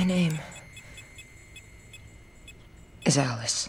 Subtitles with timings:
[0.00, 0.38] My name
[3.04, 3.68] is Alice.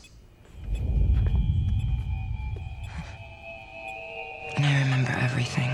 [4.56, 5.70] And I remember everything.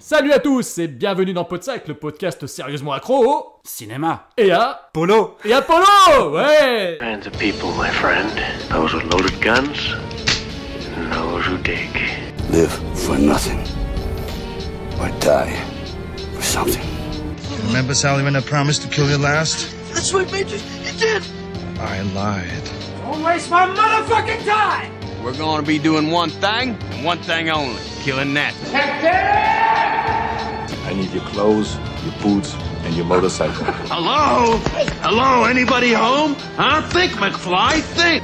[0.00, 4.26] Salut à tous et bienvenue dans Podsac, le podcast sérieusement accro au Cinéma.
[4.36, 5.36] et à Polo.
[5.44, 8.28] et Apollo Ouais kinds of people, my friend.
[8.70, 9.94] Those with loaded guns,
[10.96, 11.96] and those who dig.
[12.50, 13.60] live for nothing
[15.00, 15.54] or die
[16.34, 16.93] for something.
[17.66, 19.74] Remember, Sally, when I promised to kill you last?
[19.92, 20.58] That's what made you.
[20.84, 21.22] You did.
[21.78, 22.70] I lied.
[23.00, 24.92] Don't waste my motherfucking time.
[25.22, 28.54] We're going to be doing one thing and one thing only killing that.
[30.86, 32.54] I need your clothes, your boots,
[32.84, 33.64] and your motorcycle.
[33.88, 34.58] Hello?
[35.00, 35.44] Hello?
[35.44, 36.34] Anybody home?
[36.56, 36.82] Huh?
[36.90, 37.80] Think, McFly.
[37.80, 38.22] Think.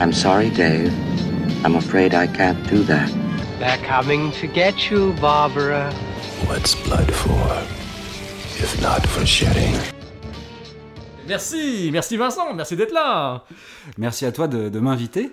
[0.00, 0.92] I'm sorry, Dave.
[1.64, 3.08] I'm afraid I can't do that.
[3.58, 5.92] They're coming to get you, Barbara.
[6.46, 7.81] What's blood for?
[8.62, 9.74] If not for shedding.
[11.26, 13.44] Merci, merci Vincent, merci d'être là
[13.98, 15.32] Merci à toi de, de m'inviter.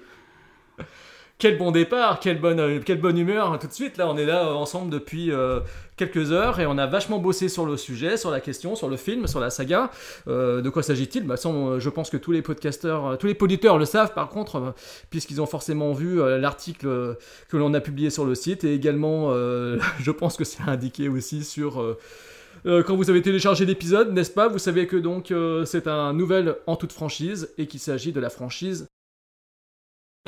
[1.38, 3.97] Quel bon départ, quelle bonne, quelle bonne humeur tout de suite.
[3.97, 5.59] Là, on est là euh, ensemble depuis euh,
[5.99, 8.95] quelques heures et on a vachement bossé sur le sujet, sur la question, sur le
[8.95, 9.91] film, sur la saga.
[10.27, 11.23] Euh, de quoi s'agit-il?
[11.23, 14.73] Bah, Je pense que tous les podcasteurs, tous les auditeurs le savent par contre,
[15.09, 17.17] puisqu'ils ont forcément vu euh, l'article
[17.49, 21.09] que l'on a publié sur le site et également, euh, je pense que c'est indiqué
[21.09, 21.97] aussi sur.
[22.65, 25.88] Euh, euh, quand vous avez téléchargé l'épisode, n'est-ce pas Vous savez que donc euh, c'est
[25.88, 28.88] un nouvel en toute franchise et qu'il s'agit de la franchise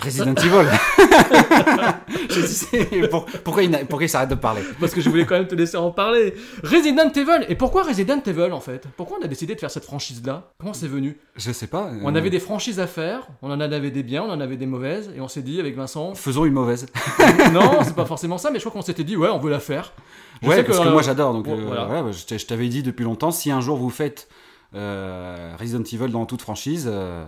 [0.02, 0.68] Resident Evil.
[2.30, 5.36] Je sais, pour- pourquoi, il, pourquoi il s'arrête de parler Parce que je voulais quand
[5.36, 6.34] même te laisser en parler.
[6.64, 7.46] Resident Evil.
[7.50, 8.86] Et pourquoi Resident Evil en fait?
[8.98, 10.50] Pourquoi on a décidé de faire cette franchise-là?
[10.60, 11.18] Comment c'est venu?
[11.36, 11.88] Je sais pas.
[11.92, 14.58] euh, On avait des franchises à faire, on en avait des biens, on en avait
[14.58, 16.88] des mauvaises, et on s'est dit avec Vincent, Faisons une mauvaise.
[17.54, 19.60] non, c'est pas forcément ça, mais je crois qu'on s'était dit, ouais, on veut la
[19.60, 19.94] faire.
[20.42, 21.34] Je ouais, sais parce que, euh, moi j'adore.
[21.34, 22.04] Donc, euh, voilà.
[22.04, 24.28] ouais, je t'avais dit depuis longtemps, si un jour vous faites
[24.76, 27.24] euh, Resident Evil dans toute franchise, euh,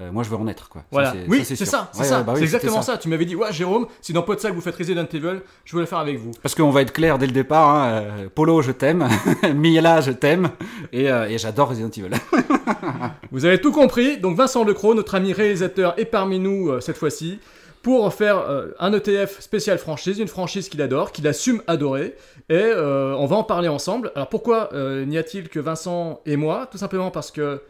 [0.00, 0.68] euh, moi je veux en être.
[0.68, 0.80] Quoi.
[0.82, 1.14] Ça, Voilà.
[1.28, 2.96] oui, c'est ça, c'est Ouais, ouais, bah oui, exactement ça.
[2.98, 5.86] Tu m'avais dit, ouais, Jérôme, si dans Podsac vous faites Resident Evil, je veux le
[5.86, 6.32] faire avec vous.
[6.42, 7.68] Parce qu'on va être clair dès le départ.
[7.74, 9.08] hein, euh, Polo, je t'aime.
[9.54, 10.50] Mila, je t'aime.
[10.92, 12.10] Et, euh, et j'adore Resident Evil.
[13.32, 14.18] Vous avez tout compris.
[14.18, 17.38] Donc Vincent Lecros, notre ami réalisateur, est parmi nous euh, cette fois-ci
[17.82, 22.14] pour faire euh, un ETF spécial franchise, une franchise qu'il adore, qu'il assume adorer.
[22.48, 24.12] Et euh, on va en parler ensemble.
[24.14, 26.68] Alors pourquoi euh, n'y a-t-il que Vincent et moi?
[26.70, 27.60] Tout simplement parce que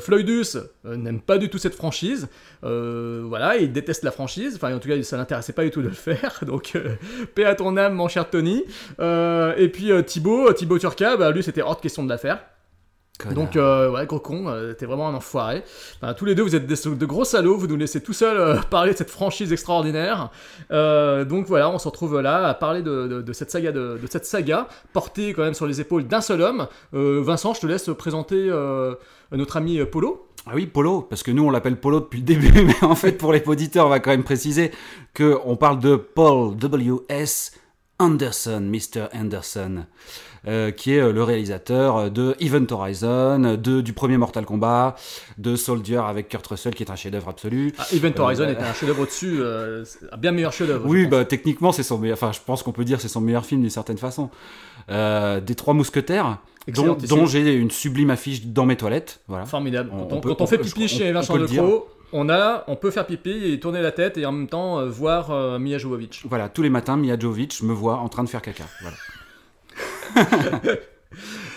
[0.00, 2.26] Floydus n'aime pas du tout cette franchise.
[2.62, 4.54] Voilà, il déteste la franchise.
[4.56, 6.40] Enfin, en tout cas, ça l'intéressait pas du tout de le faire.
[6.46, 6.72] Donc,
[7.34, 8.64] paix à ton âme, mon cher Tony.
[8.98, 12.38] Et puis Thibaut, Thibaut Turca, bah, lui, c'était hors de question de la faire.
[13.34, 15.62] Donc, euh, ouais, gros con, euh, t'es vraiment un enfoiré.
[16.02, 18.36] Enfin, tous les deux, vous êtes des, de gros salauds, vous nous laissez tout seuls
[18.36, 20.30] euh, parler de cette franchise extraordinaire.
[20.70, 24.06] Donc voilà, on se retrouve là à parler de, de- de cette saga, de, de
[24.10, 26.66] cette saga portée quand même sur les épaules d'un seul homme.
[26.92, 28.50] Vincent, je te laisse présenter
[29.32, 30.28] notre ami Polo.
[30.46, 33.12] Ah oui, Polo, parce que nous on l'appelle Polo depuis le début, mais en fait
[33.12, 34.70] pour les auditeurs on va quand même préciser
[35.12, 37.52] que on parle de Paul W.S.
[37.98, 39.06] Anderson, Mr.
[39.14, 39.86] Anderson,
[40.46, 44.94] euh, qui est euh, le réalisateur de Event Horizon, de, du premier Mortal Kombat,
[45.38, 47.72] de Soldier avec Kurt Russell qui est un chef-d'œuvre absolu.
[47.78, 50.86] Ah, Event Euh, Horizon bah- était un chef-d'œuvre au-dessus, euh, un bien meilleur chef-d'œuvre.
[50.88, 53.44] Oui, bah techniquement c'est son meilleur, enfin je pense qu'on peut dire c'est son meilleur
[53.44, 54.30] film d'une certaine façon.
[54.90, 57.16] Euh, des Trois Mousquetaires, dont, Excellentissime.
[57.18, 59.46] dont j'ai une sublime affiche dans mes toilettes, voilà.
[59.46, 59.90] Formidable.
[59.92, 61.62] On- Quand on, on peut- quand on fait pipi chez Vincent peut le dire.
[61.62, 64.78] Lecros, on a, on peut faire pipi et tourner la tête et en même temps
[64.78, 66.24] euh, voir euh, Mia Jovovich.
[66.28, 68.64] Voilà, tous les matins, Mia Jovovich me voit en train de faire caca.
[68.80, 68.96] Voilà.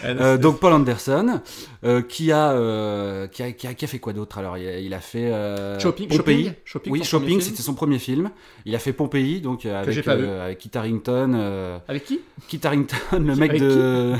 [0.06, 1.42] Euh, donc Paul Anderson,
[1.84, 4.58] euh, qui, a, euh, qui, a, qui, a, qui a fait quoi d'autre Alors?
[4.58, 6.44] Il a, il a fait euh, Shopping, Pompéi.
[6.46, 7.42] Shopping, Shopping, oui, Shopping, film.
[7.42, 8.30] c'était son premier film.
[8.66, 12.22] Il a fait Pompéi, donc euh, avec, euh, avec Kit Harington, euh, Avec qui?
[12.48, 14.14] Kit Harington, le mec Avec de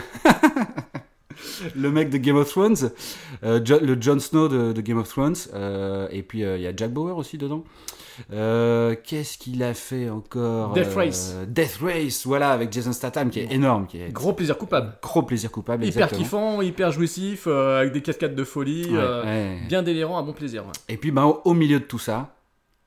[1.78, 2.92] le mec de Game of Thrones,
[3.46, 6.64] euh, Jo- le Jon Snow de, de Game of Thrones, euh, et puis euh, il
[6.64, 7.64] y a Jack Bauer aussi dedans.
[8.32, 11.36] Euh, Qu'est-ce qu'il a fait encore Death Euh, Race.
[11.48, 14.98] Death Race, voilà, avec Jason Statham, qui est énorme, qui est Gros plaisir coupable.
[15.02, 15.84] gros plaisir coupable.
[15.86, 16.22] Hyper exactement.
[16.22, 19.60] kiffant, hyper jouissif, euh, avec des cascades de folie, Ouais, euh, ouais.
[19.68, 20.66] bien délirant, à bon plaisir.
[20.66, 20.72] ouais.
[20.90, 22.36] Et puis, ben, au, au milieu de tout ça,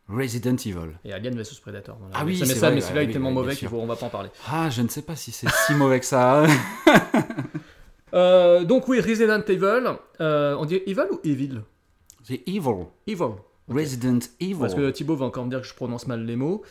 [0.08, 0.90] Resident Evil.
[1.04, 1.96] Et Alien vs Predator.
[2.12, 3.68] Ah oui, ça, mais c'est ça, vrai, mais celui-là est tellement oui, mauvais bien qu'il
[3.68, 3.76] sûr.
[3.78, 4.28] faut, on va pas en parler.
[4.50, 6.44] Ah, je ne sais pas si c'est si mauvais que ça.
[8.14, 9.84] Euh, donc oui, Resident Evil,
[10.20, 11.62] euh, on dit Evil ou Evil?
[12.22, 12.84] C'est Evil.
[13.06, 13.24] Evil.
[13.72, 14.56] Resident Evil.
[14.60, 16.62] Parce que Thibaut va encore me dire que je prononce mal les mots.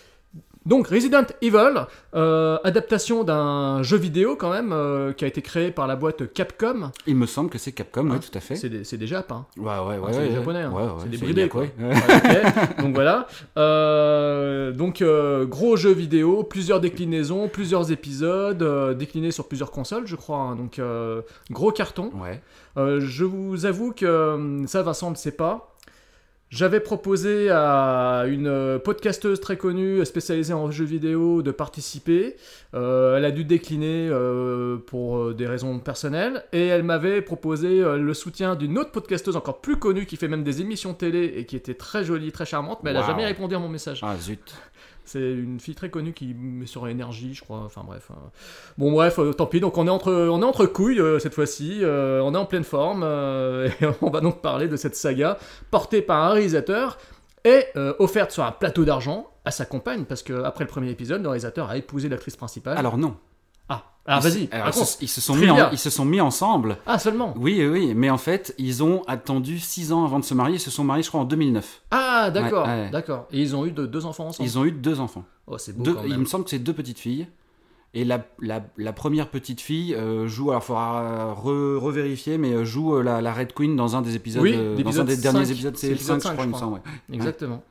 [0.63, 5.71] Donc Resident Evil, euh, adaptation d'un jeu vidéo quand même, euh, qui a été créé
[5.71, 6.91] par la boîte Capcom.
[7.07, 8.55] Il me semble que c'est Capcom, oui, tout à fait.
[8.55, 9.47] C'est des, c'est des Japs, hein.
[9.57, 10.11] Ouais, ouais, ouais.
[10.13, 10.35] c'est ouais, des ouais.
[10.35, 10.71] japonais, hein.
[10.71, 11.65] Ouais, c'est des bridés, quoi.
[12.79, 13.25] Donc voilà.
[13.57, 15.03] Euh, donc
[15.49, 20.37] gros jeu vidéo, plusieurs déclinaisons, plusieurs épisodes, déclinés sur plusieurs consoles, je crois.
[20.37, 20.55] hein.
[20.55, 20.79] Donc
[21.49, 22.11] gros carton.
[22.21, 22.39] Ouais.
[22.77, 25.70] Je vous avoue que ça, Vincent ne sait pas.
[26.53, 32.35] J'avais proposé à une podcasteuse très connue spécialisée en jeux vidéo de participer.
[32.73, 37.79] Euh, elle a dû décliner euh, pour euh, des raisons personnelles et elle m'avait proposé
[37.81, 41.33] euh, le soutien d'une autre podcasteuse encore plus connue qui fait même des émissions télé
[41.37, 43.07] et qui était très jolie, très charmante, mais elle n'a Wow.
[43.07, 44.01] jamais répondu à mon message.
[44.03, 44.53] Ah zut.
[45.11, 47.63] C'est une fille très connue qui met sur énergie, je crois.
[47.65, 48.07] Enfin bref.
[48.11, 48.13] euh.
[48.77, 49.59] Bon bref, euh, tant pis.
[49.59, 51.79] Donc on est entre, on est entre couilles euh, cette fois-ci.
[51.81, 55.37] Euh, on est en pleine forme et on va donc parler de cette saga
[55.69, 56.97] portée par un réalisateur
[57.43, 57.65] et
[57.99, 61.27] offerte sur un plateau d'argent à sa compagne parce que après le premier épisode, le
[61.27, 62.77] réalisateur a épousé l'actrice principale.
[62.77, 63.17] Alors non.
[64.05, 64.49] Ah, vas-y.
[65.01, 66.77] ils, se, sont mis en- ils se sont mis ensemble.
[66.85, 67.33] Ah seulement.
[67.37, 70.55] Oui, oui, mais en fait, ils ont attendu 6 ans avant de se marier.
[70.55, 71.81] Ils se sont mariés, je crois, en 2009.
[71.91, 72.89] Ah d'accord, Ouais, ouais.
[72.89, 73.27] d'accord.
[73.31, 74.47] Et ils ont eu de- deux enfants ensemble.
[74.49, 75.23] Ils ont eu deux enfants.
[75.47, 76.21] Oh c'est beau Deux- quand il même.
[76.21, 77.27] me semble que c'est deux petites filles.
[77.93, 82.53] Et la, la, la première petite fille euh, joue, alors il faudra re- revérifier, mais
[82.53, 85.03] euh, joue euh, la, la Red Queen dans un des épisodes, Oui, euh, dans un
[85.03, 86.73] des derniers 5, épisodes, c'est l'épisode 5, je 5, crois, il me semble.
[86.75, 86.81] ouais.
[87.15, 87.61] Exactement.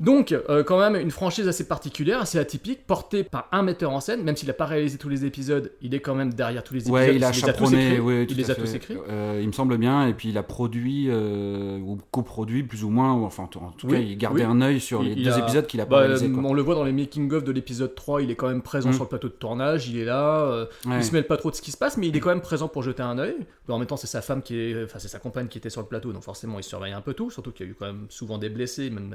[0.00, 4.00] Donc, euh, quand même, une franchise assez particulière, assez atypique, portée par un metteur en
[4.00, 6.72] scène, même s'il n'a pas réalisé tous les épisodes, il est quand même derrière tous
[6.72, 6.94] les épisodes.
[6.94, 8.96] Ouais, il a les ouais, il les a tous écrits.
[9.10, 12.88] Euh, il me semble bien, et puis il a produit, euh, ou coproduit plus ou
[12.88, 14.50] moins, ou enfin en tout Oui, cas il gardait oui.
[14.50, 16.30] un œil sur les Il- deux a- épisodes qu'il a pas Bah, réalisé.
[16.30, 16.42] Quoi.
[16.46, 18.94] on le voit dans les making-of de l'épisode 3, il est quand même présent Mm.
[18.94, 20.96] sur le plateau de tournage, il est là, Ouais.
[20.96, 22.40] il se mêle pas trop de ce qui se passe, mais il est quand même
[22.40, 23.36] présent pour jeter un œil.
[23.68, 25.82] En même temps, c'est sa femme qui est, enfin c'est sa compagne qui était sur
[25.82, 27.86] le plateau, donc forcément il surveille un peu tout, surtout qu'il y a eu quand
[27.86, 29.14] même souvent des blessés, même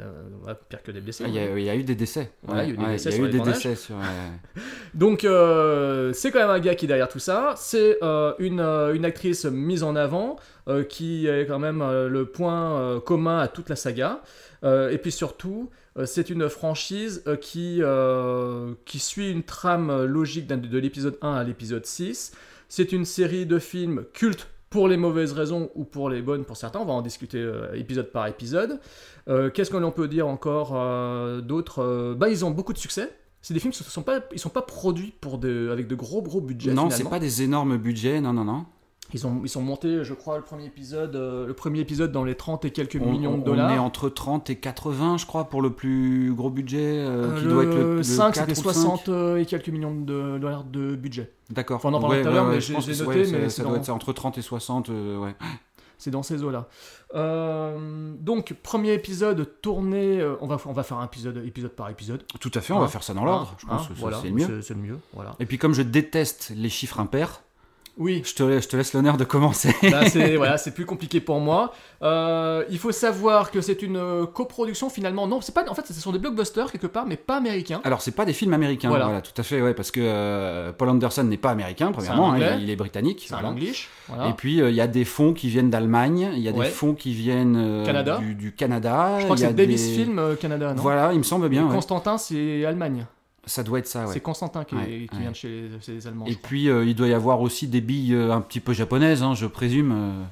[0.76, 1.24] pire que des blessés.
[1.26, 2.32] Ah, Il y, a, il y a eu des décès.
[2.48, 3.56] Ouais, il y a eu des décès sur eu les des tournages.
[3.58, 3.96] décès sur.
[3.96, 4.62] ouais.
[4.94, 7.54] Donc euh, c'est quand même un gars qui est derrière tout ça.
[7.58, 10.38] C'est euh, une, euh, une actrice mise en avant
[10.68, 14.22] euh, qui est quand même le point commun à toute la saga.
[14.64, 15.70] Et puis surtout,
[16.06, 17.82] c'est une franchise qui,
[18.86, 22.32] qui suit une trame logique de l'épisode 1 à l'épisode 6.
[22.68, 26.58] C'est une série de films cultes pour les mauvaises raisons ou pour les bonnes pour
[26.58, 26.80] certains.
[26.80, 28.80] On va en discuter euh, épisode par épisode.
[29.28, 33.10] Euh, Qu'est-ce qu'on peut dire encore euh, d'autre Euh, Bah, ils ont beaucoup de succès.
[33.42, 35.96] C'est des films qui ne sont pas, ils sont pas produits pour de, avec de
[35.96, 36.74] gros gros budgets.
[36.74, 38.66] Non, c'est pas des énormes budgets, non, non, non.
[39.14, 42.24] Ils ont, ils sont montés, je crois, le premier épisode, euh, le premier épisode dans
[42.24, 43.72] les 30 et quelques On, millions on- de on dollars.
[43.72, 47.46] est entre 30 et 80, je crois, pour le plus gros budget, euh, Euh, qui
[47.46, 50.40] doit être le, le 5, 4 c'était ou le 60 euh, et quelques millions de
[50.40, 51.32] dollars de budget.
[51.50, 51.56] 5.
[51.56, 51.76] D'accord.
[51.78, 53.64] Enfin, on en parlera tout à l'heure, mais je j'ai- noté, ouais, mais ça, ça
[53.70, 55.36] doit être ça, entre 30 et 60, euh, ouais.
[55.98, 56.68] C'est dans ces eaux-là.
[57.14, 60.20] Euh, donc, premier épisode tourné.
[60.20, 62.24] euh, on, va, on va faire un épisode, épisode par épisode.
[62.40, 63.56] Tout à fait, on Hein va faire ça dans l'ordre.
[63.60, 64.62] Je Hein, pense que voilà, c'est le mieux.
[64.62, 65.00] C'est le mieux.
[65.14, 65.36] Voilà.
[65.40, 67.42] Et puis, comme je déteste les chiffres impairs,
[67.98, 69.74] Oui, je te, la- je te laisse l'honneur de commencer.
[69.84, 71.72] Là, c'est voilà, c'est plus compliqué pour moi.
[72.02, 75.28] Euh, il faut savoir que c'est une euh, coproduction finalement.
[75.28, 75.64] Non, c'est pas.
[75.70, 77.80] En fait, ce sont des blockbusters quelque part, mais pas américains.
[77.86, 79.06] Alors, c'est pas des films américains, Voilà.
[79.06, 82.56] voilà, tout à fait, ouais, parce que euh, Paul Anderson n'est pas américain, premièrement, hein,
[82.58, 83.26] il, il est britannique.
[83.30, 83.44] C'est un.
[83.46, 83.90] English.
[84.10, 84.28] Voilà.
[84.30, 86.66] Et puis, euh, il y a des fonds qui viennent d'Allemagne, il y a Ouais.
[86.66, 88.18] des fonds qui viennent Canada.
[88.18, 89.16] Du, du Canada.
[89.20, 90.82] je crois que c'est Davis des- Film euh, Canada, non?
[90.82, 91.66] Voilà, il me semble bien.
[91.66, 91.74] Ouais.
[91.74, 93.06] Constantin, c'est Allemagne.
[93.46, 94.14] Ça doit être ça, ouais.
[94.14, 95.22] C'est Constantin qui, est- Ouais, qui ouais.
[95.22, 96.26] vient de chez les, chez les Allemands.
[96.26, 99.22] Et puis, euh, il doit y avoir aussi des billes euh, un petit peu japonaises,
[99.24, 99.92] hein, je présume.
[99.92, 100.24] euh.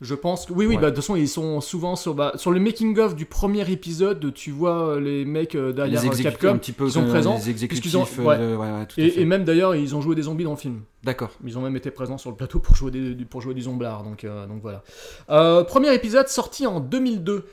[0.00, 0.76] Je pense que oui, oui.
[0.76, 0.80] Ouais.
[0.82, 3.68] Bah, de toute façon, ils sont souvent sur bah, sur le making of du premier
[3.68, 4.32] épisode.
[4.32, 7.34] Tu vois les mecs derrière les Capcom un petit peu qui sont présents.
[7.36, 8.54] Les exécutifs, ont- ouais.
[8.54, 10.82] ouais, tout Et, même d'ailleurs, ils ont joué des zombies dans le film.
[11.02, 11.30] D'accord.
[11.44, 13.62] Ils ont même été présents sur le plateau pour jouer, des, du- pour jouer du
[13.62, 14.84] zomblard, donc, euh, donc voilà.
[15.30, 17.44] Euh, premier épisode sorti en 2002.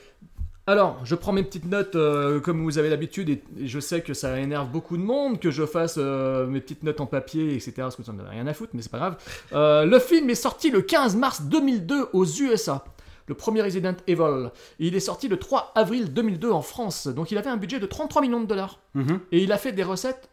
[0.67, 4.01] Alors, je prends mes petites notes euh, comme vous avez l'habitude, et, et je sais
[4.01, 7.53] que ça énerve beaucoup de monde que je fasse euh, mes petites notes en papier,
[7.53, 7.73] etc.
[7.77, 9.17] Parce que ça n'en a rien à foutre, mais c'est pas grave.
[9.53, 12.83] Euh, le film est sorti le 15 mars 2002 aux USA.
[13.27, 14.49] Le premier Resident Evil.
[14.79, 17.07] Il est sorti le 3 avril 2002 en France.
[17.07, 18.79] Donc il avait un budget de 33 millions de dollars.
[18.95, 19.19] Mhm.
[19.31, 20.29] Et il a fait des recettes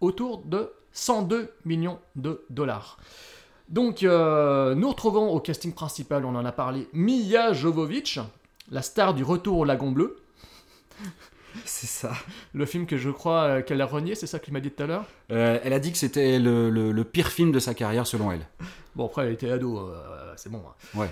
[0.00, 2.98] autour de 102 millions de dollars.
[3.68, 8.20] Donc, nous retrouvons au casting principal, on en a parlé, Mia Jovovich,
[8.70, 10.16] la star du Retour au Lagon Bleu,
[11.64, 12.12] C'est ça.
[12.52, 14.82] le film que je crois euh, qu'elle a renié, c'est ça qu'il m'a dit tout
[14.82, 15.04] à l'heure?
[15.32, 18.30] Euh, elle a dit que c'était le, le- le pire film de sa carrière, selon
[18.30, 18.46] elle.
[18.94, 20.62] Bon, après, elle était ado, euh, c'est bon.
[20.68, 20.98] hein.
[20.98, 21.08] Ouais.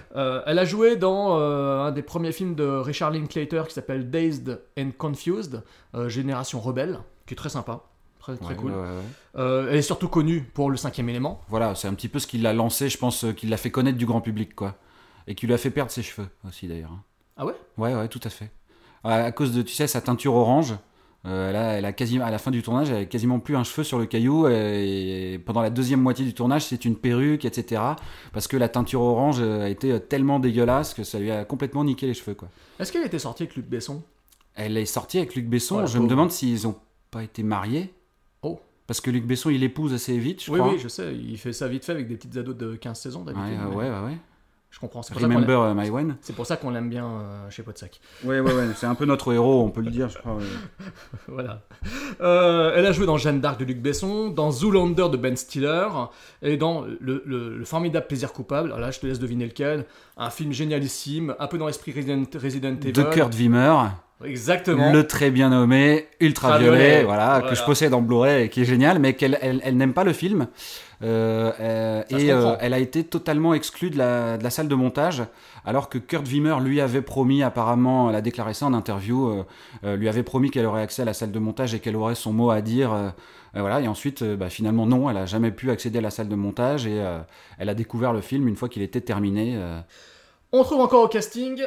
[0.46, 4.90] Elle a joué dans un des premiers films de Richard Linklater qui s'appelle Dazed and
[4.98, 5.62] Confused,
[6.08, 7.80] Génération Rebelle, qui est très sympa,
[8.20, 8.72] très, très Ouais, cool.
[9.36, 11.40] elle est surtout connue pour le cinquième élément.
[11.48, 13.96] Voilà, c'est un petit peu ce qui l'a lancé, je pense, qui l'a fait connaître
[13.98, 14.76] du grand public, quoi.
[15.26, 16.92] Et qui lui a fait perdre ses cheveux aussi, d'ailleurs.
[16.92, 17.02] hein.
[17.36, 17.54] Ah ouais?
[17.78, 18.50] Ouais, ouais, tout à fait.
[19.02, 20.74] À à cause de, tu sais, sa teinture orange,
[21.26, 23.56] Euh, elle, a, elle a quasiment, à la fin du tournage, elle a quasiment plus
[23.56, 24.46] un cheveu sur le caillou.
[24.46, 27.80] Et, pendant la deuxième moitié du tournage, c'est une perruque, etc.
[28.34, 32.06] Parce que la teinture orange a été tellement dégueulasse que ça lui a complètement niqué
[32.06, 32.34] les cheveux.
[32.34, 32.48] Quoi.
[32.78, 34.02] Est-ce qu'elle était sortie avec Luc Besson?
[34.54, 35.76] Elle est sortie avec Luc Besson.
[35.76, 36.76] Voilà, je me demande s'ils ont
[37.10, 37.94] pas été mariés.
[38.42, 38.60] Oh.
[38.86, 40.72] Parce que Luc Besson, il épouse assez vite, je Oui, crois.
[40.74, 43.24] oui, je sais, il fait ça vite fait avec des petites ados de 15 saisons
[43.24, 43.58] d'habitude.
[43.62, 44.18] euh, ouais, ouais, ouais.
[44.74, 45.02] Je comprends.
[45.02, 45.34] C'est pour ça qu'on
[45.88, 46.16] One.
[46.20, 48.00] C'est pour ça qu'on l'aime bien euh, chez Podsac.
[48.24, 48.66] Ouais, ouais, ouais.
[48.74, 50.34] C'est un peu notre héros, on peut le dire, je crois.
[50.34, 50.42] ouais.
[51.28, 51.60] voilà.
[52.20, 55.86] Euh, elle a joué dans Jeanne d'Arc de Luc Besson, dans Zoolander de Ben Stiller,
[56.42, 58.70] et dans le, le- le formidable Plaisir coupable.
[58.70, 59.86] Alors là, je te laisse deviner lequel.
[60.16, 62.92] Un film génialissime, un peu dans l'esprit Resident, Resident Evil.
[62.92, 63.76] De Kurt Wimmer.
[64.24, 64.92] Exactement.
[64.92, 67.48] Le très bien nommé Ultraviolet, Ultraviolet, voilà, voilà.
[67.48, 70.04] que je possède en Blu-ray et qui est génial, mais qu'elle elle, elle n'aime pas
[70.04, 70.46] le film.
[71.02, 74.74] Euh, euh, et euh, elle a été totalement exclue de la, de la salle de
[74.74, 75.22] montage,
[75.64, 79.44] alors que Kurt Wimmer lui avait promis, apparemment, elle a déclaré ça en interview,
[79.82, 82.32] lui avait promis qu'elle aurait accès à la salle de montage et qu'elle aurait son
[82.32, 83.12] mot à dire.
[83.54, 86.34] voilà, et ensuite, bah, finalement, non, elle a jamais pu accéder à la salle de
[86.34, 87.02] montage et
[87.58, 89.58] elle a découvert le film une fois qu'il était terminé.
[90.52, 91.60] On trouve encore au casting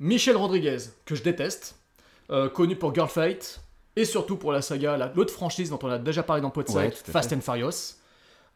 [0.00, 1.76] Michel Rodriguez, que je déteste,
[2.30, 3.60] euh, connu pour Girl Fight,
[3.96, 6.76] et surtout pour la saga, la- l'autre franchise dont on a déjà parlé dans Podsac,
[6.76, 7.96] Ouais, Fast and Furious.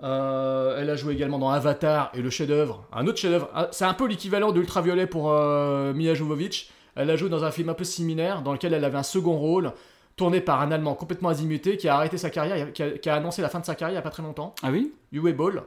[0.03, 3.49] Euh, elle a joué également dans Avatar et le chef-d'œuvre, un autre chef-d'œuvre.
[3.73, 6.71] C'est un peu l'équivalent d'Ultraviolet pour euh, Mia Jovovich.
[6.95, 9.37] Elle a joué dans un film un peu similaire dans lequel elle avait un second
[9.37, 9.73] rôle,
[10.17, 13.15] tourné par un Allemand complètement azimuté qui a arrêté sa carrière, qui a, qui a
[13.15, 14.55] annoncé la fin de sa carrière il n'y a pas très longtemps.
[14.63, 14.93] Ah oui?
[15.13, 15.63] Uwe Ball.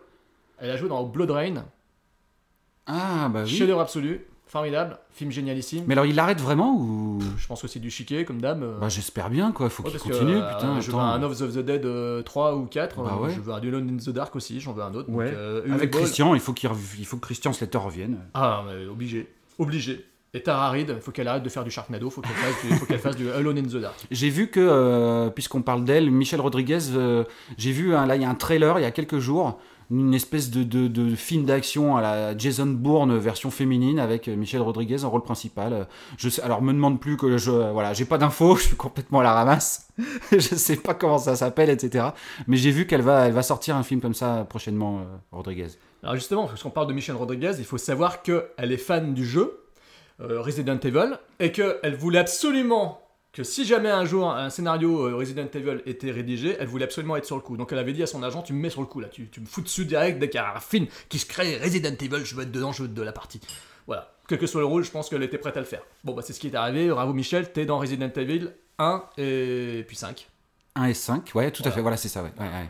[0.59, 1.65] Elle a joué dans Blood Rain,
[2.87, 3.49] Ah, bah oui.
[3.49, 5.83] chef-d'œuvre absolu, formidable, film génialissime.
[5.87, 7.19] Mais alors, il l'arrête vraiment ou?
[7.37, 9.69] Je pense aussi du chiquet, comme euh, Bah, j'espère bien, quoi.
[9.69, 10.79] Faut ouais, qu'il que, continue, euh, putain.
[10.81, 13.01] Je veux un Of the Dead euh, 3 ou 4.
[13.01, 13.33] Bah euh, ouais.
[13.33, 15.09] Je veux un Alone in the Dark aussi, j'en veux un autre.
[15.09, 15.25] Ouais.
[15.29, 18.17] Donc, euh, Avec Ball- Christian, il faut, qu'il rev- il faut que Christian Slater revienne.
[18.33, 19.27] Ah, mais obligé.
[19.59, 20.05] Obligé.
[20.33, 22.75] Et Tara Reid, il faut qu'elle arrête de faire du Sharknado, faut qu'elle fasse, du-
[22.77, 23.95] faut qu'elle fasse du Alone in the Dark.
[24.11, 27.23] J'ai vu que, euh, puisqu'on parle d'elle, Michelle Rodriguez, euh,
[27.57, 29.59] j'ai vu, un- là, il y a un trailer, il y a quelques jours,
[29.91, 34.61] une espèce de, de- film d'action à la Jason Bourne version féminine avec euh, Michelle
[34.61, 35.73] Rodriguez en rôle principal.
[35.73, 35.83] Euh,
[36.17, 38.75] Je sais, alors, me demande plus que je, euh, voilà, j'ai pas d'infos, je suis
[38.75, 39.87] complètement à la ramasse.
[40.31, 42.09] je sais pas comment ça s'appelle, etc.
[42.47, 45.67] Mais j'ai vu qu'elle va, elle va sortir un film comme ça prochainement, Rodriguez.
[46.03, 49.25] Alors justement, parce qu'on parle de Michelle Rodriguez, il faut savoir qu'elle est fan du
[49.25, 49.59] jeu
[50.19, 55.47] Resident Evil et qu'elle voulait absolument que si jamais un jour un scénario euh, Resident
[55.53, 57.57] Evil était rédigé, elle voulait absolument être sur le coup.
[57.57, 59.27] Donc elle avait dit à son agent, tu me mets sur le coup là, tu,
[59.29, 61.95] tu me fous dessus direct dès qu'il y a un film qui se crée Resident
[61.99, 63.39] Evil, je veux être dedans, je veux être de la partie.
[63.87, 64.11] Voilà.
[64.27, 65.81] Quel que soit le rôle, je pense qu'elle était prête à le faire.
[66.03, 69.83] Bon bah c'est ce qui est arrivé, bravo Michel, t'es dans Resident Evil 1 et
[69.87, 70.27] puis 5.
[70.75, 72.31] 1 et 5, ouais, tout à fait, voilà, c'est ça, ouais.
[72.39, 72.69] ouais, ouais.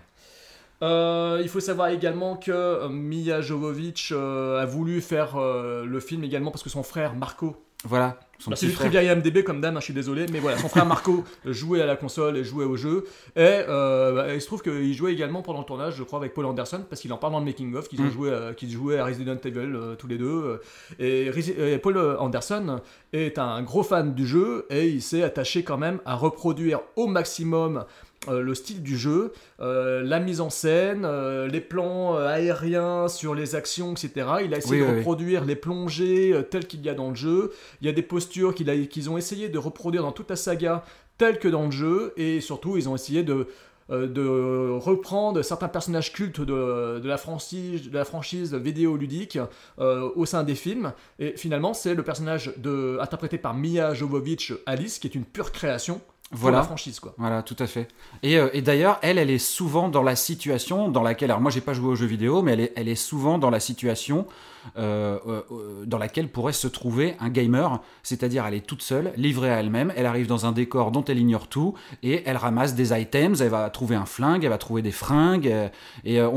[0.81, 6.23] Euh, il faut savoir également que euh, Mia Jovovich euh, a voulu faire le film
[6.23, 7.65] également parce que son frère Marco.
[7.83, 10.69] Voilà, Bah, c'est du trivia IMDB comme dame, hein, je suis désolé, mais voilà, son
[10.69, 13.03] frère Marco jouait à la console et jouait au jeu.
[13.35, 16.33] Et euh, bah, il se trouve qu'il jouait également pendant le tournage, je crois, avec
[16.33, 18.11] Paul Anderson, parce qu'il en parle dans le making-of, qu'ils Mm.
[18.11, 20.59] joué à- qu'ils jouaient à Resident Evil euh, tous les deux.
[20.99, 21.31] euh,
[21.73, 22.79] et Paul Anderson
[23.13, 27.07] est un gros fan du jeu et il s'est attaché quand même à reproduire au
[27.07, 27.83] maximum
[28.27, 33.33] euh, le style du jeu, euh, la mise en scène, euh, les plans aériens sur
[33.33, 34.27] les actions, etc.
[34.43, 34.97] Il a essayé Oui, de oui, oui.
[34.99, 37.51] reproduire les plongées telles qu'il y a dans le jeu.
[37.81, 40.83] Il y a des postures qu'ils ont essayé de reproduire dans toute la saga
[41.17, 42.13] telles que dans le jeu.
[42.17, 43.47] Et surtout, ils ont essayé de,
[43.89, 49.39] de reprendre certains personnages cultes de, de la, franchise, de la franchise vidéoludique
[49.79, 50.91] euh, au sein des films.
[51.19, 55.51] Et finalement, c'est le personnage de, interprété par Mia Jovovich, Alice, qui est une pure
[55.51, 56.57] création pour Voilà.
[56.57, 56.99] la franchise.
[56.99, 57.13] Quoi.
[57.17, 57.87] Voilà, tout à fait.
[58.23, 61.51] Et, euh, et d'ailleurs, elle, elle est souvent dans la situation dans laquelle, alors moi
[61.51, 64.25] j'ai pas joué aux jeux vidéo, mais elle est, elle est souvent dans la situation
[64.75, 69.93] dans laquelle pourrait se trouver un gamer, c'est-à-dire elle est toute seule, livrée à elle-même,
[69.95, 71.73] elle arrive dans un décor dont elle ignore tout,
[72.03, 75.47] et elle ramasse des items, elle va trouver un flingue, elle va trouver des fringues,
[75.47, 75.69] euh,
[76.03, 76.29] et euh,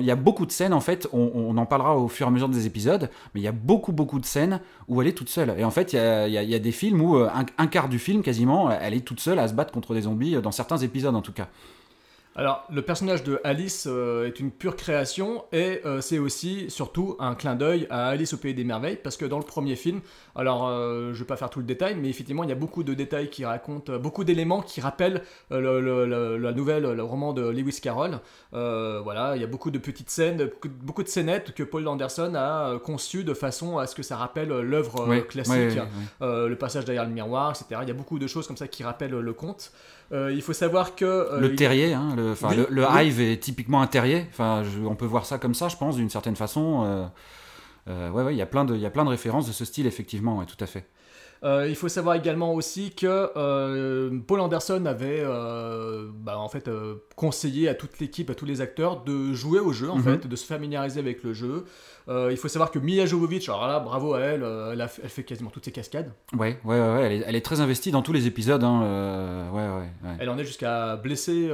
[0.00, 2.30] il y a beaucoup de scènes, en fait, on, en parlera au fur et à
[2.32, 5.28] mesure des épisodes, mais il y a beaucoup, beaucoup de scènes où elle est toute
[5.28, 5.54] seule.
[5.58, 5.98] Et en fait, il
[6.32, 9.38] y a, des films où euh, un, quart du film, quasiment, elle est toute seule
[9.38, 11.48] à se battre contre des zombies, euh, dans certains épisodes en tout cas.
[12.40, 17.14] Alors, le personnage de Alice euh, est une pure création et euh, c'est aussi, surtout,
[17.20, 20.00] un clin d'œil à Alice au Pays des Merveilles parce que dans le premier film,
[20.34, 22.82] alors euh, je vais pas faire tout le détail, mais effectivement, il y a beaucoup
[22.82, 27.02] de détails qui racontent, euh, beaucoup d'éléments qui rappellent le- le- le- la nouvelle, le
[27.02, 28.18] roman de Lewis Carroll.
[28.52, 30.48] Voilà, il y a beaucoup de petites scènes,
[30.82, 34.48] beaucoup, de- scénettes que Paul Anderson a conçues de façon à ce que ça rappelle
[34.48, 35.52] l'œuvre classique,
[36.22, 37.80] le passage derrière le miroir, etc.
[37.82, 39.72] Il y a beaucoup de choses comme ça qui rappellent le conte.
[40.12, 43.06] Euh, il faut savoir que euh, le terrier, hein, le, enfin, Oui, le, le oui.
[43.06, 44.26] hive est typiquement un terrier.
[44.30, 46.82] Enfin, on peut voir ça comme ça, je pense, d'une certaine façon.
[46.84, 47.06] Euh,
[47.88, 49.52] euh, ouais, ouais, il y a plein de, il y a plein de références de
[49.52, 50.86] ce style, effectivement, ouais, tout à fait.
[51.42, 56.68] Euh, il faut savoir également aussi que euh, Paul Anderson avait euh, bah, en fait
[57.16, 60.02] conseillé à toute l'équipe, à tous les acteurs de jouer au jeu en Mhm.
[60.02, 61.64] fait, de se familiariser avec le jeu.
[62.08, 64.42] Il faut savoir que Mila Jovovich, alors là, bravo à elle,
[64.72, 66.10] elle, a fait, elle fait quasiment toutes ses cascades.
[66.36, 68.64] Ouais, ouais, ouais, ouais, elle, est, elle est très investie dans tous les épisodes.
[68.64, 70.16] Hein, ouais, ouais, ouais.
[70.18, 71.48] Elle en est jusqu'à blesser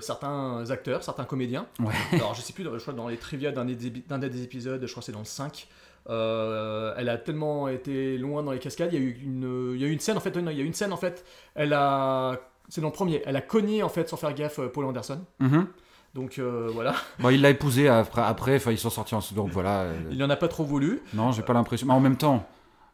[0.00, 1.66] certains acteurs, certains comédiens.
[1.80, 1.92] Ouais.
[2.14, 4.90] Alors je sais plus, je crois que dans les trivia d'un des, des épisodes, je
[4.90, 5.68] crois que c'est dans le 5.
[6.10, 8.92] Euh, elle a tellement été loin dans les cascades.
[8.92, 10.36] Il y a eu une, il y a eu une scène en fait.
[10.36, 11.24] non, il y a une scène en fait.
[11.54, 12.38] Elle a,
[12.68, 13.22] c'est dans le premier.
[13.26, 15.20] Elle a cogné en fait sans faire gaffe euh, Paul Anderson.
[15.38, 15.66] Mhm.
[16.14, 16.94] Donc euh, voilà.
[17.20, 19.86] Bon, il l'a épousée après, après, enfin, ils sont sortis ensemble, donc voilà.
[20.10, 21.00] Il en a pas trop voulu.
[21.14, 21.86] Non, j'ai pas l'impression.
[21.86, 22.44] Mais en même temps,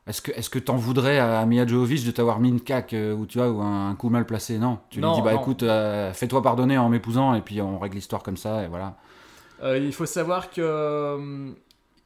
[0.06, 2.61] est-ce que est-ce que t'en voudrais à Mia Jovovich de t'avoir mis une
[2.92, 4.58] euh, ou tu vois ou un, un coup mal placé?
[4.58, 5.40] Non, tu Non, lui dis bah non.
[5.40, 8.96] écoute, euh, fais-toi pardonner en m'épousant et puis on règle l'histoire comme ça et voilà.
[9.62, 11.54] Euh, il faut savoir que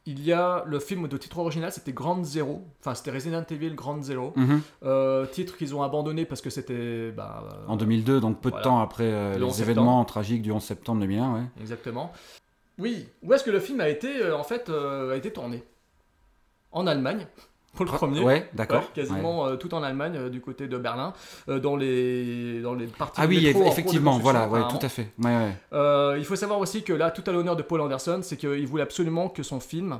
[0.07, 2.63] il y a le film de titre original, c'était Grand Zero.
[2.79, 4.33] Enfin, c'était Resident Evil Grand Zero.
[4.35, 4.61] Mhm.
[4.83, 8.59] Euh, titre qu'ils ont abandonné parce que c'était bah, euh, En 2002, donc peu de
[8.61, 9.69] temps après euh, Le 11 les septembre.
[9.71, 11.41] événements tragiques du 11 septembre 2001, ouais.
[11.59, 12.11] Exactement.
[12.79, 13.07] Oui.
[13.21, 15.63] Où est-ce que le film a été euh, en fait a été tourné?
[16.71, 17.27] En Allemagne.
[17.73, 18.21] Pour le Ah, premier.
[18.21, 21.13] ouais, d'accord, quasiment euh, tout en Allemagne, euh, du côté de Berlin,
[21.47, 23.21] euh, dans les dans les parties.
[23.23, 25.07] Ah oui, métro effectivement, voilà, ouais, tout à fait.
[25.21, 28.83] Il faut savoir aussi que là, tout à l'honneur de Paul Anderson, c'est qu'il voulait
[28.83, 29.99] absolument que son film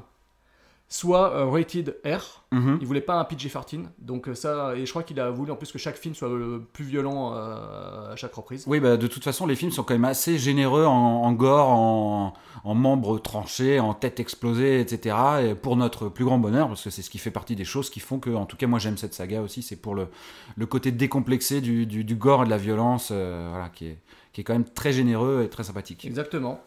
[0.92, 2.44] soit euh, rated R.
[2.52, 2.80] Mhm.
[2.82, 3.86] Il voulait pas un PG-13.
[3.98, 6.28] Donc euh, ça, et je crois qu'il a voulu en plus que chaque film soit
[6.28, 8.66] euh, plus violent euh, à chaque reprise.
[8.68, 10.92] Oui, bah, de toute façon, les films sont quand même assez généreux en,
[11.24, 12.34] en gore, en,
[12.66, 15.16] en membres tranchés, en têtes explosées, etc.
[15.46, 17.90] Et pour notre plus grand bonheur, parce que c'est ce qui fait partie des choses
[17.90, 20.10] qui font que, en tout cas, moi j'aime cette saga aussi, c'est pour le,
[20.58, 23.98] le côté décomplexé du, du, du gore et de la violence, euh, voilà, qui est,
[24.34, 26.04] qui est quand même très généreux et très sympathique.
[26.04, 26.60] Exactement.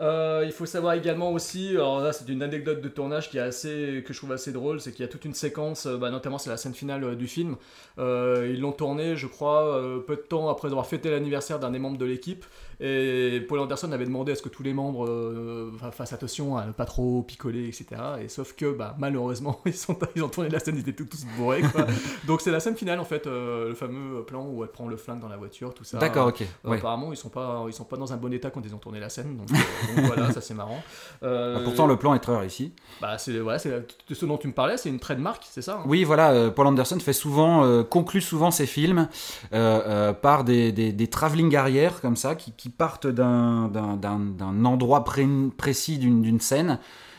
[0.00, 3.42] Euh, il faut savoir également aussi, alors là c'est une anecdote de tournage qui est
[3.42, 6.10] assez, que je trouve assez drôle, c'est qu'il y a toute une séquence, euh, bah,
[6.10, 7.56] notamment c'est la scène finale euh, du film.
[7.98, 11.98] Ils l'ont tourné, je crois, peu de temps après avoir fêté l'anniversaire d'un des membres
[11.98, 12.46] de l'équipe.
[12.82, 16.56] Et Paul Anderson avait demandé à ce que tous les membres euh, fa- fassent attention
[16.56, 17.86] à ne pas trop picoler, etc.
[18.24, 21.26] Et sauf que bah, malheureusement ils, sont, ils ont tourné la scène, ils étaient tous
[21.36, 21.60] bourrés.
[21.60, 21.86] quoi.
[22.26, 24.96] Donc c'est la scène finale en fait, euh, le fameux plan où elle prend le
[24.96, 25.98] flingue dans la voiture, tout ça.
[25.98, 26.78] D'accord, ok, ouais.
[26.78, 28.98] Apparemment ils sont pas, ils sont pas dans un bon état quand ils ont tourné
[28.98, 29.36] la scène.
[29.36, 30.82] Donc, euh, donc voilà, ça c'est marrant.
[31.20, 32.72] Bah, pourtant, le plan est très réussi.
[33.02, 35.84] Bah c'est voilà, c'est ce dont tu me parlais, c'est une trademark, c'est ça hein?
[35.86, 39.08] Oui, voilà, Paul Anderson fait souvent, conclut souvent ses films
[39.50, 45.98] par des, des, des travelling arrière comme ça, qui, qui partent d'un endroit pré- précis
[45.98, 46.78] d'une scène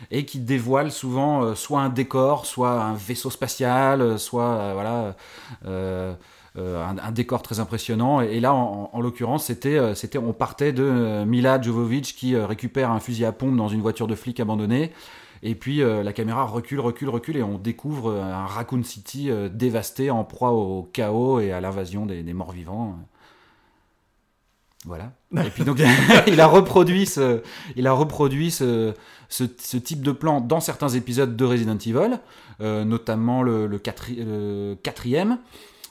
[0.10, 4.76] et qui dévoilent souvent euh, soit un décor, soit un vaisseau spatial, euh, soit
[5.66, 6.04] euh,
[6.56, 9.80] un, décor très impressionnant et, là en, en l'occurrence c'était
[10.18, 14.16] on partait de Mila Jovovich qui récupère un fusil à pompe dans une voiture de
[14.16, 14.92] flic abandonnée
[15.44, 20.24] et puis la caméra recule, recule, recule, et on découvre un Raccoon City dévasté, en
[20.24, 22.96] proie au chaos et à l'invasion des, des morts vivants.
[24.86, 25.14] Voilà.
[25.38, 25.80] Et puis donc
[26.28, 27.42] il a reproduit ce,
[27.76, 28.94] il a reproduit ce,
[29.30, 32.20] ce, ce type de plan dans certains épisodes de Resident Evil,
[32.62, 35.38] euh, notamment le, le, quatri- le quatrième.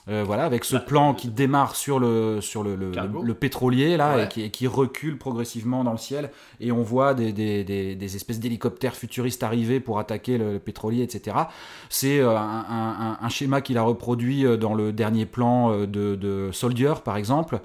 [0.09, 4.23] Euh, voilà, avec ce plan qui démarre sur le, sur le, le, pétrolier là Ouais.
[4.23, 7.93] et, qui, et qui recule progressivement dans le ciel et on voit des, des, des,
[7.93, 11.37] des espèces d'hélicoptères futuristes arriver pour attaquer le, le pétrolier, etc.
[11.89, 15.85] C'est euh, un, un- un schéma qu'il a reproduit euh, dans le dernier plan euh,
[15.85, 17.59] de, de Soldier, par exemple.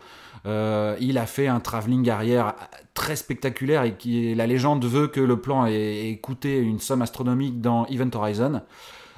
[0.47, 2.55] Euh, il a fait un travelling arrière
[2.95, 7.61] très spectaculaire et qui la légende veut que le plan ait, coûté une somme astronomique
[7.61, 8.63] dans Event Horizon.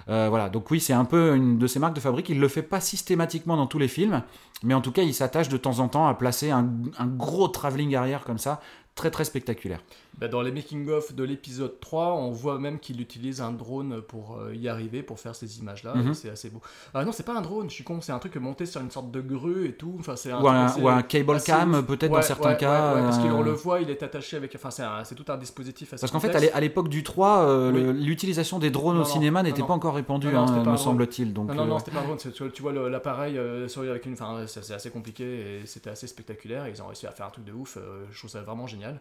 [0.08, 2.30] Euh, voilà, donc oui, c'est un peu une de ses marques de fabrique.
[2.30, 4.22] Il le fait pas systématiquement dans tous les films,
[4.62, 6.66] mais en tout cas, il s'attache de temps en temps à placer un,
[6.98, 8.60] un gros travelling arrière comme ça,
[8.94, 9.80] très très spectaculaire.
[10.18, 14.37] Bah, dans les making-of de l'épisode 3, on voit même qu'il utilise un drone pour
[14.40, 15.94] euh, y arriver, pour faire ces images-là.
[15.94, 16.12] Mhm.
[16.14, 16.61] C'est assez beau.
[16.92, 18.90] Ah non, c'est pas un drone, je suis con, c'est un truc monté sur une
[18.90, 19.94] sorte de grue et tout.
[20.00, 22.94] Enfin, c'est Ou un- assez- ou un cable assez cam, peut-être, dans certains ouais, cas,
[22.96, 24.52] ouais, parce qu'on euh, le voit, il est attaché avec.
[24.57, 27.70] Enfin, c'est un- tout un dispositif assez Parce qu'en fait, à l'époque du 3, euh,
[27.92, 28.04] Oui.
[28.04, 30.76] l'utilisation des drones Non, au cinéma n'était pas encore répandue, Non, non, hein, un me
[30.76, 31.33] semble-t-il.
[31.33, 32.18] Donc, non, non, c'était pas un drone.
[32.18, 34.14] Tu, tu vois l'appareil euh, avec une.
[34.14, 36.66] Enfin, c'est assez compliqué et c'était assez spectaculaire.
[36.66, 37.78] Ils ont réussi à faire un truc de ouf.
[38.11, 39.00] je trouve ça vraiment génial.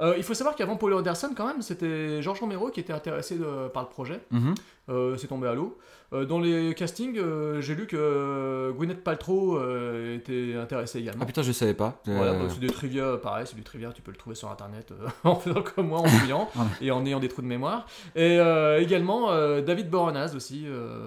[0.00, 3.36] Euh, il faut savoir qu'avant Paul Anderson, quand même, c'était Georges Romero qui était intéressé
[3.36, 4.20] de- par le projet.
[4.30, 4.54] mhm.
[4.88, 5.78] Euh, c'est tombé à l'eau.
[6.14, 11.22] Euh, dans les castings, euh, j'ai lu que euh, Gwyneth Paltrow euh, était intéressée également.
[11.22, 12.00] Ah putain, je savais pas.
[12.06, 14.92] Voilà, bah, c'est des trivia, pareil, c'est du trivia, tu peux le trouver sur internet
[15.24, 16.48] en faisant comme moi, en fouillant
[16.80, 17.86] et en ayant des trous de mémoire.
[18.14, 18.38] Et
[18.78, 20.66] également David Boreanaz aussi,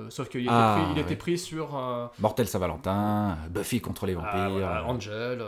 [0.09, 1.69] sauf qu'il était, Ah, pris, il était pris sur
[2.19, 4.31] Mortel Saint-Valentin, Buffy contre les vampires.
[4.33, 5.41] ah, voilà, Angel.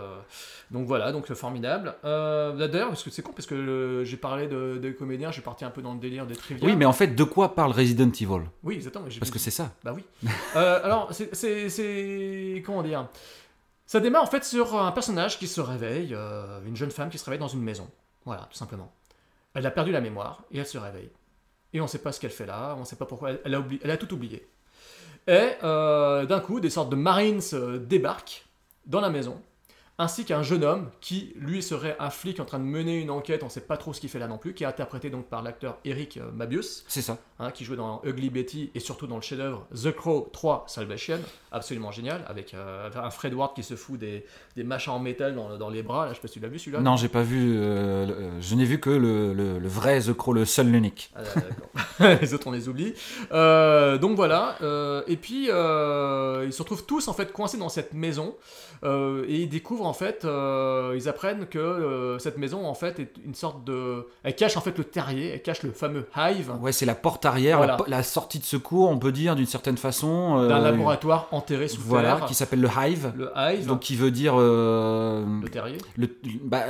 [0.72, 1.95] donc voilà, donc formidable.
[2.06, 5.65] Euh, D'ailleurs, parce que c'est con, parce que j'ai parlé de, des comédiens, j'ai parti
[5.65, 6.65] un peu dans le délire des trivia.
[6.65, 8.45] Oui, mais en fait, de quoi parle Resident Evil?
[8.63, 9.06] Oui, exactement.
[9.10, 9.72] j'ai Parce que c'est ça.
[9.84, 10.04] Bah oui.
[10.56, 11.70] Euh, alors, c'est- c'est.
[11.70, 13.08] c'est- Comment dire?
[13.86, 17.18] Ça démarre en fait sur un personnage qui se réveille, euh, une jeune femme qui
[17.18, 17.90] se réveille dans une maison.
[18.26, 18.92] Voilà, tout simplement.
[19.54, 21.10] Elle a perdu la mémoire et elle se réveille.
[21.74, 23.32] Et on ne sait pas ce qu'elle fait là, on ne sait pas pourquoi.
[23.44, 24.48] Elle, a, tout oublié.
[25.28, 27.42] Et euh, d'un coup, des sortes de Marines
[27.82, 28.46] débarquent
[28.86, 29.42] dans la maison,
[30.00, 33.44] ainsi qu'un jeune homme qui, lui, serait un flic en train de mener une enquête,
[33.44, 35.26] on ne sait pas trop ce qu'il fait là non plus, qui est interprété donc
[35.28, 37.18] par l'acteur Eric euh, Mabius C'est ça.
[37.40, 41.20] hein, qui jouait dans Ugly Betty et surtout dans le chef-d'œuvre The Crow 3 Salvation,
[41.52, 45.36] absolument génial, avec euh, un Fred Ward qui se fout des, des machins en métal
[45.36, 46.06] dans, dans les bras.
[46.06, 46.80] Là, je sais pas si tu l'as vu celui-là.
[46.80, 47.56] Non, j'ai pas vu.
[47.58, 51.12] euh, le- je n'ai vu que le, le- le vrai The Crow, le seul, l'unique.
[51.16, 52.18] Ah, d'accord.
[52.22, 52.94] les autres, on les oublie.
[53.34, 54.56] Euh, donc voilà.
[55.08, 58.36] et puis, ils se retrouvent tous en fait coincés dans cette maison.
[58.84, 63.00] Euh, et ils découvrent en fait, euh, ils apprennent que euh, cette maison en fait
[63.00, 64.08] est une sorte de.
[64.24, 67.26] Elle cache en fait le terrier, elle cache le fameux hive Ouais, c'est la porte
[67.26, 67.78] arrière, Voilà.
[67.88, 70.48] la, sortie de secours, on peut dire d'une certaine façon.
[70.48, 72.26] d'un laboratoire enterré sous Voilà, terre.
[72.26, 73.12] qui s'appelle le Hive.
[73.15, 75.78] Le hive, Donc qui veut dire le terrier.
[75.98, 76.08] le,
[76.44, 76.63] bah,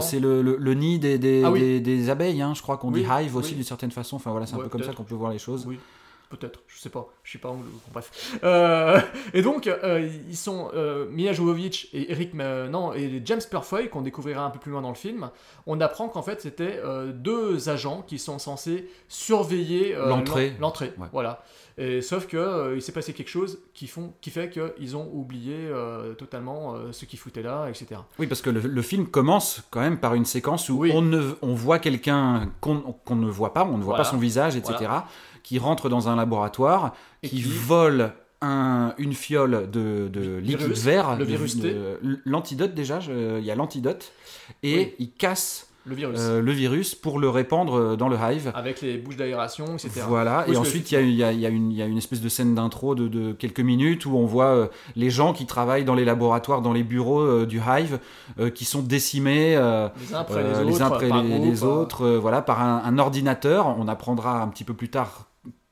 [0.00, 1.60] c'est le, le- le nid des, des, Ah oui.
[1.60, 3.54] des- des abeilles, hein, je crois qu'on Oui, dit hive aussi oui.
[3.56, 4.16] d'une certaine façon.
[4.16, 5.64] Enfin voilà, c'est un Ouais, peu comme ça qu'on peut voir les choses.
[5.66, 5.78] Oui,
[6.28, 8.36] peut-être, je sais pas, je suis pas anglo, bon, bref.
[8.44, 9.00] Euh,
[9.34, 13.88] et donc, euh, ils sont euh, Mia Jovovich et Eric, Ma- non, et James Purfoy,
[13.88, 15.30] qu'on découvrira un peu plus loin dans le film.
[15.66, 20.50] On apprend qu'en fait, c'était euh, deux agents qui sont censés surveiller euh, L'entrée.
[20.60, 21.08] l'en- L'entrée, Ouais.
[21.12, 21.42] voilà.
[21.78, 25.10] Et, sauf que euh, il s'est passé quelque chose qui, font, qui fait qu'ils ont
[25.12, 28.00] oublié euh, totalement euh, ce qu'ils foutaient là, etc.
[28.18, 30.90] Oui, parce que le, le film commence quand même par une séquence où Oui.
[30.94, 32.82] on, ne, on voit quelqu'un qu'on
[33.14, 34.04] ne voit pas, on ne voit Voilà.
[34.04, 35.06] pas son visage, etc., Voilà.
[35.46, 40.58] Qui rentre dans un laboratoire, Et qui, qui- vole un, une fiole de, de liquide
[40.58, 41.56] virus, vert, le virus
[42.24, 42.98] l'antidote déjà,
[43.38, 44.12] il y a l'antidote,
[44.64, 44.94] et Oui.
[44.98, 46.18] il casse Le virus.
[46.20, 48.50] euh, le virus pour le répandre dans le hive.
[48.54, 50.02] Avec les bouches d'aération, etc.
[50.08, 52.28] Voilà, et ensuite il y a, y y une, il y a une espèce de
[52.28, 55.94] scène d'intro de, de quelques minutes où on voit euh, les gens qui travaillent dans
[55.94, 58.00] les laboratoires, dans les bureaux euh, du Hive,
[58.40, 60.88] euh, qui sont décimés euh, Les uns après euh, les autres.
[60.88, 63.74] par les, groupe, les euh, autres, euh, voilà, par un, un ordinateur.
[63.78, 65.25] On apprendra un petit peu plus tard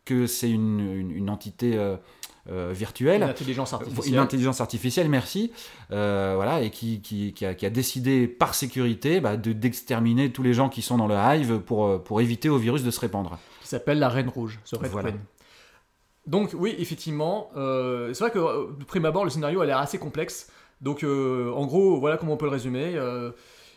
[0.04, 1.96] que c'est une, une- une entité euh,
[2.50, 3.22] euh, virtuelle.
[3.22, 4.14] Une intelligence artificielle.
[4.14, 5.50] Une intelligence artificielle, merci.
[5.92, 10.30] Euh, voilà, et qui, qui, qui a, qui a décidé par sécurité bah, de d'exterminer
[10.30, 13.00] tous les gens qui sont dans le hive pour, pour éviter au virus de se
[13.00, 13.38] répandre.
[13.62, 15.10] qui s'appelle la Reine Rouge, ce Red Voilà.
[16.26, 19.98] Donc oui, effectivement, euh, c'est vrai que de prime abord, le scénario a l'air assez
[19.98, 20.50] complexe.
[20.80, 22.94] Donc en gros, voilà comment on peut le résumer.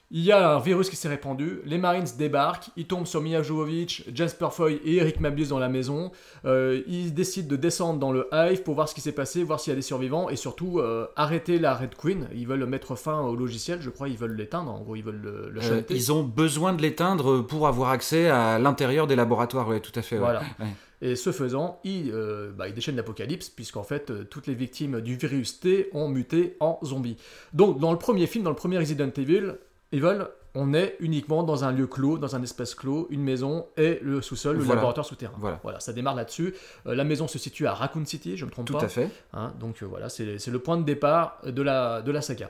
[0.10, 3.44] Il y a un virus qui s'est répandu, les Marines débarquent, ils tombent sur Mia
[3.44, 6.12] Jovovich, James Purfoy et Eric Mabius dans la maison.
[6.46, 9.60] Euh, ils décident de descendre dans le Hive pour voir ce qui s'est passé, voir
[9.60, 12.30] s'il y a des survivants et surtout euh, arrêter la Red Queen.
[12.34, 15.22] Ils veulent mettre fin au logiciel, je crois, ils veulent l'éteindre, en gros, ils veulent
[15.22, 19.68] le, le Euh, ils ont besoin de l'éteindre pour avoir accès à l'intérieur des laboratoires,
[19.68, 20.16] oui, tout à fait.
[20.16, 20.22] ouais.
[20.22, 20.40] Voilà.
[20.60, 20.68] Ouais.
[21.00, 25.00] Et ce faisant, il, euh, bah, il déchaîne l'apocalypse, puisqu'en fait, euh, toutes les victimes
[25.02, 27.18] du virus T ont muté en zombies.
[27.54, 29.58] Donc, dans le premier film, dans le premier Resident Evil,
[29.92, 30.28] Evil
[30.60, 34.24] on est uniquement dans un lieu clos, dans un espace clos, une maison et le
[34.24, 34.78] sous-sol, le Voilà.
[34.80, 35.36] laboratoire souterrain.
[35.62, 35.80] Voilà.
[35.80, 36.56] ça démarre là-dessus.
[36.88, 38.86] Euh, la maison se situe à Raccoon City, je me trompe Tout pas.
[38.86, 39.12] à fait.
[39.34, 42.50] Hein, donc euh, voilà, c'est c'est le point de départ de la, de la saga.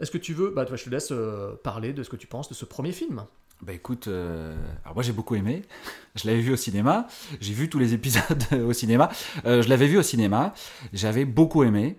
[0.00, 2.26] Est-ce que tu veux, bah toi je te laisse euh, parler de ce que tu
[2.26, 3.24] penses de ce premier film.
[3.62, 4.54] Bah écoute, euh,
[4.84, 5.62] alors moi j'ai beaucoup aimé.
[6.16, 7.06] Je l'avais vu au cinéma.
[7.40, 9.08] J'ai vu tous les épisodes au cinéma.
[9.46, 10.52] Euh, je l'avais vu au cinéma.
[10.92, 11.96] J'avais beaucoup aimé.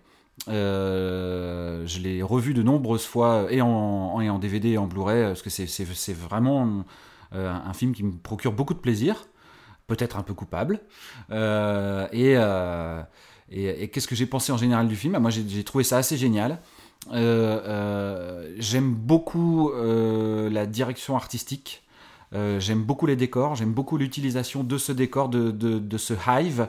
[0.50, 5.50] Euh, je l'ai revu de nombreuses fois et en, DVD et en Blu-ray parce que
[5.50, 6.84] c'est- vraiment
[7.34, 9.28] euh, un film qui me procure beaucoup de plaisir,
[9.88, 10.82] peut-être un peu coupable.
[11.32, 13.02] Euh, et euh,
[13.50, 15.18] qu'est-ce que j'ai pensé en général du film?
[15.20, 16.60] Moi j'ai trouvé ça assez génial.
[17.12, 21.83] Euh, euh, j'aime beaucoup euh, la direction artistique.
[22.34, 26.68] Euh, j'aime beaucoup les décors, j'aime beaucoup l'utilisation de ce décor, de, de, ce hive.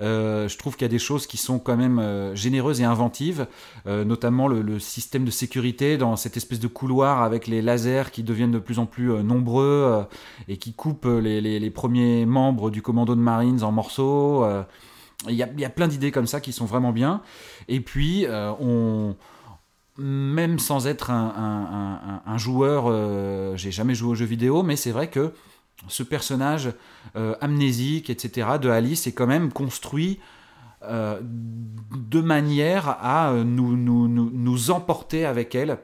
[0.00, 2.84] Euh, je trouve qu'il y a des choses qui sont quand même euh, généreuses et
[2.84, 3.46] inventives,
[3.86, 8.50] notamment le, système de sécurité dans cette espèce de couloir avec les lasers qui deviennent
[8.50, 10.04] de plus en plus nombreux
[10.48, 14.44] et qui coupent les, les, premiers membres du commando de Marines en morceaux.
[15.28, 17.22] Il y, a, y a plein d'idées comme ça qui sont vraiment bien.
[17.68, 18.26] Et puis,
[18.60, 19.14] on
[19.98, 25.08] même sans être un, joueur, euh, j'ai jamais joué aux jeux vidéo, mais c'est vrai
[25.08, 25.32] que
[25.88, 26.72] ce personnage
[27.16, 30.18] euh, amnésique, etc., de Alice est quand même construit
[30.82, 35.78] euh, de manière à nous emporter avec elle.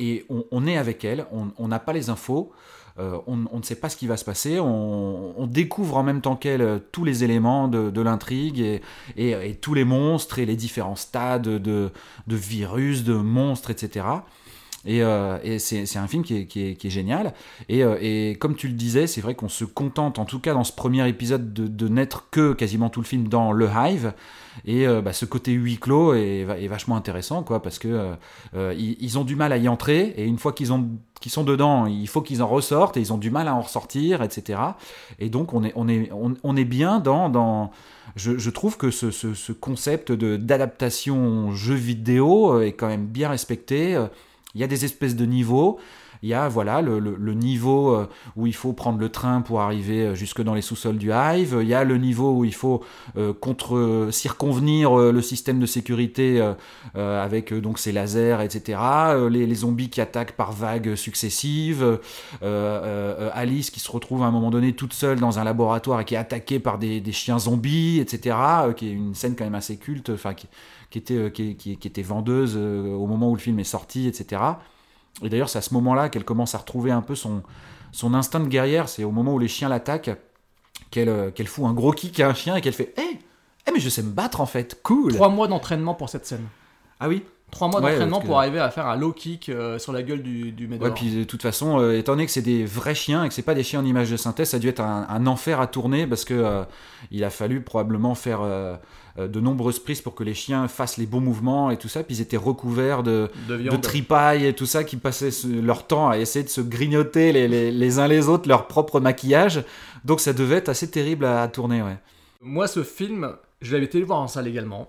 [0.00, 2.52] Et on, est avec elle, on n'a pas les infos,
[2.98, 6.36] euh, on, ne sait pas ce qui va se passer, on, découvre en même temps
[6.36, 8.80] qu'elle euh, tous les éléments de, l'intrigue
[9.16, 11.90] et, tous les monstres et les différents stades de,
[12.26, 14.04] de virus, de monstres, etc.
[14.86, 17.34] Et, euh, et c'est un film qui est, qui est, qui est génial.
[17.68, 20.54] Et, euh, et comme tu le disais, c'est vrai qu'on se contente, en tout cas
[20.54, 24.14] dans ce premier épisode, de, de n'être que quasiment tout le film dans le Hive.
[24.64, 28.14] Et euh, bah, ce côté huis clos est, est vachement intéressant, quoi, parce que euh,
[28.54, 30.70] euh, ils, ils ont du mal à y entrer, et une fois qu'ils
[31.20, 33.60] qu'ils sont dedans, il faut qu'ils en ressortent, et ils ont du mal à en
[33.60, 34.58] ressortir, etc.
[35.18, 37.70] Et donc on est on est on, est bien dans dans
[38.16, 43.06] je, je trouve que ce, ce, ce concept d'adaptation jeu vidéo euh, est quand même
[43.06, 44.02] bien respecté.
[44.54, 45.78] Il y a des espèces de niveaux.
[46.22, 48.06] Il y a voilà le, le, niveau euh,
[48.36, 51.58] où il faut prendre le train pour arriver euh, jusque dans les sous-sols du Hive.
[51.62, 52.84] Il y a le niveau où il faut
[53.16, 56.40] euh, contre circonvenir le système de sécurité
[56.94, 58.78] avec donc ces lasers, etc.
[59.30, 61.98] Les, les zombies qui attaquent par vagues successives.
[62.42, 66.14] Alice qui se retrouve à un moment donné toute seule dans un laboratoire et qui
[66.14, 68.36] est attaquée par des, des chiens zombies, etc.
[68.76, 70.48] qui est une scène quand même assez culte, enfin qui,
[70.90, 74.42] qui était qui, qui- était vendeuse au moment où le film est sorti, etc.
[75.22, 77.42] Et d'ailleurs, c'est à ce moment-là qu'elle commence à retrouver un peu son,
[77.92, 78.88] son instinct de guerrière.
[78.88, 80.16] C'est au moment où les chiens l'attaquent
[80.90, 83.18] qu'elle euh, qu'elle fout un gros kick à un chien et qu'elle fait Hé
[83.68, 86.46] Eh, mais je sais me battre en fait, cool Trois mois d'entraînement pour cette scène.
[86.98, 87.22] Ah oui?
[87.50, 90.02] Trois mois Ouais, d'entraînement que- pour arriver à faire un low kick euh, sur la
[90.04, 90.86] gueule du, du Médor.
[90.88, 93.34] Ouais, puis de toute façon, euh, étant donné que c'est des vrais chiens et que
[93.34, 95.60] c'est pas des chiens en image de synthèse, ça a dû être un, un enfer
[95.60, 96.62] à tourner parce que euh,
[97.10, 98.40] il a fallu probablement faire
[99.18, 102.02] de nombreuses prises pour que les chiens fassent les bons mouvements et tout ça.
[102.02, 106.44] Puis ils étaient recouverts de, De et tout ça, qui passaient leur temps à essayer
[106.44, 109.64] de se grignoter les, les, les uns les autres leur propre maquillage.
[110.04, 111.98] Donc ça devait être assez terrible à, à tourner, ouais.
[112.40, 114.88] Moi, ce film, je l'avais été le voir en salle également.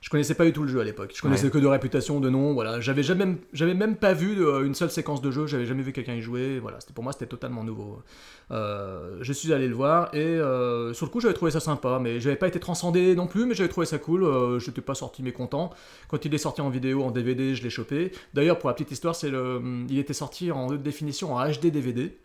[0.00, 1.12] Je connaissais pas du tout le jeu à l'époque.
[1.14, 1.50] Je connaissais Ouais.
[1.50, 2.54] que de réputation, de nom.
[2.54, 4.34] Voilà, j'avais jamais, même- j'avais même pas vu
[4.64, 5.46] une seule séquence de jeu.
[5.46, 6.58] J'avais jamais vu quelqu'un y jouer.
[6.58, 7.98] Voilà, c'était pour moi, c'était totalement nouveau.
[8.50, 11.98] Euh, je suis allé le voir et euh, sur le coup, j'avais trouvé ça sympa,
[12.00, 13.44] mais j'avais pas été transcendé non plus.
[13.44, 14.24] Mais j'avais trouvé ça cool.
[14.24, 15.70] Euh, J'étais pas sorti mécontent.
[16.08, 18.10] Quand il est sorti en vidéo, en DVD, je l'ai chopé.
[18.32, 19.60] D'ailleurs, pour la petite histoire, c'est le,
[19.90, 22.16] il était sorti en haute définition en HD DVD.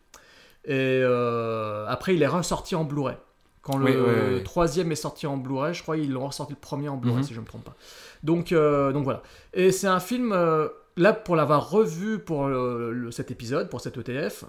[0.68, 0.72] Et
[1.04, 3.18] euh, après, il est ressorti en Blu-ray.
[3.66, 4.44] Quand le Oui, oui, oui.
[4.44, 7.24] troisième est sorti en Blu-ray, je crois qu'ils l'ont ressorti le premier en Blu-ray, Mhm.
[7.26, 7.76] si je ne me trompe pas.
[8.24, 9.24] Donc, euh, donc voilà.
[9.54, 13.82] Et c'est un film, euh, là, pour l'avoir revu pour le- le- cet épisode, pour
[13.82, 14.46] cet ETF,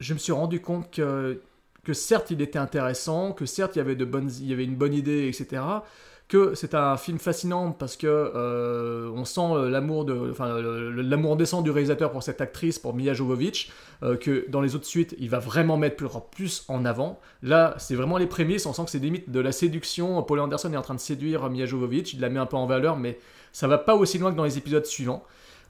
[0.00, 1.40] je me suis rendu compte que,
[1.82, 4.64] que certes, il était intéressant, que certes, il y avait, de bonnes, il y avait
[4.64, 5.62] une bonne idée, etc.
[6.30, 11.70] Que c'est un film fascinant parce que euh, on sent euh, l'amour de, enfin, du
[11.72, 13.72] réalisateur pour cette actrice, pour Mia Jovovich,
[14.04, 17.18] euh, que dans les autres suites, il va vraiment mettre plus, plus en avant.
[17.42, 18.64] Là, c'est vraiment les prémices.
[18.66, 20.22] On sent que c'est limite de la séduction.
[20.22, 22.14] Paul Anderson est en train de séduire Mia Jovovich.
[22.14, 23.18] Il la met un peu en valeur, mais
[23.50, 25.24] ça va pas aussi loin que dans les épisodes suivants.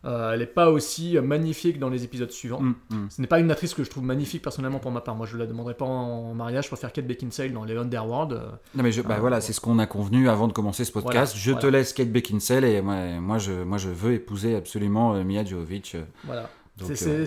[0.07, 2.61] Euh, elle n'est pas aussi magnifique dans les épisodes suivants.
[2.61, 3.07] Mm, mm.
[3.11, 5.15] Ce n'est pas une actrice que je trouve magnifique personnellement pour ma part.
[5.15, 6.65] Moi, je la demanderai pas en mariage.
[6.65, 8.33] Je préfère Kate Beckinsale dans les Underworld.
[8.33, 10.85] Euh, Non mais je, bah Ah, voilà, c'est ce qu'on a convenu avant de commencer
[10.85, 11.37] ce podcast.
[11.37, 15.15] Voilà, je te laisse Kate Beckinsale et moi, moi, je, moi je veux épouser absolument
[15.15, 16.05] euh, Mia euh.
[16.25, 16.49] voilà.
[16.79, 17.27] Donc, euh.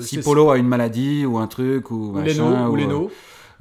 [0.00, 3.10] Si Polo a une maladie ou un truc ou, ou machin, Leno, ou ou, Leno.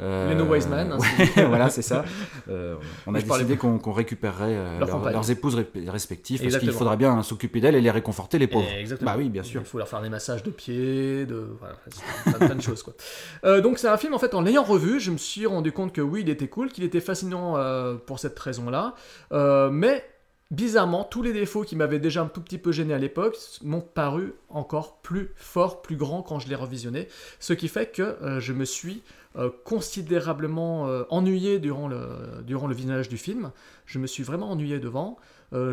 [0.01, 2.03] Euh, Leno Wiseman, hein, ouais, voilà, c'est ça.
[2.49, 5.13] Euh, on a Mais décidé qu'on récupérerait euh, Leur leur- compagne.
[5.13, 8.67] leurs épouses respectives parce qu'il faudra bien s'occuper d'elles et les réconforter les pauvres.
[8.77, 9.11] Exactement.
[9.11, 9.61] Bah oui, bien sûr.
[9.61, 11.75] Il faut leur faire des massages de pieds, de voilà,
[12.25, 12.93] plein, plein de choses quoi.
[13.45, 15.93] Euh, donc c'est un film en fait en l'ayant revu, je me suis rendu compte
[15.93, 17.55] que oui, il était cool, qu'il était fascinant
[18.05, 18.95] pour cette raison-là,
[19.71, 20.03] mais
[20.51, 23.81] bizarrement, tous les défauts qui m'avaient déjà un tout petit peu gêné à l'époque m'ont
[23.81, 27.07] paru encore plus forts, plus grands quand je l'ai revisionné,
[27.39, 29.01] ce qui fait que euh, je me suis
[29.37, 33.51] euh, considérablement euh, ennuyé durant le, durant le visionnage du film.
[33.85, 35.17] Je me suis vraiment ennuyé devant.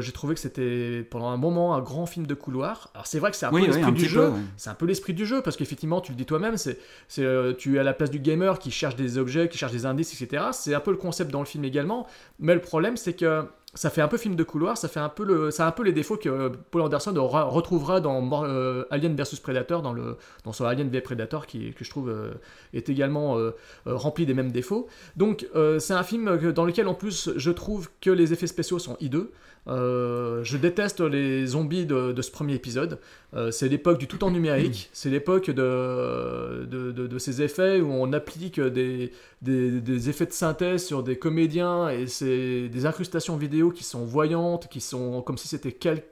[0.00, 2.90] J'ai trouvé que c'était pendant un moment un grand film de couloir.
[2.94, 4.30] Alors c'est vrai que c'est un Oui, peu oui, l'esprit du jeu.
[4.30, 4.38] ouais.
[4.56, 7.24] C'est un peu l'esprit du jeu parce qu'effectivement, tu le dis toi-même, c'est, c'est,
[7.58, 10.20] tu es à la place du gamer qui cherche des objets, qui cherche des indices,
[10.20, 10.46] etc.
[10.50, 12.08] C'est un peu le concept dans le film également.
[12.40, 13.44] Mais le problème, c'est que
[13.78, 15.84] ça fait un peu film de couloir, ça fait un peu ça a un peu
[15.84, 21.00] les défauts que Paul Anderson retrouvera dans euh, Alien vs Predator, dans son Alien vs
[21.00, 22.32] Predator, qui, que je trouve euh,
[22.72, 23.52] est également euh,
[23.86, 24.88] rempli des mêmes défauts.
[25.14, 25.46] Donc
[25.78, 29.30] c'est un film dans lequel en plus je trouve que les effets spéciaux sont hideux.
[29.68, 32.98] Euh, je déteste les zombies de, de ce premier épisode.
[33.34, 34.88] Euh, c'est l'époque du tout en numérique.
[34.94, 36.64] C'est l'époque de,
[37.06, 41.88] de, ces effets où on applique des, des, des effets de synthèse sur des comédiens
[41.90, 46.02] et c'est des incrustations vidéo qui sont voyantes, qui sont comme si c'était cal-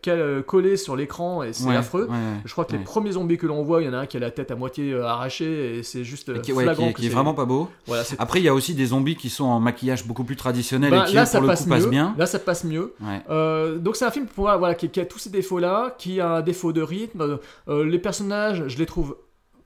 [0.46, 2.04] collé sur l'écran et c'est Ouais, affreux.
[2.04, 3.98] ouais, ouais, Je crois que les premiers zombies que l'on voit, il y en a
[3.98, 6.52] un qui a la tête à moitié euh, arrachée et c'est juste Et euh, qui,
[6.52, 7.70] flagrant qui est, que qui est c'est- vraiment pas beau.
[7.86, 10.90] Voilà, Après, il y a aussi des zombies qui sont en maquillage beaucoup plus traditionnel
[10.90, 12.14] Ben, et qui là, ça pour le passe coup passent bien.
[12.18, 12.92] Là, ça passe mieux.
[13.46, 14.50] Euh, donc c'est un film pour
[14.90, 17.38] qui a tous ces défauts-là, qui a un défaut de rythme.
[17.68, 19.16] Euh, les personnages, je les trouve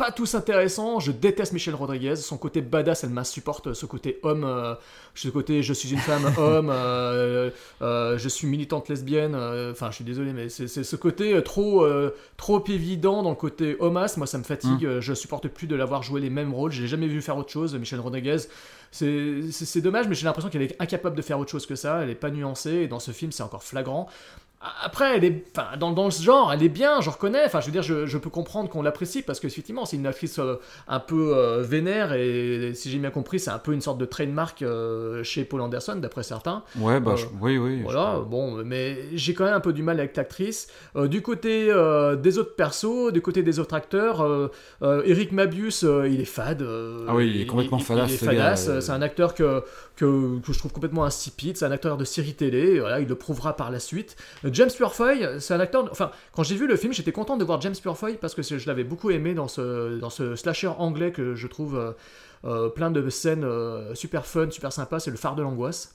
[0.00, 0.98] pas tous intéressants.
[0.98, 2.16] Je déteste Michelle Rodriguez.
[2.16, 3.74] Son côté badass, elle m'insupporte.
[3.74, 4.74] Ce côté homme, euh,
[5.14, 7.50] ce côté je suis une femme homme, euh,
[7.82, 9.34] euh, je suis militante lesbienne.
[9.70, 11.86] Enfin, je suis désolé, mais c'est ce côté trop,
[12.38, 14.14] trop évident dans le côté homas.
[14.16, 14.86] Moi, ça me fatigue.
[14.86, 16.72] Euh, Je supporte plus de l'avoir joué les mêmes rôles.
[16.72, 18.38] Je l'ai jamais vu faire autre chose, Michelle Rodriguez.
[18.92, 22.02] C'est dommage, mais j'ai l'impression qu'elle est incapable de faire autre chose que ça.
[22.02, 22.72] Elle est pas nuancée.
[22.72, 24.08] Et dans ce film, c'est encore flagrant.
[24.84, 27.40] Après, elle est, enfin, dans, dans ce genre, elle est bien, je reconnais.
[27.46, 30.38] Enfin, je veux dire, je, je peux comprendre qu'on l'apprécie parce qu'effectivement, c'est une actrice
[30.38, 33.96] euh, un peu euh, vénère et si j'ai bien compris, c'est un peu une sorte
[33.96, 36.62] de trademark euh, chez Paul Anderson, d'après certains.
[36.78, 37.80] Ouais, bah, Euh, je- oui, oui.
[37.82, 40.68] Voilà, bon, mais j'ai quand même un peu du mal avec l'actrice.
[40.94, 41.72] Du côté
[42.22, 44.50] des autres persos, du côté des autres acteurs,
[44.82, 46.66] Eric Mabius, il est fade.
[47.08, 48.80] Ah oui, il est complètement fadasse, Il est fadasse.
[48.80, 49.62] C'est un acteur que,
[50.00, 51.56] que, je trouve complètement insipide.
[51.56, 52.80] C'est un acteur de série télé.
[52.80, 54.16] Voilà, il le prouvera par la suite.
[54.44, 55.88] James Purefoy, c'est un acteur.
[55.90, 58.66] Enfin, quand j'ai vu le film, j'étais content de voir James Purefoy parce que je
[58.66, 61.92] l'avais beaucoup aimé dans ce, dans ce slasher anglais que je trouve euh,
[62.44, 65.00] euh, plein de scènes euh, super fun, super sympa.
[65.00, 65.94] C'est le phare de l'angoisse.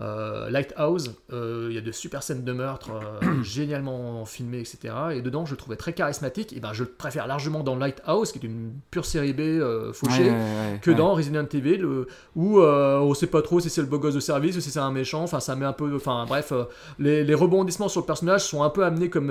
[0.00, 2.90] Euh, Lighthouse, euh, il y a de super scènes de meurtre
[3.22, 4.94] euh, génialement filmées, etc.
[5.12, 6.52] Et dedans, je le trouvais très charismatique.
[6.54, 9.60] Et ben, je le préfère largement dans Lighthouse, qui est une pure série B
[9.92, 13.68] fauchée, Ouais, ouais, ouais, que dans Resident Evil, le- où on sait pas trop si
[13.68, 15.22] c'est le beau gosse de service ou si c'est un méchant.
[15.22, 15.94] Enfin, ça met un peu.
[15.96, 16.52] Enfin, bref,
[16.98, 19.30] les, les rebondissements sur le personnage sont un peu amenés comme,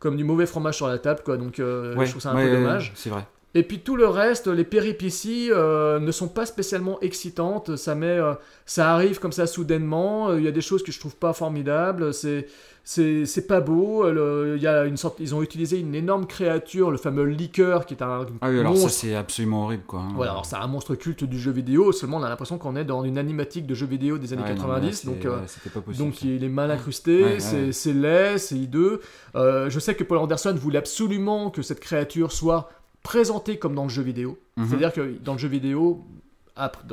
[0.00, 1.36] comme du mauvais fromage sur la table, quoi.
[1.36, 2.92] Donc, je trouve ça un peu dommage.
[2.96, 3.24] C'est vrai.
[3.58, 7.74] Et puis tout le reste, les péripéties euh, ne sont pas spécialement excitantes.
[7.76, 8.34] Ça met, euh,
[8.66, 10.30] ça arrive comme ça soudainement.
[10.30, 12.14] Euh, Il y a des choses que je trouve pas formidables.
[12.14, 12.46] C'est,
[12.84, 14.08] c'est, c'est pas beau.
[14.10, 17.84] Le- Il y a une sorte, ils ont utilisé une énorme créature, le fameux liqueur,
[17.84, 20.00] qui est un Ah oui, alors ça, c'est absolument horrible, quoi.
[20.00, 20.12] hein.
[20.14, 21.90] Voilà, alors c'est un monstre culte du jeu vidéo.
[21.92, 24.54] Seulement, on a l'impression qu'on est dans une animatique de jeux vidéo des années Ouais,
[24.54, 24.96] non, mais là, 90.
[25.00, 26.04] c'est- donc, euh, ouais, c'était pas possible.
[26.04, 26.20] donc ça.
[26.26, 27.38] il est mal incrusté, Ouais,
[27.72, 29.00] c'est laid, c'est hideux.
[29.34, 32.70] Euh, je sais que Paul Anderson voulait absolument que cette créature soit
[33.12, 34.38] présentée comme dans le jeu vidéo.
[34.58, 34.66] Mhm.
[34.68, 36.04] C'est-à-dire que dans le jeu vidéo,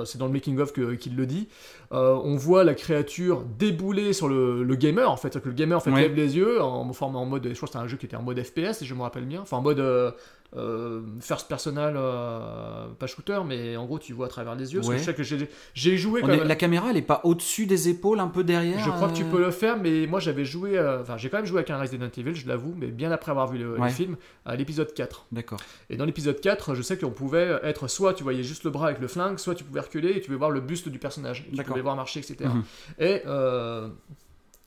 [0.05, 1.49] c'est dans le making-of que- qu'il le dit,
[1.91, 5.23] euh, on voit la créature débouler sur le, le gamer, en fait.
[5.33, 6.03] C'est-à-dire que le gamer en fait, Ouais.
[6.03, 8.15] lève les yeux, en, forme en mode, je crois que c'était un jeu qui était
[8.15, 9.41] en mode FPS, si je me rappelle bien.
[9.41, 10.11] Enfin, en mode euh,
[10.55, 14.79] euh, first personal, euh, pas shooter, mais en gros, tu vois à travers les yeux.
[14.79, 14.99] Parce que Ouais.
[14.99, 16.43] je sais que j'ai- j'ai joué quand est-.
[16.45, 19.23] La caméra, elle est pas au-dessus des épaules, un peu derrière Je crois que tu
[19.23, 21.69] euh, peux le faire, mais moi j'avais joué, euh, enfin j'ai quand même joué avec
[21.69, 24.15] un Resident Evil, je l'avoue, mais bien après avoir vu le, film,
[24.45, 25.25] à l'épisode 4.
[25.31, 25.59] D'accord.
[25.89, 28.87] Et dans l'épisode 4, je sais qu'on pouvait être soit tu voyais juste le bras
[28.87, 31.45] avec le flingue, soit tu pouvais reculer et tu pouvais voir le buste du personnage,
[31.49, 31.73] tu D'accord.
[31.73, 32.49] pouvais voir marcher, etc.
[32.99, 33.21] Et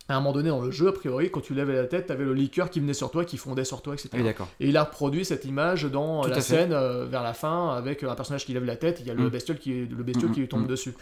[0.09, 2.25] à un moment donné dans le jeu, a priori, quand tu levais la tête, t'avais
[2.25, 4.09] le liqueur qui venait sur toi, qui fondait sur toi, etc.
[4.15, 4.25] Oui.
[4.61, 8.03] Et il a reproduit cette image dans Tout la scène euh, vers la fin avec
[8.03, 9.29] un personnage qui lève la tête, il y a le Mm.
[9.29, 10.69] bestiole qui, le bestiole Mm, qui lui tombe mm.
[10.69, 10.95] dessus.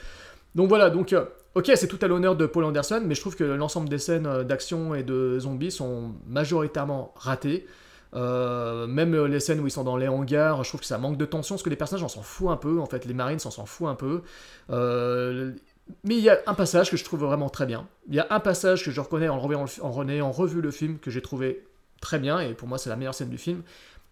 [0.56, 3.36] Donc voilà, donc euh, ok, c'est tout à l'honneur de Paul Anderson, mais je trouve
[3.36, 7.66] que l'ensemble des scènes euh, d'action et de zombies sont majoritairement ratées.
[8.14, 10.96] Euh, même euh, les scènes où ils sont dans les hangars, je trouve que ça
[10.96, 13.14] manque de tension, parce que les personnages, on s'en fout un peu, en fait, les
[13.14, 14.22] Marines, on s'en fout un peu.
[14.70, 15.52] Euh,
[16.04, 17.86] mais il y a un passage que je trouve vraiment très bien.
[18.08, 20.70] Il y a un passage que je reconnais en revoyant fi- en ayant revu le
[20.70, 21.64] film, que j'ai trouvé
[22.00, 23.62] très bien, et pour moi c'est la meilleure scène du film.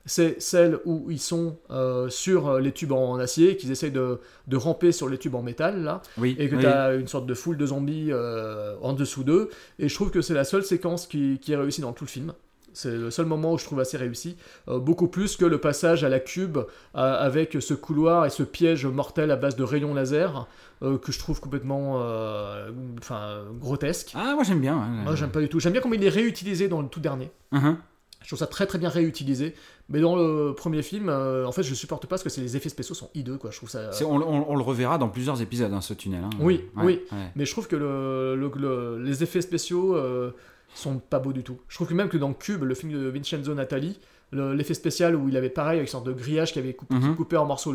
[0.06, 4.20] C'est celle où ils sont euh, sur euh, les tubes en acier, qu'ils essayent de,
[4.48, 6.36] de ramper sur les tubes en métal, là, Oui.
[6.38, 6.60] et que oui.
[6.60, 9.48] tu as une sorte de foule de zombies euh, en dessous d'eux.
[9.78, 12.10] Et je trouve que c'est la seule séquence qui, qui est réussie dans tout le
[12.10, 12.34] film.
[12.74, 14.36] C'est le seul moment où je trouve assez réussi.
[14.68, 18.42] Euh, beaucoup plus que le passage à la cube euh, avec ce couloir et ce
[18.42, 20.46] piège mortel à base de rayons laser
[20.84, 24.12] euh, que je trouve complètement euh, enfin, grotesque.
[24.14, 24.76] Ah, moi j'aime bien.
[24.76, 25.04] ouais.
[25.04, 25.58] Moi, j'aime pas du tout.
[25.60, 27.30] J'aime bien comment il est réutilisé dans le tout dernier.
[27.52, 27.76] Mhm.
[28.22, 29.54] Je trouve ça très très bien réutilisé.
[29.90, 32.70] Mais dans le premier film, euh, en fait, je supporte pas parce que les effets
[32.70, 33.50] spéciaux sont hideux, quoi.
[33.50, 33.90] Je trouve ça.
[34.02, 36.24] On, on- on le reverra dans plusieurs épisodes, hein, ce tunnel.
[36.24, 36.30] hein.
[36.40, 37.00] Oui, Ouais, oui.
[37.12, 37.18] ouais.
[37.36, 40.30] Mais je trouve que le, le- le- les effets spéciaux euh,
[40.74, 41.58] sont pas beaux du tout.
[41.68, 45.14] Je trouve que même que dans Cube, le film de Vincenzo Natali, le- l'effet spécial
[45.16, 47.10] où il avait pareil avec une sorte de grillage qui avait coupé, Mhm.
[47.10, 47.74] qui coupait en morceaux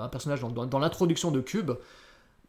[0.00, 1.72] un personnage dans, dans- dans l'introduction de Cube,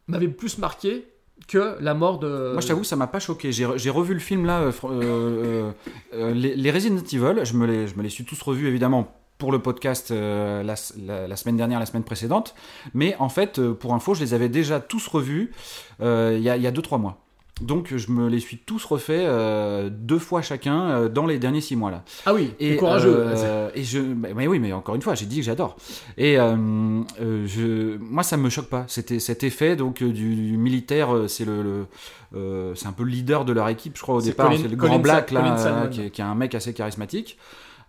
[0.07, 1.05] m'avait plus marqué
[1.47, 2.51] que la mort de.
[2.53, 3.51] Moi, je t'avoue, ça m'a pas choqué.
[3.51, 5.71] J'ai re- j'ai revu le film là, euh, euh,
[6.13, 7.43] euh, les, les Resident Evil.
[7.43, 11.35] Je me les, je me les suis tous revus évidemment pour le podcast la, la-
[11.35, 12.55] semaine dernière, la semaine précédente.
[12.93, 15.51] Mais en fait, pour info, je les avais déjà tous revus
[15.99, 17.22] il y a 2-3 mois.
[17.61, 21.61] Donc, je me les suis tous refaits euh, deux fois chacun euh, dans les derniers
[21.61, 22.03] six mois là.
[22.25, 23.13] Ah oui, Et, courageux.
[23.15, 25.75] euh, et je, mais, mais oui, mais encore une fois, j'ai dit que j'adore.
[26.17, 28.85] Et je, moi, ça me choque pas.
[28.87, 31.85] C'était cet effet donc du, du militaire, c'est le,
[32.33, 34.51] le, c'est un peu le leader de leur équipe, je crois au départ.
[34.55, 37.37] C'est le Colin grand black Sa- là, qui, est, qui est un mec assez charismatique.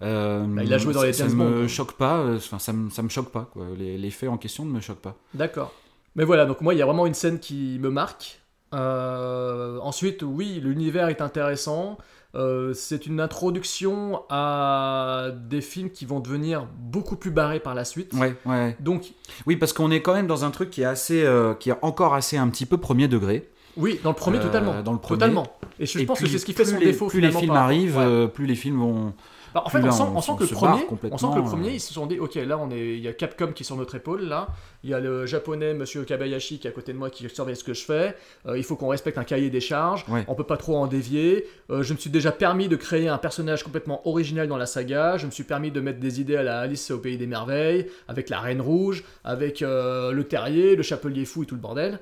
[0.03, 1.68] Euh, Bah, il a joué dans les ça me quoi.
[1.68, 2.24] choque pas.
[2.37, 3.48] Enfin, ça me, ça me choque pas.
[3.53, 3.64] Quoi.
[3.79, 5.17] Les, les faits en question ne me choquent pas.
[5.33, 5.73] D'accord.
[6.17, 8.40] Mais voilà, donc moi, il y a vraiment une scène qui me marque.
[8.75, 11.98] Euh, ensuite, oui, l'univers est intéressant.
[12.35, 17.85] Euh, c'est une introduction à des films qui vont devenir beaucoup plus barrés par la
[17.85, 18.12] suite.
[18.14, 18.77] Ouais, ouais.
[18.81, 19.12] Donc,
[19.46, 21.77] Oui, parce qu'on est quand même dans un truc qui est assez, euh, qui est
[21.83, 23.48] encore assez un petit peu premier degré.
[23.77, 24.83] oui, dans le premier, totalement.
[24.83, 25.18] dans le premier.
[25.20, 25.46] Totalement.
[25.79, 27.31] Et je Et pense plus- que c'est ce qui fait son les- défaut Plus les
[27.31, 28.29] films par arrivent, Ouais.
[28.29, 29.12] plus les films vont.
[29.55, 30.87] Bah, en fait, on sent, on on sent se- que le se premier, barre on
[30.88, 31.44] complètement, sent que le euh.
[31.48, 33.67] premier, ils se sont dit, ok, là, on est, il y a Capcom qui est
[33.67, 34.48] sur notre épaule, là.
[34.83, 37.55] Il y a le japonais, Monsieur Kabayashi, qui est à côté de moi, qui surveille
[37.57, 38.17] ce que je fais.
[38.46, 40.05] Euh, il faut qu'on respecte un cahier des charges.
[40.09, 40.25] Ouais.
[40.29, 41.46] On peut pas trop en dévier.
[41.71, 45.17] Euh, je me suis déjà permis de créer un personnage complètement original dans la saga.
[45.19, 47.87] Je me suis permis de mettre des idées à la Alice au pays des merveilles,
[48.09, 52.00] avec la Reine Rouge, avec euh, le Terrier, le Chapelier fou et tout le bordel.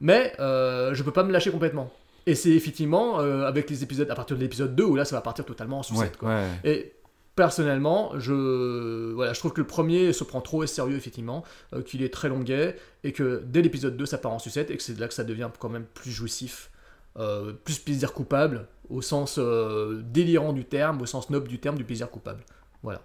[0.00, 1.90] Mais je peux pas me lâcher complètement.
[2.28, 5.16] Et c'est effectivement euh, avec les épisodes, à partir de l'épisode 2, où là, ça
[5.16, 6.12] va partir totalement en sucette.
[6.12, 6.28] Ouais, quoi.
[6.28, 6.48] ouais.
[6.62, 6.92] Et
[7.34, 11.80] personnellement, je, voilà, je trouve que le premier se prend trop au sérieux, effectivement, euh,
[11.80, 14.82] qu'il est très longuet, et que dès l'épisode 2, ça part en sucette, et que
[14.82, 16.70] c'est là que ça devient quand même plus jouissif,
[17.18, 21.84] euh, plus plaisir coupable, au sens délirant du terme, au sens noble du terme du
[21.84, 22.44] plaisir coupable.
[22.82, 23.00] Voilà.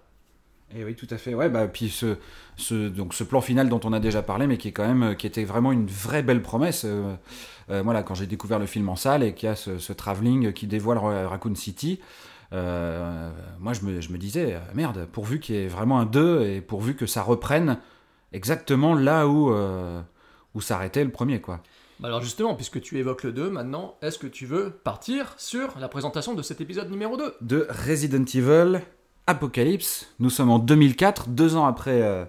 [0.76, 1.34] Et oui, tout à fait.
[1.34, 2.16] Ouais, bah puis ce,
[2.56, 5.16] ce donc ce plan final dont on a déjà parlé, mais qui est quand même
[5.16, 6.84] qui était vraiment une vraie belle promesse.
[6.84, 7.14] Euh,
[7.70, 9.92] euh, voilà, quand j'ai découvert le film en salle et qu'il y a ce, ce
[9.92, 12.00] travelling qui dévoile Ra- Raccoon City,
[12.52, 16.42] euh, moi je me, je me disais merde, pourvu qu'il y ait vraiment un 2
[16.42, 17.78] et pourvu que ça reprenne
[18.32, 19.54] exactement là où
[20.54, 21.60] où s'arrêtait le premier, quoi.
[22.00, 25.78] Bah alors justement, puisque tu évoques le 2, maintenant, est-ce que tu veux partir sur
[25.78, 28.80] la présentation de cet épisode numéro 2 de Resident Evil
[29.26, 30.08] Apocalypse.
[30.20, 32.24] Nous sommes en 2004, deux ans après euh,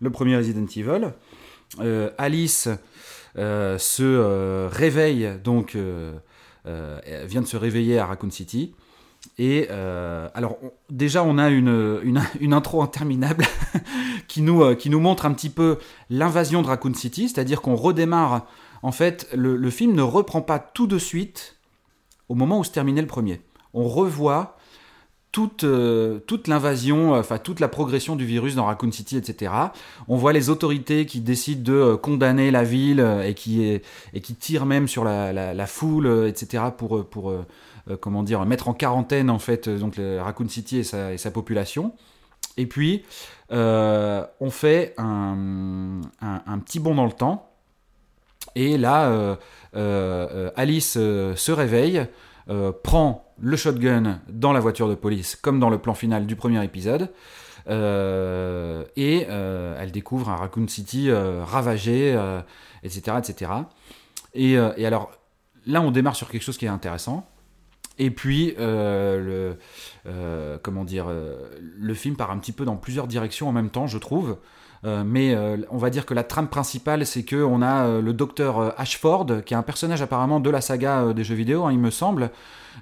[0.00, 1.12] le premier Resident Evil.
[1.80, 2.68] Euh, Alice
[3.36, 8.74] euh, se réveille, donc vient de se réveiller à Raccoon City.
[9.38, 12.00] Et alors déjà on a une,
[12.40, 13.44] une, intro interminable
[14.28, 15.78] qui, nous, qui nous montre un petit peu
[16.10, 18.46] l'invasion de Raccoon City, c'est-à-dire qu'on redémarre.
[18.82, 21.56] En fait, le film ne reprend pas tout de suite
[22.28, 23.40] au moment où se terminait le premier.
[23.74, 24.55] On revoit
[25.36, 29.52] toute, euh, toute l'invasion, euh, enfin toute la progression du virus dans Raccoon City, etc.
[30.08, 33.82] On voit les autorités qui décident de euh, condamner la ville et, qui,
[34.40, 36.64] tirent même sur la, foule, etc.
[36.74, 37.04] pour,
[38.00, 40.84] comment dire, mettre en quarantaine en fait donc Raccoon City et
[41.18, 41.92] sa, population.
[42.56, 43.04] Et puis
[43.50, 46.00] on fait un,
[46.64, 47.50] petit bond dans le temps.
[48.54, 49.36] Et là,
[49.74, 52.06] Alice se réveille,
[52.48, 56.36] euh, prend le shotgun dans la voiture de police, comme dans le plan final du
[56.36, 57.10] premier épisode,
[57.68, 62.16] euh, et euh, elle découvre un Raccoon City ravagé,
[62.84, 63.50] etc., etc.
[64.34, 65.10] Et, et alors,
[65.66, 67.26] là, on démarre sur quelque chose qui est intéressant.
[67.98, 69.56] Et puis, le,
[70.62, 73.98] comment dire, le film part un petit peu dans plusieurs directions en même temps, je
[73.98, 74.38] trouve.
[74.84, 78.00] Euh, mais euh, on va dire que la trame principale, c'est que on a euh,
[78.02, 81.72] le docteur Ashford, qui est un personnage apparemment de la saga des jeux vidéo, hein,
[81.72, 82.30] il me semble.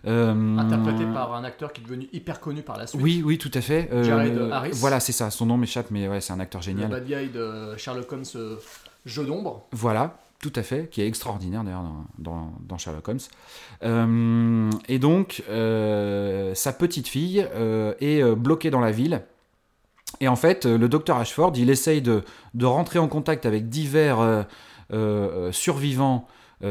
[0.05, 3.01] Interprété par un acteur qui est devenu hyper connu par la suite.
[3.01, 3.89] Oui, oui, tout à fait.
[4.03, 4.73] Jared Harris.
[4.75, 5.31] Voilà, c'est ça.
[5.31, 6.91] Son nom m'échappe, mais ouais, c'est un acteur Le génial.
[6.91, 8.25] bad guy de Sherlock Holmes,
[9.07, 9.67] jeu d'ombre.
[9.73, 13.19] Voilà, tout à fait, qui est extraordinaire d'ailleurs dans, dans- dans Sherlock Holmes.
[13.85, 19.23] Euh, et donc, euh, sa petite fille euh, est bloquée dans la ville.
[20.21, 22.23] Et en fait, euh, le docteur Ashford, il essaye de,
[22.55, 24.43] de rentrer en contact avec divers euh,
[24.93, 26.29] euh, survivants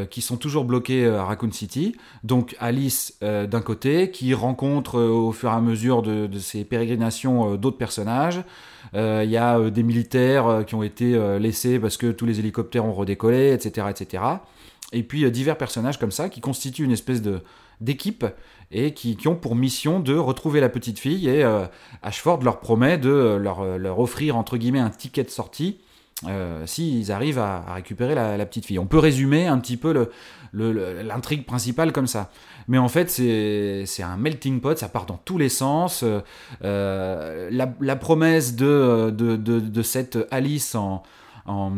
[0.09, 1.95] qui sont toujours bloqués à Raccoon City.
[2.23, 7.57] Donc Alice d'un côté, qui rencontre au fur et à mesure de, de ses pérégrinations
[7.57, 8.41] d'autres personnages.
[8.95, 12.93] Il y a des militaires qui ont été laissés parce que tous les hélicoptères ont
[12.93, 13.87] redécollé, etc.
[13.91, 14.23] etc.
[14.93, 17.43] Et puis divers personnages comme ça qui constituent une espèce de
[17.83, 18.25] d'équipe
[18.71, 21.65] et qui, ont pour mission de retrouver la petite fille et euh,
[22.01, 25.79] Ashford leur promet de euh, leur, offrir entre guillemets un ticket de sortie
[26.27, 28.79] euh, s'ils arrivent à, à récupérer la, petite fille.
[28.79, 30.09] On peut résumer un petit peu
[30.53, 32.31] l'intrigue principale comme ça.
[32.69, 36.05] Mais en fait, c'est un melting pot, ça part dans tous les sens.
[36.61, 41.03] La, promesse de cette Alice en,
[41.45, 41.71] en,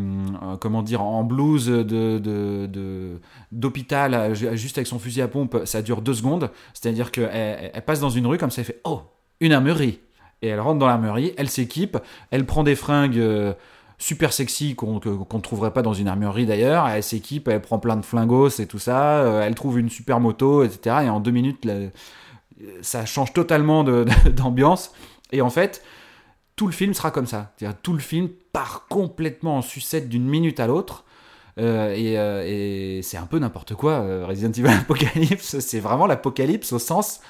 [0.44, 3.20] euh, comment dire en blouse de
[3.52, 6.52] d'hôpital euh, ju- juste avec son fusil à pompe ça dure deux secondes.
[6.74, 9.02] C'est à dire qu'elle elle elle passe dans une rue comme ça elle fait oh
[9.40, 10.00] une armurerie.
[10.42, 11.98] Et elle rentre dans l'armurerie elle s'équipe
[12.32, 13.54] elle prend des fringues euh,
[13.98, 16.88] super sexy qu'on ne trouverait pas dans une armurerie d'ailleurs.
[16.88, 20.64] Elle s'équipe elle prend plein de flingos et tout ça elle trouve une super moto
[20.64, 21.68] etc et en deux minutes
[22.82, 23.84] ça change totalement
[24.36, 24.92] d'ambiance.
[25.32, 25.82] Et en fait
[26.56, 27.54] tout le film sera comme ça.
[27.58, 31.04] C'est-à-dire tout le film part complètement en sucette d'une minute à l'autre.
[31.58, 33.94] Euh, et euh, et c'est un peu n'importe quoi.
[33.94, 37.22] euh, Resident Evil Apocalypse, c'est vraiment l'apocalypse au sens.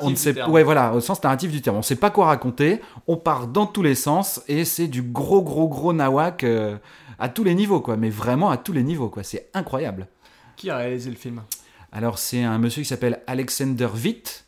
[0.00, 1.74] On, ne sait, ouais, voilà, au sens narratif du terme.
[1.74, 2.80] On ne sait pas quoi raconter.
[3.08, 6.46] On part dans tous les sens et c'est du gros, gros, gros nawak
[7.18, 7.96] à tous les niveaux, quoi.
[7.96, 9.24] Mais vraiment à tous les niveaux, quoi.
[9.24, 10.06] C'est incroyable.
[10.54, 11.42] Qui a réalisé le film?
[11.90, 14.44] Alors c'est un monsieur qui s'appelle Alexander Witt,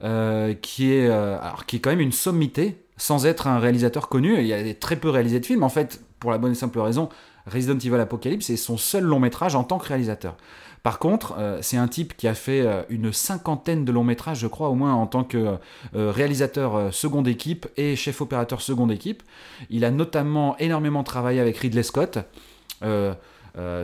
[0.00, 4.38] qui, est, alors, qui est quand même une sommité, sans être un réalisateur connu.
[4.38, 5.62] Il y a très peu réalisé de films.
[5.62, 7.08] En fait, pour la bonne et simple raison,
[7.46, 10.36] Resident Evil Apocalypse est son seul long métrage en tant que réalisateur.
[10.82, 14.38] Par contre, euh, c'est un type qui a fait euh, une cinquantaine de longs métrages,
[14.38, 15.56] je crois, au moins en tant que
[15.94, 19.22] euh, réalisateur seconde équipe et chef opérateur seconde équipe.
[19.70, 22.18] Il a notamment énormément travaillé avec Ridley Scott.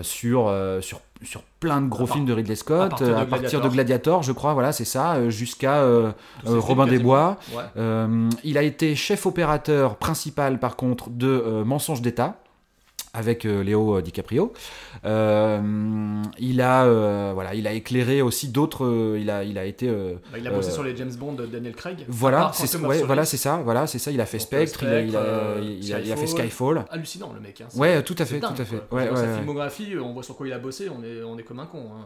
[0.03, 3.27] sur, sur plein de gros À films de Ridley à Scott, partir euh, de à
[3.27, 4.23] partir de Gladiator.
[4.23, 6.13] Je crois, voilà, c'est ça, euh, jusqu'à euh,
[6.47, 6.99] euh, Robin des.
[6.99, 7.37] Bois.
[7.55, 7.63] Ouais.
[7.77, 12.39] Euh, il a été chef opérateur principal, par contre, de Mensonges d'État
[13.17, 14.53] avec euh, Léo DiCaprio.
[15.05, 18.85] Euh, il a euh, voilà, il a éclairé aussi d'autres.
[18.85, 21.13] euh, il a il a été euh, Bah, il a bossé euh, sur les James
[21.15, 22.05] Bond de Daniel Craig.
[22.09, 24.11] Voilà, c'est ouais, voilà, c'est ça, voilà, c'est ça.
[24.11, 26.85] Il a fait Spectre, il a, il a- euh, il a- il a fait Skyfall.
[26.91, 27.61] Hallucinant le mec.
[27.61, 27.69] Hein.
[27.77, 28.83] Ouais, tout à fait, dingue, tout à fait.
[28.91, 31.61] Ouais, sa filmographie, on voit sur quoi il a bossé, on est, on est comme
[31.61, 31.91] un con.
[31.95, 32.05] hein.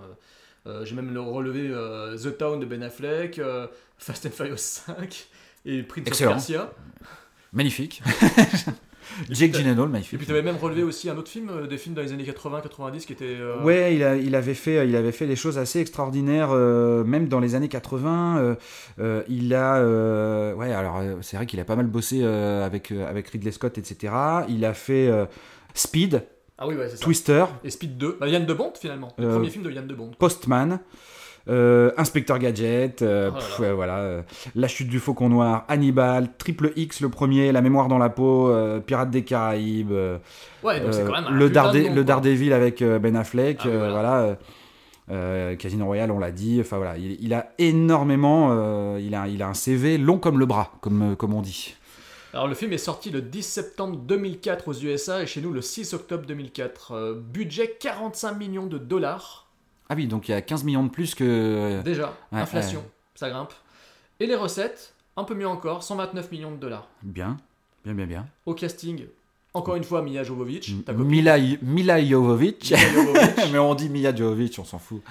[0.67, 4.57] Euh, J'ai même le relevé euh, The Town de Ben Affleck, euh, Fast and Furious
[4.59, 5.27] 5
[5.65, 6.33] et Prince Excellent.
[6.33, 6.71] of Persia.
[7.55, 8.03] Magnifique.
[9.31, 10.19] Jake Gyllenhaal, Et magnifique.
[10.19, 12.25] puis tu avais même relevé aussi un autre film, euh, des films dans les années
[12.25, 13.25] 80-90 qui étaient.
[13.27, 17.05] euh, Ouais, il, a- il avait fait, il avait fait des choses assez extraordinaires, euh,
[17.05, 18.39] même dans les années 80.
[18.39, 18.55] euh,
[19.01, 22.91] euh, il a, euh, ouais, alors c'est vrai qu'il a pas mal bossé euh, avec
[22.93, 24.13] euh, avec Ridley Scott, etc.
[24.49, 25.27] Il a fait euh,
[25.75, 26.23] Speed,
[26.59, 27.05] Ah oui, ouais, c'est ça.
[27.05, 28.19] Twister, Et Speed 2.
[28.21, 29.15] Bah, Yann de Bont finalement.
[29.19, 30.11] Le Euh, premier film de Yann de Bont.
[30.19, 30.81] Postman.
[31.49, 34.23] Euh, Inspecteur Gadget, euh, Oh pff, ouais, voilà, euh,
[34.55, 38.53] La chute du faucon noir, Hannibal, Triple X le premier, La mémoire dans la peau,
[38.87, 39.93] Pirates des Caraïbes,
[40.63, 42.03] Ouais, donc c'est quand même un le, nom.
[42.03, 44.37] Daredevil avec Ben Affleck, Ah oui, voilà.
[45.09, 45.57] voilà.
[45.57, 46.59] Casino Royale, on l'a dit.
[46.61, 50.47] Enfin voilà, il, il a énormément, il a, il a un CV long comme le
[50.47, 51.75] bras, comme, comme on dit.
[52.33, 55.61] Alors le film est sorti le 10 septembre 2004 aux USA et chez nous le
[55.61, 56.93] 6 octobre 2004.
[56.93, 59.50] Euh, budget 45 millions de dollars.
[59.91, 61.25] Ah oui, donc il y a 15 millions de plus que.
[61.25, 62.87] euh, Déjà, Ouais, inflation, ouais.
[63.17, 63.53] ça grimpe.
[64.21, 66.89] Et les recettes, un peu mieux encore, 129 millions de dollars.
[67.03, 67.37] Bien,
[67.85, 68.27] bien, bien, bien.
[68.47, 69.05] Au casting,
[69.53, 70.61] encore une fois Mia copine.
[70.97, 72.71] Mila, Mila Jovovich.
[72.71, 73.37] Mia Jovovich.
[73.53, 75.03] Mais on dit Mila Jovovich, on s'en fout.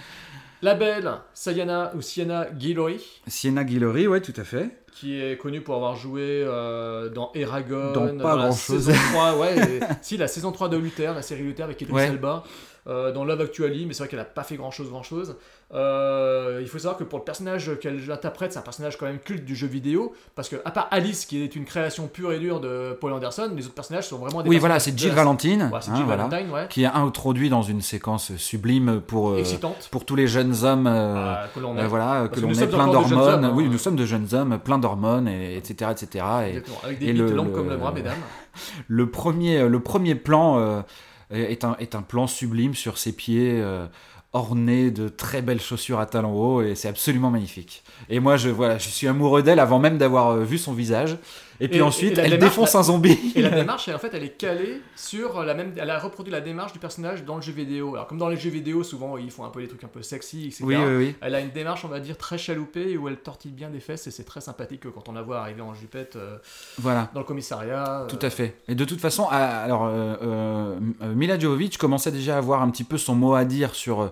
[0.61, 4.69] La belle Sayana ou Sienna Guillory, Sienna Guillory, ouais, tout à fait.
[4.91, 9.57] qui est connue pour avoir joué euh, dans Eragon, Dans pas la saison 3, ouais,
[9.57, 12.07] et- si la saison 3 de Luther, la série Luther avec Idris Ouais.
[12.07, 12.43] Elba,
[12.88, 15.36] euh, dans Love Actually, mais c'est vrai qu'elle a pas fait grand chose, grand chose.
[15.71, 19.19] Euh, il faut savoir que pour le personnage qu'elle interprète, c'est un personnage quand même
[19.19, 22.39] culte du jeu vidéo, parce que à part Alice, qui est une création pure et
[22.39, 25.69] dure de Paul Anderson, les autres personnages sont vraiment des Oui, voilà, c'est Jill Valentine,
[25.71, 26.67] Ouais, hein, voilà, ouais.
[26.69, 29.43] qui est introduit dans une séquence sublime pour, euh,
[29.91, 30.88] pour tous les jeunes hommes.
[30.88, 31.77] euh, Ah, que l'on.
[31.77, 33.45] Euh, voilà, que l'on est sommes plein d'hormones.
[33.45, 33.51] hein.
[33.55, 36.25] Oui, nous sommes de jeunes hommes, plein d'hormones, et, etc., etc.
[36.45, 38.17] Et, Exactement, avec des et le- le- comme le bras, mesdames.
[38.88, 40.82] le premier, le premier plan euh,
[41.32, 43.86] est, un, est un plan sublime sur ses pieds euh,
[44.34, 47.84] ornés de très belles chaussures à talons hauts, et c'est absolument magnifique.
[48.09, 51.17] Et moi, je, voilà, je suis amoureux d'elle avant même d'avoir euh, vu son visage.
[51.62, 53.34] Et puis Et- ensuite, et elle démarche, défonce un zombie.
[53.36, 55.74] Et la démarche, elle, en fait, elle est calée sur la même.
[55.76, 57.95] Elle a reproduit la démarche du personnage dans le jeu vidéo.
[57.95, 60.01] Alors, comme dans les jeux vidéo, souvent, ils font un peu des trucs un peu
[60.01, 60.64] sexy, etc.
[60.64, 61.16] Oui, oui, oui.
[61.22, 64.07] Elle a une démarche, on va dire, très chaloupée où elle tortille bien des fesses
[64.07, 66.38] et c'est très sympathique quand on la voit arriver en jupette euh,
[66.78, 67.10] Voilà.
[67.14, 68.05] dans le commissariat.
[68.07, 68.55] Tout euh, à fait.
[68.68, 72.70] Et de toute façon, alors euh, euh, euh, Mila Jovovich commençait déjà à avoir un
[72.70, 74.12] petit peu son mot à dire sur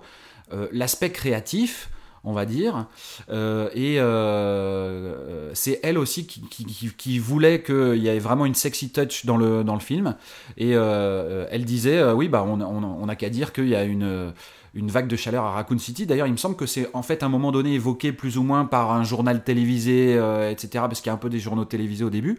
[0.54, 1.90] euh, l'aspect créatif,
[2.28, 2.88] on va dire.
[3.30, 9.26] Euh, et euh, c'est elle aussi qui, voulait qu'il y ait vraiment une sexy touch
[9.26, 10.16] dans le, dans le film.
[10.58, 14.34] Et euh, elle disait, oui, bah, on, n'a qu'à dire qu'il y a une
[14.74, 16.06] une vague de chaleur à Raccoon City.
[16.06, 18.66] D'ailleurs, il me semble que c'est en fait un moment donné évoqué plus ou moins
[18.66, 20.12] par un journal télévisé,
[20.52, 20.70] etc.
[20.88, 22.38] Parce qu'il y a un peu des journaux télévisés au début.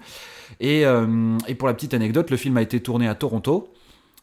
[0.60, 0.84] Et
[1.58, 3.72] pour la petite anecdote, le film a été tourné à Toronto.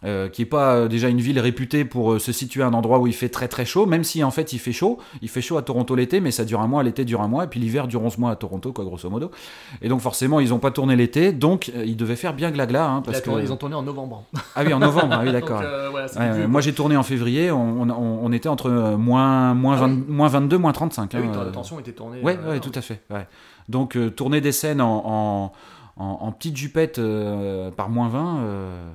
[0.04, 2.74] Euh, qui est pas euh, déjà une ville réputée pour euh, se situer à un
[2.74, 5.00] endroit où il fait très très chaud, même si en fait il fait chaud.
[5.22, 7.46] Il fait chaud à Toronto l'été, mais ça dure un mois, l'été dure un mois,
[7.46, 9.32] et puis l'hiver dure 11 mois à Toronto, quoi, grosso modo.
[9.82, 12.88] Et donc forcément, ils ont pas tourné l'été, donc ils devaient faire bien glagla.
[12.88, 13.32] Hein, parce que...
[13.42, 14.24] Ils ont tourné en novembre.
[14.56, 15.62] Ah oui, en novembre, ah oui, d'accord.
[15.92, 19.88] Voilà, Ouais, moi j'ai tourné en février, on, on- on était entre moins, moins, Ah
[19.88, 20.04] 20 oui.
[20.10, 21.16] moins 22, moins 35.
[21.16, 21.46] Ah oui, hein, euh.
[21.46, 22.22] la tension était tournée.
[22.22, 23.02] Ouais, euh, ouais, tout à fait.
[23.12, 23.26] ouais.
[23.70, 25.52] Donc tourner des scènes en, en,
[25.98, 27.00] en, en petite jupette
[27.76, 28.88] par moins 20, euh,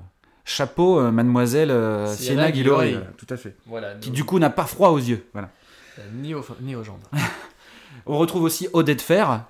[0.51, 2.94] chapeau, euh, mademoiselle euh, Sienna Guillory.
[2.94, 3.57] Euh, Tout à fait.
[3.66, 5.24] Voilà, Qui du coup n'a pas froid aux yeux.
[5.32, 5.51] Voilà.
[5.98, 7.01] euh, ni, aux, ni aux jambes.
[8.07, 9.44] On retrouve aussi Odette Fer,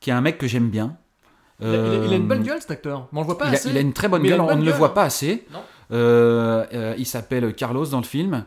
[0.00, 0.96] qui est un mec que j'aime bien.
[1.60, 3.26] Il a, il a- il a une bonne Euh, gueule cet acteur, mais on le
[3.26, 3.68] voit pas il a, assez.
[3.70, 5.46] il a une très bonne a gueule, on ne le voit pas assez.
[5.52, 5.58] Non.
[5.92, 8.44] Euh, euh, il s'appelle Carlos dans le film.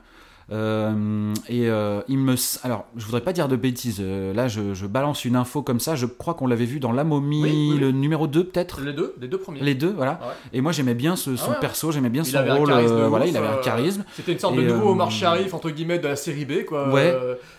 [0.53, 2.35] Euh, et euh, il me.
[2.63, 3.97] Alors, je voudrais pas dire de bêtises.
[3.99, 5.95] euh, là, je, je balance une info comme ça.
[5.95, 7.79] Je crois qu'on l'avait vu dans La Momie, Oui, oui, oui.
[7.79, 8.79] le numéro 2, peut-être?
[8.81, 9.61] Les deux, les deux premiers.
[9.61, 10.19] Les deux, voilà.
[10.21, 10.33] Ouais.
[10.53, 11.59] Et moi, j'aimais bien ce, son Ah ouais.
[11.59, 12.69] perso, j'aimais bien Il son rôle.
[12.69, 14.05] charisme voilà, il avait un charisme.
[14.13, 16.89] C'était une sorte de Et, nouveau Omar Sharif entre guillemets de la série B quoi.
[16.89, 17.17] Ouais.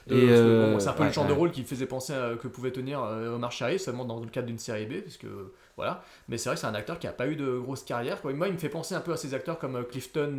[0.09, 2.47] Et, bon, c'est un peu ouais, le genre de rôle qui faisait penser à, que
[2.49, 3.01] pouvait tenir
[3.35, 5.27] Omar Sharif seulement dans le cadre d'une série B parce que
[5.77, 6.03] voilà.
[6.29, 8.33] Mais c'est vrai que c'est un acteur qui a pas eu de grosse carrière quoi.
[8.33, 10.39] Moi il me fait penser un peu à ces acteurs comme Clifton.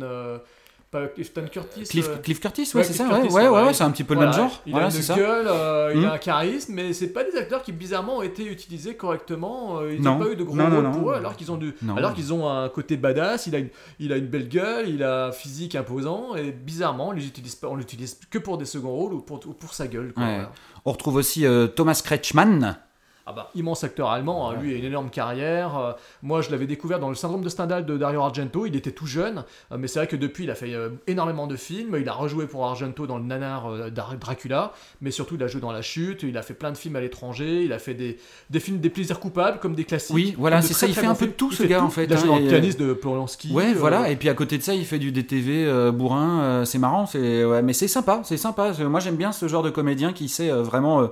[0.90, 1.82] Pas Clifton Curtis.
[1.84, 3.62] Cliff, euh, Cliff Curtis, ouais, Ouais, c'est ça, ouais, Curtis, ouais, ouais, ouais.
[3.64, 4.62] ouais, c'est un petit peu le même genre.
[4.66, 7.62] Il Voilà, a une gueule, euh, il a un charisme, mais c'est pas des acteurs
[7.62, 9.80] qui bizarrement ont été utilisés correctement.
[9.80, 10.18] euh, ils Non.
[10.18, 10.92] n'ont pas eu de gros Non, rôles non.
[10.92, 13.46] pour eux, alors qu'ils ont du, alors qu'ils ont un côté badass.
[13.46, 13.68] Il a une,
[13.98, 17.54] il a une belle gueule, il a un physique imposant, et bizarrement, on les utilise
[17.56, 20.12] pas, on l'utilise que pour des seconds rôles ou pour, ou pour sa gueule.
[20.12, 20.52] quoi, voilà.
[20.84, 22.78] On retrouve aussi euh, Thomas Kretschmann.
[23.26, 25.76] Ah bah, immense acteur allemand, hein, lui a une énorme carrière.
[25.76, 28.66] Euh, moi, je l'avais découvert dans le syndrome de Stendhal de Dario Argento.
[28.66, 31.46] Il était tout jeune, euh, mais c'est vrai que depuis, il a fait euh, énormément
[31.46, 31.96] de films.
[32.00, 35.60] Il a rejoué pour Argento dans le nanar euh, Dracula, mais surtout, il a joué
[35.60, 36.22] dans La Chute.
[36.22, 37.64] Il a fait plein de films à l'étranger.
[37.64, 38.18] Il a fait des,
[38.50, 40.14] des films des plaisirs coupables, comme des classiques.
[40.14, 41.84] Oui, voilà, c'est très, ça, il fait un peu de tout, ce gars, tout.
[41.86, 43.52] en fait, Il a joué hein, dans et, le pianiste de Polanski.
[43.52, 46.40] Ouais, euh, voilà, et puis à côté de ça, il fait du DTV euh, bourrin,
[46.42, 48.72] euh, c'est marrant, c'est ouais, mais c'est sympa, c'est sympa.
[48.80, 51.08] Moi, j'aime bien ce genre de comédien qui sait euh, vraiment euh,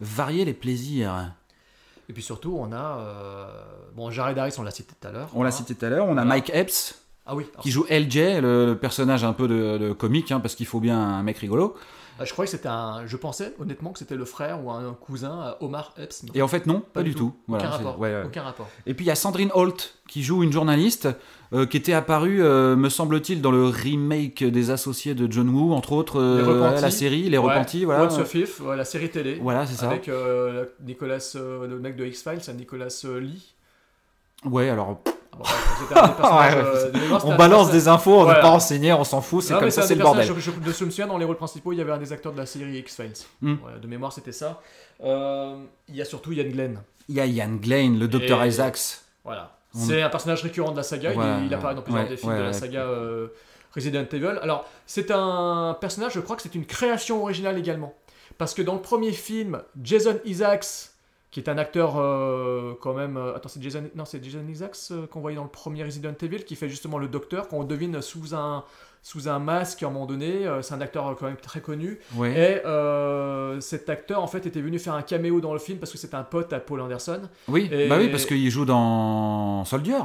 [0.00, 1.32] varier les plaisirs.
[2.08, 2.98] Et puis surtout, on a.
[3.00, 3.46] euh,
[3.94, 5.28] Bon, Jared Harris, on l'a cité tout à l'heure.
[5.34, 6.26] On l'a cité tout à l'heure, on a Voilà.
[6.26, 6.94] Mike Epps
[7.24, 10.54] Ah oui, qui joue LJ, le, le personnage un peu de, de comique, hein, parce
[10.54, 11.76] qu'il faut bien un mec rigolo.
[12.18, 13.06] Ah, Je croyais que c'était un.
[13.06, 16.24] Je pensais honnêtement que c'était le frère ou un cousin à Omar Epps.
[16.34, 17.34] Et en fait, non, pas, du tout.
[17.46, 18.00] Voilà, aucun rapport.
[18.00, 18.22] ouais, ouais.
[18.24, 18.68] Aucun rapport.
[18.86, 21.08] Et puis il y a Sandrine Holt qui joue une journaliste
[21.52, 25.72] euh, qui était apparue, euh, me semble-t-il, dans le remake des Associés de John Woo,
[25.74, 26.82] entre autres euh, Les Repentis.
[26.82, 27.84] la série Les Ouais, Repentis.
[27.84, 29.38] Voilà, What's Fifth, la série télé.
[29.40, 29.90] Voilà, c'est ça.
[29.90, 32.88] Avec euh, Nicolas, le mec de X-Files, c'est Nicolas
[33.20, 33.54] Lee.
[34.44, 35.00] Ouais, alors
[35.96, 36.90] euh,
[37.22, 39.82] on un balance des infos, on n'est pas renseigné, on s'en fout, c'est comme ça,
[39.82, 40.26] c'est le bordel.
[40.26, 42.46] Je, me souviens, dans les rôles principaux, il y avait un des acteurs de la
[42.46, 43.12] série X-Files.
[43.42, 43.56] Hmm.
[43.80, 44.60] De mémoire, c'était ça.
[45.04, 45.56] Euh,
[45.88, 46.80] il y a surtout Ian Glenn.
[47.08, 49.00] Il y a Ian Glenn, le docteur Isaacs.
[49.24, 49.52] Voilà.
[49.74, 51.12] C'est un personnage récurrent de la saga.
[51.12, 53.28] il- apparaît dans plusieurs des films de la saga euh,
[53.74, 54.38] Resident Evil.
[54.42, 57.94] Alors, c'est un personnage, je crois que c'est une création originale également.
[58.38, 60.90] Parce que dans le premier film, Jason Isaacs,
[61.30, 63.16] qui est un acteur euh, quand même.
[63.16, 66.14] euh, attends, c'est Jason, non, c'est Jason Isaacs euh, qu'on voyait dans le premier Resident
[66.22, 68.64] Evil, qui fait justement le docteur, qu'on devine sous un,
[69.02, 70.46] sous un masque à un moment donné.
[70.62, 71.98] C'est un acteur quand même très connu.
[72.16, 72.30] Ouais.
[72.64, 75.98] Et cet acteur, en fait, était venu faire un caméo dans le film parce que
[75.98, 77.22] c'était un pote à Paul Anderson.
[77.48, 79.98] Oui, Et- bah oui, parce qu'il joue dans Soldier.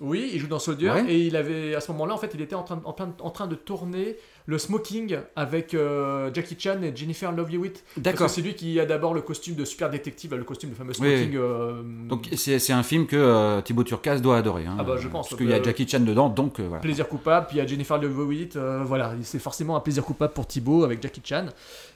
[0.00, 1.04] Oui, il joue dans Soldier Ouais.
[1.12, 3.28] et il avait à ce moment-là en fait il était en train, en, plein- en
[3.30, 4.16] train de tourner
[4.46, 7.84] le Smoking avec euh, Jackie Chan et Jennifer Love Hewitt.
[7.96, 8.28] D'accord.
[8.30, 11.30] c'est lui qui a d'abord le costume de super détective, le costume, le fameux Smoking.
[11.30, 11.36] oui.
[11.36, 14.66] euh, Donc c'est un film que euh, Thibaut Turcas doit adorer.
[14.66, 14.76] hein.
[14.78, 16.80] Ah bah, je pense, Parce qu'il y a Jackie Chan dedans, donc voilà.
[16.80, 20.32] plaisir coupable, puis il y a Jennifer Love Hewitt, voilà, c'est forcément un plaisir coupable
[20.32, 21.46] pour Thibaut avec Jackie Chan.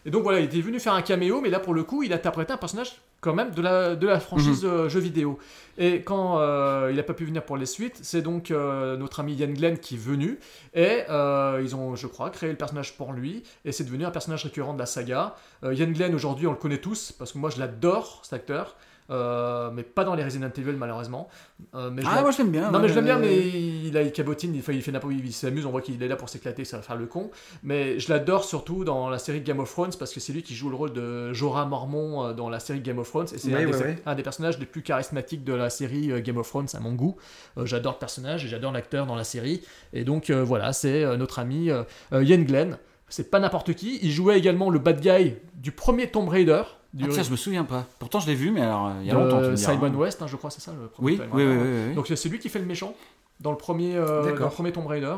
[0.07, 2.13] Et donc voilà, il était venu faire un caméo, mais là pour le coup, il
[2.13, 5.39] interprétait un personnage quand même de la, de la franchise euh, jeux vidéo.
[5.79, 9.21] Et quand euh, il n'a pas pu venir pour les suites, c'est donc euh, notre
[9.21, 10.39] ami Ian Glenn qui est venu,
[10.75, 14.11] et euh, ils ont, je crois, créé le personnage pour lui, et c'est devenu un
[14.11, 15.37] personnage récurrent de la saga.
[15.63, 18.77] Ian Glenn, aujourd'hui, on le connaît tous, parce que moi je l'adore, cet acteur.
[19.11, 21.29] Euh, mais pas dans les Resident Evil malheureusement.
[21.75, 22.71] Euh, mais Ah, moi je l'aime bien.
[22.71, 25.13] non mais je l'aime bien, mais il, a, il cabotine, il fait, il fait n'importe
[25.15, 27.31] il s'amuse, on voit qu'il est là pour s'éclater, ça va faire le con.
[27.63, 30.55] Mais je l'adore surtout dans la série Game of Thrones parce que c'est lui qui
[30.55, 33.49] joue le rôle de Jorah Mormont euh, dans la série Game of Thrones et c'est
[33.49, 33.95] Oui, un, oui, des- oui.
[34.07, 37.17] un des personnages les plus charismatiques de la série Game of Thrones à mon goût.
[37.59, 39.63] Euh, j'adore le personnage et j'adore l'acteur dans la série.
[39.93, 41.69] Et donc voilà, c'est notre ami
[42.13, 42.79] Ian Glenn.
[43.09, 43.99] C'est pas n'importe qui.
[44.03, 46.63] Il jouait également le bad guy du premier Tomb Raider.
[46.95, 47.87] Du, Ah, tiens, je me souviens pas.
[47.99, 49.41] Pourtant je l'ai vu, mais alors euh, il y a longtemps.
[49.43, 49.73] Tu me diras.
[49.73, 51.45] Simon West, hein, je crois, c'est ça le premier Oui, oui,
[51.89, 51.95] oui.
[51.95, 52.95] Donc c'est lui qui fait le méchant
[53.41, 55.17] dans le premier, euh, dans le premier Tomb Raider.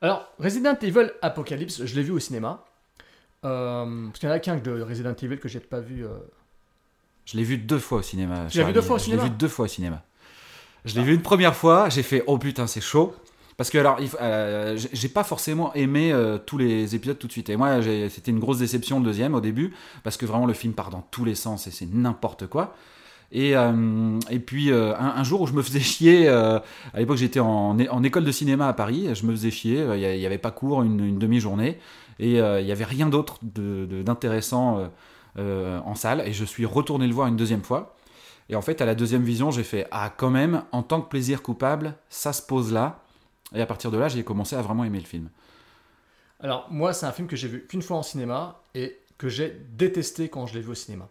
[0.00, 2.64] Alors, Resident Evil Apocalypse, je l'ai vu au cinéma.
[3.44, 6.04] Euh, parce qu'il y en a qu'un de Resident Evil que j'ai pas vu.
[6.06, 6.08] euh.
[7.26, 8.46] Je l'ai vu deux fois au cinéma.
[8.50, 10.02] Tu l'as vu deux fois au Je cinéma l'ai vu deux fois au cinéma.
[10.86, 13.14] Je l'ai vu une première fois, j'ai fait oh putain c'est chaud.
[13.56, 17.50] Parce que alors, euh, j'ai- pas forcément aimé euh, tous les épisodes tout de suite.
[17.50, 17.80] Et moi,
[18.10, 21.06] c'était une grosse déception le deuxième au début, parce que vraiment le film part dans
[21.10, 22.74] tous les sens et c'est n'importe quoi.
[23.32, 26.62] Et, euh, et puis un, jour où je me faisais chier, à
[26.96, 30.04] l'époque j'étais en, en école de cinéma à Paris, je me faisais chier, il y
[30.04, 31.78] a- il y avait pas cours une, une demi-journée,
[32.20, 34.88] et il y avait rien d'autre d'intéressant
[35.38, 37.94] en salle, et je suis retourné le voir une deuxième fois.
[38.50, 41.08] Et en fait, à la deuxième vision, j'ai fait Ah, quand même, en tant que
[41.08, 43.03] plaisir coupable, ça se pose là.
[43.54, 45.28] Et à partir de là, j'ai commencé à vraiment aimer le film.
[46.40, 49.56] Alors, moi, c'est un film que j'ai vu qu'une fois en cinéma et que j'ai
[49.72, 51.08] détesté quand je l'ai vu au cinéma.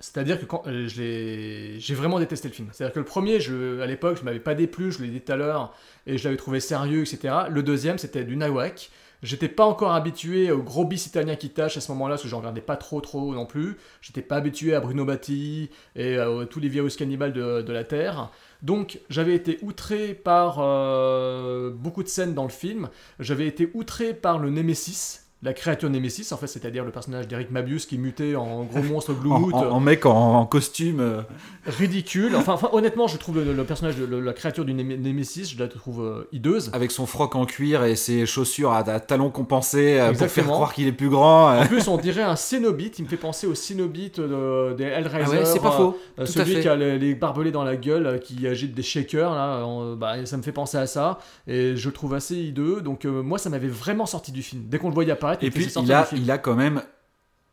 [0.00, 2.68] C'est-à-dire que quand euh, j'ai vraiment détesté le film.
[2.72, 3.38] C'est-à-dire que le premier,
[3.82, 5.74] à l'époque, je m'avais pas déplu, je l'ai dit tout à l'heure,
[6.06, 7.34] et je l'avais trouvé sérieux, etc.
[7.50, 8.90] Le deuxième, c'était du nawak.
[9.22, 12.28] J'étais pas encore habitué au gros bis italien qui tâche à ce moment-là, parce que
[12.28, 13.76] j'en regardais pas trop trop non plus.
[14.00, 17.84] J'étais pas habitué à Bruno Batti et à tous les virus cannibales de, de la
[17.84, 18.30] Terre.
[18.62, 22.88] Donc j'avais été outré par euh, beaucoup de scènes dans le film.
[23.18, 27.52] J'avais été outré par le Nemesis, la créature Nemesis, en fait, c'est-à-dire le personnage d'Eric
[27.52, 29.54] Mabius qui muté en gros monstre En, Bluetooth.
[29.54, 30.98] en- en mec en, en costume.
[31.00, 31.22] euh,
[31.66, 32.34] ridicule.
[32.36, 35.58] Enfin, enfin, honnêtement, je trouve le, le personnage de le- la créature du Némésis, je
[35.58, 36.70] la trouve euh, hideuse.
[36.72, 40.44] avec son froc en cuir et ses chaussures à, à talons compensés euh, pour faire
[40.46, 41.58] croire qu'il est plus grand.
[41.60, 42.98] En plus, on dirait un Cénobite.
[42.98, 45.24] Il me fait penser au Cénobite de- des Hellraiser.
[45.36, 45.98] Ah ouais, c'est pas faux.
[46.16, 46.60] À celui fait.
[46.62, 49.64] qui a les, les barbelés dans la gueule, qui agite des shakers, là,
[49.96, 51.18] bah, ça me fait penser à ça.
[51.46, 52.80] Et je le trouve assez hideux.
[52.80, 54.62] Donc, moi, ça m'avait vraiment sorti du film.
[54.66, 56.82] Dès qu'on le voyait apparaître, Et puis il a, il a quand même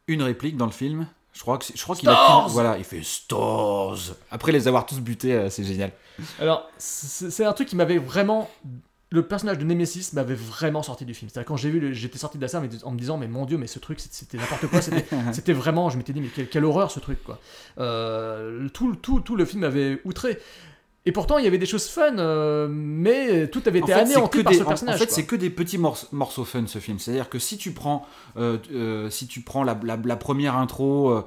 [0.07, 1.07] une réplique dans le film.
[1.33, 2.13] Je crois que je crois qu'il a
[2.53, 3.97] voilà, il fait stars.
[4.31, 5.91] Après les avoir tous butés, euh, c'est génial.
[6.39, 8.49] Alors, c'est un truc qui m'avait vraiment.
[9.11, 11.29] Le personnage de Nemesis m'avait vraiment sorti du film.
[11.29, 13.57] C'est-à-dire, quand j'ai vu, j'étais sorti de la salle en me disant, mais mon dieu,
[13.57, 14.81] mais ce truc, c'était- n'importe quoi.
[14.81, 17.39] C'était c'était vraiment, je m'étais dit, mais quelle, quelle horreur ce truc, quoi.
[17.77, 20.39] Euh, tout, tout, tout le film m'avait outré.
[21.07, 23.99] Et pourtant, il y avait des choses fun, euh, mais tout avait En été fait,
[24.01, 24.95] anéanti que par des- ce en- personnage.
[24.95, 26.97] En fait, c'est que des petits morce- morceaux fun ce film.
[26.97, 31.23] C'est-à-dire que si tu prends, euh, euh, si tu prends la, la- la première intro,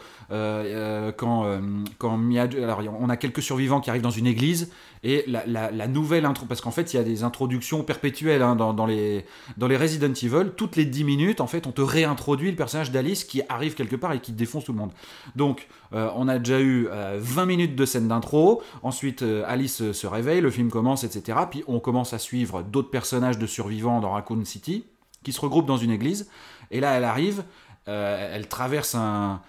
[1.17, 1.61] quand,
[1.99, 4.71] quand Mia, alors on a quelques survivants qui arrivent dans une église
[5.03, 8.87] et la, nouvelle intro, parce qu'en fait il y a des introductions perpétuelles hein, dans,
[8.87, 9.25] les
[9.57, 10.51] dans les Resident Evil.
[10.57, 13.97] Toutes les 10 minutes, en fait, on te réintroduit le personnage d'Alice qui arrive quelque
[13.97, 14.93] part et qui défonce tout le monde.
[15.37, 18.63] Donc, euh, on a déjà eu euh, 20 minutes de scène d'intro.
[18.83, 21.39] Ensuite, euh, Alice euh, se réveille, le film commence, etc.
[21.51, 24.85] Puis on commence à suivre d'autres personnages de survivants dans Raccoon City
[25.25, 26.31] qui se regroupent dans une église.
[26.71, 27.43] Et là, elle arrive,
[27.87, 29.41] elle traverse un,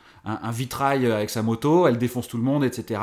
[0.44, 3.02] un- vitrail avec sa moto, elle défonce tout le monde, etc.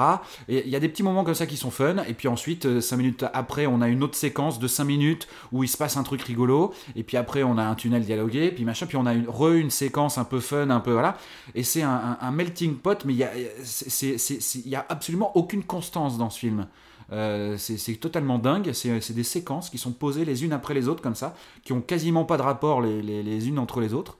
[0.48, 1.96] Et il y a des petits moments comme ça qui sont fun.
[2.08, 5.28] Et puis ensuite, euh, cinq minutes après, on a une autre séquence de 5 minutes
[5.52, 6.72] où il se passe un truc rigolo.
[6.94, 8.86] Et puis après, on a un tunnel dialogué, puis machin.
[8.86, 11.16] Puis on a une, re une séquence un peu fun, un peu voilà.
[11.54, 16.66] Et c'est un, melting pot, mais il y a, absolument aucune constance dans ce film.
[17.12, 18.72] Euh, c'est totalement dingue.
[18.72, 21.80] C'est des séquences qui sont posées les unes après les autres comme ça, qui ont
[21.80, 24.16] quasiment pas de rapport les- les unes entre les autres.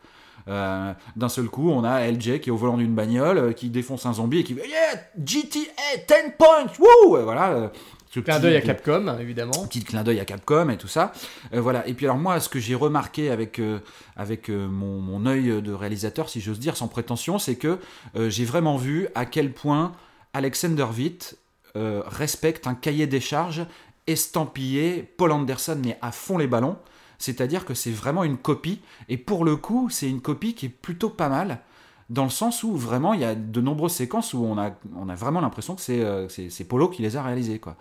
[0.49, 3.69] Euh, D'un seul coup, on a LJ qui est au volant d'une bagnole, euh, qui
[3.69, 5.69] défonce un zombie et qui fait Yeah, GTA
[6.09, 7.51] 10 points, wouh Voilà.
[7.51, 7.69] euh,
[8.09, 9.67] ce Clin d'œil à Capcom, évidemment.
[9.67, 11.13] petit clin d'œil à Capcom et tout ça.
[11.53, 11.87] Euh, voilà.
[11.87, 13.81] Et puis alors moi, ce que j'ai remarqué avec euh,
[14.17, 17.79] avec euh, mon, mon œil de réalisateur, si j'ose dire, sans prétention, c'est que
[18.15, 19.93] j'ai vraiment vu à quel point
[20.33, 21.37] Alexander Witt
[21.75, 23.67] respecte un cahier des charges
[24.07, 26.77] estampillé Paul Anderson, mais à fond les ballons.
[27.19, 28.81] C'est-à-dire que c'est vraiment une copie.
[29.09, 31.61] Et pour le coup, c'est une copie qui est plutôt pas mal.
[32.09, 35.09] Dans le sens où vraiment il y a de nombreuses séquences où on a, on
[35.09, 37.59] a vraiment l'impression que c'est euh, c'est- Polo qui les a réalisées.
[37.59, 37.77] Quoi.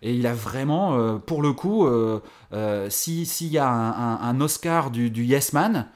[0.00, 2.20] Et il a vraiment, euh, pour le coup, euh,
[2.52, 5.86] euh, si- s'il y a un, Oscar du, du Yes Man,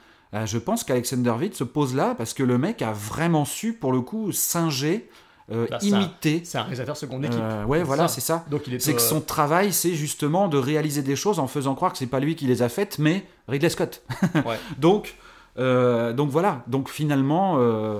[0.45, 3.91] je pense qu'Alexander Witt se pose là parce que le mec a vraiment su, pour
[3.93, 5.07] le coup, singer,
[5.51, 6.41] euh, Bah, c'est un- imiter.
[6.45, 7.39] C'est un réalisateur seconde équipe.
[7.41, 8.45] Euh, ouais, voilà, c'est ça.
[8.49, 11.47] Donc il est, C'est que euh, son travail, c'est justement de réaliser des choses en
[11.47, 14.01] faisant croire que c'est pas lui qui les a faites, mais Ridley Scott.
[14.45, 14.57] Ouais.
[14.77, 15.15] donc,
[15.59, 16.63] euh, donc voilà.
[16.67, 17.99] Donc finalement, euh,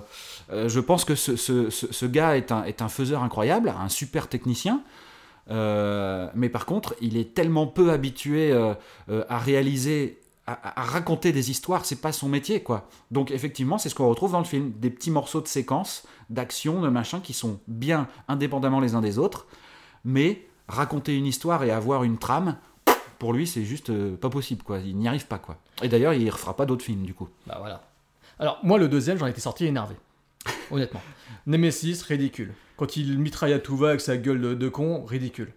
[0.52, 3.90] je pense que ce, ce- ce- ce gars est un, est un faiseur incroyable, un
[3.90, 4.82] super technicien.
[5.50, 11.86] Mais par contre, il est tellement peu habitué à réaliser, à, à raconter des histoires,
[11.86, 12.90] c'est pas son métier, quoi.
[13.12, 16.82] Donc effectivement, c'est ce qu'on retrouve dans le film, des petits morceaux de séquences, d'action,
[16.82, 19.48] de machin, qui sont bien indépendamment les uns des autres,
[20.04, 22.58] mais raconter une histoire et avoir une trame,
[23.20, 24.80] pour lui, c'est juste euh, pas possible, quoi.
[24.80, 25.58] Il n'y arrive pas, quoi.
[25.82, 27.30] Et d'ailleurs, il refera pas d'autres films, du coup.
[27.48, 27.82] Bah voilà.
[28.38, 29.96] Alors, moi, le deuxième, j'en étais sorti énervé.
[30.72, 31.02] Honnêtement.
[31.48, 32.54] Nemesis, ridicule.
[32.76, 35.54] Quand il mitraille à tout va avec sa gueule de, de con, ridicule.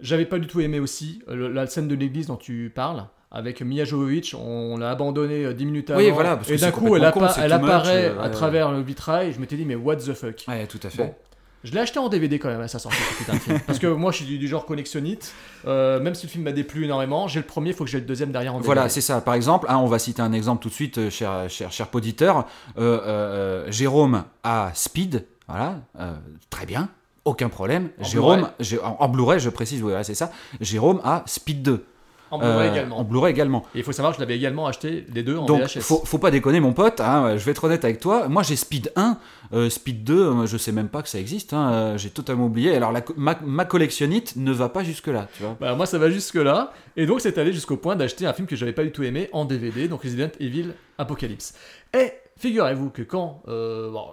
[0.00, 3.06] J'avais pas du tout aimé aussi euh, la scène de l'église dont tu parles.
[3.32, 6.00] Avec Mia Jovovich, on l'a abandonné euh, 10 minutes avant.
[6.00, 8.30] Oui, voilà, parce et d'un coup, elle, appa- much, apparaît euh, à ouais.
[8.32, 9.32] travers le vitrail.
[9.32, 10.44] Je m'étais dit, mais what the fuck?
[10.48, 11.04] Ouais, tout à fait.
[11.04, 11.14] Bon.
[11.62, 13.60] Je l'ai acheté en DVD quand même à sa sortie, ce putain de film.
[13.66, 15.32] Parce que moi, je suis du, du genre collectionnite.
[15.66, 18.00] Euh, même si le film m'a déplu énormément, j'ai le premier, il faut que j'ai
[18.00, 18.66] le deuxième derrière en DVD.
[18.66, 19.20] Voilà, c'est ça.
[19.20, 21.86] Par exemple, hein, on va citer un exemple tout de suite, euh, cher, cher, cher
[21.88, 22.46] poditeur.
[22.78, 26.14] Euh, euh, euh, Jérôme a Speed, voilà, euh,
[26.48, 26.88] très bien,
[27.26, 27.90] aucun problème.
[28.00, 28.52] En Jérôme, Blu-ray.
[28.60, 30.32] j'ai- en, en Blu-ray, je précise, voilà, c'est ça.
[30.60, 31.84] Jérôme a Speed 2.
[32.30, 32.98] En Blu-ray Euh, également.
[32.98, 33.64] En Blu-ray également.
[33.74, 35.80] Et il faut savoir que je l'avais également acheté les deux en Donc, VHS.
[35.80, 37.00] faut, faut pas déconner, mon pote.
[37.00, 38.28] hein, je vais être honnête avec toi.
[38.28, 39.18] Moi, j'ai Speed 1,
[39.52, 41.52] euh, Speed 2, euh, je sais même pas que ça existe.
[41.52, 42.74] hein, j'ai totalement oublié.
[42.76, 45.56] Alors, la ma, ma collectionnite ne va pas jusque-là, tu vois.
[45.60, 46.72] Bah, moi, ça va jusque là.
[46.96, 49.28] Et donc, c'est allé jusqu'au point d'acheter un film que j'avais pas du tout aimé
[49.32, 51.54] en DVD, donc Resident Evil Apocalypse.
[51.98, 53.42] Et figurez-vous que quand.
[53.48, 54.04] euh, bon,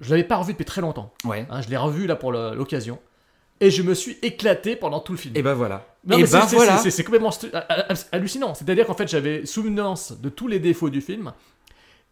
[0.00, 1.12] je l'avais pas revu depuis très longtemps.
[1.24, 1.46] Ouais.
[1.48, 2.98] Hein, je l'ai revu là pour l'occasion.
[3.62, 5.36] Et je me suis éclaté pendant tout le film.
[5.36, 5.86] Et ben voilà.
[6.04, 6.78] Non, et ben c'est- voilà.
[6.78, 7.30] c'est- complètement
[8.10, 8.54] hallucinant.
[8.54, 11.32] C'est-à-dire qu'en fait, j'avais souvenance de tous les défauts du film.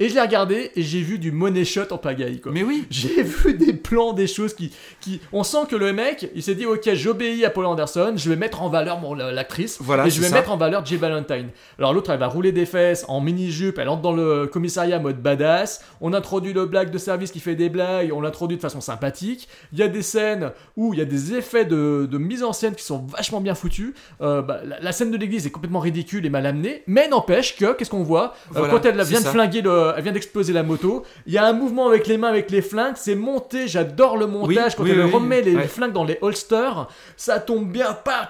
[0.00, 2.40] Et je l'ai regardé et j'ai vu du money shot en pagaille.
[2.40, 2.52] Quoi.
[2.52, 2.86] Mais oui.
[2.90, 5.20] J'ai vu des plans, des choses qui, qui.
[5.32, 8.36] On sent que le mec, il s'est dit Ok, j'obéis à Paul Anderson, je vais
[8.36, 9.76] mettre en valeur mon, l'actrice.
[9.80, 10.36] Voilà, et je vais ça.
[10.36, 11.50] mettre en valeur Jill Valentine.
[11.78, 15.20] Alors l'autre, elle va rouler des fesses en mini-jupe, elle entre dans le commissariat mode
[15.22, 15.84] badass.
[16.00, 19.48] On introduit le blague de service qui fait des blagues, on l'introduit de façon sympathique.
[19.72, 22.54] Il y a des scènes où il y a des effets de, de mise en
[22.54, 23.92] scène qui sont vachement bien foutus.
[24.22, 27.56] Euh, bah, la, la scène de l'église est complètement ridicule et mal amenée, mais n'empêche
[27.56, 28.32] que, qu'est-ce qu'on voit?
[28.56, 31.38] Euh, Voilà, Quand elle vient de flinguer le, elle vient d'exploser la moto, il y
[31.38, 34.82] a un mouvement avec les mains, avec les flingues, c'est monté, j'adore le montage, quand
[34.84, 35.66] oui, elle oui, remet les ouais.
[35.68, 38.28] flingues dans les holsters, ça tombe bien, pas,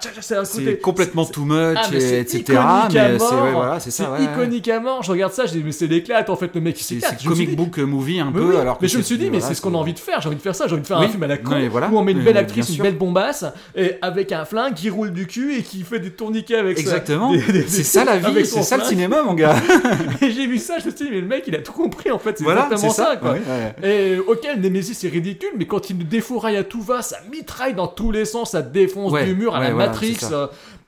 [0.51, 2.45] c'est complètement too much, Ah, et- etc.
[2.89, 4.11] c'est ouais, voilà, c'est ça.
[4.13, 4.25] ouais, ouais.
[4.25, 5.03] iconique à mort.
[5.03, 7.79] Je regarde ça, je dis mais c'est l'éclate en fait le mec C'est comic book
[7.79, 8.59] movie un peu.
[8.59, 10.21] alors mais je me suis dit, mais c'est ce qu'on a envie de faire.
[10.21, 10.67] J'ai envie de faire ça.
[10.67, 11.57] J'ai envie de faire un film à la con
[11.93, 13.45] où on met une belle actrice, une belle bombasse,
[13.75, 17.33] et avec un flingue qui roule du cul et qui fait des tourniquets avec Exactement.
[17.67, 19.57] C'est ça la vie, c'est ça le cinéma, mon gars.
[20.23, 22.11] Et j'ai vu ça, je me suis dit, mais le mec il a tout compris
[22.11, 22.39] en fait.
[22.39, 23.17] C'est Voilà, exactement ça, ça.
[23.17, 23.33] quoi.
[23.33, 23.41] Ouais,
[23.83, 23.89] ouais.
[23.89, 27.17] Et ok, le Nemesis c'est ridicule, mais quand il nous défouraille à tout va, ça
[27.31, 30.19] mitraille dans tous les sens, ça défonce Ouais, du mur à la voilà, Matrix.
[30.33, 30.47] euh,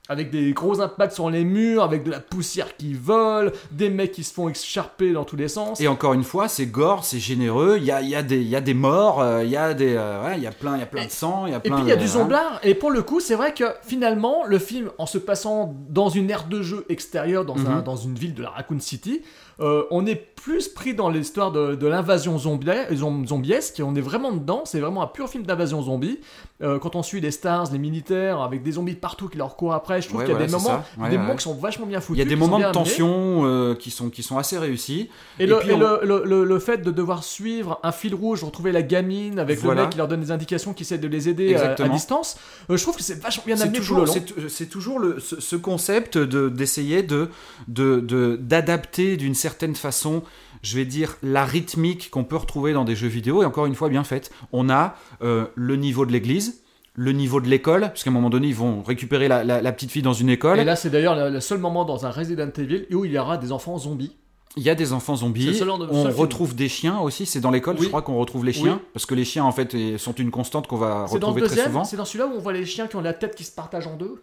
[0.09, 4.11] avec des gros impacts sur les murs, avec de la poussière qui vole, des mecs
[4.13, 5.81] qui se font écharper dans tous les sens.
[5.81, 7.77] Et encore une fois, c'est gore, c'est généreux.
[7.79, 9.57] Il y a, il y, a des- il y a des morts, euh, il y
[9.57, 11.53] a des, euh, ouais, il y a plein, il y a plein de sang, il
[11.53, 11.77] y a Et plein.
[11.77, 14.43] puis il y a de- du zomblard, et pour le coup, c'est vrai que finalement,
[14.45, 17.83] le film, en se passant dans une aire de jeu extérieure, dans, un- Mhm.
[17.85, 19.23] dans une ville de la Raccoon City,
[19.61, 24.33] euh, on est plus pris dans l'histoire de, l'invasion zombie, zom- zombiesque, on est vraiment
[24.33, 26.19] dedans, c'est vraiment un pur film d'invasion zombie.
[26.63, 29.75] Euh, quand on suit les stars, les militaires, avec des zombies partout qui leur courent
[29.75, 30.85] après, je trouve Ouais, qu'il y a voilà, des moments.
[30.99, 31.23] Ouais, des ouais.
[31.23, 32.19] moments qui sont vachement bien Il foutus.
[32.19, 35.11] y a des moments de tension euh, qui, sont, qui sont assez réussis.
[35.39, 38.15] Et, le, puis et on- le, le- le- le fait de devoir suivre un fil
[38.15, 39.81] rouge, retrouver la gamine avec Voilà.
[39.81, 42.37] le mec qui leur donne des indications, qui essaie de les aider à, à distance,
[42.71, 44.07] euh, je trouve que c'est vachement bien amené toujours,
[44.49, 47.29] c'est, toujours le, ce, ce concept de, d'essayer de,
[47.69, 50.23] de, de- d'adapter d'une certaine façon,
[50.63, 53.75] je vais dire, la rythmique qu'on peut retrouver dans des jeux vidéo, et encore une
[53.75, 54.31] fois bien faite.
[54.53, 56.63] On a euh, le niveau de l'église,
[56.95, 59.73] le niveau de l'école, parce qu'à un moment donné, ils vont récupérer la, la- la
[59.73, 60.59] petite fille dans une école.
[60.61, 63.39] Et là, c'est d'ailleurs le, seul moment dans un Resident Evil où il y aura
[63.39, 64.17] des enfants zombies.
[64.59, 65.55] Il y a des enfants zombies.
[65.55, 66.15] seul on film.
[66.15, 67.25] retrouve des chiens aussi.
[67.25, 67.85] C'est dans l'école, Oui.
[67.85, 68.59] je crois qu'on retrouve les Oui.
[68.65, 68.83] chiens.
[68.93, 71.85] Parce que les chiens, en fait, sont une constante qu'on va retrouver très deuxième, souvent.
[71.85, 73.87] c'est dans celui-là où on voit les chiens qui ont la tête qui se partage
[73.87, 74.23] en deux,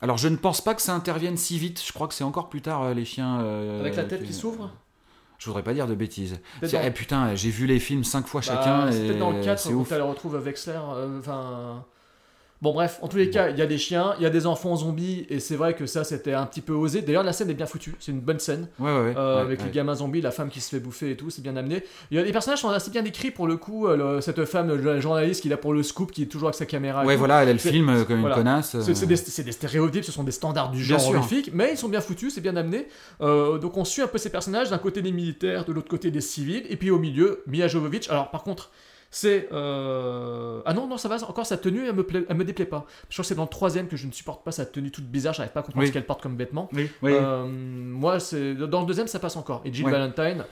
[0.00, 1.80] Alors, je ne pense pas que ça intervienne si vite.
[1.86, 3.40] Je crois que c'est encore plus tard, euh, les chiens.
[3.40, 4.72] euh, avec la tête qui qui- s'ouvre.
[5.38, 6.40] Je voudrais pas dire de bêtises.
[6.62, 8.86] Dans- Eh putain, j'ai vu les films cinq fois Bah, chacun.
[8.90, 10.72] peut-être dans le 4 c'est où tu les retrouves Vexler.
[10.76, 11.84] euh, Enfin.
[12.60, 14.44] Bon, bref, en tous les cas, il y a des chiens, il y a des
[14.44, 17.02] enfants zombies, et c'est vrai que ça, c'était un petit peu osé.
[17.02, 18.66] D'ailleurs, la scène est bien foutue, c'est une bonne scène.
[18.80, 19.14] Ouais, ouais, ouais.
[19.16, 21.54] Euh, avec les gamins zombies, la femme qui se fait bouffer et tout, c'est bien
[21.56, 21.84] amené.
[22.10, 23.86] Il y a, les personnages sont assez bien décrits pour le coup.
[23.86, 26.56] euh, le- cette femme, le journaliste qui là pour le scoop, qui est toujours avec
[26.56, 27.04] sa caméra.
[27.04, 28.34] Ouais, voilà, elle, elle filme comme voilà.
[28.36, 28.74] une connasse.
[28.74, 28.80] euh.
[28.92, 32.00] C'est des, des stéréotypes, ce sont des standards du genre horrifique, mais ils sont bien
[32.00, 32.88] foutus, c'est bien amené.
[33.20, 36.10] Euh, donc on suit un peu ces personnages, d'un côté des militaires, de l'autre côté
[36.10, 38.10] des civils, et puis au milieu, Mia Jovovich.
[38.10, 38.70] Alors par contre,
[39.10, 39.48] c'est...
[39.52, 42.66] euh, Ah non, non, ça va, encore sa tenue, elle me, plaît, elle me déplaît
[42.66, 42.86] pas.
[43.08, 45.06] Je crois que c'est dans le troisième que je ne supporte pas sa tenue toute
[45.06, 45.88] bizarre, j'arrive pas à comprendre Oui.
[45.88, 46.68] ce qu'elle porte comme vêtements.
[46.72, 47.12] Oui, oui.
[47.14, 49.62] Euh, moi, c'est dans le deuxième, ça passe encore.
[49.64, 49.88] Et Jill.
[49.88, 50.44] Valentine,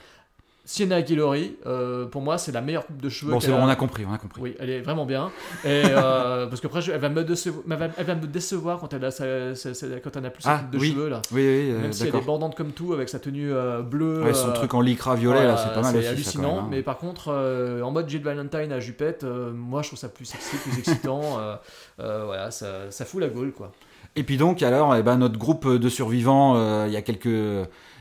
[0.69, 3.31] Sienna Guillory, euh, pour moi, c'est la meilleure coupe de cheveux.
[3.31, 4.41] Bon, c'est bon, on a compris, on a compris.
[4.41, 5.31] oui, elle est vraiment bien.
[5.63, 8.27] Et euh, parce que après, je- elle va me décevoir, elle va- elle va me
[8.27, 10.77] décevoir quand elle a sa- sa- sa- quand elle n'a plus sa Ah, coupe de
[10.79, 10.89] oui.
[10.91, 11.21] cheveux là.
[11.31, 14.23] Oui, oui, euh, Même si elle est bordante comme tout avec sa tenue euh, bleue.
[14.23, 16.55] Ouais, son euh, truc en lycra violet, là, c'est pas mal ça, hallucinant.
[16.55, 16.67] même, hein.
[16.69, 20.09] Mais par contre, euh, en mode Jill Valentine à jupette, euh, moi je trouve ça
[20.09, 21.21] plus sexy, plus excitant.
[21.39, 21.55] euh,
[22.01, 23.71] euh, voilà, ça, ça fout la gaule quoi.
[24.17, 27.29] Et puis donc, alors, eh ben, notre groupe de survivants, euh, il y a quelques,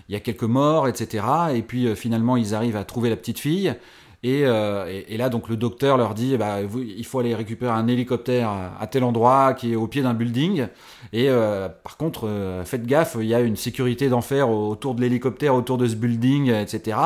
[0.09, 1.25] il y a quelques morts, etc.
[1.55, 3.75] Et puis euh, finalement, ils arrivent à trouver la petite fille.
[4.23, 7.21] Et, euh, et, et là, donc, le docteur leur dit, eh ben, vous- il faut
[7.21, 8.51] aller récupérer un hélicoptère
[8.81, 10.67] à, tel endroit qui est au pied d'un building.
[11.13, 15.03] Et euh, par contre, euh, faites gaffe, il y a une sécurité d'enfer autour de
[15.03, 16.99] l'hélicoptère, autour de ce building, etc.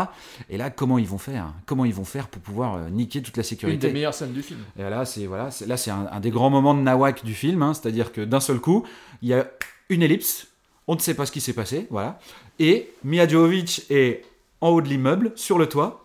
[0.48, 1.52] Et là, comment ils vont faire?
[1.66, 4.42] Comment ils vont faire pour pouvoir niquer toute la Une sécurité des meilleures scènes du
[4.42, 4.60] film.
[4.78, 7.62] et là, c'est voilà, là c'est un, un des grands moments de Nawak du film,
[7.62, 8.84] hein, c'est-à-dire que d'un seul coup,
[9.20, 9.46] il y a
[9.90, 10.46] une ellipse,
[10.86, 12.18] on ne sait pas ce qui s'est passé, voilà,
[12.60, 14.22] et Mia Jovovich est
[14.60, 16.04] en haut de l'immeuble, sur le toit,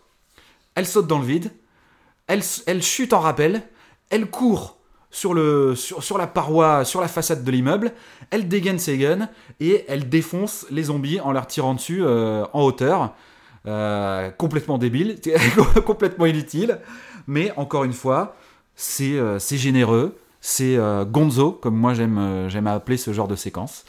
[0.73, 1.51] elle saute dans le vide,
[2.27, 2.41] elle,
[2.81, 3.61] chute en rappel,
[4.09, 4.77] elle court
[5.11, 7.91] sur, la paroi, sur la façade de l'immeuble,
[8.31, 9.29] elle dégaine ses guns
[9.59, 13.13] et elle défonce les zombies en leur tirant dessus euh, en hauteur.
[13.67, 15.19] Euh, complètement débile,
[15.85, 16.79] complètement inutile,
[17.27, 18.37] mais encore une fois,
[18.75, 20.77] c'est euh, généreux, c'est
[21.07, 23.83] gonzo, comme moi j'aime j'aime appeler ce genre de séquence.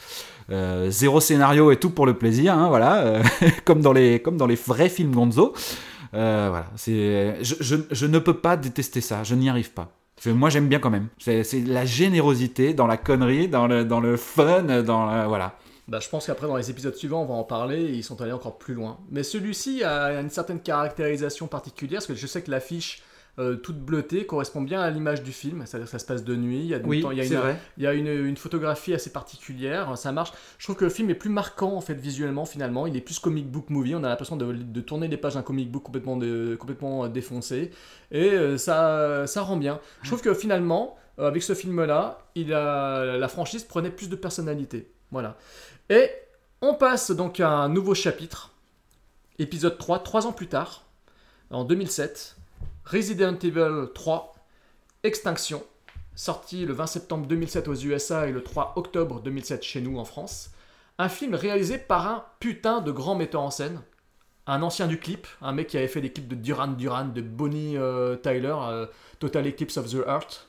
[0.49, 3.23] Euh, zéro scénario et tout pour le plaisir, hein, voilà, euh,
[3.65, 5.53] comme, dans les, comme dans les vrais films gonzo.
[6.13, 6.67] Euh, voilà,
[7.41, 9.91] je, je, ne peux pas détester ça, je n'y arrive pas.
[10.25, 11.09] Moi, j'aime bien quand même.
[11.19, 15.57] C'est la générosité dans la connerie, dans le, dans le fun, dans voilà.
[15.87, 18.31] Bah, je pense qu'après, dans les épisodes suivants, on va en parler ils sont allés
[18.31, 18.97] encore plus loin.
[19.11, 23.03] Mais celui-ci a une certaine caractérisation particulière, parce que je sais que l'affiche
[23.39, 26.35] euh, toute bleutée correspond bien à l'image du film, c'est-à-dire que ça se passe de
[26.35, 27.57] nuit, il y a, Oui, temps- il y a une, vrai.
[27.77, 30.31] il y a une, une photographie assez particulière, ça marche.
[30.57, 33.19] Je trouve que le film est plus marquant en fait visuellement finalement, il est plus
[33.19, 36.17] comic book movie, on a l'impression de, de tourner les pages d'un comic book complètement,
[36.17, 37.69] de- complètement euh, défoncé,
[38.11, 39.79] et euh, ça, ça rend bien.
[40.01, 44.15] Je trouve que finalement, euh, avec ce film-là, il a, la franchise prenait plus de
[44.15, 44.91] personnalité.
[45.11, 45.37] Voilà.
[45.89, 46.09] Et
[46.61, 48.53] on passe donc à un nouveau chapitre,
[49.39, 50.85] épisode 3, trois ans plus tard,
[51.51, 52.36] en 2007,
[52.89, 54.33] Resident Evil 3,
[55.03, 55.61] Extinction,
[56.15, 60.05] sorti le 20 septembre 2007 aux USA et le 3 octobre 2007 chez nous en
[60.05, 60.51] France.
[60.97, 63.81] Un film réalisé par un putain de grand metteur en scène,
[64.45, 67.19] un ancien du clip, un mec qui avait fait des clips de Duran Duran, de
[67.19, 68.85] Bonnie euh, Tyler, euh,
[69.19, 70.47] Total Eclipse of the Heart,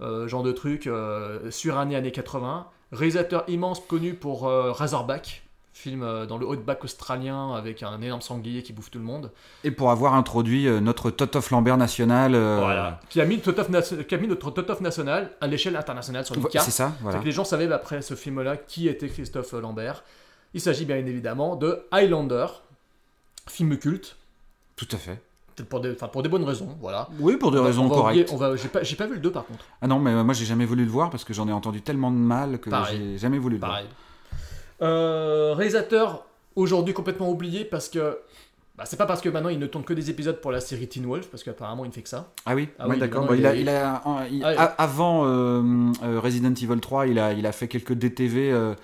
[0.00, 2.66] euh, genre de truc, euh, suranné années 80.
[2.90, 8.62] Réalisateur immense connu pour Razorback, film euh, dans le Outback australien avec un énorme sanglier
[8.62, 9.30] qui bouffe tout le monde.
[9.64, 12.34] Et pour avoir introduit euh, notre Totof Lambert national.
[12.34, 13.00] euh, Voilà.
[13.08, 16.26] Qui a mis, le Totof nation- qui a mis notre Totof national à l'échelle internationale
[16.26, 16.64] sur une carte.
[16.66, 17.18] c'est ça, voilà.
[17.20, 20.02] que les gens savaient après ce film-là qui était Christophe Lambert.
[20.54, 22.46] Il s'agit bien évidemment de Highlander,
[23.48, 24.16] film culte.
[24.76, 25.22] Tout à fait.
[25.68, 27.08] Pour des, enfin, pour des bonnes raisons, voilà.
[27.18, 28.30] Oui, pour des On va- raisons on va correctes.
[28.30, 29.64] oublier- on va- J'ai pas, vu le 2 par contre.
[29.82, 32.10] Ah non, mais moi j'ai jamais voulu le voir parce que j'en ai entendu tellement
[32.10, 33.86] de mal que j'ai jamais voulu le Pareil.
[34.82, 36.24] Euh, réalisateur
[36.56, 38.18] aujourd'hui complètement oublié parce que.
[38.78, 40.88] Bah, c'est pas parce que maintenant il ne tourne que des épisodes pour la série
[40.88, 42.30] Teen Wolf, parce qu'apparemment il ne fait que ça.
[42.46, 43.26] Ah oui, Ah d'accord.
[43.34, 45.62] il, il il a- il- Ah, a- avant euh,
[46.02, 48.50] euh, Resident Evil 3, il a, il a fait quelques DTV.
[48.52, 48.74] euh,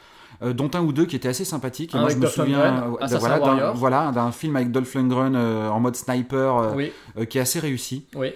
[0.42, 1.94] euh, dont un ou deux qui étaient assez sympathiques.
[1.94, 5.80] Et moi, avec je me souviens voilà, d'un, voilà, d'un film avec Dolph Lundgren en
[5.80, 6.92] mode sniper Oui.
[7.30, 8.04] qui est assez réussi.
[8.14, 8.34] Oui.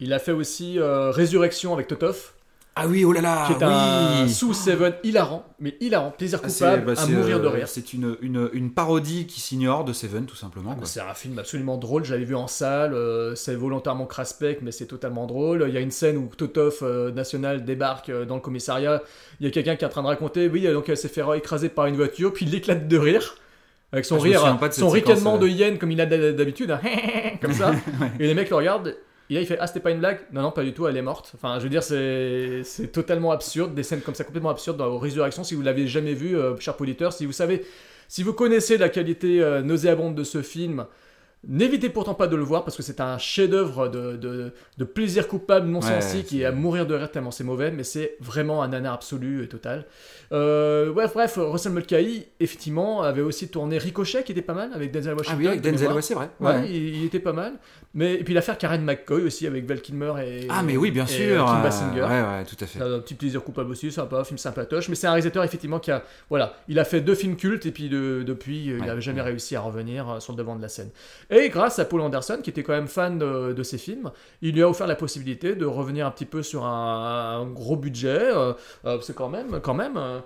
[0.00, 2.32] Il a fait aussi Résurrection avec Totov.
[2.74, 4.30] Ah oui, oh là là, qui est un oui.
[4.30, 7.68] sous Seven hilarant, mais hilarant, plaisir Ah, coupable, bah, à mourir de euh, rire.
[7.68, 10.74] C'est une, une, une parodie qui s'ignore de Seven, tout simplement.
[10.74, 10.86] quoi.
[10.86, 14.86] C'est un film absolument drôle, j'avais vu en salle, euh, c'est volontairement craspec, mais c'est
[14.86, 15.66] totalement drôle.
[15.68, 19.02] Il y a une scène où Totov euh, National débarque euh, dans le commissariat,
[19.38, 21.22] il y a quelqu'un qui est en train de raconter, oui, donc elle s'est fait
[21.36, 23.34] écraser par une voiture, puis il éclate de rire.
[23.92, 25.40] Avec son Ah, rire, son ricanement euh.
[25.40, 26.80] de hyène comme il a d'hab- d'habitude, hein,
[27.42, 27.72] comme ça.
[28.18, 28.96] Et les mecs le regardent,
[29.30, 30.20] et là il fait Ah, c'était pas une blague?
[30.32, 31.32] Non, non, pas du tout, elle est morte.
[31.34, 32.62] Enfin, je veux dire, c'est
[32.92, 35.44] totalement absurde, des scènes comme ça complètement absurdes dans Résurrection.
[35.44, 37.64] Si vous l'avez jamais vu, euh, cher auditeur, si vous savez,
[38.08, 40.86] si vous connaissez la qualité euh, nauséabonde de ce film,
[41.48, 45.26] N'évitez pourtant pas de le voir parce que c'est un chef-d'œuvre de, de, de plaisir
[45.26, 48.16] coupable non Ouais, sensé qui est à mourir de rire tellement c'est mauvais, mais c'est
[48.20, 49.86] vraiment un nanar absolu et total.
[50.30, 54.92] Euh, bref, bref, Russell Mulcahy, effectivement, avait aussi tourné Ricochet qui était pas mal avec
[54.92, 55.34] Denzel Washington.
[55.36, 56.30] Ah oui, avec de Denzel, ouais, c'est vrai.
[56.40, 56.68] Ouais, Ouais.
[56.70, 57.54] il, il était pas mal.
[57.94, 60.46] Mais, et puis l'affaire Karen McCoy aussi avec Val Kilmer et.
[60.48, 61.44] Ah mais oui, bien sûr.
[61.44, 62.02] Kim Basinger.
[62.02, 62.80] ouais, ouais, tout à fait.
[62.80, 64.88] Un petit plaisir coupable aussi, sympa, film sympatoche.
[64.88, 67.72] Mais c'est un réalisateur effectivement qui a, voilà, il a fait deux films cultes et
[67.72, 69.26] puis de- depuis, il Ouais, n'avait jamais ouais.
[69.26, 70.88] réussi à revenir euh, sur le devant de la scène.
[71.32, 74.10] Et grâce à Paul Anderson, qui était quand même fan de, de ses films,
[74.42, 77.74] il lui a offert la possibilité de revenir un petit peu sur un, un gros
[77.76, 78.20] budget.
[78.20, 78.52] euh,
[78.84, 79.96] euh, c'est quand même, quand même.
[79.96, 80.20] euh,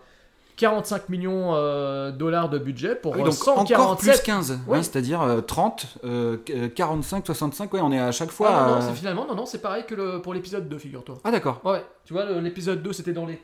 [0.56, 4.58] 45 millions de dollars de budget pour Ah oui, euh, donc encore plus 147 15,
[4.66, 4.78] Oui.
[4.78, 8.48] hein, c'est-à-dire euh, 30, euh, euh, 45, 65, ouais, on est à chaque fois.
[8.50, 10.78] Ah, non, non, euh, c'est finalement, non, non, c'est pareil que le, pour l'épisode 2,
[10.78, 11.18] figure-toi.
[11.24, 11.60] Ah d'accord.
[11.62, 13.38] Ouais, tu vois, l'épisode 2, c'était dans les.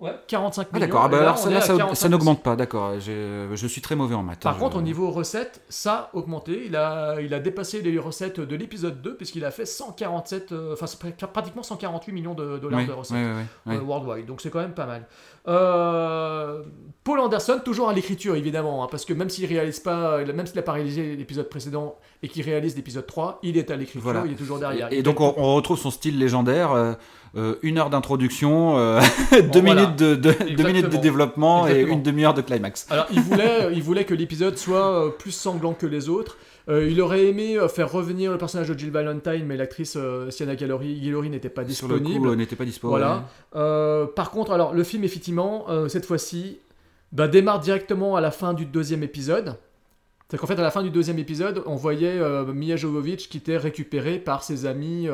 [0.00, 0.86] Ouais, 45 Ah millions.
[0.86, 3.00] d'accord, ah, bah, là, alors ça, est là, à ça, 45 ça n'augmente pas, d'accord.
[3.00, 4.38] Je suis très mauvais en maths.
[4.40, 6.62] Par hein, contre, au niveau recettes, ça a augmenté.
[6.66, 10.74] Il a, il a dépassé les recettes de l'épisode 2, puisqu'il a fait 147, euh,
[10.74, 10.86] enfin,
[11.32, 13.16] pratiquement 148 millions de dollars de recettes
[13.66, 14.26] euh, worldwide.
[14.26, 15.04] Donc c'est quand même pas mal.
[15.48, 16.62] Euh,
[17.02, 20.56] Paul Anderson, toujours à l'écriture, évidemment, hein, parce que même s'il réalise pas, même s'il
[20.56, 24.22] n'a pas réalisé l'épisode précédent et qu'il réalise l'épisode 3, il est à l'écriture, Voilà.
[24.26, 24.92] il est toujours derrière.
[24.92, 26.96] Et, donc on retrouve son style légendaire,
[27.36, 29.00] euh, euh, une heure d'introduction, euh,
[29.52, 29.82] deux, voilà.
[29.82, 31.00] minutes de, de- deux minutes de Exactement.
[31.02, 31.90] développement Exactement.
[31.90, 32.86] et une demi-heure de climax.
[32.90, 36.36] Alors, il voulait, il voulait que l'épisode soit euh, plus sanglant que les autres.
[36.68, 40.30] Euh, il aurait aimé euh, faire revenir le personnage de Jill Valentine, mais l'actrice euh,
[40.30, 42.26] Sienna Gallery, Gallery n'était pas Sur le disponible.
[42.26, 42.88] coup, euh, n'était pas dispo.
[42.88, 43.14] voilà.
[43.14, 43.20] ouais.
[43.56, 46.58] Euh, par contre, alors le film, effectivement, euh, cette fois-ci,
[47.12, 49.56] bah, démarre directement à la fin du deuxième épisode.
[50.30, 53.38] C'est qu'en fait, à la fin du deuxième épisode, on voyait euh, Mia Jovovich qui
[53.38, 55.08] était récupérée par ses amis.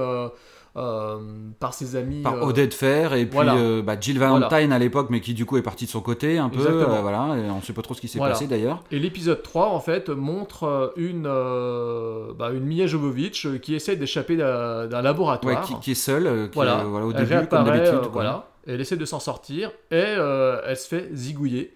[0.77, 1.17] Euh,
[1.61, 2.23] par ses amis.
[2.23, 3.55] Par euh, Odette Fair et puis voilà.
[3.55, 6.39] euh, bah, Jill Valentine à l'époque, mais qui du coup est partie de son côté
[6.39, 6.59] un peu.
[7.03, 8.35] Voilà, et on sait pas trop ce qui s'est Voilà.
[8.35, 8.83] passé d'ailleurs.
[8.91, 14.87] Et l'épisode 3, en fait, montre une, bah, une Mia Jovovich qui essaie d'échapper d'un
[14.87, 15.63] d'un Ouais, laboratoire.
[15.63, 16.85] qui, qui est seule, qui, voilà.
[16.87, 18.09] au elle début, comme d'habitude.
[18.13, 18.49] voilà.
[18.67, 21.75] Elle essaie de s'en sortir et elle se fait zigouiller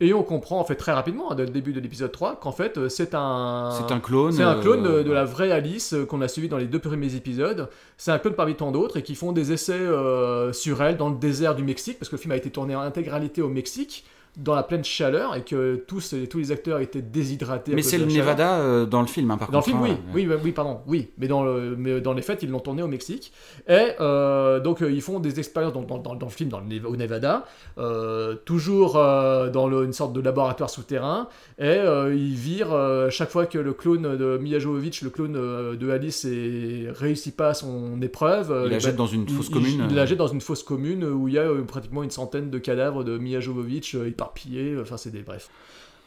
[0.00, 2.52] Et on comprend en fait très rapidement, hein, dès le début de l'épisode 3, qu'en
[2.52, 3.70] fait euh, c'est un...
[3.72, 4.30] C'est un clone.
[4.30, 6.66] C'est un clone de, euh, de la vraie Alice euh, qu'on a suivi dans les
[6.66, 7.68] deux premiers épisodes.
[7.96, 11.08] C'est un clone parmi tant d'autres et qui font des essais euh, sur elle dans
[11.08, 14.04] le désert du Mexique, parce que le film a été tourné en intégralité au Mexique,
[14.38, 17.74] dans la pleine chaleur, et que tous, tous les acteurs étaient déshydratés.
[17.74, 18.06] Mais c'est le.
[18.06, 20.52] Nevada euh, dans le film, hein, par Dans le film, oui, hein, oui, oui, oui,
[20.52, 23.32] pardon, oui, mais dans, le, mais dans les faits, ils l'ont tourné au Mexique.
[23.68, 26.96] Et euh, donc, euh, ils font des expériences dans, dans- le film, dans le, au
[26.96, 27.44] Nevada,
[27.78, 31.28] euh, toujours dans le- une sorte de laboratoire souterrain.
[31.58, 31.76] Et
[32.14, 32.76] ils virent
[33.10, 35.32] chaque fois que le clone de Mia Jovovich, le clone
[35.76, 38.62] de Alice, est, réussit pas son épreuve.
[38.66, 39.86] Il la jette dans une il- fosse il- commune.
[39.90, 42.58] Il, la jette dans une fosse commune où il y a pratiquement une centaine de
[42.58, 43.96] cadavres de Mia Jovovich
[44.28, 44.78] éparpillés.
[44.80, 45.48] Enfin, c'est des bref.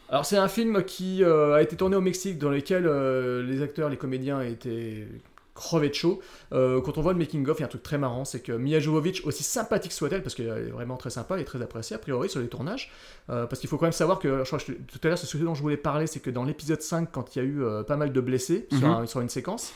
[0.10, 3.62] Alors c'est un film qui euh, a été tourné au Mexique dans lequel euh, les
[3.62, 5.08] acteurs, les comédiens étaient
[5.54, 6.20] crevés de chaud.
[6.54, 8.40] Euh, quand on voit le making of, il y a un truc très marrant, c'est
[8.40, 11.96] que Mia Jovovich, aussi sympathique soit-elle, parce qu'elle est vraiment très sympa et très appréciée
[11.96, 12.92] a priori sur les tournages,
[13.30, 15.38] euh, parce qu'il faut quand même savoir que, je crois que tout à l'heure, ce
[15.38, 17.84] dont je voulais parler, c'est que dans l'épisode 5, quand il y a eu euh,
[17.84, 18.94] pas mal de blessés sur, Mhm.
[18.94, 19.74] un- sur une séquence,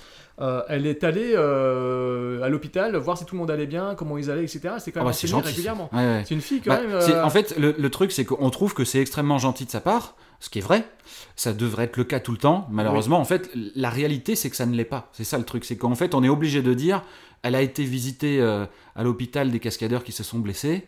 [0.67, 4.43] elle est allée à l'hôpital voir si tout le monde allait bien, comment ils allaient,
[4.43, 4.75] etc.
[4.79, 5.47] C'est quand Ah même bah, c'est enseigné gentil.
[5.47, 5.89] régulièrement.
[5.93, 6.23] Ouais, ouais.
[6.27, 7.23] C'est une fille quand Bah, même.
[7.23, 10.15] En fait, le, le truc, c'est qu'on trouve que c'est extrêmement gentil de sa part,
[10.39, 10.87] ce qui est vrai.
[11.35, 12.67] Ça devrait être le cas tout le temps.
[12.71, 15.09] Malheureusement, en fait, la réalité, c'est que ça ne l'est pas.
[15.13, 15.65] C'est ça le truc.
[15.65, 17.03] C'est qu'en fait, on est obligé de dire
[17.41, 18.65] elle a été visitée euh,
[18.95, 20.87] à l'hôpital des cascadeurs qui se sont blessés.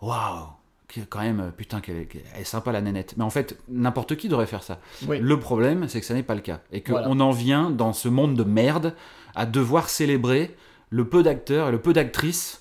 [0.00, 0.46] Waouh!
[1.08, 3.14] Quand même, euh, putain, qu'elle est, sympa la nénette.
[3.16, 4.80] Mais en fait, n'importe qui devrait faire ça.
[5.06, 5.18] Oui.
[5.20, 6.60] Le problème, c'est que ça n'est pas le cas.
[6.72, 7.08] Et qu'on Voilà.
[7.08, 8.94] en vient, dans ce monde de merde,
[9.34, 10.56] à devoir célébrer
[10.88, 12.59] le peu d'acteurs et le peu d'actrices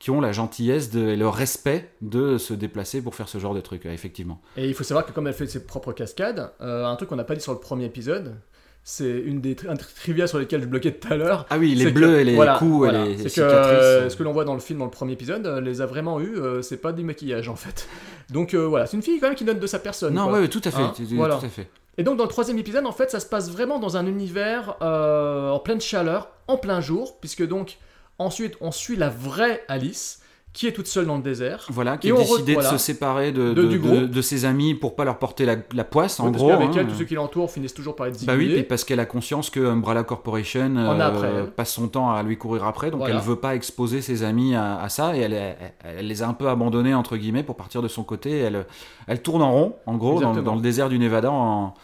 [0.00, 3.54] qui ont la gentillesse de- et le respect de se déplacer pour faire ce genre
[3.54, 4.40] de truc, euh, effectivement.
[4.56, 7.16] Et il faut savoir que comme elle fait ses propres cascades, euh, un truc qu'on
[7.16, 8.34] n'a pas dit sur le premier épisode,
[8.82, 11.44] c'est une des tri- un tri- trivia sur lesquels je bloquais tout à l'heure.
[11.50, 13.04] Ah oui, les que- bleus et les voilà, coups voilà.
[13.04, 13.78] et les C'est que cicatrices.
[13.82, 16.18] euh, ce que l'on voit dans le film dans le premier épisode, les a vraiment
[16.18, 17.86] eu, euh, c'est pas du maquillage en fait.
[18.30, 20.14] Donc voilà, c'est une fille quand même qui donne de sa personne.
[20.14, 20.40] non, quoi.
[20.40, 21.68] ouais, tout à fait, Hein, tout, à fait.
[21.98, 24.76] Et donc dans le troisième épisode, en fait, ça se passe vraiment dans un univers
[24.80, 27.76] en pleine chaleur, en plein jour, puisque donc
[28.20, 30.20] ensuite on suit la vraie Alice
[30.52, 31.64] qui est toute seule dans le désert.
[31.70, 32.72] Voilà, qui Et a décidé voilà.
[32.72, 36.38] de se séparer de, ses amis pour pas leur porter la, la poisse, en parce
[36.38, 36.48] gros.
[36.48, 36.72] qu'avec hein.
[36.78, 39.06] elle, tous ceux qui l'entourent finissent toujours par être Bah oui, puis parce qu'elle a
[39.06, 43.14] conscience que Umbrella Corporation euh, après passe son temps à lui courir après, donc Voilà.
[43.14, 46.28] elle veut pas exposer ses amis à, à ça, et elle, elle, elle les a
[46.28, 48.38] un peu abandonnés, entre guillemets, pour partir de son côté.
[48.38, 48.66] Elle,
[49.06, 51.74] elle tourne en rond, en gros, dans, le désert du Nevada, en,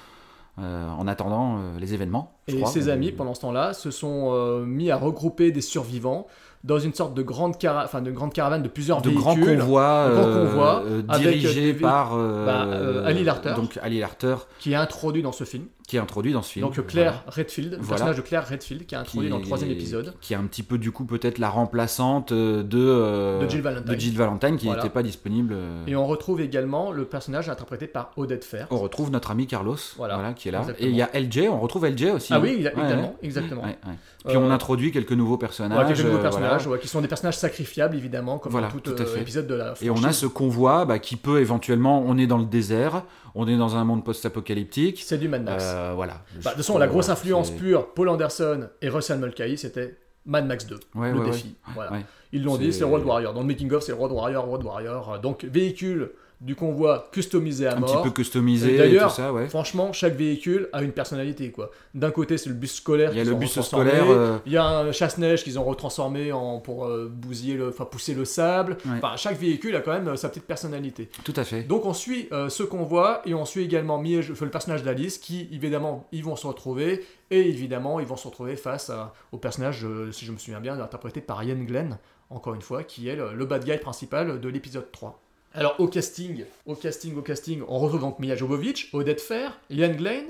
[0.59, 2.33] euh, en attendant euh, les événements.
[2.49, 2.71] je Et crois.
[2.71, 6.27] ses amis, pendant ce temps-là, se sont euh, mis à regrouper des survivants
[6.65, 9.23] dans une sorte de grande, cara- enfin, de grande caravane de plusieurs de véhicules.
[9.23, 12.67] grands convois, de grands convois, avec dirigés par Bah,
[13.05, 13.53] Ali Larter.
[13.55, 15.67] donc Ali Larter, qui est introduit dans ce film.
[15.87, 16.66] Qui est introduit dans ce film.
[16.66, 17.89] Donc Claire Redfield, le Voilà.
[17.91, 20.14] personnage de Claire Redfield, qui est introduit Qui dans le troisième épisode.
[20.20, 23.62] qui est un petit peu du coup peut-être la remplaçante euh, de euh, De Jill
[23.62, 23.95] Valentine.
[23.95, 24.82] de Jill Valentine, qui Voilà.
[24.82, 25.55] n'était pas disponible.
[25.57, 28.66] euh, Et on retrouve également le personnage interprété par Odette Fair.
[28.70, 30.32] On retrouve notre ami Carlos, Voilà.
[30.34, 30.61] qui est là.
[30.61, 30.87] Exactement.
[30.89, 32.32] Et il y a LJ, on retrouve LJ aussi.
[32.32, 32.41] Ah hein.
[32.43, 33.14] oui, il a- Ouais, également, ouais.
[33.22, 33.62] exactement.
[33.62, 33.78] Ouais.
[34.26, 35.87] Puis Euh, on introduit quelques nouveaux personnages.
[35.87, 39.03] Quelques nouveaux euh, personnages, qui sont des personnages sacrifiables, évidemment, comme dans tout, tout à
[39.03, 39.20] euh, fait.
[39.20, 42.39] épisode de la Et on a ce convoi bah, qui peut éventuellement, on est dans
[42.39, 43.05] le désert,
[43.39, 45.03] on est dans un monde post-apocalyptique.
[45.05, 45.62] C'est du Mad Max.
[45.64, 46.14] Euh, voilà.
[46.14, 50.47] Bah, de toute façon, la grosse influence pure, Paul Anderson et Russell Mulcahy, c'était Mad
[50.47, 51.45] Max 2, Ouais, le ouais, défi.
[51.68, 51.72] ouais.
[51.74, 51.93] Voilà.
[51.93, 52.05] Ouais.
[52.32, 53.32] Ils l'ont dit, C'est- Road Warrior.
[53.34, 55.20] Dans le making of, c'est Road Warrior, Road Warrior.
[55.20, 56.11] Donc véhicule
[56.43, 57.91] du convoi customisé à Un mort.
[57.95, 59.49] petit peu customisé D'ailleurs, tout ça, ouais.
[59.49, 61.51] franchement, chaque véhicule a une personnalité.
[61.51, 61.70] quoi.
[61.95, 63.11] D'un côté, c'est le bus scolaire.
[63.12, 66.32] Il y a le bus scolaire, euh, Il y a un chasse-neige qu'ils ont retransformé
[66.32, 68.76] en, pour euh, bousiller le, enfin, pousser le sable.
[68.84, 68.93] Ouais.
[68.99, 71.09] Enfin, chaque véhicule a quand même euh, sa petite personnalité.
[71.24, 71.62] Tout à fait.
[71.62, 76.07] Donc on suit ce convoi et on suit également Miege- le personnage d'Alice qui évidemment
[76.12, 80.26] ils vont se retrouver et évidemment ils vont se retrouver face à- au personnage, si
[80.26, 83.47] je me souviens bien, interprété par Ian Glenn, encore une fois, qui est le, le
[83.47, 85.22] bad guy principal de l'épisode 3.
[85.57, 89.93] Alors au casting, au casting, au casting, on retrouve donc Mia Jovovich, Odette Fair, Ian
[89.95, 90.25] Glenn,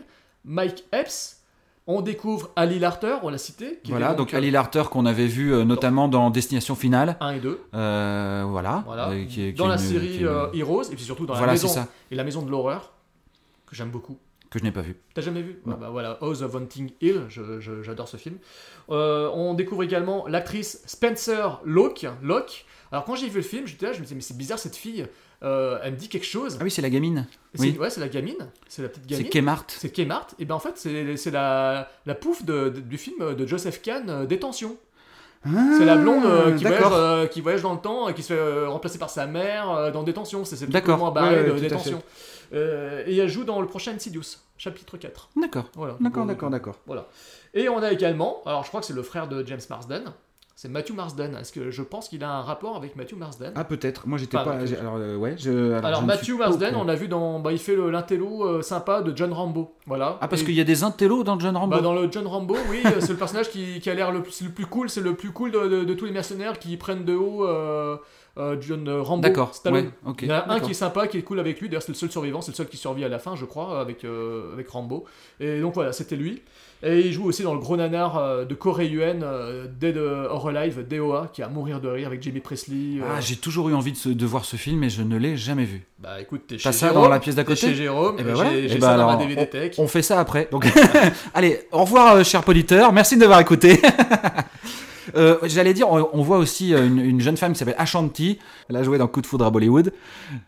[0.45, 1.43] Mike Epps,
[1.89, 3.79] on découvre Ali Larter, on l'a cité.
[3.83, 7.17] qui Voilà, donc Ali Larter qu'on avait vu euh, notamment dans Destination Finale.
[7.21, 7.61] 1 et 2.
[7.75, 8.83] Euh, voilà.
[8.87, 9.11] Voilà.
[9.11, 10.95] Euh, qui est- qui dans est la une- série qui est une- euh, Heroes, et
[10.97, 12.93] puis surtout dans Voilà, la maison et la maison de l'horreur,
[13.67, 14.19] que j'aime beaucoup.
[14.57, 14.97] Que je n'ai pas vu.
[15.15, 15.59] T'as jamais vu?
[15.69, 17.23] Ah bah voilà, House of Haunting Hill,
[17.83, 18.37] j'adore ce film.
[18.91, 22.07] Euh, on découvre également l'actrice Spencer Locke.
[22.23, 22.65] Locke.
[22.93, 24.77] Alors quand j'ai vu le film, j'étais là, je me disais mais c'est bizarre cette
[24.77, 25.07] fille,
[25.43, 26.57] euh, elle me dit quelque chose.
[26.61, 27.27] Ah oui, c'est la gamine.
[27.55, 27.77] C'est- Oui.
[27.79, 29.31] Ouais, c'est la gamine, c'est la petite C'est gamine.
[29.31, 29.65] Kmart.
[29.69, 30.29] C'est Kmart.
[30.39, 33.83] Et ben en fait c'est c'est la, la pouffe de- de- du film de Joseph
[33.83, 34.77] Kahn, euh, Détention.
[35.79, 38.23] C'est la blonde euh, qui, voyage, Ah, euh, qui voyage dans le temps et qui
[38.23, 40.45] se fait euh, remplacer par sa mère dans Détention.
[40.45, 40.99] C'est cette D'accord.
[40.99, 42.03] moment barré Ouais, ouais, de Détention.
[42.53, 45.31] Et elle joue dans le prochain Insidious, chapitre 4.
[45.37, 45.65] D'accord.
[45.75, 45.97] Voilà.
[46.01, 46.77] D'accord, d'accord, d'accord.
[46.87, 47.07] Voilà.
[47.55, 50.05] Et on a également, alors je crois que c'est le frère de James Marsden,
[50.59, 51.37] C'est Matthew Marsden.
[51.37, 53.53] Est-ce que je pense qu'il a un rapport avec Matthew Marsden?
[53.57, 54.07] Ah peut-être.
[54.09, 54.57] Moi j'étais pas.
[54.81, 55.35] Alors euh, ouais.
[55.37, 59.03] Je, Alors, je Matthew Marsden, on a vu dans, bah, il fait l'intello euh, sympa
[59.03, 60.17] de John Rambo, voilà.
[60.23, 61.77] Ah parce Et- qu'il y a des intellos dans John Rambo?
[61.77, 64.23] Bah, dans le John Rambo, oui, euh, c'est le personnage qui, qui a l'air le,
[64.23, 66.75] plus- le plus cool, c'est le plus cool de, de- de tous les mercenaires qui
[66.79, 67.45] prennent de haut
[68.39, 69.23] euh, euh, John Rambo.
[69.23, 69.91] D'accord, Stallone.
[70.05, 71.69] ouais, Il y en a un qui est sympa, qui est cool avec lui.
[71.69, 73.81] D'ailleurs, c'est le seul survivant, c'est le seul qui survit à la fin, je crois,
[73.81, 75.05] avec, euh, avec Rambo.
[75.41, 76.43] Et donc voilà, c'était lui.
[76.83, 80.49] Et il joue aussi dans le gros nanar euh, de Corée UN, euh, Dead or
[80.49, 83.01] Alive, DOA, qui est à mourir de rire avec Jimmy Presley.
[83.01, 83.05] euh.
[83.17, 85.39] Ah j'ai toujours eu envie de, ce- de voir ce film et je ne l'ai
[85.39, 85.87] jamais vu.
[85.99, 88.23] Bah écoute, t'es chez T'as ça Jérôme, dans la pièce d'à côté chez Jérôme, Eh
[88.23, 88.51] ben j'ai voilà.
[88.51, 89.75] j'ai Eh ben ça dans ma alors, DVD on- tech.
[89.79, 90.49] On fait ça après.
[90.53, 90.67] Donc,
[91.35, 92.93] allez, au revoir, euh, chers auditeurs.
[92.93, 93.81] Merci de m'avoir écouté.
[95.17, 98.39] Euh, J'allais dire, on, on voit aussi euh, une, une jeune femme qui s'appelle Ashanti.
[98.69, 99.93] Elle a joué dans Coup de foudre à Bollywood.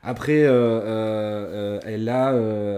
[0.03, 2.33] Après, euh, elle a,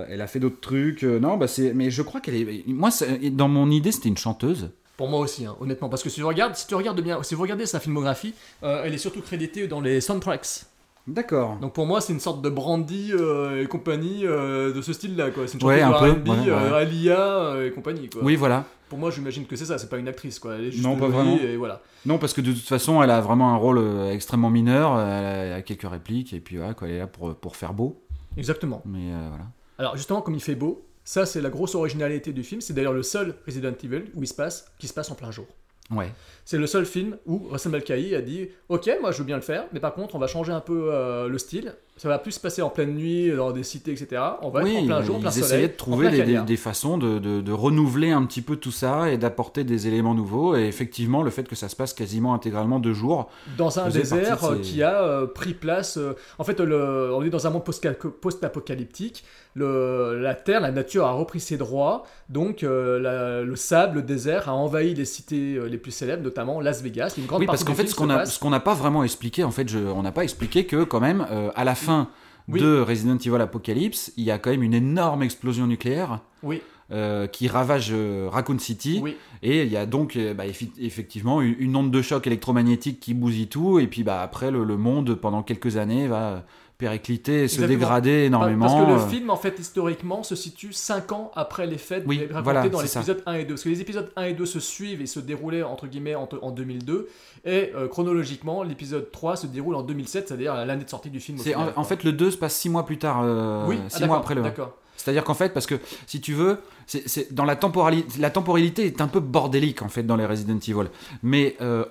[0.08, 1.02] elle a fait d'autres trucs.
[1.02, 2.64] Non, bah c'est, mais je crois qu'elle est.
[2.66, 2.90] Moi,
[3.32, 4.70] dans mon idée, c'était une chanteuse.
[4.96, 7.34] Pour moi aussi, hein, honnêtement, parce que si tu regardes, si tu regardes bien, si
[7.34, 10.64] vous regardez sa filmographie, elle est surtout créditée dans les soundtracks.
[11.06, 11.56] D'accord.
[11.60, 15.30] Donc pour moi, c'est une sorte de Brandy euh, et compagnie euh, de ce style-là,
[15.30, 15.44] quoi.
[15.48, 16.74] C'est une Ouais, un de peu, R&B, ouais, euh.
[16.74, 18.22] Alia et compagnie, quoi.
[18.22, 18.64] Oui, voilà.
[18.90, 19.78] Pour moi, j'imagine que c'est ça.
[19.78, 20.56] C'est pas une actrice, quoi.
[20.56, 21.38] Elle est juste Non, pas vraiment.
[21.38, 21.80] Et voilà.
[22.04, 25.00] Non, parce que de toute façon, elle a vraiment un rôle euh, extrêmement mineur.
[25.00, 27.56] Elle a, elle a quelques répliques et puis voilà, quoi, elle est là pour, pour
[27.56, 28.02] faire beau.
[28.36, 28.82] Exactement.
[28.84, 29.44] Mais euh, voilà.
[29.78, 32.60] Alors justement, comme il fait beau, ça c'est la grosse originalité du film.
[32.60, 35.30] C'est d'ailleurs le seul Resident Evil où il se passe, qui se passe en plein
[35.30, 35.46] jour.
[35.90, 36.12] Ouais.
[36.44, 39.42] C'est le seul film où Russell Mulcahy a dit Ok, moi je veux bien le
[39.42, 41.74] faire, mais par contre on va changer un peu euh, le style.
[42.02, 44.22] Ça va plus se passer en pleine nuit, dans des cités, etc.
[44.40, 45.68] On va oui, être en plein jour, en ils plein essayaient soleil.
[45.68, 48.70] de en trouver plein des, des- façons de, de- de renouveler un petit peu tout
[48.70, 50.56] ça et d'apporter des éléments nouveaux.
[50.56, 53.28] Et effectivement, le fait que ça se passe quasiment intégralement deux jours.
[53.58, 55.98] dans un désert de euh, ces- qui a euh, pris place.
[55.98, 57.86] euh, en fait, le, on est dans un monde post-
[58.22, 59.22] post-apocalyptique.
[59.54, 62.04] Le- la terre, la nature a repris ses droits.
[62.28, 66.22] Donc, euh, la- le sable, le désert a envahi les cités euh, les plus célèbres,
[66.22, 67.14] notamment Las Vegas.
[67.18, 67.94] Une grande Oui, parce qu'en fait, ce
[68.38, 71.26] qu'on n'a pas vraiment expliqué, en fait, je, on n'a pas expliqué que quand même,
[71.30, 72.08] euh, à la fin
[72.48, 72.60] Oui.
[72.60, 76.20] de Resident Evil Apocalypse, il y a quand même une énorme explosion nucléaire.
[76.42, 76.62] Oui.
[76.92, 79.16] euh, qui ravage euh, Raccoon City Oui.
[79.44, 80.42] et il y a donc euh, bah,
[80.80, 84.64] effectivement une, une onde de choc électromagnétique qui bousille tout et puis bah après le,
[84.64, 86.42] le monde pendant quelques années va
[86.80, 90.72] péricliter et se dégrader énormément Parce que le euh, film, en fait, historiquement, se situe
[90.72, 93.54] 5 ans après les faits Oui, racontés voilà, dans l'épisode 1 et 2.
[93.54, 96.28] Parce que les épisodes 1 et 2 se suivent et se déroulaient, entre guillemets, en,
[96.42, 97.08] en 2002.
[97.44, 101.38] Et euh, chronologiquement, l'épisode 3 se déroule en 2007, c'est-à-dire l'année de sortie du film.
[101.38, 104.02] en, final, en fait le 2 se passe 6 mois plus tard euh, oui, six
[104.02, 104.76] ah, mois après le 1 D'accord.
[104.96, 105.76] C'est-à-dire qu'en fait, parce que
[106.06, 109.88] si tu veux, c'est, c'est- dans la temporalité, la temporalité est un peu bordélique en
[109.88, 110.90] fait dans les Resident Evil.
[111.22, 111.84] Mais euh,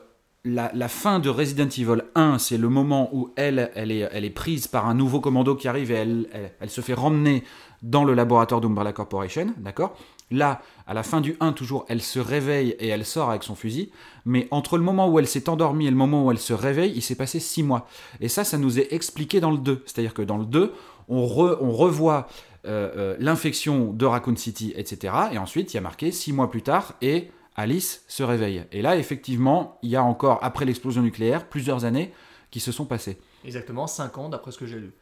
[0.46, 4.88] la, fin de Resident Evil 1, c'est le moment où elle, elle est, prise par
[4.88, 7.44] un nouveau commando qui arrive et elle, elle, se fait ramener
[7.82, 9.98] dans le laboratoire d'Umbrella Corporation, d'accord?
[10.32, 13.56] Là, à la fin du 1, toujours, elle se réveille et elle sort avec son
[13.56, 13.92] fusil.
[14.26, 16.94] Mais entre le moment où elle s'est endormie et le moment où elle se réveille,
[16.96, 17.88] il s'est passé 6 mois.
[18.22, 19.84] Et ça, ça nous est expliqué dans le 2.
[19.88, 20.72] C'est-à-dire que dans le 2,
[21.08, 22.28] on, re- on revoit
[22.66, 25.14] euh, euh, l'infection de Raccoon City, etc.
[25.32, 28.64] Et ensuite, il y a marqué 6 mois plus tard et Alice se réveille.
[28.72, 32.14] Et là, effectivement, il y a encore, après l'explosion nucléaire, plusieurs années
[32.52, 33.20] qui se sont passées.
[33.44, 34.94] Exactement, 5 ans d'après ce que j'ai lu.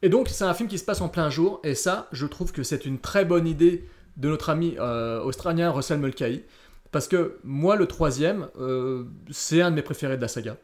[0.00, 2.52] Et donc, c'est un film qui se passe en plein jour, et ça, je trouve
[2.52, 6.44] que c'est une très bonne idée de notre ami euh, australien Russell Mulcahy.
[6.92, 10.58] Parce que moi, le troisième, euh, c'est un de mes préférés de la saga.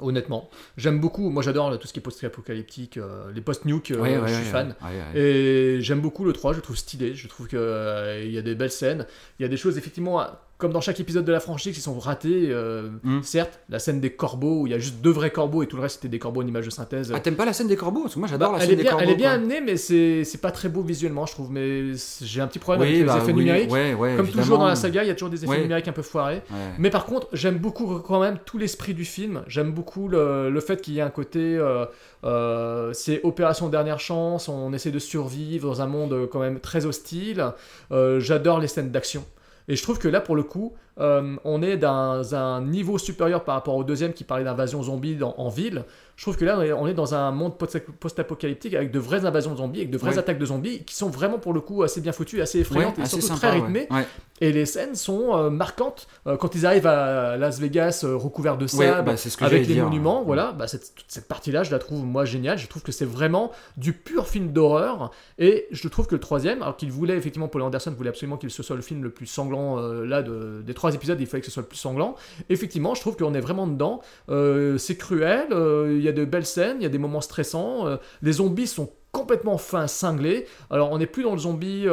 [0.00, 1.30] Honnêtement, j'aime beaucoup.
[1.30, 4.44] Moi, j'adore tout ce qui est post-apocalyptique, euh, les post-nuke, euh, Ouais, ouais, je suis
[4.44, 4.74] ouais, fan.
[5.14, 7.14] Et j'aime beaucoup le 3, je le trouve stylé.
[7.14, 9.06] Je trouve qu'il y a des belles scènes.
[9.38, 10.24] Il y a des choses, effectivement,
[10.58, 12.48] comme dans chaque épisode de la franchise, qui sont ratées.
[12.50, 13.22] euh, Mm.
[13.22, 15.76] Certes, la scène des corbeaux, où il y a juste deux vrais corbeaux et tout
[15.76, 17.12] le reste, c'était des corbeaux en image de synthèse.
[17.14, 18.02] Ah, t'aimes pas la scène des corbeaux?
[18.02, 19.04] Parce que moi, j'adore Bah, la elle, scène est des bien, corbeaux.
[19.06, 19.34] elle est bien quoi.
[19.34, 21.50] amenée, mais c'est c'est pas très beau visuellement, je trouve.
[21.50, 21.92] Mais
[22.22, 23.70] j'ai un petit problème Oui, avec bah les effets oui, numériques.
[23.70, 24.42] ouais, ouais, Comme évidemment.
[24.42, 25.60] toujours dans la saga, il y a toujours des effets Ouais.
[25.62, 26.42] numériques un peu foirés.
[26.78, 29.42] Mais par contre, j'aime beaucoup quand même tout l'esprit du film.
[29.48, 31.56] J'aime beaucoup le, le fait qu'il y ait un côté.
[31.56, 31.84] euh,
[32.24, 36.86] euh, c'est Opération Dernière Chance, on essaie de survivre dans un monde quand même très
[36.86, 37.44] hostile.
[37.90, 39.24] J'adore les scènes d'action.
[39.68, 43.44] Et je trouve que là, pour le coup, euh, on est dans un niveau supérieur
[43.44, 45.84] par rapport au deuxième qui parlait d'invasion zombie dans- en ville.
[46.16, 49.52] Je trouve que là, on est- dans un monde post- post-apocalyptique avec de vraies invasions
[49.52, 50.18] de zombies, avec de vraies Ouais.
[50.18, 53.00] attaques de zombies qui sont vraiment pour le coup assez bien foutues, assez effrayantes Ouais,
[53.00, 53.86] et assez surtout sympa, très rythmées.
[53.90, 54.06] Ouais.
[54.40, 56.06] Et les scènes sont euh, marquantes.
[56.26, 59.66] Euh, quand ils arrivent à Las Vegas recouverts de sable, bah, c'est ce que avec
[59.66, 59.84] les dire.
[59.84, 62.56] monuments, voilà, bah, cette, toute cette partie-là, je la trouve moi géniale.
[62.56, 65.10] Je trouve que c'est vraiment du pur film d'horreur.
[65.38, 68.50] Et je trouve que le troisième, alors qu'il voulait effectivement, Paul Anderson voulait absolument qu'il
[68.50, 71.46] ce soit le film le plus sanglant là de- des trois épisodes, il fallait que
[71.46, 72.14] ce soit le plus sanglant.
[72.48, 74.00] Effectivement, je trouve qu'on est vraiment dedans.
[74.28, 77.20] Euh, c'est cruel, euh, il y a de belles scènes, il y a des moments
[77.20, 77.86] stressants.
[77.86, 80.46] euh, les zombies sont complètement fins, cinglés.
[80.70, 81.86] Alors on n'est plus dans le zombie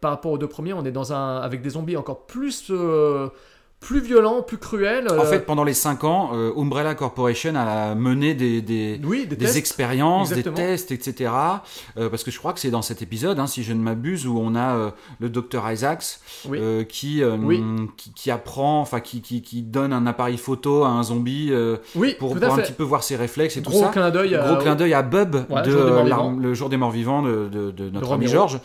[0.00, 2.70] par rapport aux deux premiers, on est dans un avec des zombies encore plus
[3.78, 5.06] plus violent, plus cruel.
[5.10, 9.26] En euh, fait, pendant les 5 ans, euh, Umbrella Corporation a mené des, des, oui,
[9.28, 9.56] des, des tests.
[9.56, 11.30] expériences, des tests, etc.
[11.98, 14.26] Euh, parce que je crois que c'est dans cet épisode, hein, si je ne m'abuse,
[14.26, 14.90] où on a euh,
[15.20, 16.58] le docteur Isaacs Oui.
[16.88, 17.62] qui, Oui.
[17.96, 21.52] qui, qui apprend, enfin qui, qui, qui donne un appareil photo à un zombie
[22.18, 23.88] pour, un petit peu voir ses réflexes et Gros tout ça.
[23.92, 27.48] clin d'œil à- Gros clin d'œil à Bub de le jour des morts vivants de,
[27.52, 28.26] de, de notre ami.
[28.26, 28.58] Georges.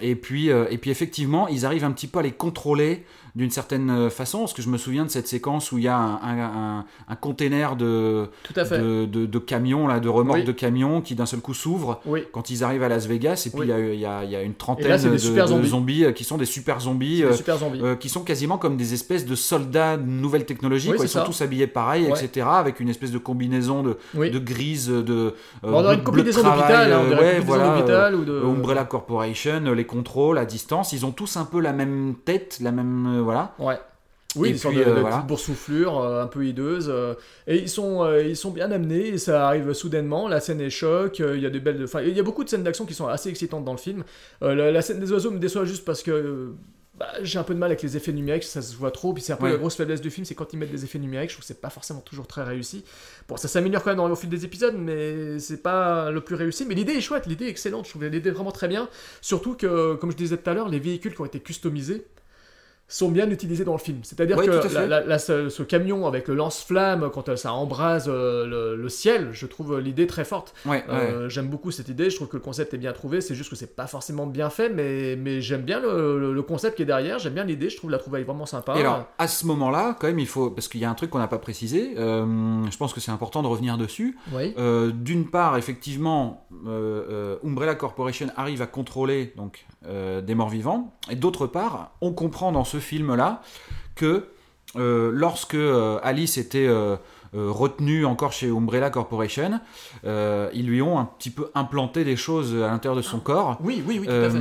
[0.00, 3.04] Et puis et puis effectivement, ils arrivent un petit peu à les contrôler
[3.34, 5.88] d'une certaine euh, façon, parce que je me souviens de cette séquence où il y
[5.88, 8.78] a un, un, un, un container de, Tout à fait.
[8.78, 10.44] de, de, de camions, là, de remorques Oui.
[10.44, 12.24] de camions qui d'un seul coup s'ouvrent Oui.
[12.32, 13.98] quand ils arrivent à Las Vegas, et puis il Oui.
[13.98, 15.16] y a- y, y une trentaine là, de, de
[15.64, 16.04] zombies.
[16.04, 17.22] euh, qui sont des super zombies.
[17.24, 17.80] Euh, super zombies.
[17.82, 20.90] euh, qui sont quasiment comme des espèces de soldats de nouvelle technologie.
[20.90, 21.04] Oui, quoi.
[21.04, 22.24] Ils sont tous habillés pareil, Ouais.
[22.24, 22.46] etc.
[22.50, 25.12] Avec une espèce de combinaison de, de grise, de.
[25.12, 25.32] euh,
[25.62, 28.40] on dirait une combinaison d'hôpital, hein, ouais, voilà, ou de.
[28.44, 32.72] Umbrella Corporation, les contrôles à distance, ils ont tous un peu la même tête, la
[32.72, 33.19] même.
[33.20, 33.54] Euh, voilà.
[33.58, 33.78] Ouais.
[34.36, 35.16] Oui, Et sortes puis, de, euh, de voilà.
[35.16, 36.88] petites boursouflures euh, un peu hideuses.
[36.88, 37.14] euh,
[37.48, 40.28] et ils sont, euh, ils sont bien amenés, et ça arrive soudainement.
[40.28, 41.82] La scène est choc, euh, il y a des belles.
[41.82, 44.04] Enfin, il y a beaucoup de scènes d'action qui sont assez excitantes dans le film.
[44.42, 46.10] Euh, la, la scène des oiseaux me déçoit juste parce que.
[46.12, 46.54] euh,
[46.98, 49.14] bah, j'ai un peu de mal avec les effets numériques, ça se voit trop.
[49.14, 49.52] Puis c'est un peu Ouais.
[49.52, 51.46] la grosse faiblesse du film, c'est quand ils mettent des effets numériques, je trouve que
[51.48, 52.84] c'est pas forcément toujours très réussi.
[53.26, 56.66] Bon, ça s'améliore quand même au fil des épisodes, mais c'est pas le plus réussi.
[56.66, 58.86] Mais l'idée est chouette, l'idée est excellente, je trouve l'idée vraiment très bien.
[59.22, 62.06] Surtout que, comme je disais tout à l'heure, les véhicules qui ont été customisés
[62.90, 64.00] sont bien utilisés dans le film.
[64.02, 67.52] C'est-à-dire Oui, que la- la- la- ce, ce camion avec le lance-flamme, quand euh, ça
[67.54, 70.52] embrase euh, le, le ciel, je trouve l'idée très forte.
[70.66, 70.94] Ouais, ouais.
[70.94, 73.48] Euh, J'aime beaucoup cette idée, je trouve que le concept est bien trouvé, c'est juste
[73.48, 76.82] que c'est pas forcément bien fait, mais, mais j'aime bien le, le- le concept qui
[76.82, 78.74] est derrière, j'aime bien l'idée, je trouve la trouvaille vraiment sympa.
[78.76, 80.50] Et alors, à ce moment-là, quand même, il faut.
[80.50, 83.12] Parce qu'il y a un truc qu'on n'a pas précisé, euh, je pense que c'est
[83.12, 84.18] important de revenir dessus.
[84.32, 84.52] Oui.
[84.58, 90.48] Euh, D'une part, effectivement, euh, euh, Umbrella Corporation arrive à contrôler donc, euh, des morts
[90.48, 90.92] vivants.
[91.10, 93.42] Et d'autre part, on comprend dans ce film-là
[93.94, 94.26] que
[94.76, 96.96] euh, lorsque euh, Alice était euh,
[97.32, 99.60] retenue encore chez Umbrella Corporation,
[100.04, 103.58] ils lui ont un petit peu implanté des choses à l'intérieur de son corps.
[103.62, 104.40] Oui, oui, oui, tout à fait.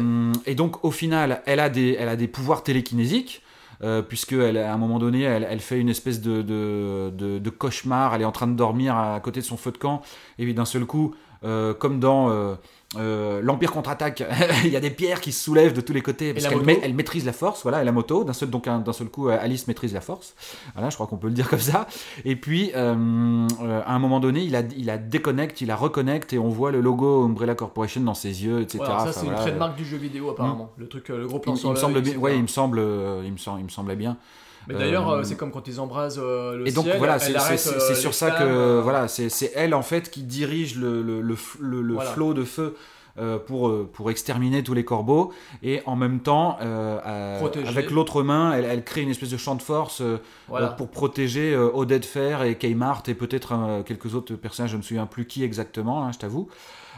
[0.51, 3.43] Et donc, au final, elle a des, elle a des pouvoirs télékinésiques.
[3.81, 7.39] Euh, puisque elle, à un moment donné, elle, elle fait une espèce de, de, de-
[7.39, 8.13] de cauchemar.
[8.13, 10.01] Elle est en train de dormir à côté de son feu de camp,
[10.37, 12.55] et puis d'un seul coup, euh, comme dans euh,
[12.97, 14.23] euh, l'Empire contre-attaque,
[14.65, 16.87] il y a des pierres qui se soulèvent de tous les côtés parce qu'elle ma-
[16.93, 17.61] maîtrise la force.
[17.63, 18.23] Voilà, et la moto.
[18.23, 20.33] D'un seul donc un- d'un seul coup, euh, Alice maîtrise la force.
[20.73, 21.87] Voilà, je crois qu'on peut le dire comme ça.
[22.25, 23.47] Et puis, euh,
[23.85, 27.25] à un moment donné, il la déconnecte, il la reconnecte, et on voit le logo
[27.25, 28.79] Umbrella Corporation dans ses yeux, etc.
[28.79, 29.37] Voilà, ça Enfin, c'est voilà.
[29.39, 30.71] une trademark du jeu vidéo apparemment.
[30.77, 32.81] Le truc, le gros plan Il, sur il me semble bien, ouais, il me semble,
[33.23, 34.17] il me semble, il me semblait bien.
[34.69, 36.97] Mais d'ailleurs, Euh, euh, c'est comme quand ils embrasent euh, le Et donc ciel.
[36.99, 41.19] voilà, c'est euh, sur ça que voilà, c'est elle en fait qui dirige le le,
[41.21, 42.11] le, f- le- le Voilà.
[42.11, 42.75] flot de feu.
[43.17, 48.63] euh, pour, pour exterminer tous les corbeaux et en même temps avec l'autre main elle,
[48.65, 50.01] elle crée une espèce de champ de force
[50.47, 50.67] Voilà.
[50.67, 55.05] pour protéger Odette Fer et Kmart et peut-être quelques autres personnages je ne me souviens
[55.05, 56.47] plus qui exactement hein, je t'avoue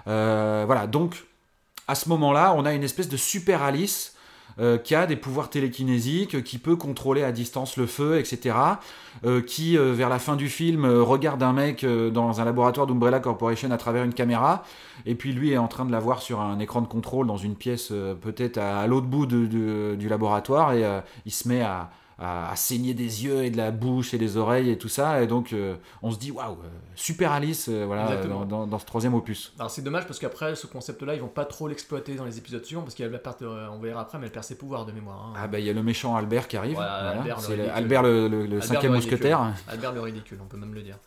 [0.06, 1.26] voilà donc
[1.88, 4.14] à ce moment-là on a une espèce de super Alice
[4.60, 8.56] euh, qui a des pouvoirs télékinésiques, qui peut contrôler à distance le feu, etc.
[9.26, 13.20] euh, qui, euh, vers la fin du film, regarde un mec dans un laboratoire d'Umbrella
[13.20, 14.64] Corporation à travers une caméra,
[15.06, 17.38] et puis lui est en train de la voir sur un écran de contrôle dans
[17.38, 20.86] une pièce peut-être à, l'autre bout du laboratoire, et
[21.26, 21.90] il se met à,
[22.22, 25.22] à, à saigner des yeux et de la bouche et des oreilles et tout ça,
[25.24, 28.80] et donc euh, on se dit waouh, euh, super Alice, euh, voilà, dans, dans- dans
[28.80, 29.54] ce troisième opus.
[29.58, 32.64] Alors c'est dommage parce qu'après ce concept-là, ils vont pas trop l'exploiter dans les épisodes
[32.64, 34.56] suivants parce qu'il y a la part, euh, on verra après, mais elle perd ses
[34.56, 35.30] pouvoirs de mémoire.
[35.30, 35.34] hein.
[35.36, 37.20] Ah bah il y a le méchant Albert qui arrive, Voilà, voilà.
[37.22, 37.78] Albert le c'est le- ridicule.
[37.78, 39.54] Albert le, le- le Albert cinquième le mousquetaire.
[39.68, 40.98] Albert le ridicule, on peut même le dire.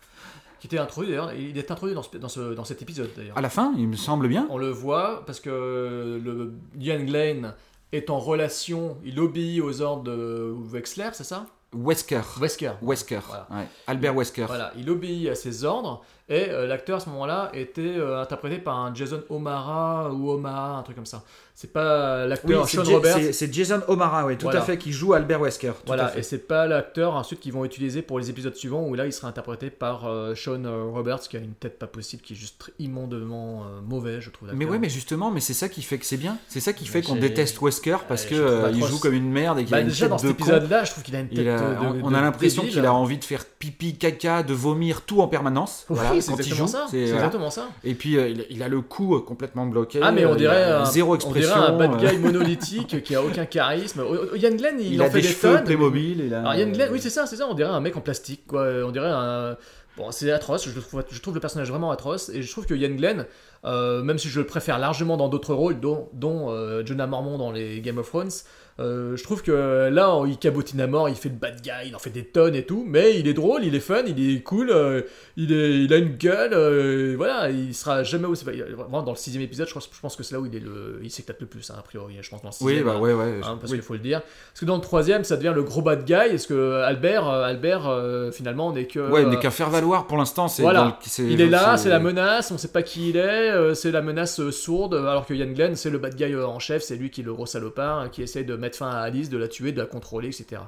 [0.61, 3.37] Qui était introduit d'ailleurs, il est introduit dans, ce- dans, ce- dans cet épisode d'ailleurs.
[3.37, 4.47] À la fin, il me semble bien.
[4.51, 7.53] On le voit parce que le Ian Glenn
[7.95, 11.47] est en relation, il obéit aux ordres de Wexler, c'est ça?
[11.75, 12.21] Wesker.
[12.41, 12.73] Wesker.
[12.83, 13.21] Wesker.
[13.27, 13.47] Voilà.
[13.51, 13.67] ouais.
[13.87, 14.47] Albert Wesker.
[14.47, 18.59] Voilà, il obéit à ses ordres et euh, l'acteur à ce moment-là était euh, interprété
[18.59, 21.23] par un Jason O'Mara ou Omaha, un truc comme ça.
[21.57, 23.15] C'est pas Oui, l'acteur c'est Sean Roberts.
[23.15, 24.61] c'est- Jason O'Mara, oui, tout Voilà.
[24.61, 25.69] à fait, qui joue Albert Wesker.
[25.69, 26.19] tout à Voilà, fait.
[26.19, 29.13] et c'est pas l'acteur ensuite qu'ils vont utiliser pour les épisodes suivants où là il
[29.13, 32.37] sera interprété par euh, Sean euh, Roberts qui a une tête pas possible, qui est
[32.37, 34.49] juste immondement euh, mauvais, je trouve.
[34.53, 36.39] Mais ouais, mais justement, mais c'est ça qui fait que c'est bien.
[36.49, 39.63] C'est ça qui fait qu'on déteste Wesker parce trouve euh, joue comme une merde et
[39.63, 41.29] qu'il Bah, a une déjà tête dans de cet épisode-là, je trouve qu'il a une
[41.29, 43.45] tête Il a- de, on- de- on de a l'impression qu'il a envie de faire
[43.45, 45.87] pipi, caca, de vomir tout en permanence.
[45.89, 46.87] Oui, voilà, c'est exactement ça.
[46.91, 47.69] c'est- exactement ça.
[47.85, 50.01] Et puis euh, il, a le cou complètement bloqué.
[50.03, 51.44] Ah mais on dirait, zéro on expression.
[51.47, 54.03] Dirait un bad euh, guy monolithique qui a aucun charisme.
[54.37, 55.65] Yann Glenn, il, il en a fait des des tonnes.
[55.65, 56.21] Playmobil.
[56.27, 58.01] il a- Alors Yann Glenn, oui c'est ça, c'est ça, on dirait un mec en
[58.01, 58.67] plastique quoi.
[58.85, 59.57] On dirait un...
[59.97, 62.75] Bon c'est atroce, je trouve, je trouve le personnage vraiment atroce et je trouve que
[62.75, 63.27] Yann Glenn,
[63.65, 67.39] euh, même si je le préfère largement dans d'autres rôles, dont, dont euh, Jonah Mormont
[67.39, 68.31] dans les Game of Thrones,
[68.81, 71.95] Euh, je trouve que là, il cabotine à mort, il fait le bad guy, il
[71.95, 74.41] en fait des tonnes et tout, mais il est drôle, il est fun, il est
[74.43, 75.03] cool, euh,
[75.37, 78.45] il, est, il a une gueule, euh, voilà, il sera jamais aussi.
[78.45, 80.61] Vraiment, dans le sixième épisode, je pense, je pense que c'est là où il est
[80.61, 82.95] le, il s'éclate le plus, hein, a priori, je pense dans le Oui, sixième, bah
[82.97, 83.41] hein, ouais, ouais.
[83.45, 83.79] hein, parce oui.
[83.79, 84.23] qu'il faut le dire.
[84.23, 87.89] Parce que dans le troisième, ça devient le gros bad guy, est-ce que Albert, Albert,
[88.33, 89.09] finalement, n'est que.
[89.09, 90.49] Ouais, il n'est qu'à faire valoir pour l'instant.
[90.49, 90.81] c'est voilà.
[90.81, 93.75] dans le- c'est- Il est là, c'est la menace, on sait pas qui il est,
[93.77, 96.97] c'est la menace sourde, alors que Ian Glenn, c'est le bad guy en chef, c'est
[96.97, 99.39] lui qui est le gros salopard, hein, qui essaie de mettre fin à Alice, de
[99.39, 100.63] la tuer, de la contrôler, etc.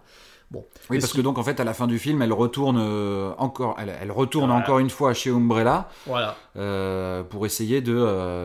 [0.53, 0.65] Bon.
[0.91, 3.75] Oui, parce que donc en fait à la fin du film, elle retourne euh, encore,
[3.81, 4.63] elle, elle retourne Voilà.
[4.63, 6.37] encore une fois chez Umbrella Voilà.
[6.57, 7.93] euh, pour essayer de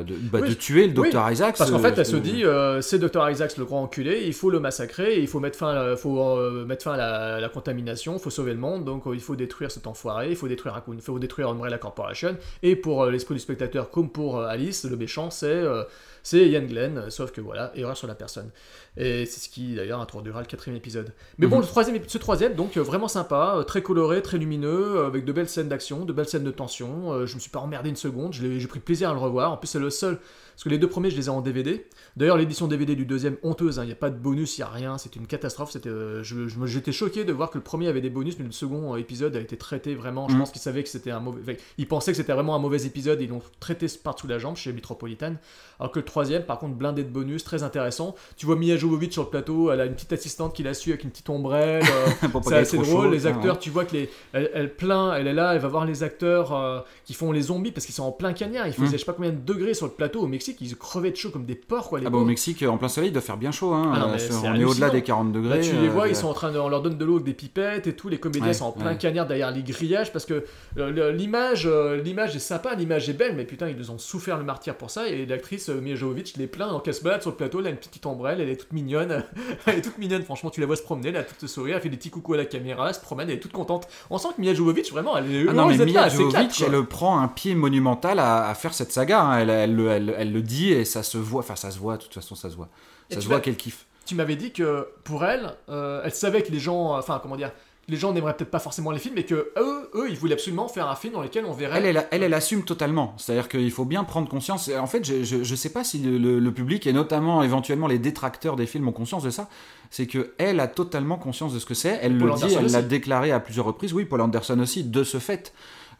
[0.02, 1.57] de, de- bah, Oui, de tuer le oui, docteur Isaacs.
[1.60, 3.30] Parce qu'en fait, euh, elle se euh, dit, euh, c'est Dr.
[3.30, 6.65] Isaacs le grand enculé, il faut le massacrer, il faut mettre fin, à, faut, euh,
[6.65, 9.36] mettre fin à la, la contamination, il faut sauver le monde, donc euh, il faut
[9.36, 13.11] détruire cet enfoiré, il faut détruire, Raccoon- il faut détruire Umbrella Corporation, et pour euh,
[13.11, 15.84] l'esprit du spectateur, comme pour euh, Alice, le méchant, c'est euh,
[16.23, 18.49] c'est Ian Glenn, euh, sauf que voilà, erreur sur la personne.
[18.98, 21.14] Et c'est ce qui d'ailleurs introduira le quatrième épisode.
[21.38, 21.61] Mais bon, Mhm.
[21.61, 25.31] le troisième, ce troisième, donc euh, vraiment sympa, euh, très coloré, très lumineux, avec de
[25.31, 27.26] belles scènes d'action, de belles scènes de tension.
[27.26, 29.52] je me suis pas emmerdé une seconde, j'ai pris plaisir à le revoir.
[29.52, 30.19] En plus, c'est le seul.
[30.61, 31.88] Parce que les deux premiers, je les ai en DVD.
[32.17, 34.65] D'ailleurs, l'édition DVD du deuxième, honteuse, hein, il n'y a pas de bonus, il n'y
[34.65, 35.71] a rien, c'était une catastrophe.
[35.71, 38.38] C'était, euh, je, je me- j'étais choqué de voir que le premier avait des bonus,
[38.38, 40.27] mais le second euh, épisode a été traité vraiment.
[40.29, 40.39] Je Mhm.
[40.41, 41.39] pense qu'ils savaient que c'était un mauvais.
[41.41, 44.55] enfin, ils pensaient que c'était vraiment un mauvais épisode, ils l'ont traité par-dessous la jambe
[44.55, 45.33] chez Metropolitan.
[45.79, 48.13] Alors que le troisième, par contre, blindé de bonus, très intéressant.
[48.38, 50.91] Tu vois Mia Jovovich sur le plateau, elle a une petite assistante qui la suit
[50.91, 51.81] avec une petite ombrelle.
[51.83, 52.85] euh, c'est assez drôle.
[53.05, 53.59] chaud, les acteurs, ouais.
[53.59, 56.53] tu vois que les, elle, elle plaint, elle est là, elle va voir les acteurs
[56.55, 58.67] euh, qui font les zombies parce qu'ils sont en plein cagnard.
[58.67, 58.91] Il faisait Mm.
[58.91, 61.30] je sais pas combien de degrés sur le plateau au Mexique, ils crevaient de chaud
[61.30, 61.99] comme des porcs quoi.
[61.99, 62.26] Les Ah bah au.
[62.26, 63.73] Mexique, en plein soleil, il doit faire bien chaud.
[63.73, 63.91] Hein.
[63.95, 65.57] Ah non, Euh, on est au-delà des 40 degrés.
[65.60, 67.14] Là, tu les euh, vois, ils sont en train de, on leur donne de l'eau
[67.15, 68.10] avec des pipettes et tout.
[68.10, 68.98] Les comédiens Ouais, sont en plein ouais.
[68.98, 70.44] cagnard derrière les grillages parce que
[70.78, 71.69] euh, l'image,
[72.03, 75.07] l'image est sympa, l'image est belle, mais putain, ils ont souffert le martyr pour ça.
[75.07, 77.69] Et l'actrice Mia Jovovich les plaint, donc elle se balade sur le plateau, elle a
[77.69, 79.23] une petite ombrelle, elle est toute mignonne,
[79.65, 80.23] elle est toute mignonne.
[80.23, 82.34] Franchement, tu la vois se promener, elle a toute sourire, elle fait des petits coucous
[82.34, 83.88] à la caméra, elle se promène, elle est toute contente.
[84.10, 87.19] On sent que Mia Jovovich, vraiment, elle est Ah non, mais Mia Jovovich, elle prend
[87.19, 89.22] un pied monumental à, à faire cette saga.
[89.22, 89.40] hein.
[89.40, 91.39] Elle, elle, le- elle- elle le dit et ça se voit.
[91.39, 92.69] Enfin, ça se voit, de toute façon, ça se voit.
[93.09, 93.85] Ça se voit qu'elle kiffe.
[94.05, 97.51] tu m'avais dit que pour elle, euh, elle savait que les gens, enfin comment dire,
[97.88, 100.68] les gens n'aimeraient peut-être pas forcément les films, mais que eux, eux, ils voulaient absolument
[100.69, 101.80] faire un film dans lequel on verrait.
[101.80, 103.15] Elle, elle, elle, elle assume totalement.
[103.18, 104.69] C'est-à-dire qu'il faut bien prendre conscience.
[104.80, 107.88] En fait, je, je, je sais pas si le, le- le public et notamment éventuellement
[107.88, 109.49] les détracteurs des films ont conscience de ça.
[109.89, 111.99] C'est que elle a totalement conscience de ce que c'est.
[112.01, 113.93] Elle Paul le dit, elle l'a déclaré à plusieurs reprises.
[113.93, 115.51] Oui, Paul Anderson aussi, de ce fait.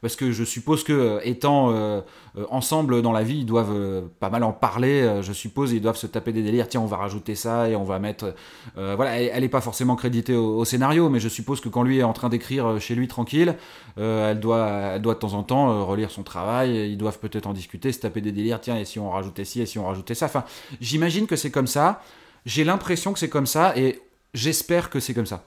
[0.02, 2.02] Parce que je suppose que euh, étant euh,
[2.36, 5.22] euh, ensemble dans la vie, ils doivent pas mal en parler.
[5.22, 6.68] je suppose ils doivent se taper des délires.
[6.68, 8.34] Tiens, on va rajouter ça et on va mettre.
[8.76, 12.00] voilà, elle, elle est pas forcément créditée au, scénario, mais je suppose que quand lui
[12.00, 13.56] est en train d'écrire chez lui tranquille,
[13.98, 16.92] elle doit, elle doit de temps en temps relire son travail.
[16.92, 18.60] Ils doivent peut-être en discuter, se taper des délires.
[18.62, 20.26] Tiens, et si on rajoutait ci, et si on rajoutait ça.
[20.26, 20.44] Enfin,
[20.80, 22.02] j'imagine que c'est comme ça.
[22.46, 24.02] J'ai l'impression que c'est comme ça et
[24.34, 25.44] j'espère que c'est comme ça.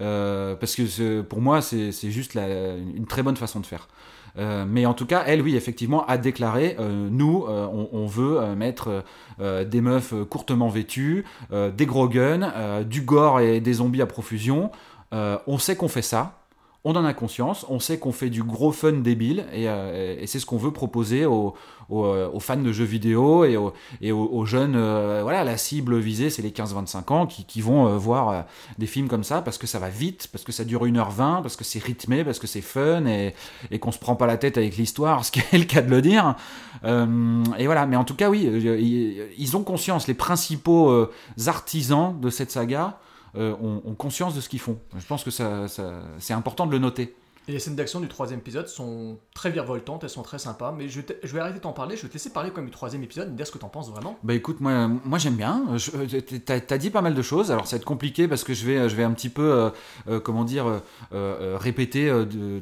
[0.00, 3.88] Euh, parce que pour moi, c'est juste une très bonne façon de faire.
[4.38, 8.54] Euh, mais en tout cas, elle, oui, effectivement, a déclaré euh, nous, on, on veut
[8.54, 9.04] mettre
[9.38, 14.70] des meufs courtement vêtues, des gros guns, du gore et des zombies à profusion.
[15.12, 16.39] On sait qu'on fait ça.
[16.82, 20.38] On en a conscience, on sait qu'on fait du gros fun débile et, euh, c'est
[20.38, 21.50] ce qu'on veut proposer euh,
[21.90, 24.76] aux fans de jeux vidéo et aux, jeunes.
[24.76, 28.46] euh, voilà, la cible visée, c'est les 15-25 ans qui, vont voir
[28.78, 31.56] des films comme ça parce que ça va vite, parce que ça dure 1h20, parce
[31.56, 33.34] que c'est rythmé, parce que c'est fun et,
[33.70, 35.90] et qu'on se prend pas la tête avec l'histoire, ce qui est le cas de
[35.90, 36.34] le dire.
[36.82, 38.44] Et voilà, mais en tout cas, oui,
[39.36, 41.08] ils, ont conscience, les principaux
[41.46, 42.98] artisans de cette saga
[43.34, 44.78] ont, ont conscience de ce qu'ils font.
[44.98, 47.14] Je pense que c'est important de le noter.
[47.48, 50.72] Et les scènes d'action du troisième épisode sont très virevoltantes, elles sont très sympas.
[50.76, 53.02] Mais je, vais arrêter de t'en parler, je vais te laisser parler même du troisième
[53.02, 54.18] épisode, dire ce que t'en penses vraiment?
[54.22, 55.64] Bah écoute, moi, moi j'aime bien.
[55.72, 57.50] Euh, T'as t'as dit pas mal de choses.
[57.50, 59.70] Alors ça va être compliqué parce que je vais, je vais un petit peu, euh,
[60.08, 62.12] euh, comment dire, répéter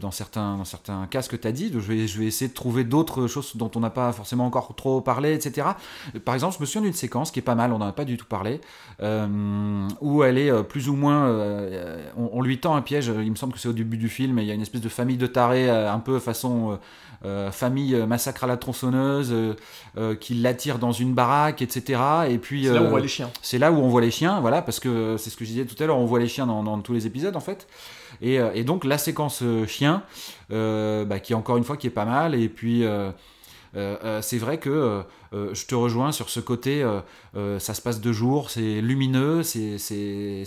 [0.01, 1.71] dans certains, dans certains cas ce que t'as dit.
[1.73, 4.75] Je vais, je vais essayer de trouver d'autres choses dont on n'a pas forcément encore
[4.77, 5.69] trop parlé, etc.
[6.25, 7.73] Par exemple, je me souviens d'une séquence qui est pas mal.
[7.73, 8.61] On n'en a pas du tout parlé,
[9.01, 11.29] où elle est plus ou moins,
[12.17, 13.09] on, on lui tend un piège.
[13.09, 14.39] Il me semble que c'est au début du film.
[14.39, 16.73] Et il y a une espèce de famille de tarés, euh, un peu façon.
[16.73, 16.77] euh,
[17.25, 19.35] euh, famille massacre à la tronçonneuse,
[20.21, 22.01] qui l'attire dans une baraque, etc.
[22.29, 23.31] Et puis C'est là où on voit les chiens.
[23.43, 25.65] c'est là où on voit les chiens, voilà, parce que c'est ce que je disais
[25.65, 27.67] tout à l'heure, on voit les chiens dans, dans tous les épisodes en fait.
[28.23, 30.05] Et, et donc la séquence chien,
[30.49, 32.37] bah, qui encore une fois qui est pas mal.
[32.37, 33.11] Et puis euh,
[33.77, 35.03] euh, euh, c'est vrai que
[35.35, 36.87] euh, je te rejoins sur ce côté,
[37.59, 40.45] ça se passe deux jours, c'est lumineux, c'est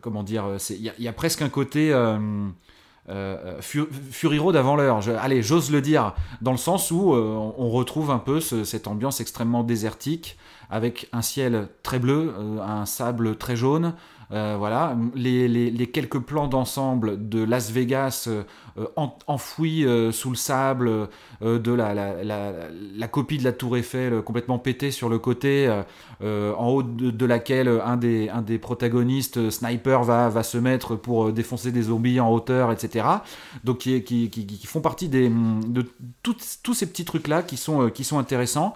[0.00, 2.18] comment dire, c'est- il y, a- presque un côté euh,
[3.08, 5.00] euh, Fu- Fury Road avant l'heure.
[5.00, 8.64] Je- allez, j'ose le dire, dans le sens où euh, on retrouve un peu ce-
[8.64, 10.38] cette ambiance extrêmement désertique,
[10.70, 13.94] avec un ciel très bleu, euh, un sable très jaune.
[14.32, 18.44] Euh, voilà, les, quelques plans d'ensemble de Las Vegas euh,
[18.78, 21.08] euh, en- enfouis sous le sable,
[21.40, 25.68] de la, copie de la Tour Eiffel complètement pétée sur le côté,
[26.20, 32.20] en haut de, laquelle un des, protagonistes, Sniper, va, se mettre pour défoncer des zombies
[32.20, 33.06] en hauteur, etc.
[33.64, 35.84] Donc qui, font partie de
[36.22, 38.74] tous ces petits trucs-là qui sont, qui sont intéressants.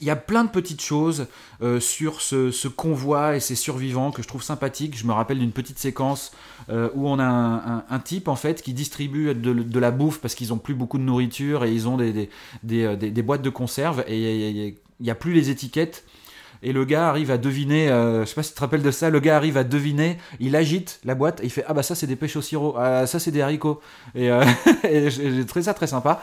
[0.00, 1.26] Il y a plein de petites choses
[1.62, 4.96] euh, sur ce, convoi et ces survivants que je trouve sympathiques.
[4.96, 6.32] Je me rappelle d'une petite séquence
[6.70, 10.52] euh, où on a un, type en fait qui distribue de, la bouffe parce qu'ils
[10.52, 12.30] ont plus beaucoup de nourriture et ils ont des,
[12.62, 16.04] des, euh, boîtes de conserve et il n'y a, plus les étiquettes.
[16.62, 18.90] Et le gars arrive à deviner, euh, je sais pas si tu te rappelles de
[18.90, 21.84] ça, le gars arrive à deviner, il agite la boîte et il fait Ah bah
[21.84, 23.80] ça c'est des pêches au sirop, ah, ça c'est des haricots.
[24.16, 24.26] Et,
[24.84, 26.20] et j'ai trouvé ça très sympa.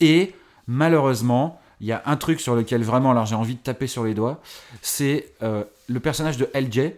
[0.00, 0.34] Et
[0.66, 4.04] malheureusement, il y a un truc sur lequel vraiment, alors j'ai envie de taper sur
[4.04, 4.40] les doigts,
[4.80, 6.92] c'est euh, le personnage de LJ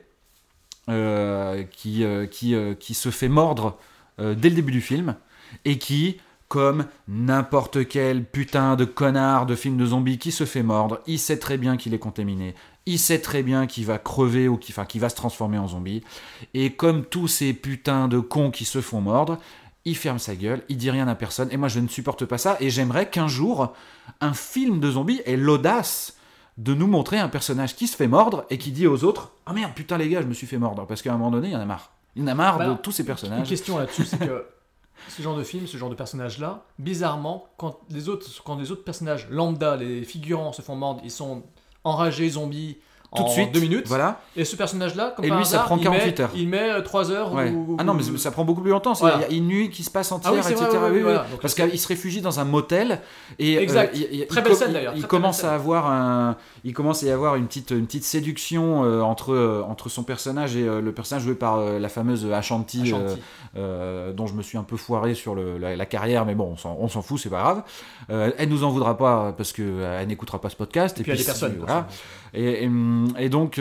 [0.90, 3.78] euh, qui, euh, qui, se fait mordre
[4.18, 5.16] dès le début du film
[5.64, 10.62] et qui, comme n'importe quel putain de connard de film de zombies qui se fait
[10.62, 12.54] mordre, il sait très bien qu'il est contaminé.
[12.86, 16.04] Il sait très bien qu'il va crever ou qu'il va se transformer en zombie.
[16.52, 19.38] Et comme tous ces putains de cons qui se font mordre,
[19.84, 21.48] il ferme sa gueule, il dit rien à personne.
[21.50, 22.56] Et moi, je ne supporte pas ça.
[22.60, 23.72] Et j'aimerais qu'un jour,
[24.20, 26.16] un film de zombies ait l'audace
[26.56, 29.52] de nous montrer un personnage qui se fait mordre et qui dit aux autres Ah
[29.52, 30.86] merde, putain, les gars, je me suis fait mordre.
[30.86, 31.90] Parce qu'à un moment donné, il y en a marre.
[32.16, 33.48] Il y en a marre Bah, de tous ces Une personnages.
[33.48, 34.46] question là-dessus, c'est que
[35.08, 38.84] ce genre de film, ce genre de personnage-là, bizarrement, quand les autres, quand les autres
[38.84, 41.42] personnages lambda, les figurants se font mordre, ils sont
[41.82, 42.78] enragés zombies
[43.14, 43.86] Tout en de suite, deux minutes.
[43.86, 44.20] Voilà.
[44.36, 46.30] Et ce personnage-là, comme Et par lui, ça prend il 48 met, heures.
[46.34, 47.32] Il met 3 heures.
[47.32, 47.50] Ouais.
[47.50, 48.92] ou- Ah non, mais ça prend beaucoup plus longtemps.
[48.94, 50.64] Il y a une nuit qui se passe entière, Ah oui, etc.
[50.70, 51.26] vrai, oui, oui, voilà.
[51.40, 53.00] Parce qu'il se réfugie dans un motel
[53.38, 53.94] et euh, Exact.
[53.96, 54.94] il- Très il belle scène, il- d'ailleurs.
[54.96, 58.84] Il, commence à avoir un, il commence à y avoir une petite, une petite séduction
[58.84, 62.82] euh, entre euh, entre son personnage et euh, le personnage joué par la fameuse Ashanti,
[62.82, 63.20] Ashanti.
[63.54, 66.88] dont je me suis un peu foiré sur le- la, la carrière, mais bon, on
[66.88, 67.62] s'en, fout, c'est pas grave.
[68.38, 70.98] Elle nous en voudra pas parce que euh, elle n'écoutera pas ce podcast.
[70.98, 71.56] Et puis il y a des si- personnes.
[71.58, 71.86] voilà.
[72.32, 72.70] Et, et,
[73.18, 73.60] et donc,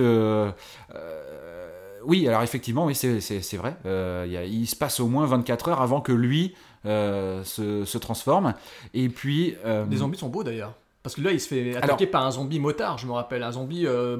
[2.05, 3.75] oui, alors effectivement, oui, c'est, vrai.
[3.85, 6.53] Euh, il y a- il se passe au moins 24 heures avant que lui
[6.85, 8.53] euh, se, se transforme.
[8.93, 9.55] Et puis.
[9.65, 10.73] euh, Les zombies sont beaux d'ailleurs.
[11.03, 13.43] Parce que là, il se fait Alors- attaquer par un zombie motard, je me rappelle.
[13.43, 14.15] Un zombie, euh,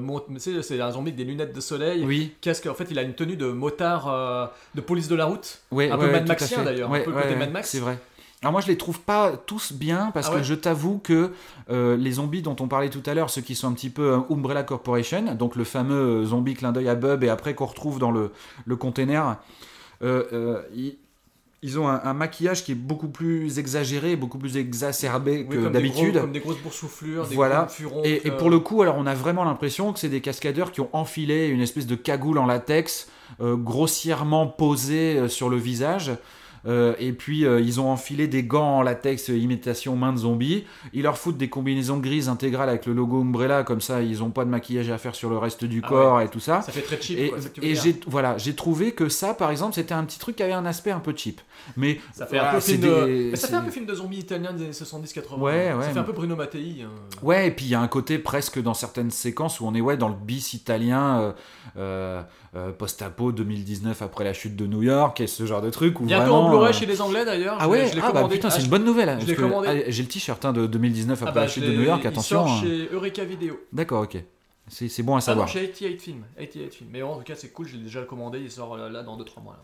[0.60, 2.04] c'est un zombie avec des lunettes de soleil.
[2.04, 5.24] Oui, Qu'est-ce qu'en fait, il a une tenue de motard euh, de police de la
[5.24, 5.60] route.
[5.70, 7.70] ouais, Un peu ouais, Mad Maxien, d'ailleurs, un peu côté ouais, Mad Max.
[7.70, 7.98] C'est vrai.
[8.42, 11.30] Alors moi je les trouve pas tous bien parce Ah que je t'avoue que
[11.70, 14.18] euh, les zombies dont on parlait tout à l'heure, ceux qui sont un petit peu
[14.28, 18.10] Umbrella Corporation, donc le fameux zombie clin d'œil à Bub et après qu'on retrouve dans
[18.10, 18.32] le,
[18.66, 19.38] le container,
[20.02, 20.60] euh, euh,
[21.64, 25.68] ils, ont un, un maquillage qui est beaucoup plus exagéré, beaucoup plus exacerbé Oui, que
[25.68, 26.20] d'habitude.
[26.20, 27.62] Comme des grosses boursouflures, des Voilà.
[27.62, 28.02] gros furons.
[28.04, 30.80] Et, et pour le coup, alors on a vraiment l'impression que c'est des cascadeurs qui
[30.82, 33.08] ont enfilé une espèce de cagoule en latex
[33.40, 36.12] euh, grossièrement posée euh, sur le visage.
[36.66, 40.18] Euh, et puis euh, ils ont enfilé des gants en latex euh, imitation main de
[40.18, 40.64] zombie.
[40.92, 44.30] Ils leur foutent des combinaisons grises intégrales avec le logo Umbrella, comme ça ils ont
[44.30, 46.62] pas de maquillage à faire sur le reste du Ah corps et tout ça.
[46.62, 47.18] Ça fait très cheap.
[47.18, 50.36] Et, quoi, et j'ai voilà, j'ai trouvé que ça, par exemple, c'était un petit truc
[50.36, 51.40] qui avait un aspect un peu cheap.
[51.76, 53.04] Mais Ça fait voilà, un peu film de...
[53.06, 55.38] des- Mais ça fait un peu film de zombies italien des années 70-80.
[55.38, 56.82] Ouais, Ça ouais, fait mais- un peu Bruno Mattei.
[56.82, 56.88] hein.
[57.22, 59.80] Ouais, et puis il y a un côté presque dans certaines séquences où on est
[59.80, 61.32] ouais dans le bis italien euh,
[62.78, 66.22] post-apo 2019 après la chute de New York et ce genre de truc où Bientôt
[66.32, 67.56] vraiment, en Blu-ray euh, chez les Anglais d'ailleurs.
[67.60, 69.08] Ah ouais, je l'ai ah bah putain, Ah, c'est je- une bonne nouvelle.
[69.08, 69.18] hein,
[69.66, 71.82] ah, J'ai le t-shirt hein, de 2019 Ah après bah, la je chute de New
[71.82, 72.46] York, Il attention.
[72.46, 72.60] sort hein.
[72.62, 73.60] chez Eureka Vidéo.
[73.72, 74.16] D'accord, ok.
[74.68, 75.48] C'est c'est bon à Ah savoir.
[75.48, 76.22] chez 88 Film.
[76.38, 76.90] 88 Film.
[76.92, 79.18] Mais en tout cas, c'est cool, je l'ai déjà commandé, il sort euh, là dans
[79.18, 79.54] 2-3 mois.
[79.54, 79.62] Là.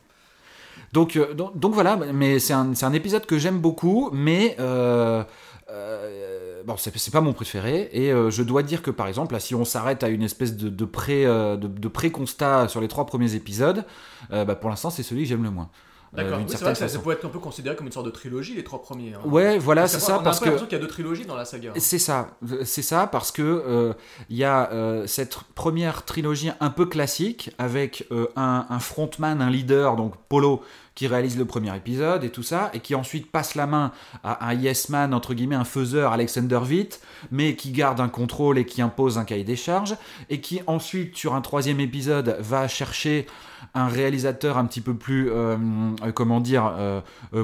[0.93, 5.23] Donc, euh, donc, donc voilà, mais c'est un, un épisode que j'aime beaucoup, mais euh,
[5.71, 7.89] euh, bon, c'est pas mon préféré.
[7.93, 10.69] Et euh, je dois dire que par exemple, si on s'arrête à une espèce de,
[10.69, 13.85] de pré euh, de, de pré-constat sur les trois premiers épisodes,
[14.33, 15.71] euh, bah, pour l'instant, c'est celui que j'aime le moins.
[16.13, 16.39] Euh, D'accord.
[16.39, 18.07] d'une oui, c'est certaine vrai que ça, peut être un peu considéré comme une sorte
[18.07, 19.15] de trilogie, les trois premiers.
[19.15, 19.21] hein.
[19.25, 21.45] Ouais, voilà, c'est ça, on a parce que qu'il y a deux trilogies dans la
[21.45, 21.73] saga.
[21.77, 23.93] c'est ça, c'est ça parce que euh,
[24.29, 29.41] il y a euh, cette première trilogie un peu classique avec euh, un, un frontman,
[29.41, 30.63] un leader, donc Polo,
[30.97, 33.93] qui réalise le premier épisode et tout ça, et qui ensuite passe la main
[34.25, 37.01] à un yes man entre guillemets, un faiseur, Alexander Witt,
[37.31, 39.97] mais qui garde un contrôle et qui impose un cahier des charges,
[40.29, 43.27] et qui ensuite sur un troisième épisode va chercher
[43.75, 45.57] un réalisateur un petit peu plus euh,
[46.05, 47.01] euh, comment dire, euh,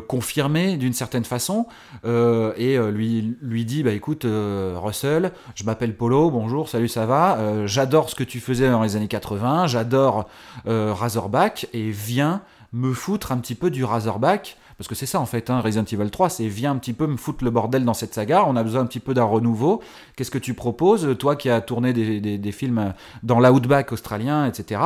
[0.08, 1.66] confirmé d'une certaine façon,
[2.04, 8.10] et lui, lui dit, bah écoute, Russell, je m'appelle Polo, bonjour, salut, ça va, j'adore
[8.10, 10.28] ce que tu faisais dans les années 80, j'adore
[10.66, 12.42] Razorback, et viens
[12.72, 15.84] me foutre un petit peu du Razorback, parce que c'est ça en fait, hein, Resident
[15.84, 18.56] Evil 3, c'est viens un petit peu me foutre le bordel dans cette saga, on
[18.56, 19.82] a besoin un petit peu d'un renouveau,
[20.16, 22.92] qu'est-ce que tu proposes, toi qui as tourné des- des films
[23.22, 24.80] dans l'outback australien, etc.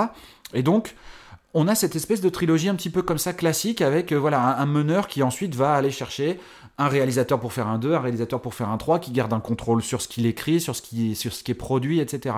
[0.54, 0.94] Et donc,
[1.52, 4.58] on a cette espèce de trilogie un petit peu comme ça classique avec euh, voilà
[4.58, 6.38] un, meneur qui ensuite va aller chercher
[6.78, 9.40] un réalisateur pour faire un 2, un réalisateur pour faire un 3, qui garde un
[9.40, 12.36] contrôle sur ce qu'il écrit, sur ce qui, sur ce qui est produit, etc.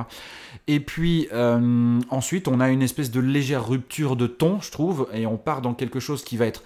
[0.66, 5.08] Et puis euh, ensuite, on a une espèce de légère rupture de ton, je trouve,
[5.12, 6.62] et on part dans quelque chose qui va être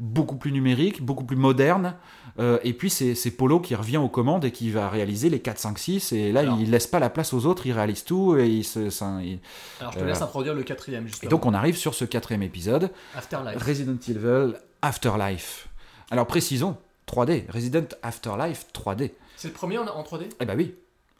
[0.00, 1.94] beaucoup plus numérique, beaucoup plus moderne.
[2.38, 5.58] Euh, et puis c'est Polo qui revient aux commandes et qui va réaliser les 4,
[5.58, 6.12] 5, 6.
[6.12, 6.58] Et là, Alors.
[6.58, 8.36] il laisse pas la place aux autres, il réalise tout.
[8.36, 9.38] Et, il se, ça- il-
[9.78, 12.42] Alors je te Euh, laisse introduire le quatrième et donc on arrive sur ce quatrième
[12.42, 13.62] épisode, Afterlife.
[13.62, 15.68] Resident Evil Afterlife.
[16.10, 19.12] Alors précisons, 3D, Resident Afterlife 3D.
[19.36, 20.74] C'est le premier en, en 3D Eh bah oui.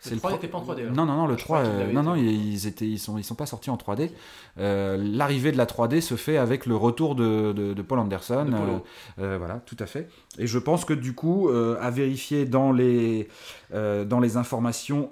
[0.09, 0.93] Le 3 pro- n'était pas en 3D, alors.
[0.94, 3.18] Non, non, non, le Je 3, crois qu'il euh, non, non, ils, étaient, ils, sont,
[3.18, 4.10] ils sont pas sortis en 3D.
[4.59, 8.47] Euh, L'arrivée de la 3D se fait avec le retour de, de- de Paul Anderson.
[8.47, 8.78] De euh,
[9.18, 10.09] euh, voilà, tout à fait.
[10.39, 13.28] Et je pense que du coup, euh, à vérifier dans les,
[13.74, 15.10] euh, dans les informations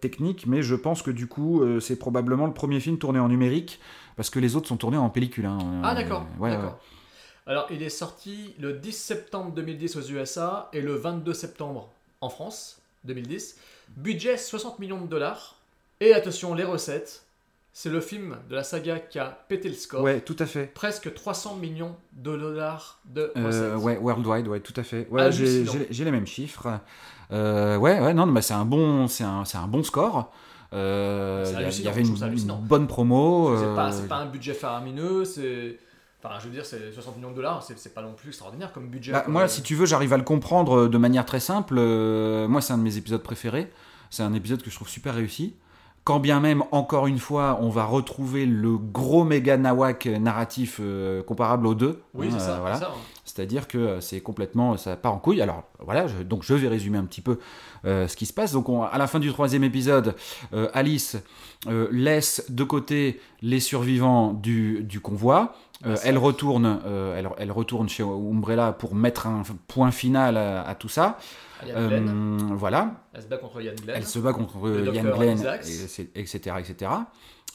[0.00, 3.80] techniques, mais je pense que du coup, c'est probablement le premier film tourné en numérique,
[4.16, 5.46] parce que les autres sont tournés en pellicule.
[5.46, 5.58] hein.
[5.82, 6.26] Ah d'accord.
[6.38, 6.64] ouais, d'accord.
[6.72, 7.52] ouais.
[7.52, 11.88] Alors il est sorti le 10 septembre 2010 aux USA et le 22 septembre
[12.20, 13.56] en France 2010.
[13.96, 15.56] Budget 60 millions de dollars.
[16.00, 17.24] Et attention, les recettes.
[17.72, 20.02] C'est le film de la saga qui a pété le score.
[20.02, 20.66] Ouais, tout à fait.
[20.74, 23.84] Presque 300 millions de dollars de Euh, recettes.
[23.84, 25.06] ouais, worldwide, ouais, tout à fait.
[25.10, 25.72] Ouais, j'ai Hallucinant.
[25.72, 26.80] j'ai- j'ai les mêmes chiffres.
[27.30, 30.32] Euh, ouais, ouais, non, mais c'est un bon, c'est un, c'est un bon score.
[30.72, 32.14] Euh, Il y avait une,
[32.66, 33.56] bonne promo.
[33.56, 35.78] C'est pas, c'est pas un budget faramineux, c'est.
[36.22, 38.88] Enfin, je veux dire, c'est 60 millions de dollars, c'est pas non plus extraordinaire comme
[38.88, 39.12] budget.
[39.12, 41.76] bah, moi, si tu veux, j'arrive à le comprendre euh, de manière très simple.
[41.78, 43.70] Euh, moi, c'est un de mes épisodes préférés.
[44.10, 45.54] C'est un épisode que je trouve super réussi.
[46.02, 51.22] Quand bien même, encore une fois, on va retrouver le gros méga nawak narratif euh,
[51.22, 52.02] comparable aux deux.
[52.14, 52.58] Oui, hein, c'est ça.
[52.60, 52.76] voilà.
[52.76, 52.88] hein.
[53.26, 55.42] C'est-à-dire que c'est complètement, ça part en couille.
[55.42, 57.38] Alors voilà, je- donc je vais résumer un petit peu
[57.84, 58.52] ce qui se passe.
[58.52, 60.14] Donc on- à la fin du troisième épisode,
[60.72, 61.16] Alice
[61.90, 65.54] laisse de côté les survivants du, du convoi.
[65.86, 66.08] Euh, Massacre.
[66.08, 70.74] elle retourne, euh, elle, elle retourne chez Umbrella pour mettre un point final à, à
[70.74, 71.18] tout ça.
[71.66, 73.96] Euh, voilà, elle se bat contre Yann Glenn.
[73.96, 75.38] elle se bat contre Glenn,
[76.14, 76.90] et etc., etc.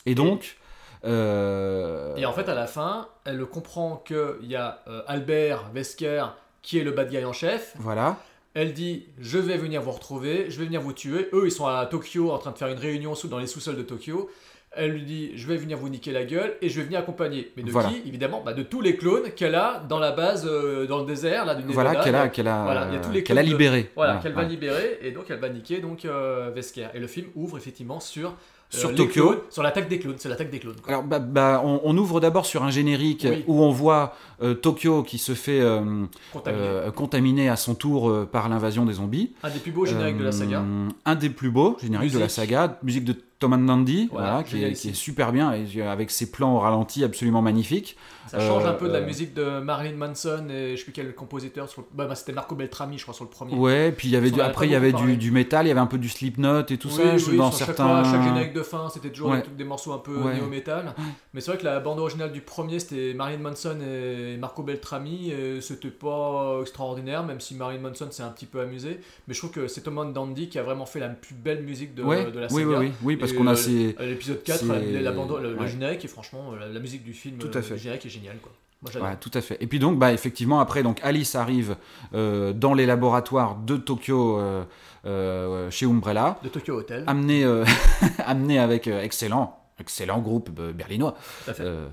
[0.06, 0.58] Et donc,
[1.06, 6.26] Et en fait, à la fin, elle comprend qu'il y a Albert Wesker
[6.62, 7.74] qui est le bad guy en chef.
[7.78, 8.18] voilà.
[8.56, 11.28] Elle dit Je vais venir vous retrouver, je vais venir vous tuer.
[11.34, 13.76] Eux, ils sont à Tokyo en train de faire une réunion sous, dans les sous-sols
[13.78, 14.30] de Tokyo.
[14.76, 17.52] Elle lui dit Je vais venir vous niquer la gueule et je vais venir accompagner.
[17.56, 17.90] Mais de Voilà.
[17.90, 21.06] qui Évidemment, bah, de tous les clones qu'elle a dans la base, euh, dans le
[21.06, 21.74] désert, là, du Nevada.
[21.92, 23.58] Voilà qu'elle a, qu'elle a, Voilà, il y a tous les qu'elle a clones de-
[23.58, 23.92] libéré.
[23.96, 26.88] Voilà, qu'elle va libérer et donc elle va niquer donc euh, Wesker.
[26.94, 29.28] Et le film ouvre effectivement sur euh, Sur Tokyo.
[29.28, 30.16] clones, sur l'attaque des clones.
[30.18, 30.76] C'est l'attaque des clones.
[30.82, 30.92] quoi.
[30.92, 33.44] Alors, bah, bah, on, on ouvre d'abord sur un générique Oui.
[33.46, 36.64] où on voit euh, Tokyo qui se fait euh, Contaminé.
[36.64, 39.34] euh, contaminer à son tour euh, par l'invasion des zombies.
[39.44, 40.62] Un des plus beaux génériques de la saga.
[40.62, 42.80] Euh, Un des plus beaux génériques de la saga.
[42.82, 44.92] Musique de Tom and Dandy, Voilà, voilà, qui, est, génialissime.
[44.92, 47.98] qui est super bien, et avec ses plans au ralenti absolument magnifiques.
[48.30, 50.84] Ça change Euh, un peu de la euh, musique de Marilyn Manson et je sais
[50.86, 51.68] plus quel compositeur.
[51.70, 53.54] Sur le- bah, bah, c'était Marco Beltrami, je crois, sur le premier.
[53.54, 55.80] Ouais, puis il y avait du, après il y avait du, métal, il y avait
[55.82, 58.02] un peu du Slipknot et tout Oui, ça, oui, dans certains.
[58.06, 59.44] Chaque, chaque générique de fin, c'était toujours Ouais.
[59.58, 60.36] des, morceaux un peu Ouais.
[60.36, 60.96] néo-metal.
[61.34, 65.30] Mais c'est vrai que la bande originale du premier, c'était Marilyn Manson et Marco Beltrami.
[65.32, 69.02] et C'était pas extraordinaire, même si Marilyn Manson s'est un petit peu amusé.
[69.28, 71.94] Mais je trouve que c'est Tom Dandy qui a vraiment fait la plus belle musique
[71.94, 72.66] de, Ouais, de la saga.
[72.66, 73.96] oui, oui, oui, parce qu'on a euh, ces.
[74.00, 75.68] L'épisode 4, c'est- la, la bande, le, ouais.
[75.68, 77.72] générique, et franchement, la, la musique du film, Tout à euh, fait.
[77.76, 78.38] le générique est génial.
[78.38, 78.52] Quoi.
[78.82, 79.08] Moi, j'adore.
[79.10, 79.58] Ouais, tout à fait.
[79.62, 81.78] Et puis donc, bah, effectivement, après, donc Alice arrive
[82.14, 84.64] euh, dans les laboratoires de Tokyo euh,
[85.06, 87.04] euh, chez Umbrella, De Tokyo Hotel.
[87.08, 87.64] amenée, euh,
[88.26, 91.16] amenée avec euh, excellent, excellent groupe euh, berlinois.
[91.46, 91.64] Tout à fait.
[91.64, 91.88] Euh,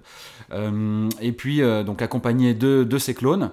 [0.52, 3.52] euh, et puis, euh, donc, accompagnée de, de ses clones,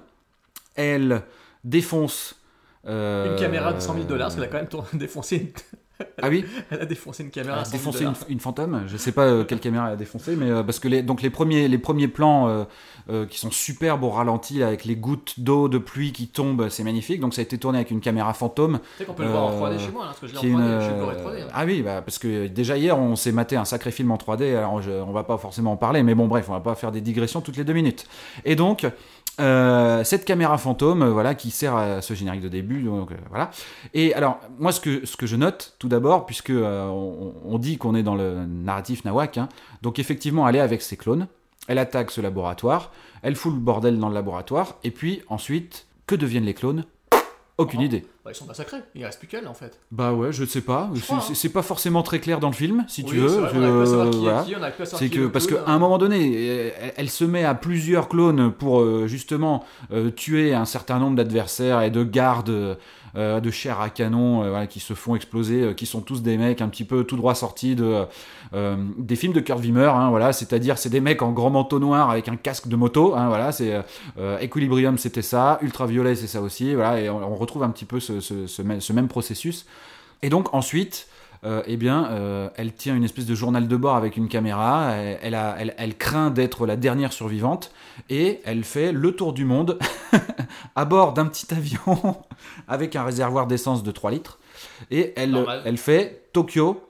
[0.76, 1.22] elle
[1.64, 2.42] défonce.
[2.88, 5.50] euh, Une caméra de 100 000 dollars, parce qu'elle a quand même défoncé une...
[6.22, 8.84] Ah oui Elle a défoncé une caméra Elle a 100 000 défoncé une, fantôme.
[8.88, 11.22] Je sais pas euh, quelle caméra elle a défoncé, mais euh, parce que les, donc
[11.22, 12.64] les premiers, les premiers plans euh,
[13.10, 16.70] euh, qui sont superbes au ralenti là, avec les gouttes d'eau, de pluie qui tombent,
[16.70, 17.20] c'est magnifique.
[17.20, 18.80] Donc ça a été tourné avec une caméra fantôme.
[18.80, 20.34] Tu sais qu'on peut le voir en 3D Euh, chez moi, là, parce que je
[20.34, 21.42] l'ai en qui est 3D, une, je suis euh, Corée 3D.
[21.44, 21.48] hein.
[21.54, 24.56] Ah oui, bah, parce que déjà hier on s'est maté un sacré film en 3D.
[24.56, 26.92] Alors je- on va pas forcément en parler, mais bon bref, on va pas faire
[26.92, 28.06] des digressions toutes les deux minutes.
[28.46, 28.86] Et donc
[29.40, 33.16] euh, cette caméra fantôme, euh, voilà, qui sert à ce générique de début, donc euh,
[33.30, 33.52] voilà.
[33.94, 38.04] Et alors moi ce que je note tout d'abord, puisque on, on dit qu'on est
[38.04, 39.50] dans le narratif nawak, hein,
[39.82, 41.28] donc effectivement elle est avec ses clones.
[41.68, 46.16] Elle attaque ce laboratoire, elle fout le bordel dans le laboratoire, et puis ensuite, que
[46.16, 46.86] deviennent les clones?
[47.58, 48.06] Aucune idée.
[48.24, 49.80] Bah, ils sont massacrés, il reste plus qu'elle en fait.
[49.92, 50.92] Bah ouais, je sais pas.
[50.96, 51.20] C'est- hein.
[51.34, 53.28] C'est pas forcément très clair dans le film, si tu veux.
[53.30, 54.44] c'est que à savoir qui est voilà.
[54.44, 55.98] qui, on a que à savoir C'est qui est que le parce qu'à un moment
[55.98, 61.00] donné, elle, elle se met à plusieurs clones pour euh, justement euh, tuer un certain
[61.00, 62.78] nombre d'adversaires et de gardes
[63.16, 66.62] de chair à canon euh, qui se font exploser, euh, qui sont tous des mecs
[66.62, 68.06] un petit peu tout droit sortis de
[68.54, 69.92] euh, des films de Kurt Wimmer.
[69.94, 73.16] hein, voilà, c'est-à-dire c'est des mecs en grand manteau noir avec un casque de moto.
[73.16, 73.82] hein, voilà, c'est euh,
[74.18, 75.60] euh, Equilibrium, c'était ça.
[75.62, 76.74] Ultraviolet, c'est ça aussi.
[76.74, 79.66] Voilà, et on, retrouve un petit peu ce, ce même processus.
[80.24, 81.08] Et donc ensuite,
[81.44, 84.92] euh, eh bien, euh, elle tient une espèce de journal de bord avec une caméra.
[84.94, 87.72] Elle, elle a- elle- elle craint d'être la dernière survivante
[88.10, 89.78] et elle fait le tour du monde
[90.76, 92.18] à bord d'un petit avion
[92.68, 94.40] avec un réservoir d'essence de 3 litres.
[94.92, 95.62] Et elle, Normal.
[95.66, 96.84] elle fait Tokyo.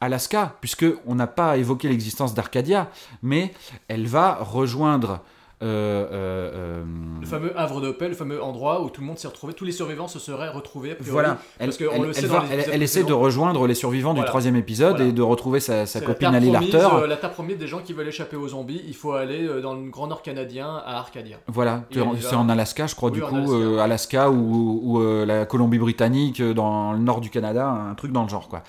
[0.00, 2.88] Alaska, puisque on n'a pas évoqué l'existence d'Arcadia,
[3.20, 3.52] mais
[3.88, 5.24] elle va rejoindre
[5.60, 6.84] euh, euh, euh,
[7.20, 9.64] Le fameux havre de paix, le fameux endroit où tout le monde s'est retrouvé, tous
[9.64, 10.94] les survivants se seraient retrouvés.
[10.94, 12.82] priori, Voilà, elle, parce qu'on elle- le sait elle dans va- les elle- épisodes elle
[12.82, 15.06] essaie de rejoindre les survivants du troisième épisode Voilà.
[15.06, 16.78] et de retrouver sa, copine Ali Larter.
[17.08, 19.90] la terre promise des gens qui veulent échapper aux zombies, il faut aller dans le
[19.90, 21.38] Grand Nord canadien à Arcadia.
[21.48, 21.82] Voilà,
[22.20, 23.52] c'est en Alaska, je crois, Oui, du coup, Alaska.
[23.56, 28.22] euh, Alaska ou, ou, euh, la Colombie-Britannique, dans le nord du Canada, un truc dans
[28.22, 28.62] le genre, quoi.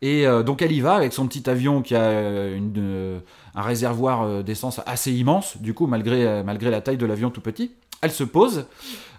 [0.00, 3.20] Et euh, donc elle y va avec son petit avion qui a une,
[3.54, 7.30] un réservoir euh, d'essence assez immense, du coup, malgré, euh, malgré la taille de l'avion
[7.30, 7.72] tout petit.
[8.00, 8.66] Elle se pose,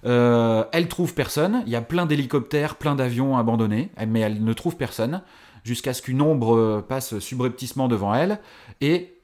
[0.06, 4.54] euh, elle trouve personne, il y a plein d'hélicoptères, plein d'avions abandonnés, mais elle ne
[4.54, 5.22] trouve personne,
[5.66, 8.40] jusqu'à ce qu'une ombre euh, passe subrepticement devant elle,
[8.80, 9.18] et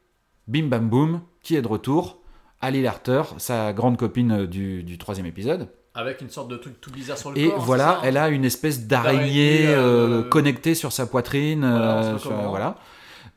[0.47, 2.19] bim bam boum, qui est de retour?
[2.61, 5.69] Ali Larter, sa grande copine du, du troisième épisode.
[5.93, 7.59] Avec une sorte de truc tout bizarre sur le Et corps.
[7.59, 11.61] c'est voilà, ça, hein elle a une espèce d'araignée euh, euh, connectée sur sa poitrine.
[11.61, 12.75] Voilà, sur- voilà.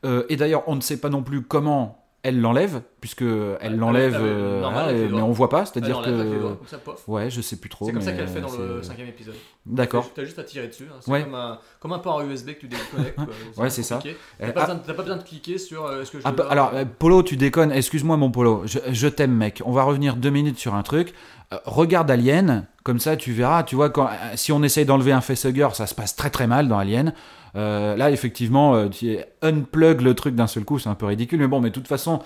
[0.05, 3.21] Euh, et d'ailleurs, on ne sait pas non plus comment elle l'enlève, puisque
[3.61, 4.61] elle l'enlève, euh,
[4.91, 5.23] mais doigts.
[5.23, 6.69] on voit pas, l'enlève avec les que.
[6.69, 6.77] ça.
[7.07, 7.85] Ouais, je sais plus trop.
[7.85, 9.35] C'est comme ça qu'elle fait dans le c'est- cinquième épisode.
[9.65, 10.09] D'accord.
[10.13, 10.87] T'as juste à tirer dessus.
[10.91, 10.97] hein.
[10.99, 11.23] C'est Ouais.
[11.23, 13.17] comme, un, comme un port USB que tu déconnectes.
[13.57, 13.99] Ouais, c'est ça.
[14.03, 16.47] T'as Euh, pas, ah- pas besoin de cliquer sur euh, est-ce que je Ah bah,
[16.49, 17.71] alors, Polo, tu déconnes.
[17.71, 18.63] Excuse-moi, mon Polo.
[18.65, 19.61] Je, je t'aime, mec.
[19.65, 21.13] On va revenir deux minutes sur un truc.
[21.53, 23.63] Euh, regarde Alien, comme ça tu verras.
[23.63, 26.67] Tu vois, quand, si on essaye d'enlever un facehugger, ça se passe très très mal
[26.67, 27.13] dans Alien.
[27.55, 31.39] Euh, là, effectivement, euh, tu unplug le truc d'un seul coup, c'est un peu ridicule.
[31.39, 32.21] Mais bon, mais de toute façon,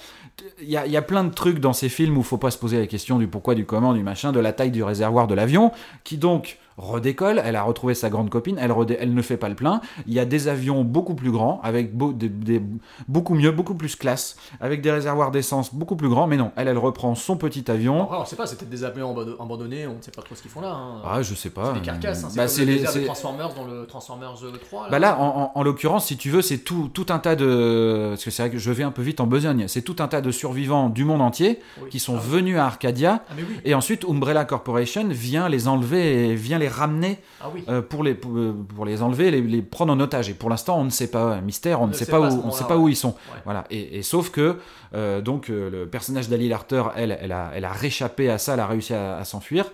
[0.62, 2.52] il y a, il y a plein de trucs dans ces films où faut pas
[2.52, 5.28] se poser la question du pourquoi, du comment, du machin, de la taille du réservoir
[5.28, 5.72] de l'avion,
[6.04, 7.40] qui donc redécolle.
[7.46, 8.58] Elle a retrouvé sa grande copine.
[8.60, 9.80] Elle, elle ne fait pas le plein.
[10.08, 12.64] Il y a des avions beaucoup plus grands, avec beau- des- des-
[13.08, 16.26] beaucoup mieux, beaucoup plus classe, avec des réservoirs d'essence beaucoup plus grands.
[16.26, 18.02] Mais non, elle, elle reprend son petit avion.
[18.06, 20.34] Après, on sait pas, c'est peut-être des avions abando- abandonnés, on ne sait pas trop
[20.34, 20.72] ce qu'ils font là.
[20.72, 21.02] hein.
[21.06, 21.74] Ah, je sais pas.
[21.76, 22.28] c'est des carcasses, hein.
[22.32, 24.34] c'est Bah, c'est le les- des Transformers dans le Transformers
[24.68, 24.90] 3.
[24.90, 28.08] Bah là, en, en- en l'occurrence, si tu veux, c'est tout, tout un tas de.
[28.14, 29.68] Parce que c'est vrai que je vais un peu vite en besogne.
[29.68, 31.90] C'est tout un tas de survivants du monde entier Oui.
[31.92, 33.24] qui sont Ah venus à Arcadia.
[33.30, 33.44] Ah, oui.
[33.66, 37.64] Et ensuite, Umbrella Corporation vient les enlever et vient les ramener Ah oui.
[37.70, 40.30] euh, pour, les, pour, euh, pour les enlever, les, les prendre en otage.
[40.30, 41.40] Et pour l'instant, on ne sait pas.
[41.42, 43.10] Mystère, on, ne sait pas, où, on sait pas où ils sont.
[43.10, 43.42] Ouais.
[43.46, 43.66] Voilà.
[43.70, 44.58] Et, et sauf que
[44.96, 48.54] euh, donc euh, le personnage d'Ali Larter, elle, elle a, elle a réchappé à ça,
[48.54, 49.66] elle a réussi à, à s'enfuir.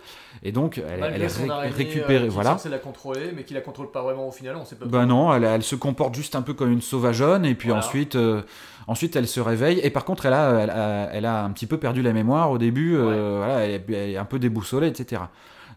[0.43, 0.85] Et donc, elle,
[1.15, 2.26] elle ré- araignée, récupérée.
[2.27, 2.51] euh, voilà.
[2.51, 4.85] censée la contrôler, mais qui la contrôle pas vraiment au final, on sait pas.
[4.85, 5.07] Ben trop.
[5.07, 7.84] non, elle, elle se comporte juste un peu comme une sauvageonne et puis Voilà.
[7.85, 8.41] ensuite, euh,
[8.88, 11.65] ensuite elle se réveille et par contre elle a, elle, a, elle a un petit
[11.68, 15.22] peu perdu la mémoire au début, euh, voilà, elle, est- un peu déboussolée, etc.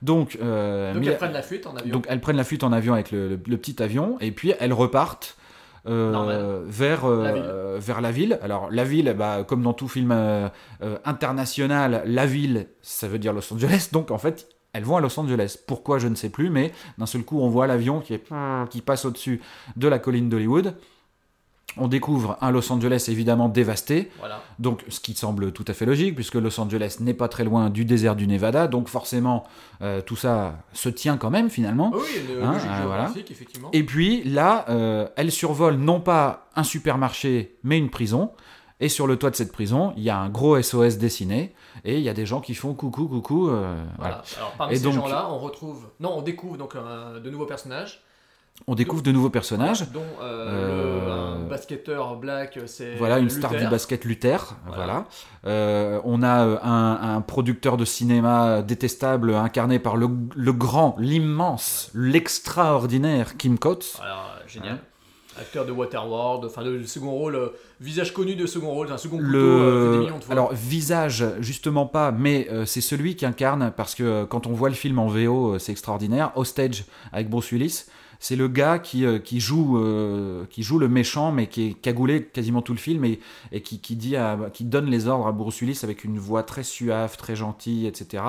[0.02, 1.92] Donc, euh, Donc elles prennent la fuite en avion.
[1.92, 4.52] donc elles prennent la fuite en avion avec le, le- le petit avion et puis
[4.58, 5.36] elles repartent.
[5.86, 7.80] Euh, vers, euh, La ville.
[7.80, 8.38] vers la ville.
[8.42, 10.48] Alors la ville, bah, comme dans tout film euh,
[11.04, 13.88] international, la ville, ça veut dire Los Angeles.
[13.92, 15.58] Donc en fait, elles vont à Los Angeles.
[15.66, 18.24] Pourquoi, je ne sais plus, mais d'un seul coup, on voit l'avion qui, est,
[18.70, 19.40] qui passe au-dessus
[19.76, 20.74] de la colline d'Hollywood.
[21.78, 24.40] On découvre un Los Angeles évidemment dévasté, Voilà.
[24.58, 27.70] donc ce qui semble tout à fait logique puisque Los Angeles n'est pas très loin
[27.70, 29.44] du désert du Nevada, donc forcément
[29.80, 31.90] euh, tout ça se tient quand même finalement.
[31.94, 32.00] Oui,
[32.42, 33.10] Hein, euh, voilà.
[33.30, 33.70] effectivement.
[33.72, 38.32] Et puis là, euh, elle survole non pas un supermarché, mais une prison.
[38.80, 41.54] Et sur le toit de cette prison, il y a un gros SOS dessiné.
[41.84, 43.48] Et il y a des gens qui font coucou, coucou.
[43.48, 44.22] euh, voilà.
[44.22, 44.24] Voilà.
[44.38, 45.86] Alors parmi Et ces gens-là, on retrouve.
[46.00, 48.02] Non, on découvre donc de nouveaux personnages.
[48.68, 49.90] On découvre de nouveaux personnages.
[49.90, 52.94] Dont euh, Euh, le- un basketteur black, c'est.
[52.96, 54.54] Voilà, une star du basket Luther.
[54.66, 54.76] Voilà.
[54.84, 55.04] Voilà.
[55.46, 60.94] Euh, on a euh, un, un producteur de cinéma détestable incarné par le, le grand,
[60.98, 63.98] l'immense, l'extraordinaire Kim Coates.
[64.02, 64.78] Alors, génial.
[65.40, 69.30] Acteur de Waterworld, enfin de second rôle, visage connu de second rôle, un second couteau
[69.30, 69.98] fait des Le...
[70.02, 70.32] millions de fois.
[70.32, 74.52] Alors, visage, justement pas, mais euh, c'est celui qui incarne, parce que euh, quand on
[74.52, 76.32] voit le film en VO, euh, c'est extraordinaire.
[76.36, 76.84] Hostage
[77.14, 77.86] avec Bruce Willis,
[78.22, 81.72] c'est le gars qui, euh, qui, joue, euh, qui joue le méchant, mais qui est
[81.72, 83.18] cagoulé quasiment tout le film et,
[83.62, 88.22] qui, qui, donne les ordres à Bruce avec une voix très suave, très gentille, etc.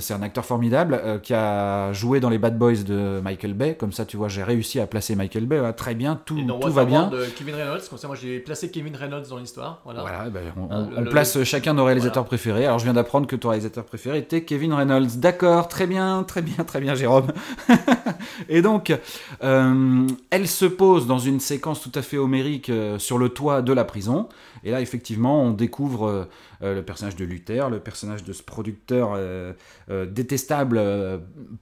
[0.00, 3.76] C'est un acteur formidable euh, qui a joué dans les Bad Boys de Michael Bay.
[3.78, 5.60] Comme ça, tu vois, j'ai réussi à placer Michael Bay.
[5.60, 7.06] Ouais, très bien, tout, Et dans tout va bien.
[7.08, 9.80] De Kevin Reynolds, comme ça moi j'ai placé Kevin Reynolds dans l'histoire.
[9.84, 10.00] Voilà.
[10.00, 12.66] Voilà, ben, on, Ah, on le- place le- chacun nos réalisateurs préférés.
[12.66, 15.18] Alors je viens d'apprendre que ton réalisateur préféré était Kevin Reynolds.
[15.18, 17.26] D'accord, très bien, très bien, très bien, Jérôme.
[18.48, 18.92] Et donc,
[19.42, 23.62] euh, elle se pose dans une séquence tout à fait homérique euh, sur le toit
[23.62, 24.28] de la prison.
[24.64, 26.24] Et là, effectivement, on découvre euh,
[26.62, 29.52] euh, le personnage de Luther, le personnage de ce producteur euh,
[30.06, 30.80] détestable,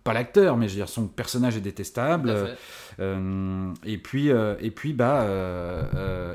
[0.04, 2.56] pas l'acteur, mais je veux dire, son personnage est détestable.
[3.00, 5.26] Et puis, et puis bah,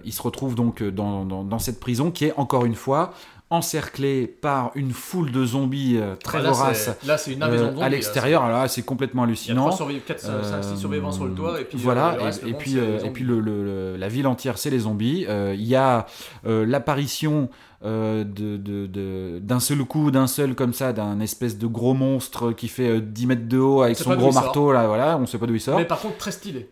[0.03, 3.13] il se retrouve donc dans, dans, dans cette prison qui est encore une fois
[3.49, 7.57] encerclée par une foule de zombies euh, très Ah, là, voraces c'est- là, une de
[7.57, 8.43] zombies, à l'extérieur.
[8.43, 9.61] Alors là, c'est complètement Il y a hallucinant.
[9.67, 12.53] 3 survivants, 4, 5, 6 survivants sur le toit et puis euh, voilà, reste, et,
[12.53, 15.25] puis, euh, et puis le, le- le- la ville entière, c'est les zombies.
[15.29, 16.05] Euh, Il y a
[16.45, 17.49] euh, l'apparition
[17.85, 21.93] euh, de- de- de- d'un seul coup, d'un seul comme ça, d'un espèce de gros
[21.93, 25.25] monstre qui fait euh, 10 mètres de haut avec son gros marteau, là, voilà, on
[25.27, 26.69] sait pas d'où il sort Mais par contre très stylé.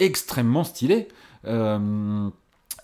[0.00, 1.08] extrêmement stylé.
[1.46, 2.28] euh,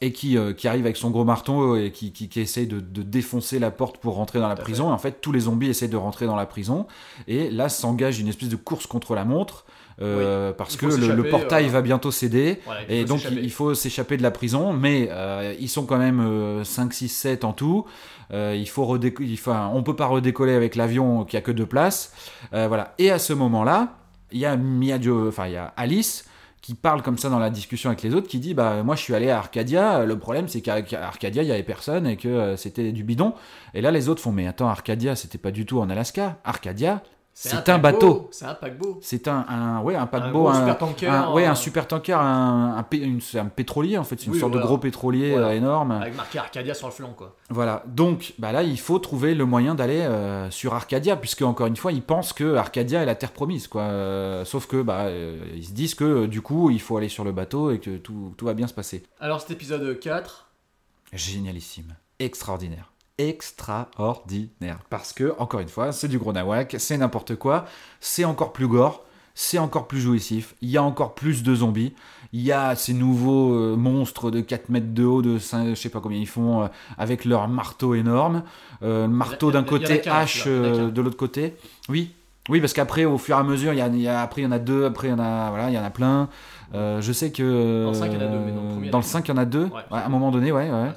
[0.02, 2.80] et qui, euh, qui arrive avec son gros marteau et qui, qui, qui essaye de,
[2.80, 4.88] de défoncer la porte pour rentrer dans la Tout prison.
[4.90, 6.86] Et en fait, tous les zombies essayent de rentrer dans la prison.
[7.28, 9.64] Et là s'engage une espèce de course contre la montre.
[10.00, 12.58] euh, parce que le, portail euh, va bientôt céder.
[12.64, 14.72] Voilà, et donc il, il faut s'échapper de la prison.
[14.72, 17.86] Mais euh, ils sont quand même euh, 5, 6, 7 en tout.
[18.32, 21.66] Il faut redéco- il faut- on peut pas redécoller avec l'avion qui a que deux
[21.66, 22.12] places.
[22.50, 22.94] Voilà.
[22.98, 23.98] Et à ce moment là
[24.32, 24.96] il y a Mia
[25.28, 26.24] enfin il y a Alice
[26.62, 29.02] qui parle comme ça dans la discussion avec les autres, qui dit bah moi je
[29.02, 32.16] suis allé à Arcadia, le problème c'est qu'à qu'à Arcadia il y avait personne et
[32.16, 33.34] que euh, c'était du bidon.
[33.74, 37.02] Et là les autres font mais attends Arcadia c'était pas du tout en Alaska, Arcadia
[37.34, 38.28] c'est un, bateau.
[38.30, 38.98] C'est un paquebot.
[39.00, 42.76] C'est un, un, ouais, un paquebot, un, supertanker, un- ouais, euh, un super tanker, un,
[42.76, 44.62] un, un pétrolier en fait, c'est une Oui, sorte voilà.
[44.64, 45.48] de gros pétrolier Voilà.
[45.48, 45.92] euh, énorme.
[45.92, 47.34] Avec marqué Arcadia sur le flanc quoi.
[47.48, 51.66] Voilà, donc bah là il faut trouver le moyen d'aller euh, sur Arcadia, puisque encore
[51.66, 53.82] une fois ils pensent que Arcadia est la terre promise, quoi.
[53.82, 57.24] Euh, sauf que bah euh, ils se disent que du coup il faut aller sur
[57.24, 59.02] le bateau et que tout, tout va bien se passer.
[59.20, 60.48] Alors cet épisode 4,
[61.14, 62.91] Génialissime, extraordinaire,
[63.28, 67.66] extraordinaire, parce que encore une fois c'est du gros nawak, c'est n'importe quoi,
[68.00, 69.04] c'est encore plus gore.
[69.34, 71.94] C'est encore plus jouissif, il y a encore plus de zombies,
[72.34, 75.74] il y a ces nouveaux euh, monstres de 4 mètres de haut, de 5, je
[75.74, 76.66] sais pas combien ils font, euh,
[76.98, 78.42] avec leur marteau énorme,
[78.82, 81.54] euh, le marteau d'un côté, hache euh, de l'autre côté.
[81.88, 82.12] Oui,
[82.50, 84.44] oui, parce qu'après, au fur et à mesure, il y a, y a- après il
[84.44, 86.28] y en a deux, après il y en a, voilà, il y en a plein.
[86.74, 88.68] Euh, je sais que Dans le cinq, il y en a deux, mais dans le
[88.68, 89.08] premier, dans le qu'un.
[89.08, 89.64] 5, il y en a deux.
[89.64, 89.70] Ouais.
[89.90, 90.90] Ouais, à un moment donné, ouais, ouais.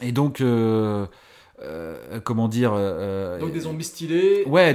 [0.00, 1.06] Et donc, euh,
[1.60, 4.74] euh, comment dire euh, donc des zombies stylés, Ouais,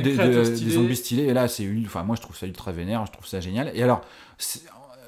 [0.65, 1.23] des zombies stylés.
[1.23, 3.05] Et là, c'est ul- enfin, moi, je trouve ça ultra vénère.
[3.05, 3.71] Je trouve ça génial.
[3.73, 4.01] Et alors,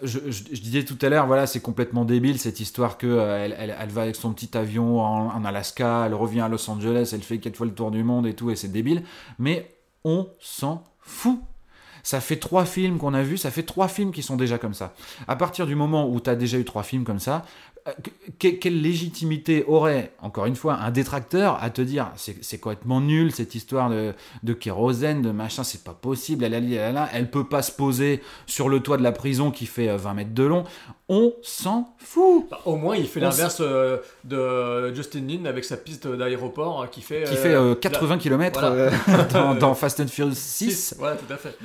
[0.02, 3.45] je, je- je disais tout à l'heure, voilà, c'est complètement débile cette histoire que euh,
[3.45, 6.69] elle, elle- elle va avec son petit avion en, en Alaska, elle revient à Los
[6.69, 9.03] Angeles, elle fait quatre fois le tour du monde et tout, et c'est débile.
[9.38, 9.69] Mais
[10.03, 11.40] on s'en fout.
[12.02, 14.73] Ça fait trois films qu'on a vus, ça fait trois films qui sont déjà comme
[14.73, 14.94] ça.
[15.27, 17.44] À partir du moment où tu as déjà eu trois films comme ça,
[18.40, 23.32] que- quelle légitimité aurait, encore une fois, un détracteur à te dire c'est complètement nul
[23.32, 24.14] cette histoire de,
[24.44, 27.72] de kérosène, de machin, c'est pas possible, elle, elle, elle, elle, elle peut pas se
[27.72, 30.64] poser sur le toit de la prison qui fait euh, 20 mètres de long.
[31.11, 35.76] On s'en fout Bah, au moins, il fait l'inverse euh, de Justin Lin avec sa
[35.76, 37.24] piste d'aéroport euh, qui fait.
[37.24, 38.91] qui euh, fait euh, la- 80 km Voilà.
[39.34, 40.95] dans, dans Fast and Furious 6.
[40.99, 41.57] Voilà, tout à fait.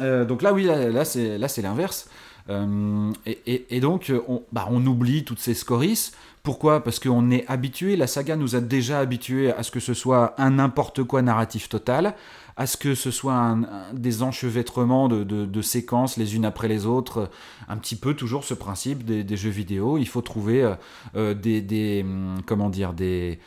[0.00, 2.08] Euh, donc là, oui, là, là, c'est là c'est l'inverse.
[2.50, 3.12] Euh,
[3.46, 6.10] et, donc, euh, on, bah, on oublie toutes ces scories.
[6.42, 6.84] Pourquoi?
[6.84, 10.34] Parce qu'on est habitué, la saga nous a déjà habitués à ce que ce soit
[10.38, 12.14] un n'importe quoi narratif total,
[12.56, 13.56] à ce que ce soit
[13.94, 17.26] des enchevêtrements de, séquences les unes après les autres, euh,
[17.68, 19.96] un petit peu toujours ce principe des, jeux vidéo.
[19.96, 20.74] Il faut trouver
[21.14, 23.38] des, hum, comment dire, des,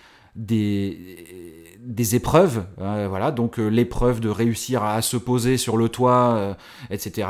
[1.88, 6.36] des épreuves, euh, voilà, donc euh, l'épreuve de réussir à, se poser sur le toit,
[6.36, 6.54] euh,
[6.90, 7.30] etc.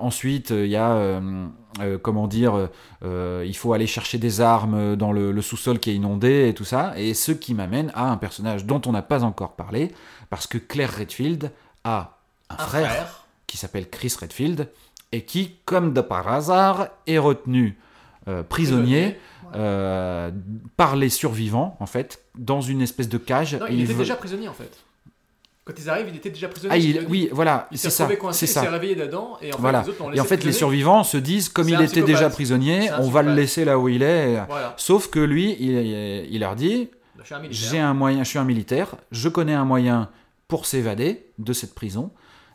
[0.00, 1.20] Ensuite, il y a,
[2.02, 2.68] comment dire,
[3.02, 6.64] il faut aller chercher des armes dans le, le sous-sol qui est inondé et tout
[6.64, 9.92] ça, et ce qui m'amène à un personnage dont on n'a pas encore parlé,
[10.30, 11.52] parce que Claire Redfield
[11.84, 12.18] a
[12.48, 13.26] un, Un frère, frère.
[13.46, 14.68] qui s'appelle Chris Redfield,
[15.12, 17.78] et qui, comme de par hasard, est retenu
[18.28, 19.16] euh, prisonnier
[19.54, 20.30] euh,
[20.76, 23.54] par les survivants, en fait, dans une espèce de cage.
[23.54, 24.70] Non, et il était veut- déjà prisonnier en fait.
[25.64, 26.74] Quand ils arrivent, il était déjà prisonnier.
[26.74, 28.62] Ah, il- oui, voilà, Il c'est s'est ça, c'est il s'est ça.
[28.62, 29.82] réveillé dedans, et en fait, voilà.
[29.82, 33.08] les autres Et en fait, les survivants se disent, comme il était déjà prisonnier, on
[33.10, 34.40] va le laisser là où il est.
[34.48, 34.74] Voilà.
[34.76, 35.70] Sauf que lui, il,
[36.30, 36.88] il leur dit,
[37.18, 37.48] militaire.
[37.50, 40.08] j'ai un moyen, je suis un militaire, je connais un moyen
[40.48, 42.10] pour s'évader de cette prison.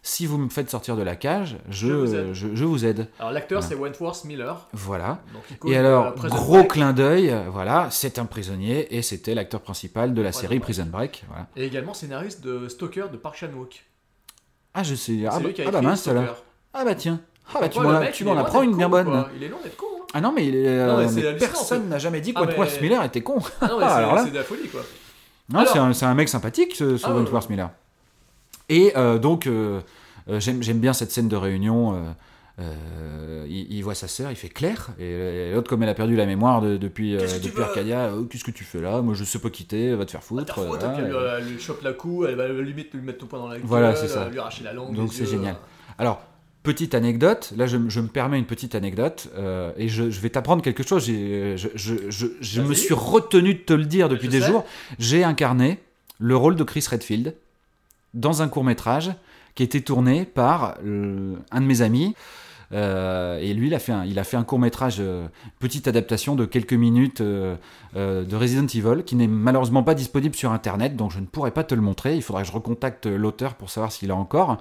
[0.08, 2.34] Si vous me faites sortir de la cage, je, Je vous aide.
[2.34, 3.08] je- je vous aide.
[3.20, 3.76] Alors l'acteur Voilà.
[3.76, 4.68] c'est Wentworth Miller.
[4.72, 5.18] Voilà.
[5.34, 6.72] Donc, Et alors, gros Break.
[6.72, 10.64] clin d'œil, voilà, c'est un prisonnier et c'était l'acteur principal de la Prison série Break.
[10.64, 11.24] Prison Break.
[11.28, 11.48] Voilà.
[11.56, 13.84] Et également scénariste de Stalker de Park Chan-wook.
[14.76, 15.24] Ah, je sais.
[15.28, 16.44] Ah, bah, lui qui a ah bah mince, alors.
[16.74, 17.20] Ah bah tiens.
[17.54, 19.06] Ah bah tu m'en mec, tu m'en apprends une bien bonne.
[19.08, 19.30] quoi.
[19.36, 19.86] Il est loin d'être con.
[20.02, 20.06] hein.
[20.14, 22.46] Ah non, mais, il est, Non, mais euh, mais personne n'a jamais dit que Ah,
[22.46, 23.38] Wentworth mais- Miller était con.
[23.60, 24.82] Ah non, mais Ah, c'est- de la folie quoi.
[25.50, 25.64] Non,
[25.94, 27.70] c'est un, mec sympathique, ce, Ah Wentworth Miller.
[28.70, 29.82] Et euh, donc, euh,
[30.30, 31.94] euh, j'aime bien cette scène de réunion.
[32.60, 35.06] euh, il, il voit sa sœur, il fait Claire, et,
[35.50, 38.44] et l'autre, comme elle a perdu la mémoire de- depuis, euh, depuis Arcadia, euh, qu'est-ce
[38.46, 39.02] que tu fais là?
[39.02, 40.56] Moi, je sais pas quitter, va te faire foutre.
[40.56, 43.40] Faute, elle, lui- elle lui chope la cou, elle va limite lui mettre ton poing
[43.40, 44.30] dans la gueule, Voilà, c'est ça.
[44.30, 44.96] lui arracher la langue.
[44.96, 45.58] Donc c'est génial.
[45.98, 46.22] Alors,
[46.64, 49.30] petite anecdote, là je, je me permets une petite anecdote,
[49.78, 54.08] et je, je vais t'apprendre quelque chose, je, me suis retenu de te le dire
[54.10, 54.64] depuis des jours,
[54.98, 55.80] j'ai incarné
[56.20, 57.36] le rôle de Chris Redfield
[58.16, 59.12] dans un court métrage
[59.54, 62.16] qui a été tourné par euh, un de mes amis.
[62.74, 65.02] Euh, et lui, il a fait un, il a fait un court métrage,
[65.60, 67.56] petite adaptation de quelques minutes euh,
[67.96, 71.52] euh, de Resident Evil, qui n'est malheureusement pas disponible sur Internet, donc je ne pourrais
[71.52, 72.16] pas te le montrer.
[72.16, 74.58] Il faudra que je recontacte l'auteur pour savoir s'il a encore.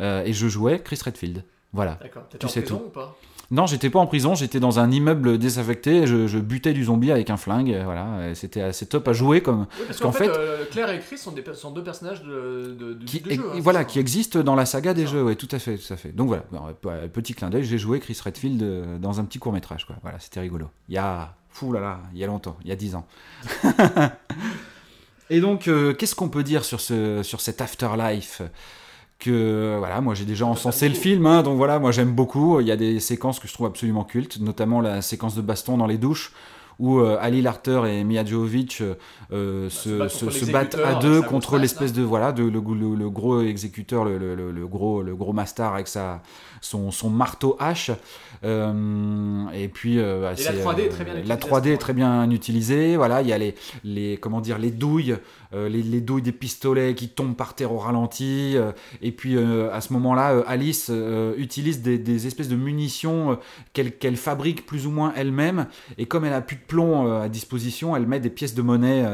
[0.00, 1.44] Euh, et je jouais Chris Redfield.
[1.72, 1.98] Voilà.
[2.02, 2.84] D'accord, Tu en sais prison tout.
[2.86, 3.16] ou pas?
[3.50, 7.10] Non, j'étais pas en prison, j'étais dans un immeuble désaffecté, je, je butais du zombie
[7.12, 9.66] avec un flingue, voilà, c'était assez top à jouer comme.
[9.78, 11.84] Oui, parce qu'en qu'en fait, fait- euh, Claire et Chris sont, des, per- sont deux
[11.84, 13.42] personnages de, de, du- qui, du jeu.
[13.54, 14.00] hein, voilà, qui ça.
[14.00, 16.10] existe dans la saga des jeux, ouais, tout à fait, tout à fait.
[16.12, 16.44] Donc voilà,
[17.12, 19.96] petit clin d'œil, j'ai joué Chris Redfield euh, dans un petit court métrage, quoi.
[20.02, 20.68] Voilà, c'était rigolo.
[20.88, 23.06] Il y a, fou là là, il y a longtemps, il y a 10 ans.
[25.30, 28.42] Et donc, euh, qu'est-ce qu'on peut dire sur ce, sur cet afterlife?
[29.24, 32.60] Que voilà, moi j'ai déjà encensé le film, hein, donc voilà, moi j'aime beaucoup.
[32.60, 35.76] Il y a des séquences que je trouve absolument cultes, notamment la séquence de baston
[35.78, 36.32] dans les douches
[36.80, 38.94] où euh, Ali Larter et Mia Jovovich euh,
[39.32, 43.10] euh, se, se battent se- à deux contre l'espèce de voilà de le, le- le
[43.10, 46.20] gros exécuteur, le gros le gros master avec sa
[46.64, 47.90] son, son marteau hache.
[48.42, 51.32] Euh, et puis euh, bah, Et la c'est, 3D est euh, très bien la utilisée
[51.32, 52.96] à 3D ce est très bien utilisée.
[52.96, 53.54] Voilà, il y a les
[53.84, 55.16] les comment dire les douilles,
[55.52, 58.56] les, les douilles des pistolets qui tombent par terre au ralenti.
[59.02, 60.90] et puis à ce moment-là, Alice
[61.36, 63.38] utilise des, des espèces de munitions
[63.72, 65.66] qu'elle fabrique plus ou moins elle-même.
[65.98, 69.04] Et comme elle a plus de plomb à disposition, elle met des pièces de monnaie.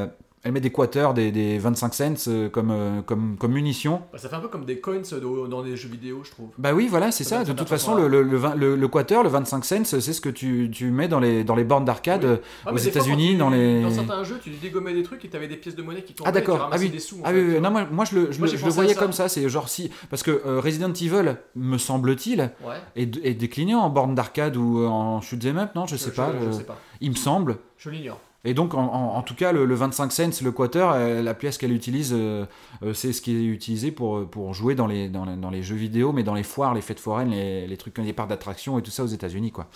[0.40, 4.02] Euh, elle met des quarters, des, des 25 cents euh, comme, euh, comme, comme munitions.
[4.12, 6.48] Bah, ça fait un peu comme des coins de- dans des jeux vidéo, je trouve.
[6.58, 8.22] Bah oui, voilà, c'est Ça De toute façon, le, façon-là.
[8.54, 11.20] le, le, le, le quarter, le 25 cents, c'est ce que tu, tu mets dans
[11.20, 13.82] les, dans les bornes d'arcade euh, Ah, aux États-Unis, dans les.
[13.82, 16.28] Dans certains jeux, tu dégommais des trucs et t'avais des pièces de monnaie qui tombaient
[16.30, 17.18] Ah d'accord, ah oui, des sous.
[17.24, 19.00] ah fait, oui, non moi, moi je le, je Moi, je voyais ça.
[19.00, 22.74] comme ça, c'est genre si parce que euh, Resident Evil me semble-t-il Ouais.
[22.96, 25.86] est, est décliné en borne d'arcade ou euh, en shoot 'em up, non?
[25.86, 26.78] Je sais pas, je euh, sais pas.
[27.00, 27.58] il me semble.
[27.76, 28.20] Je l'ignore.
[28.44, 31.58] Et donc, en, en- tout cas, le, le 25 cents, le quarter, euh, la pièce
[31.58, 32.46] qu'elle utilise, euh,
[32.82, 36.12] euh, c'est ce qui est utilisé pour, pour jouer dans les, dans, les, jeux vidéo,
[36.12, 38.90] mais dans les foires, les fêtes foraines, les, les trucs, les parcs d'attractions et tout
[38.90, 39.68] ça aux États-Unis, quoi.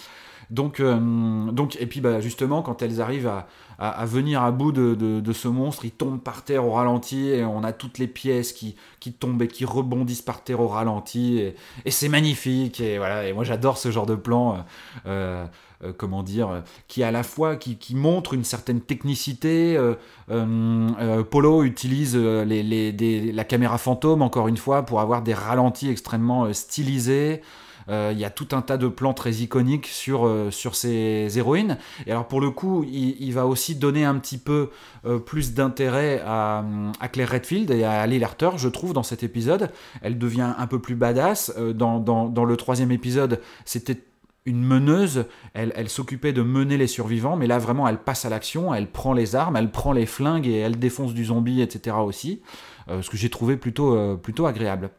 [0.51, 4.95] Donc, donc, et puis bah, justement, quand elles arrivent à, à, venir à bout de,
[4.95, 8.07] de, de ce monstre, il tombe par terre au ralenti, et on a toutes les
[8.07, 11.55] pièces qui, qui tombent et qui rebondissent par terre au ralenti, et,
[11.86, 14.65] et c'est magnifique, et voilà, et moi j'adore ce genre de plan.
[15.85, 19.78] Euh, comment dire, euh, qui à la fois qui, montre une certaine technicité.
[20.31, 27.43] euh, Polo utilise la caméra fantôme encore une fois pour avoir des ralentis extrêmement stylisés.
[27.89, 31.77] Il y a tout un tas de plans très iconiques sur, sur ces héroïnes.
[32.06, 34.70] Et alors pour le coup, il, va aussi donner un petit peu
[35.27, 36.65] plus d'intérêt à,
[37.12, 39.70] Claire Redfield et à Ali Larter, je trouve, dans cet épisode.
[40.01, 41.55] Elle devient un peu plus badass.
[41.74, 44.01] Dans, dans le troisième épisode, c'était
[44.47, 48.29] une meneuse, elle, elle s'occupait de mener les survivants, mais là vraiment elle passe à
[48.29, 51.97] l'action, elle prend les armes, elle prend les flingues et elle défonce du zombie, etc.
[51.99, 52.43] aussi,
[52.89, 54.91] Euh, ce que j'ai trouvé plutôt, euh, plutôt agréable.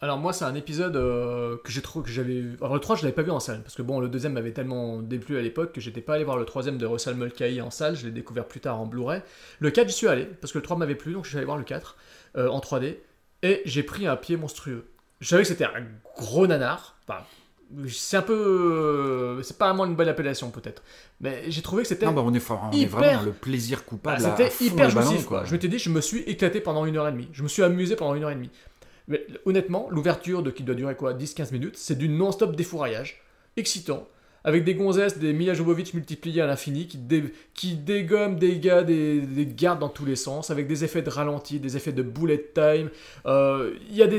[0.00, 3.02] Alors moi c'est un épisode euh, que j'ai trouvé que j'avais alors le 3 je
[3.02, 5.72] l'avais pas vu en salle parce que bon le deuxième m'avait tellement déplu à l'époque
[5.72, 8.46] que j'étais pas allé voir le troisième de Russell Mulcahy en salle, je l'ai découvert
[8.48, 9.22] plus tard en Blu-ray.
[9.60, 11.46] Le 4 j'y suis allé parce que le 3 m'avait plu donc je suis allé
[11.46, 11.96] voir le 4
[12.36, 12.96] euh, en 3D
[13.42, 14.86] et j'ai pris un pied monstrueux.
[15.20, 15.84] Je savais que c'était un
[16.16, 17.20] gros nanar, enfin,
[17.88, 20.82] c'est un peu euh, c'est pas vraiment une bonne appellation peut-être,
[21.20, 23.88] mais j'ai trouvé que c'était Non, bah, on est, hyper- vraiment dans le plaisir ah,
[23.88, 24.24] coupable.
[24.24, 25.44] à C'était hyper jouissif, quoi.
[25.44, 27.28] Je m'étais dit, je me suis éclaté pendant une heure et demie.
[27.32, 28.50] Je me suis amusé pendant une heure et demie.
[29.08, 33.22] Mais honnêtement, l'ouverture de qui doit durer quoi 10-15 minutes, c'est du non-stop défouraillage.
[33.56, 34.06] Excitant.
[34.44, 38.82] Avec des gonzesses, des Mila Jovovich multipliés à l'infini, qui, dé- qui dégomment des gars,
[38.82, 42.02] des, des gardes dans tous les sens, avec des effets de ralenti, des effets de
[42.02, 42.90] bullet time.
[43.26, 44.18] Euh, Il y a des.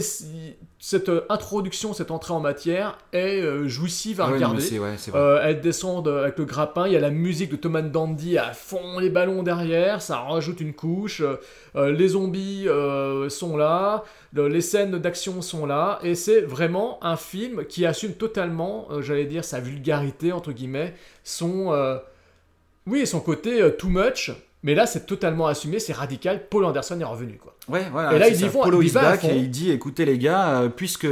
[0.85, 4.61] Cette euh, introduction, cette entrée en matière est euh, jouissive à Ah regarder.
[4.61, 4.95] c'est ouais.
[5.15, 7.83] Euh, elle descend de- avec le grappin, il y a la musique de Tom and
[7.83, 11.21] Dandy à fond, les ballons derrière, ça rajoute une couche.
[11.75, 14.03] euh, les zombies euh, sont là,
[14.33, 19.23] le- les scènes d'action sont là, et c'est vraiment un film qui assume totalement, j'allais
[19.25, 21.73] dire, sa vulgarité, entre guillemets, son.
[22.87, 24.31] oui, son côté too much.
[24.63, 26.47] Mais là, c'est totalement assumé, c'est radical.
[26.49, 27.55] Paul Anderson est revenu, quoi.
[27.67, 28.13] Ouais, voilà.
[28.13, 29.29] Et là, ils y vont- Polo back fond.
[29.29, 31.07] et il dit écoutez les gars, euh, puisque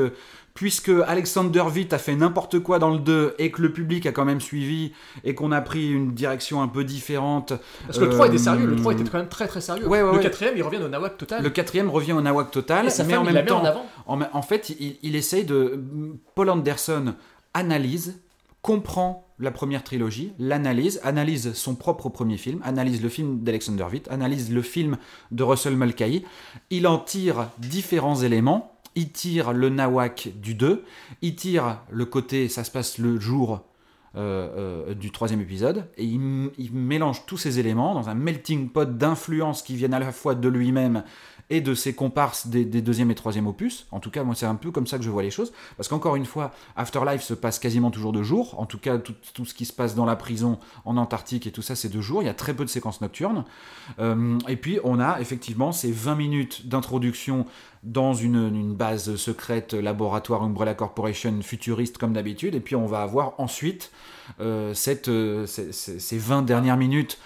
[0.54, 4.12] puisque Alexander Witt a fait n'importe quoi dans le 2 et que le public a
[4.12, 4.92] quand même suivi
[5.24, 7.54] et qu'on a pris une direction un peu différente.
[7.86, 9.88] Parce que le 3 était euh, sérieux, le 3 était quand même très très sérieux.
[9.88, 10.24] Ouais, ouais, le ouais.
[10.30, 11.42] 4ème, il revient au nawak total.
[11.42, 13.86] Le quatrième revient au nawak total, mais femme, en il même temps, en avant.
[14.08, 15.82] en, en fait, il, il essaye de.
[16.36, 17.14] Paul Anderson
[17.54, 18.20] analyse,
[18.62, 24.08] comprend la première trilogie, l'analyse, analyse son propre premier film, analyse le film d'Alexander Witt,
[24.10, 24.98] analyse le film
[25.32, 26.24] de Russell Mulcahy.
[26.70, 28.72] Il en tire différents éléments.
[28.96, 30.84] Il tire le nawak du 2,
[31.22, 33.62] il tire le côté, ça se passe le jour
[34.18, 36.20] euh, euh, du troisième épisode, et il,
[36.74, 40.50] mélange tous ces éléments dans un melting pot d'influences qui viennent à la fois de
[40.50, 41.06] lui-même
[41.52, 43.86] et de ses comparses des, des deuxième et troisième opus.
[43.92, 45.52] En tout cas, moi, c'est un peu comme ça que je vois les choses.
[45.78, 48.60] Parce qu'encore une fois, Afterlife se passe quasiment toujours de jour.
[48.60, 51.62] En tout cas, tout, ce qui se passe dans la prison, en Antarctique et tout
[51.62, 52.24] ça, c'est de jour.
[52.24, 53.44] Il y a très peu de séquences nocturnes.
[54.00, 57.46] Euh, et puis, on a effectivement ces 20 minutes d'introduction
[57.84, 62.56] dans une, base secrète, laboratoire Umbrella Corporation futuriste comme d'habitude.
[62.56, 63.92] Et puis, on va avoir ensuite
[64.40, 64.74] euh,
[65.08, 67.18] euh, ces, ces- ces 20 dernières minutes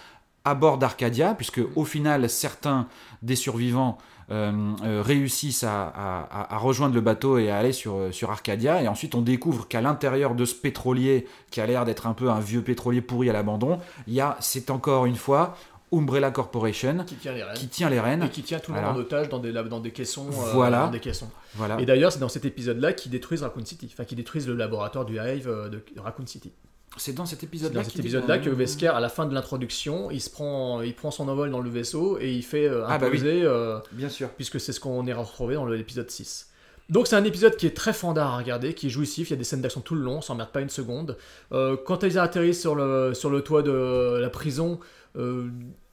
[0.46, 2.88] à bord d'Arcadia, puisque au final, certains
[3.24, 3.98] des survivants
[4.30, 8.82] réussissent à, à- à- rejoindre le bateau et à aller sur, euh, sur Arcadia.
[8.82, 12.30] Et ensuite, on découvre qu'à l'intérieur de ce pétrolier, qui a l'air d'être un peu
[12.30, 15.56] un vieux pétrolier pourri à l'abandon, il y a, c'est encore une fois,
[15.94, 17.54] Umbrella Corporation Qui tient les rênes.
[17.56, 18.24] qui tient les rênes.
[18.24, 20.28] Et qui tient tout le monde en otage dans des, dans des caissons.
[20.28, 20.86] euh, Voilà.
[20.86, 21.30] dans des caissons.
[21.54, 21.80] Voilà.
[21.80, 23.90] Et d'ailleurs, c'est dans cet épisode-là qu'ils détruisent Raccoon City.
[23.94, 26.52] Enfin, qu'ils détruisent le laboratoire du Hive euh, de Raccoon City.
[26.98, 30.30] C'est dans cet épisode-là dans cet que Wesker, à la fin de l'introduction, il se
[30.30, 33.18] prend, il prend son envol dans le vaisseau et il fait euh, Ah bah oui.
[33.18, 34.30] imposer, euh, Bien sûr.
[34.30, 36.50] puisque c'est ce qu'on est retrouvé dans l'épisode 6.
[36.90, 39.34] Donc c'est un épisode qui est très fandard à regarder, qui est jouissif, il y
[39.34, 41.18] a des scènes d'action tout le long, on s'emmerde pas une seconde.
[41.52, 44.80] Euh, quand ils atterrissent sur le, sur le toit de la prison,
[45.18, 45.50] euh,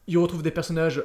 [0.06, 1.02] ils retrouvent des personnages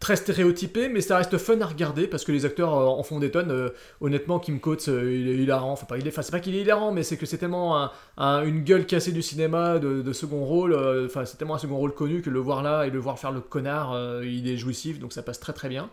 [0.00, 3.18] très stéréotypés, mais ça reste fun à regarder parce que les acteurs euh, en font
[3.20, 3.50] des tonnes.
[3.50, 3.68] Euh,
[4.00, 5.72] honnêtement, Kim Coates, euh, il est hilarant.
[5.72, 5.96] Enfin, pas,
[6.32, 9.20] pas qu'il est hilarant, mais c'est que c'est tellement un- un- une gueule cassée du
[9.22, 10.74] cinéma de, de second rôle.
[11.04, 13.30] Enfin, c'est tellement un second rôle connu que le voir là et le voir faire
[13.30, 13.94] le connard,
[14.24, 15.90] il est jouissif, donc ça passe très très bien.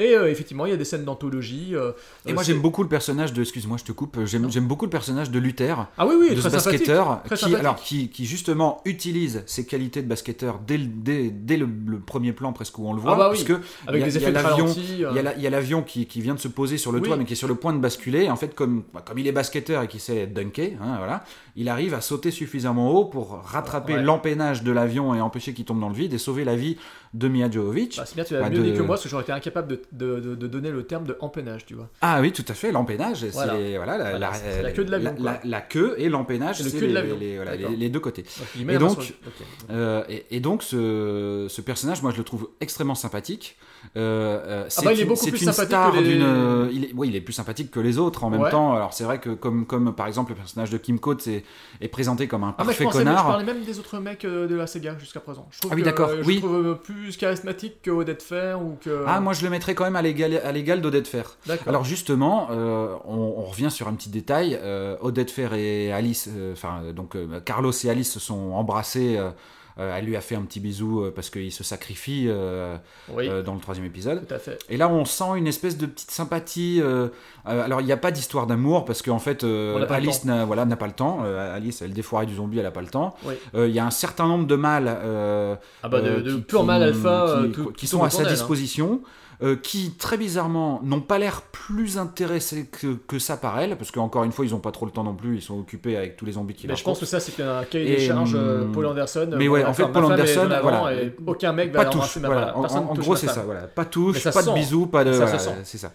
[0.00, 1.76] Et euh, effectivement, il y a des scènes d'anthologie.
[1.76, 1.92] euh,
[2.26, 4.86] Et euh, moi c'est- j'aime beaucoup le personnage de, excuse-moi je te coupe, j'aime beaucoup
[4.86, 7.60] le personnage de Luther, Ah oui, oui, de très ce basketteur, Très qui, sympathique.
[7.60, 11.98] alors, qui, qui justement utilise ses qualités de basketteur dès, le- dès, dès le, le
[12.00, 13.52] premier plan presque où on le voit, Ah bah oui, parce que
[13.86, 14.30] avec il y a- y a
[15.50, 17.06] l'avion- y a qui, qui vient de se poser sur le Oui.
[17.06, 19.18] toit mais qui est sur le point de basculer, et en fait comme, bah, comme
[19.18, 21.24] il est basketteur et qu'il sait dunker, hein, voilà,
[21.56, 24.02] il arrive à sauter suffisamment haut pour rattraper Ouais.
[24.02, 26.78] l'empennage de l'avion et empêcher qu'il tombe dans le vide et sauver la vie
[27.12, 27.96] de Mia Jovovich.
[27.96, 29.32] Bah, c'est bien, tu l'as Bah, mieux de- dit que moi, parce que j'aurais été
[29.32, 31.88] incapable de, de- donner le terme de empennage, tu vois.
[32.02, 33.54] Ah oui, tout à fait, l'empennage, Voilà.
[33.54, 36.86] c'est voilà, la, Voilà, la- la queue de l'avion, la- queue et l'empennage, C'est le
[36.86, 38.24] les, les- voilà, les- les deux côtés.
[38.68, 39.14] Et donc, sur
[39.70, 43.56] euh, et, et donc ce, ce personnage, moi je le trouve extrêmement sympathique.
[43.96, 46.22] Euh, euh, c'est bah, il est beaucoup plus une sympathique star que les- d'une.
[46.22, 48.50] euh, Il est, oui, il est plus sympathique que les autres en même Ouais.
[48.50, 48.72] temps.
[48.74, 51.44] Alors c'est vrai que comme, comme par exemple le personnage de Kim Coates est,
[51.80, 53.26] est présenté comme un Ah, mais je, parfait pensais, je connard.
[53.26, 55.48] parlais même des autres mecs euh, de la Sega jusqu'à présent.
[55.50, 56.38] Je trouve Ah oui, d'accord, Je oui.
[56.38, 59.04] trouve plus charismatique que Odette Fair ou que.
[59.08, 61.00] Ah, moi je le mettrais quand même à l'égal, à l'égal d'Odette.
[61.46, 61.68] D'accord.
[61.68, 64.56] Alors justement, euh, on, on revient sur un petit détail.
[64.62, 69.18] Euh, Odette Fair et Alice, enfin donc Carlos et Alice se sont embrassés.
[69.80, 72.76] Euh, elle lui a fait un petit bisou euh, parce qu'il se sacrifie euh,
[73.12, 73.28] Oui.
[73.44, 74.26] dans le troisième épisode.
[74.28, 74.58] Tout à fait.
[74.68, 76.80] Et là, on sent une espèce de petite sympathie.
[77.44, 79.44] alors, il n'y a pas d'histoire d'amour parce qu'en fait,
[79.88, 81.22] Alice n'a voilà, pas le temps.
[81.24, 83.16] Alice, elle défouraille du zombie, elle n'a pas le temps.
[83.24, 83.34] Oui.
[83.54, 84.88] Il y a un certain nombre de mâles
[85.82, 89.00] Ah bah, de- de pur mâle alpha, qui, qui- qui qui sont à sa hein.
[89.42, 93.90] Euh, qui très bizarrement n'ont pas l'air plus intéressés que, que ça par elle, parce
[93.90, 96.16] qu'encore une fois ils n'ont pas trop le temps non plus, ils sont occupés avec
[96.16, 98.64] tous les zombies qui Mais je pense que ça, c'est un cahier des charges euh,
[98.64, 99.28] hum, Paul Anderson.
[99.36, 100.92] mais Bon, ouais, en fait, Paul Anderson, voilà.
[100.94, 102.56] et aucun mec va touche, ma voilà.
[102.56, 103.62] En, personne en- touche gros c'est ça, voilà.
[103.62, 105.12] Pas touche, pas de bisous, pas de,
[105.64, 105.92] c'est ça.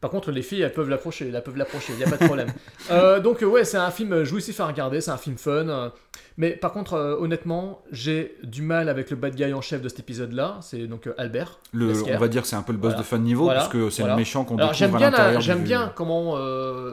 [0.00, 2.24] Par contre, les filles, elles peuvent l'approcher, elles peuvent l'approcher, il n'y a pas de
[2.24, 2.48] problème.
[2.90, 5.92] Euh, donc, ouais, c'est un film jouissif à regarder, c'est un film fun.
[6.38, 9.88] mais par contre, euh, honnêtement, j'ai du mal avec le bad guy en chef de
[9.90, 11.58] cet épisode-là, c'est donc euh, Albert.
[11.72, 13.02] Le, on va dire c'est un peu le boss Voilà.
[13.02, 14.14] de fin de niveau, Voilà, parce que c'est voilà.
[14.14, 16.38] le méchant qu'on découvre j'aime à bien, l'intérieur j'aime du- bien comment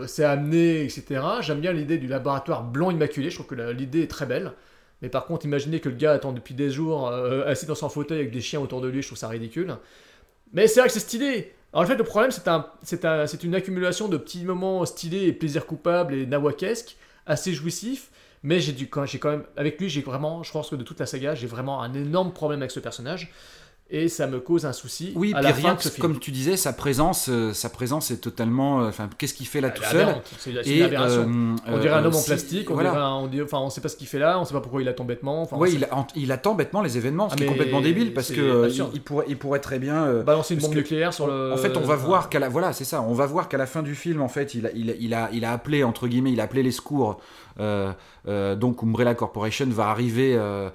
[0.08, 1.22] c'est amené, etc.
[1.42, 3.30] J'aime bien l'idée du laboratoire blanc immaculé.
[3.30, 4.52] Je trouve que l'idée est très belle.
[5.02, 7.10] Mais par contre, imaginez que le gars attend depuis des jours
[7.46, 9.02] assis dans son fauteuil avec des chiens autour de lui.
[9.02, 9.76] Je trouve ça ridicule.
[10.54, 11.54] Mais c'est vrai que c'est stylé.
[11.76, 14.86] Alors en fait, le problème, c'est un, c'est un, c'est une accumulation de petits moments
[14.86, 16.96] stylés et plaisir coupable et nawakesques,
[17.26, 18.12] assez jouissifs.
[18.44, 21.06] Mais j'ai quand quand même, avec lui, j'ai vraiment, je pense que de toute la
[21.06, 23.30] saga, j'ai vraiment un énorme problème avec ce personnage.
[23.92, 25.14] Et ça me cause un souci.
[25.16, 26.02] Oui, à la rien fin de que, ce film.
[26.02, 28.82] comme tu disais, sa présence, euh, sa présence est totalement.
[28.82, 30.24] euh, Enfin, qu'est-ce qu'il fait là tout est seul aberrante.
[30.40, 31.22] C'est c'est une aberration.
[31.22, 32.90] euh, On dirait un homme en si- plastique, on voilà.
[32.90, 34.60] dirait un- on dit- enfin, on sait pas ce qu'il fait là, on sait pas
[34.62, 35.44] pourquoi il attend bêtement.
[35.44, 37.82] Enfin, c'est- il, a- il attend bêtement les événements, ce Ah, qui est mais complètement
[37.82, 41.54] débile parce que il, pourrait, il pourrait très bien balancer une bombe nucléaire sur le.
[41.54, 43.04] En fait, on va voir qu'à la voilà, c'est ça.
[43.04, 45.14] On va voir qu'à la fin du film, en fait, il a, il, a- il
[45.14, 47.20] a, il a appelé entre guillemets, il a appelé les secours.
[47.60, 47.94] Euh,
[48.28, 50.70] euh, donc Umbrella Corporation va arriver euh,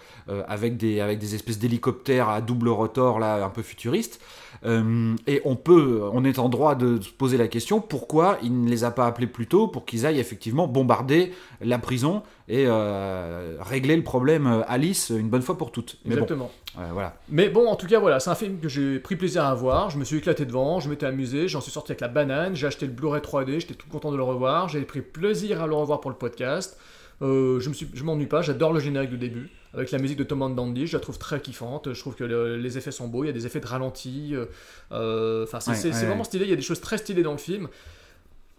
[0.48, 4.20] avec des avec des espèces d'hélicoptères à double rotor là, un peu futuristes.
[4.64, 8.68] Et on peut, on est en droit de se poser la question pourquoi il ne
[8.68, 11.32] les a pas appelés plus tôt pour qu'ils aillent effectivement bombarder
[11.62, 15.98] la prison et régler le problème Alice une bonne fois pour toutes.
[16.04, 16.50] Exactement.
[16.74, 17.16] Voilà.
[17.28, 19.90] Mais bon, en tout cas, voilà, c'est un film que j'ai pris plaisir à voir.
[19.90, 22.66] Je me suis éclaté devant, je m'étais amusé, j'en suis sorti avec la banane, j'ai
[22.66, 25.74] acheté le Blu-ray 3D, j'étais tout content de le revoir, j'ai pris plaisir à le
[25.74, 26.78] revoir pour le podcast.
[27.22, 30.16] Euh, je me suis, je m'ennuie pas, j'adore le générique du début avec la musique
[30.18, 31.92] de Tom and Dandy, je la trouve très kiffante.
[31.92, 34.30] Je trouve que le- les effets sont beaux, il y a des effets de ralenti.
[34.34, 34.46] euh,
[34.90, 36.06] euh, Enfin, c'est Ouais, c'est- ouais, c'est ouais.
[36.08, 36.44] vraiment stylé.
[36.46, 37.68] Il y a des choses très stylées dans le film.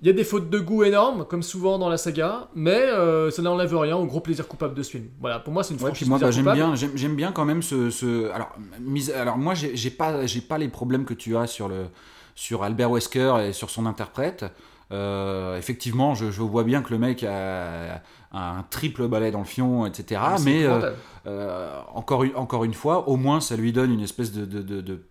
[0.01, 3.29] Il y a des fautes de goût énormes, comme souvent dans la saga, mais euh,
[3.29, 5.05] ça n'enlève rien au gros plaisir coupable de ce film.
[5.19, 7.45] Voilà, pour moi, c'est une Ouais, franchise puis moi, bah, j'aime bien, j'aime, bien quand
[7.45, 11.37] même ce, ce- alors, mise, alors moi, j'ai, pas, j'ai pas les problèmes que tu
[11.37, 11.85] as sur le,
[12.33, 14.43] sur Albert Wesker et sur son interprète.
[14.91, 18.01] Euh, effectivement, je, je vois bien que le mec a,
[18.33, 20.19] a un triple balai dans le fion, etc.
[20.23, 20.91] Ah, mais euh,
[21.27, 24.61] euh, encore, une, encore une fois, au moins, ça lui donne une espèce de, de,
[24.61, 25.03] de, de-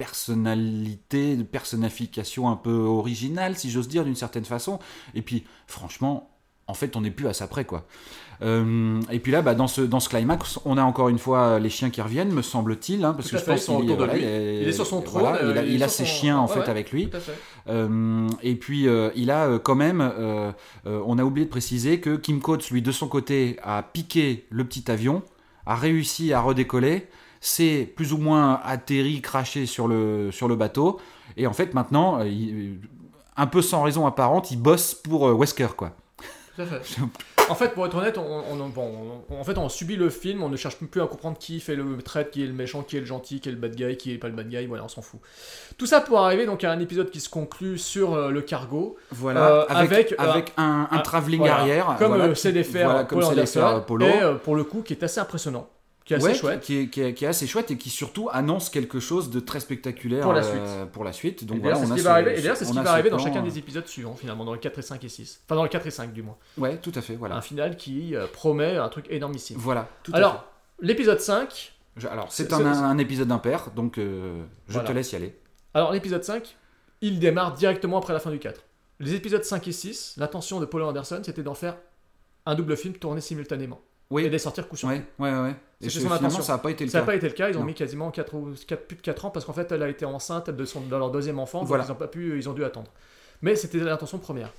[0.00, 4.78] personnalité, de personnification un peu originale, si j'ose dire, d'une certaine façon.
[5.14, 6.30] Et puis, franchement,
[6.66, 7.86] en fait, on n'est plus à ça près, quoi.
[8.42, 11.58] Euh, et puis là, bah, dans, ce, dans ce climax, on a encore une fois
[11.58, 14.16] les chiens qui reviennent, me semble-t-il, hein, parce Tout que je fait, pense qu'il voilà,
[14.16, 14.24] Il
[14.68, 16.18] est sur son voilà, trône, il a, euh, il est il a sur ses son-
[16.20, 17.10] chiens en ouais, fait ouais, avec lui.
[17.10, 17.32] fait.
[17.68, 20.52] Euh, et puis euh, il a euh, quand même, euh,
[20.86, 24.46] euh, on a oublié de préciser que Kim Coates, lui de son côté, a piqué
[24.50, 25.22] le petit avion,
[25.66, 27.08] a réussi à redécoller,
[27.40, 31.00] s'est plus ou moins atterri, craché sur le, sur le bateau,
[31.36, 32.80] et en fait maintenant, euh, il-
[33.36, 35.92] un peu sans raison apparente, il bosse pour euh, Wesker quoi.
[36.56, 37.00] Tout à fait.
[37.48, 38.22] En fait, pour être honnête, on,
[38.52, 41.36] on- bon, on- en fait, on subit le film, on ne cherche plus à comprendre
[41.36, 43.58] qui fait le traite, qui est le méchant, qui est le gentil, qui est le
[43.58, 45.18] bad guy, qui est pas le bad guy, voilà, on s'en fout.
[45.76, 48.96] Tout ça pour arriver donc à un épisode qui se conclut sur euh, le cargo.
[49.10, 51.56] Voilà, Euh, avec, avec, avec, un, un travelling voilà.
[51.56, 54.06] arrière, Comme voilà, faire, euh, Polo.
[54.06, 55.68] et pour le coup, qui est assez impressionnant,
[56.10, 56.60] qui est assez Ouais, chouette.
[56.60, 59.38] Qui est, qui, est, qui est assez chouette et qui surtout annonce quelque chose de
[59.38, 61.42] très spectaculaire Pour la euh, pour la suite.
[61.42, 62.70] Et Donc d'ailleurs, voilà, c'est on ce a qui va arriver, et d'ailleurs, c'est ce
[62.70, 64.58] on qui a va ce arriver dans chacun euh, des épisodes suivants, finalement, dans le
[64.58, 65.42] 4 et 5 et 6.
[65.46, 66.36] Enfin, dans le 4 et 5, du moins.
[66.58, 67.36] Ouais, tout à fait, voilà.
[67.36, 69.56] Un final qui euh, promet un truc énormissime.
[69.58, 70.32] Voilà, tout à Alors,
[70.80, 70.86] fait.
[70.86, 74.88] l'épisode 5, Je- alors, c'est c'est- un, un épisode impair, donc euh, je Voilà.
[74.88, 75.36] te laisse y aller.
[75.74, 76.56] Alors l'épisode 5,
[77.02, 78.62] il démarre directement après la fin du 4.
[78.98, 81.76] Les épisodes 5 et 6, l'intention de Paul Anderson, c'était d'en faire
[82.46, 83.80] un double film tourné simultanément.
[84.10, 84.22] Oui.
[84.22, 84.94] Et de les sortir coup sur coup.
[84.94, 85.50] Ouais, ouais, ouais.
[85.80, 86.42] Et C'était je- son intention.
[86.42, 87.06] ça n'a pas été le Ça n'a cas.
[87.06, 87.66] pas été le cas, ils ont Non.
[87.66, 90.04] mis quasiment 4 ou, 4, plus de 4 ans parce qu'en fait elle a été
[90.04, 91.84] enceinte de, son, de leur deuxième enfant, donc Voilà.
[91.84, 92.90] ils n'ont pas pu, ils ont dû attendre.
[93.42, 94.52] Mais c'était l'intention première.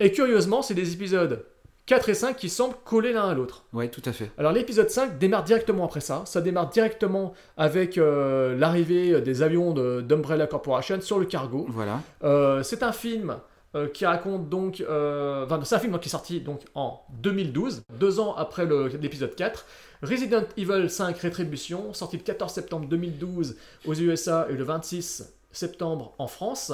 [0.00, 1.44] Et curieusement, c'est des épisodes
[1.86, 3.64] 4 et 5 qui semblent coller l'un à l'autre.
[3.72, 4.30] Ouais, tout à fait.
[4.38, 6.22] Alors l'épisode 5 démarre directement après ça.
[6.26, 11.66] Ça démarre directement avec euh, l'arrivée des avions de- d'Umbrella Corporation sur le cargo.
[11.68, 12.00] Voilà.
[12.24, 13.36] Euh, c'est un film
[13.76, 14.80] euh, qui raconte donc.
[14.80, 18.66] euh, Enfin, c'est un film donc, qui est sorti donc, en 2012, deux ans après
[19.00, 19.64] l'épisode 4.
[20.02, 26.14] Resident Evil 5 Rétribution, sorti le 14 septembre 2012 aux USA et le 26 septembre
[26.18, 26.72] en France.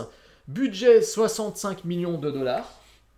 [0.48, 2.68] Budget 65 millions de dollars.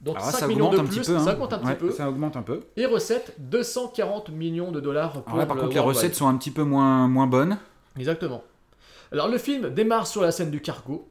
[0.01, 1.17] Donc Alors là, 5 ça millions de plus, peu.
[1.17, 1.25] hein.
[1.25, 1.91] ça augmente un petit Ouais, peu.
[1.91, 2.61] Ça augmente un peu.
[2.77, 6.37] Et recettes 240 millions de dollars pour là, par le contre, les recettes sont un
[6.37, 7.57] petit peu moins, moins bonnes.
[7.99, 8.45] Exactement.
[9.13, 11.09] Alors le film démarre sur la scène du cargo.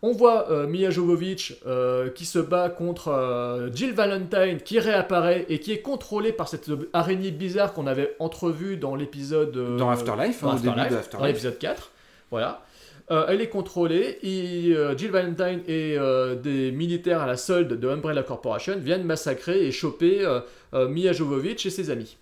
[0.00, 5.44] On voit euh, Mia Jovovich euh, qui se bat contre euh, Jill Valentine qui réapparaît
[5.48, 9.76] et qui est contrôlée par cette araignée bizarre qu'on avait entrevue dans l'épisode...
[9.76, 11.10] Dans Afterlife, dans hein, au début de Afterlife.
[11.18, 11.90] Dans l'épisode 4.
[12.30, 12.62] Voilà.
[13.10, 15.96] Elle est contrôlée et Jill Valentine et
[16.42, 20.28] des militaires à la solde de Umbrella Corporation viennent massacrer et choper
[20.74, 22.18] Mia Jovovich et ses amis.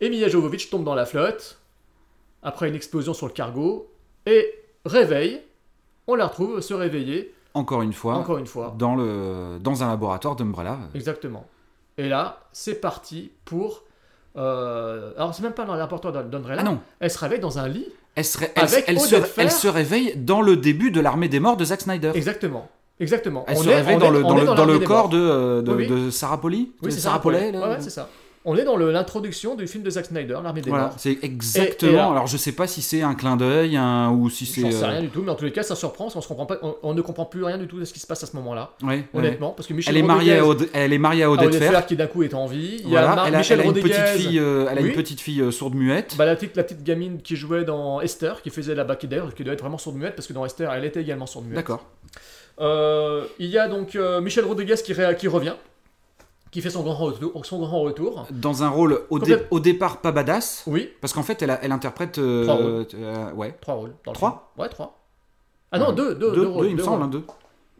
[0.00, 1.60] Et Mia Jovovich tombe dans la flotte
[2.42, 3.92] après une explosion sur le cargo
[4.26, 4.52] et
[4.84, 5.40] réveille.
[6.12, 8.74] On la retrouve se réveiller Encore une fois, encore une fois.
[8.78, 10.78] dans, le, dans un laboratoire d'Umbrella.
[10.94, 11.46] Exactement.
[11.96, 13.82] Et là, c'est parti pour.
[14.36, 16.58] euh, alors, c'est même pas dans l'important d'Umbrella.
[16.60, 16.80] Ah non.
[17.00, 17.86] Elle se réveille dans un lit.
[18.14, 19.44] Elle se, ré- elle, Avec elle Eau se, de fer.
[19.44, 22.12] elle se réveille dans le début de l'armée des morts de Zack Snyder.
[22.14, 22.68] Exactement.
[23.00, 23.44] Exactement.
[23.48, 25.72] Elle On se est- réveille dans est- le, dans le, dans corps de, euh, de,
[25.72, 26.04] Oui, oui.
[26.04, 27.20] de Sarah Polly Oui, c'est Sarah
[27.70, 28.08] ouais, c'est ça.
[28.44, 30.94] On est dans l'introduction du film de Zack Snyder, L'Armée des Voilà, Morts.
[30.98, 31.90] c'est exactement.
[31.92, 33.78] Et- et alors- alors, je sais pas si c'est un clin d'œil
[34.10, 34.62] ou si c'est.
[34.62, 36.26] J'en sais euh, rien du tout, mais en tous les cas, ça surprend, qu'on se
[36.26, 38.22] comprend pas, on, on ne comprend plus rien du tout de ce qui se passe
[38.24, 38.72] à ce moment-là.
[38.82, 39.04] ouais, ouais.
[39.14, 41.86] Honnêtement, parce que Michel Elle est mariée à Aude- elle est mariée à Odette Fer.
[41.86, 42.80] Qui d'un coup est en vie.
[42.82, 43.90] Il y a Mar- elle a, Michel elle a une Rodriguez.
[43.96, 44.88] petite fille, euh, elle a Oui.
[44.88, 46.16] une petite fille euh, sourde muette.
[46.18, 49.32] Bah, la, petite, la petite gamine qui jouait dans Esther, qui faisait la bac d'ailleurs,
[49.34, 51.56] qui doit être vraiment sourde muette, parce que dans Esther, elle était également sourde muette.
[51.58, 51.84] D'accord.
[52.60, 55.54] Euh, il y a donc euh, Michel Rodriguez qui, qui revient,
[56.52, 57.44] qui fait son grand retour.
[57.44, 58.26] Son grand retour.
[58.30, 61.58] Dans un rôle au, dé- Complète- au départ pas badass, Oui, parce qu'en fait elle,
[61.62, 62.18] elle interprète.
[62.18, 62.86] euh, Trois rôles.
[62.94, 63.56] euh, ouais.
[63.60, 63.94] trois rôles.
[64.06, 64.52] Dans Trois.
[64.56, 65.00] Ouais, trois.
[65.72, 66.66] Ah non, deux, deux, deux, deux, rôles.
[66.66, 67.24] il me deux semble, hein, deux.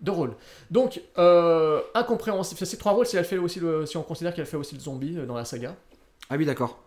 [0.00, 0.32] Deux rôles.
[0.70, 2.58] Donc, euh, incompréhensible.
[2.66, 4.80] C'est trois rôles si, elle fait aussi le, si on considère qu'elle fait aussi le
[4.80, 5.76] zombie dans la saga.
[6.30, 6.78] Ah oui, d'accord.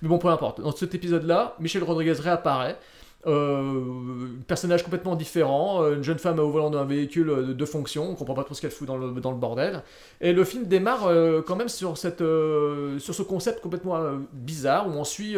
[0.00, 0.60] Mais bon, peu importe.
[0.60, 2.78] Dans cet épisode-là, Michel Rodriguez réapparaît.
[3.24, 8.10] Euh, personnage complètement différent, euh, une jeune femme au volant d'un véhicule euh, de, fonction,
[8.10, 9.84] on comprend pas trop ce qu'elle fout dans le, dans le bordel.
[10.20, 13.96] Et le film démarre euh, quand même sur, cette, euh, sur ce concept complètement
[14.32, 15.36] bizarre où on suit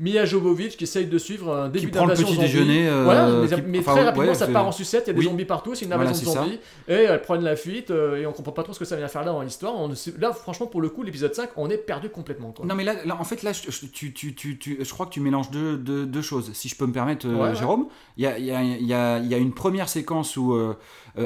[0.00, 2.46] Mia Jovovich qui essaye de suivre un début Qui prend le d'invasion petit zombie.
[2.48, 2.88] déjeuner.
[2.88, 5.10] euh, Voilà, mais, qui- mais enfin, très rapidement ouais, ça part en sucette, il y
[5.10, 5.24] a des Oui.
[5.26, 6.44] zombies partout, c'est une Voilà, invasion c'est de ça.
[6.44, 6.58] zombies,
[6.88, 9.08] et elle prend la fuite, euh, et on comprend pas trop ce que ça vient
[9.08, 9.74] faire là dans l'histoire.
[9.76, 12.50] On Là, franchement, pour le coup, l'épisode 5, on est perdu complètement.
[12.52, 12.66] Quoi.
[12.66, 15.12] Non mais là, là, en fait là je, tu, tu, tu, tu- je crois que
[15.12, 17.54] tu mélanges deux, deux, deux choses si je peux me permettre euh, Ouais.
[17.54, 20.52] Jérôme il y a, y, a, y, a, il y a une première séquence où
[20.54, 20.74] euh,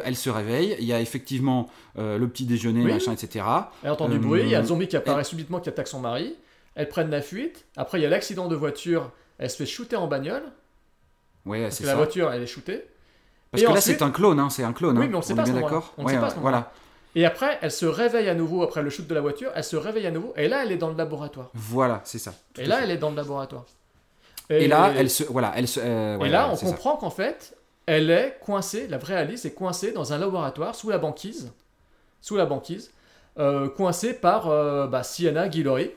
[0.04, 2.92] elle se réveille il y a effectivement le petit déjeuner Oui.
[2.92, 3.44] machin etc
[3.82, 6.00] Elle entend du bruit, il y a un zombie qui apparaît subitement qui attaque son
[6.00, 6.34] mari.
[6.78, 7.66] Elles prennent la fuite.
[7.76, 9.10] Après, il y a l'accident de voiture.
[9.38, 10.44] Elle se fait shooter en bagnole.
[11.44, 12.84] ouais Parce c'est que ça la voiture, elle est shootée.
[13.50, 15.08] parce Et que là c'est un clone hein, c'est un clone Oui, hein.
[15.10, 16.72] mais on sait est pas ce bien d'accord On ne sait Ouais, pas ce voilà
[17.16, 19.50] Et après, elle se réveille à nouveau après le shoot de la voiture.
[19.54, 20.32] Elle se réveille à nouveau.
[20.36, 21.50] Et là, elle est dans le laboratoire.
[21.54, 22.84] voilà c'est ça Et là, fait.
[22.84, 23.64] elle est dans le laboratoire.
[24.50, 27.10] et, là elle se voilà elle se euh, Et ouais, là, ouais, on comprend qu'en
[27.10, 27.54] fait,
[27.86, 31.50] elle est coincée, la vraie Alice est coincée dans un laboratoire sous la banquise,
[32.20, 32.92] sous la banquise,
[33.38, 35.90] euh, coincée par euh, bah, Sienna Guillory,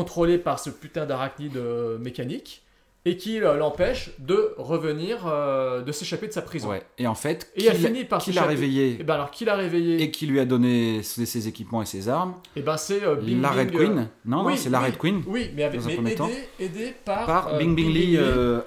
[0.00, 2.62] contrôlée par ce putain d'arachnide euh, mécanique,
[3.08, 6.68] et qui l'empêche de revenir, euh, de s'échapper de sa prison.
[6.70, 8.54] ouais et en fait Et qui l'a- finit par qui l'a s'échapper.
[8.54, 11.82] réveillé Et ben alors, qui l'a réveillée et qui lui a donné ses, ses équipements
[11.82, 14.58] et ses armes Et ben c'est euh, Bing la Red Bing, Queen non non oui,
[14.58, 16.16] c'est la oui, Red Queen Oui, mais, avec, mais
[16.58, 18.18] aidé, par, par Bing Bing Lee,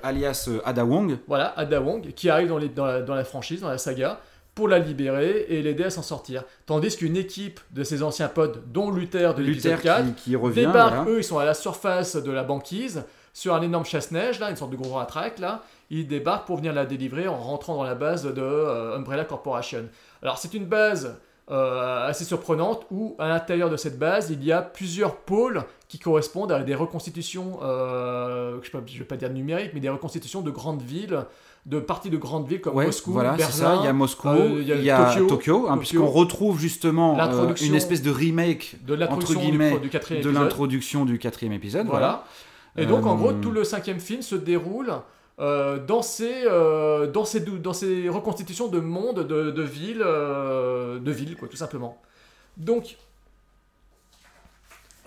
[0.04, 1.18] alias Ada Wong.
[1.28, 4.22] Voilà, Ada Wong, qui arrive dans, les- dans la, dans la franchise, dans la saga,
[4.60, 6.44] pour la libérer et l'aider à s'en sortir.
[6.66, 10.36] Tandis qu'une équipe de ses anciens potes, dont Luther de l'épisode Luther 4, qui, qui
[10.36, 10.66] revient.
[10.66, 11.12] débarquent, voilà.
[11.12, 14.58] eux, ils sont à la surface de la banquise, sur un énorme chasse-neige, là, une
[14.58, 15.64] sorte de gros ratraque, là.
[15.90, 19.86] Ils débarquent pour venir la délivrer en rentrant dans la base de euh, Umbrella Corporation.
[20.22, 21.16] Alors, c'est une base
[21.50, 26.00] euh, assez surprenante où, à l'intérieur de cette base, il y a plusieurs pôles qui
[26.00, 30.52] correspondent à des reconstitutions, euh, je ne vais pas dire numériques, mais des reconstitutions de
[30.52, 31.24] grandes villes,
[31.66, 33.78] de parties de grandes villes comme Ouais, Moscou, voilà, c'est Berlin, ça.
[33.82, 37.54] Il y a Moscou, euh, il y a, Tokyo, Tokyo, hein, puisqu'on retrouve justement euh,
[37.62, 40.34] une espèce de remake de entre l'introduction du, guillemets du de épisode.
[40.34, 41.88] l'introduction du quatrième épisode.
[41.88, 42.26] Voilà.
[42.78, 44.94] Et donc, en Euh, gros, tout le cinquième film se déroule
[45.40, 51.00] euh, dans, ces, euh, dans, ces, dans ces reconstitutions de mondes, de, de villes, euh,
[51.00, 52.02] de villes, quoi, tout simplement.
[52.58, 52.98] Donc,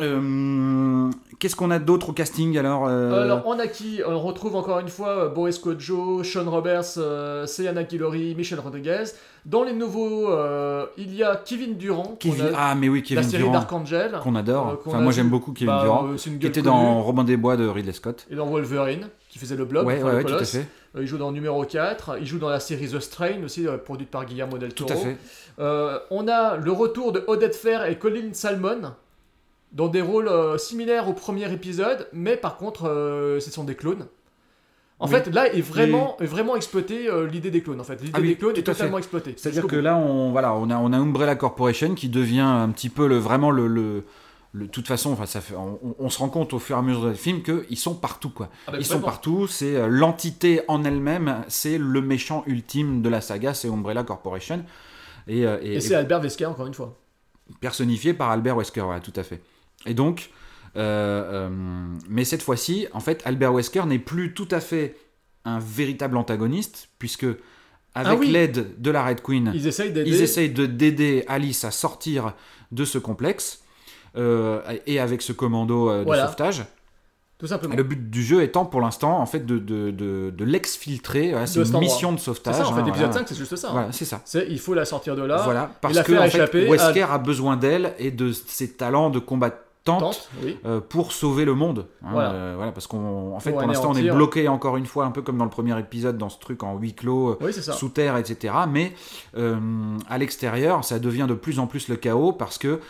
[0.01, 4.55] Euh, Qu'est-ce qu'on a d'autre au casting alors, euh, alors, on a qui On retrouve
[4.57, 9.05] encore une fois euh, Boris Kodjo, Sean Roberts, euh, Sienna Guillory, Michel Rodriguez.
[9.45, 10.29] Dans les nouveaux,
[10.97, 13.53] il y a Kevin Durant, qu'on Kevin, a- ah mais oui la Kevin série Durant
[13.55, 14.13] d'Archangel.
[14.23, 14.79] qu'on adore.
[14.87, 16.63] enfin moi j'aime beaucoup Kevin Bah, Durant qui était connue.
[16.63, 18.25] dans Robin des Bois de Ridley Scott.
[18.31, 20.65] Et dans Wolverine, qui faisait le blob, ouais enfin, ouais, le ouais tout à fait.
[21.01, 24.27] Il joue dans numéro 4, il joue dans la série The Strain aussi, produite par
[24.27, 25.01] Guillermo del Tout Toro.
[25.01, 25.17] à fait.
[26.13, 28.93] On a le retour de Odette Fair et Colin Salmon
[29.73, 33.75] dans des rôles euh, similaires au premier épisode, mais par contre, euh, ce sont des
[33.75, 34.07] clones.
[34.99, 35.13] En Oui.
[35.15, 37.81] fait, là est vraiment, est vraiment exploité euh, l'idée des clones.
[37.81, 38.73] En fait, l'idée Ah oui, des clones est à fait.
[38.79, 39.35] totalement exploitée.
[39.37, 39.83] C'est-à-dire que bout.
[39.83, 43.17] là, on, voilà, on, a, on a Umbrella Corporation qui devient un petit peu le,
[43.19, 43.67] vraiment le.
[43.67, 44.05] le
[44.55, 46.83] de toute façon, enfin, ça fait, on, on se rend compte au fur et à
[46.83, 48.29] mesure du film qu'ils sont partout.
[48.29, 48.51] Quoi.
[48.67, 53.23] Ah bah, Ils sont partout, c'est l'entité en elle-même, c'est le méchant ultime de la
[53.23, 54.63] saga, c'est Umbrella Corporation.
[55.27, 56.99] Et, et- Et c'est Albert Wesker encore une fois.
[57.61, 59.41] personnifié par Albert Wesker, tout à fait.
[59.87, 60.31] Et donc,
[60.77, 61.49] euh, euh,
[62.09, 64.97] mais cette fois-ci, en fait, Albert Wesker n'est plus tout à fait
[65.45, 67.25] un véritable antagoniste, puisque
[67.95, 68.31] avec Ah oui.
[68.31, 70.09] l'aide de la Red Queen, Ils essayent d'aider.
[70.09, 72.35] ils essayent de d'aider Alice à sortir
[72.71, 73.63] de ce complexe,
[74.17, 76.27] euh, et avec ce commando de Voilà.
[76.27, 76.65] sauvetage.
[77.39, 77.75] Tout simplement.
[77.75, 81.31] Et le but du jeu étant pour l'instant, en fait, de, de, de, de l'exfiltrer.
[81.31, 81.81] Voilà, c'est une endroit.
[81.81, 82.55] mission de C'est sauvetage.
[82.55, 83.27] ça, en fait, hein, l'épisode voilà.
[83.27, 83.73] 5, c'est juste ça.
[83.73, 83.89] hein.
[83.91, 84.21] C'est ça.
[84.25, 85.43] C'est, il faut la sortir de là.
[85.43, 88.31] Voilà, parce la que faire en échapper fait, à- Wesker a besoin d'elle et de
[88.31, 90.59] ses talents de combat- tente, Tente, oui.
[90.65, 91.87] euh, pour sauver le monde.
[92.05, 92.31] hein, Voilà.
[92.33, 95.05] euh, voilà, parce qu'en en fait, Pour pour l'instant, on est bloqué encore une fois,
[95.07, 97.53] un peu comme dans le premier épisode, dans ce truc en huis clos, euh, Oui,
[97.53, 98.55] sous terre, etc.
[98.71, 98.93] Mais
[99.37, 99.57] euh,
[100.09, 102.81] à l'extérieur, ça devient de plus en plus le chaos parce que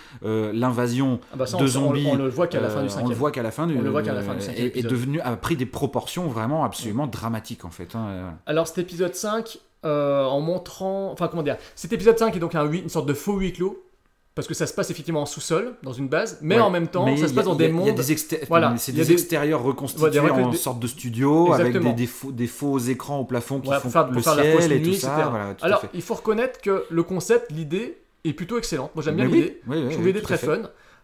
[0.52, 2.90] l'invasion Ah bah de on- zombies, on, on le voit qu'à la fin du on
[2.90, 3.10] cinquième.
[3.10, 4.82] le voit qu'à la fin du, On le voit qu'à la fin du cinquième est,
[4.82, 7.94] devenu a pris des proportions vraiment absolument dramatiques en fait.
[7.94, 8.35] hein, voilà.
[8.47, 11.10] Alors cet épisode 5, euh, en montrant...
[11.12, 13.82] Enfin comment dire Cet épisode 5 est donc un, une sorte de faux huis clos,
[14.35, 16.61] parce que ça se passe effectivement en sous-sol, dans une base, mais Ouais.
[16.63, 17.95] en même temps, Mais ça se a- passe dans des mondes...
[18.49, 22.47] Voilà, c'est des, extérieurs reconstitués Ouais, en des- sorte de studio avec des, faux, des
[22.47, 25.01] faux écrans au plafond qui font faire, le faire la fausse ciel et nuit, tout
[25.01, 25.13] ça.
[25.15, 25.29] etc.
[25.31, 28.93] Voilà, tout à Alors, il faut reconnaître que le concept, l'idée, est plutôt excellente.
[28.95, 29.61] Moi, j'aime bien oui, l'idée.
[29.67, 30.61] oui, oui, je trouve l'idée très fun.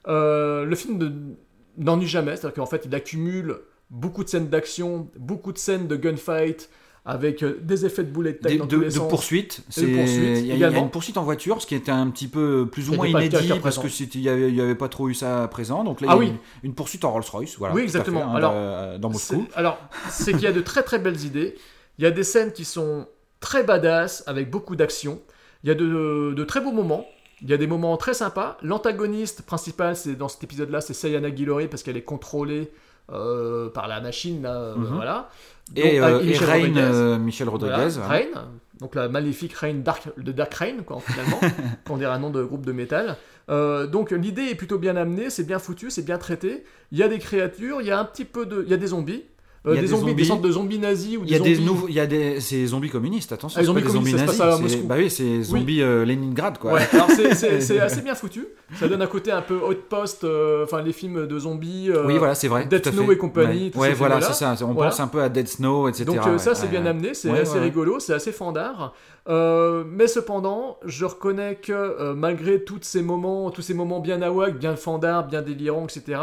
[0.07, 3.57] Euh, le film ne- n'ennuie jamais, c'est-à-dire qu'en fait, il accumule
[3.91, 6.71] beaucoup de scènes d'action, beaucoup de scènes de gunfight,
[7.11, 9.09] avec euh, des effets de bullet time Des- dans de, tous les de sens.
[9.09, 9.63] poursuite.
[9.79, 12.69] De Il y, y a une poursuite en voiture, ce qui était un petit peu
[12.71, 13.89] plus ou moins inédit parce que présent.
[13.89, 15.85] c'était- il y avait, il y avait pas trop eu ça à présent.
[15.85, 16.37] Donc là, Ah il y a oui.
[16.63, 17.57] une, une poursuite en Rolls Royce.
[17.59, 18.31] Voilà, Oui, fait, exactement.
[18.31, 19.47] hein, Alors, dans- dans Moscou.
[19.51, 19.79] C'est- Alors,
[20.11, 21.57] c'est qu'il y a de très très belles idées.
[21.99, 23.07] Il y a des scènes qui sont
[23.41, 25.21] très badass, avec beaucoup d'action.
[25.65, 27.07] Il y a de, de très beaux moments.
[27.41, 28.59] Il y a des moments très sympas.
[28.63, 32.71] L'antagoniste principal, c'est dans cet épisode-là, c'est Sayana Guillory parce qu'elle est contrôlée
[33.11, 34.43] euh, par la machine.
[34.43, 34.95] Là, euh, Mhm.
[34.97, 35.31] voilà.
[35.77, 36.81] Et, Donc, euh, avec et Michel Rain, Rodriguez.
[36.81, 37.89] euh, Michel Rodriguez.
[37.91, 38.09] Voilà.
[38.09, 38.49] Rain,
[38.81, 41.41] donc la maléfique reine Dark, de Dark Rain, quoi, finalement,
[41.85, 43.17] pour dire un nom de groupe de métal.
[43.51, 46.65] Euh, donc l'idée est plutôt bien amenée, c'est bien foutu, c'est bien traité.
[46.93, 48.77] Il y a des créatures, il y a un petit peu de, il y a
[48.77, 49.25] des zombies,
[49.67, 50.25] Euh, Il y a des, des zombies, des zombies.
[50.27, 51.67] sortes de zombies nazis ou Il y a des des zombies.
[51.67, 53.33] nouveaux, il y a des, c'est zombies communistes.
[53.33, 54.39] Attention, Ah, les pas zombies des zombies communistes, ça se nazis.
[54.39, 54.89] passe à c'est- Moscou.
[54.89, 56.75] Bah oui, c'est zombies euh, Leningrad quoi.
[56.75, 58.47] Ouais, alors c'est- assez bien foutu.
[58.79, 61.91] Ça donne un côté un peu Outpost, euh, enfin les films de zombies.
[61.91, 62.69] euh, oui, voilà, c'est vrai.
[62.73, 64.55] À Snow et compagnie, Ouais, tous Ouais, ces voilà, c'est ça.
[64.63, 64.91] On Voilà.
[64.91, 66.05] pense un peu à Dead Snow, etc.
[66.05, 68.95] Donc ça c'est bien amené, c'est assez rigolo, c'est assez fandard.
[69.29, 74.77] Mais cependant, je reconnais que malgré tous ces moments, tous ces moments bien nawak, bien
[74.77, 76.21] fandard, bien délirants, etc.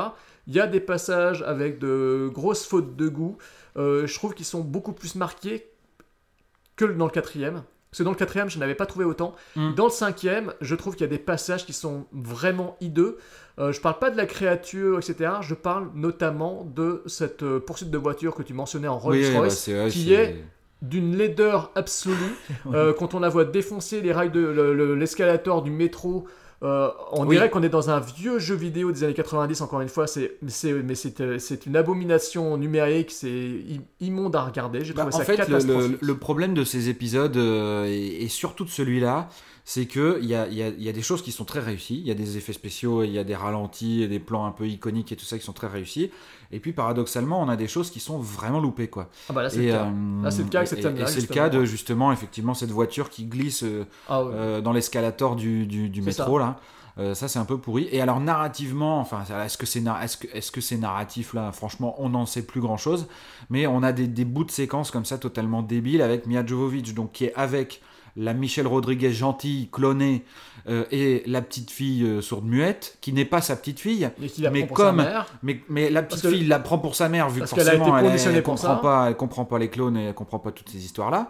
[0.48, 3.38] Il y a des passages avec de grosses fautes de goût.
[3.78, 5.66] Euh, je trouve qu'ils sont beaucoup plus marqués
[6.76, 7.64] que dans le quatrième.
[7.92, 9.36] Parce que dans le quatrième, je n'avais pas trouvé autant.
[9.56, 9.74] Mm.
[9.76, 13.18] Dans le cinquième, je trouve qu'il y a des passages qui sont vraiment hideux.
[13.58, 15.32] Euh, je parle pas de la créature, etc.
[15.42, 19.42] Je parle notamment de cette euh, poursuite de voiture que tu mentionnais en Oui, Rolls-Royce
[19.42, 20.44] bah, c'est- ouais, qui est
[20.82, 22.16] d'une laideur absolue.
[22.74, 26.28] Euh, quand on la voit défoncer les rails de le- le- l'escalator du métro,
[26.64, 27.36] euh, on Oui.
[27.36, 29.62] dirait qu'on est dans un vieux jeu vidéo des années 90.
[29.62, 30.50] Encore une fois, c'est mais
[30.96, 33.52] c'est euh, une abomination numérique, c'est
[34.00, 34.84] immonde à regarder.
[34.86, 36.02] J'ai Bah, trouvé en ça fait, le, catastrophique.
[36.02, 39.28] le- le problème de ces épisodes, euh, et, et surtout de celui-là,
[39.68, 41.98] c'est que il y a, y a- y a des choses qui sont très réussies.
[42.00, 44.52] Il y a des effets spéciaux, il y a des ralentis, et des plans un
[44.52, 46.12] peu iconiques et tout ça qui sont très réussis.
[46.52, 49.10] Et puis paradoxalement, on a des choses qui sont vraiment loupées, quoi.
[49.30, 49.86] Ah bah là c'est le cas.
[49.86, 53.26] euh, Là, c'est le cas et- c'est le cas de justement effectivement cette voiture qui
[53.26, 56.60] glisse euh, Ah euh, dans l'escalator du, du, métro là.
[56.98, 57.90] Euh, ça c'est un peu pourri.
[57.92, 61.52] Et alors narrativement, enfin est-ce que c'est est-ce que est-ce que c'est narratif là?
[61.52, 63.08] Franchement, on n'en sait plus grand chose.
[63.50, 66.94] Mais on a des, des bouts de séquences comme ça totalement débiles avec Mia Jovovich,
[66.94, 67.82] donc qui est avec
[68.18, 70.24] la Michelle Rodriguez gentille, clonée,
[70.70, 74.10] euh, et la petite fille euh, sourde muette, qui n'est pas sa petite fille,
[74.52, 75.04] mais comme
[75.44, 78.06] mais, mais la petite que- fille la prend pour sa mère vu que forcément elle,
[78.06, 78.80] elle pour comprend ça.
[78.82, 81.30] pas, elle comprend pas les clones et elle comprend pas toutes ces histoires là.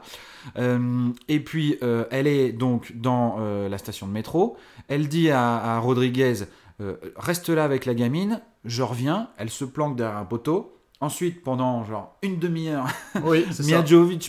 [1.27, 4.57] et puis euh, elle est donc dans euh, la station de métro.
[4.87, 6.43] Elle dit à, à Rodriguez
[6.81, 9.29] euh, reste là avec la gamine, je reviens.
[9.37, 10.74] Elle se planque derrière un poteau.
[11.01, 12.85] Ensuite, pendant genre une demi-heure,
[13.23, 13.45] Oui.
[13.67, 13.83] Mia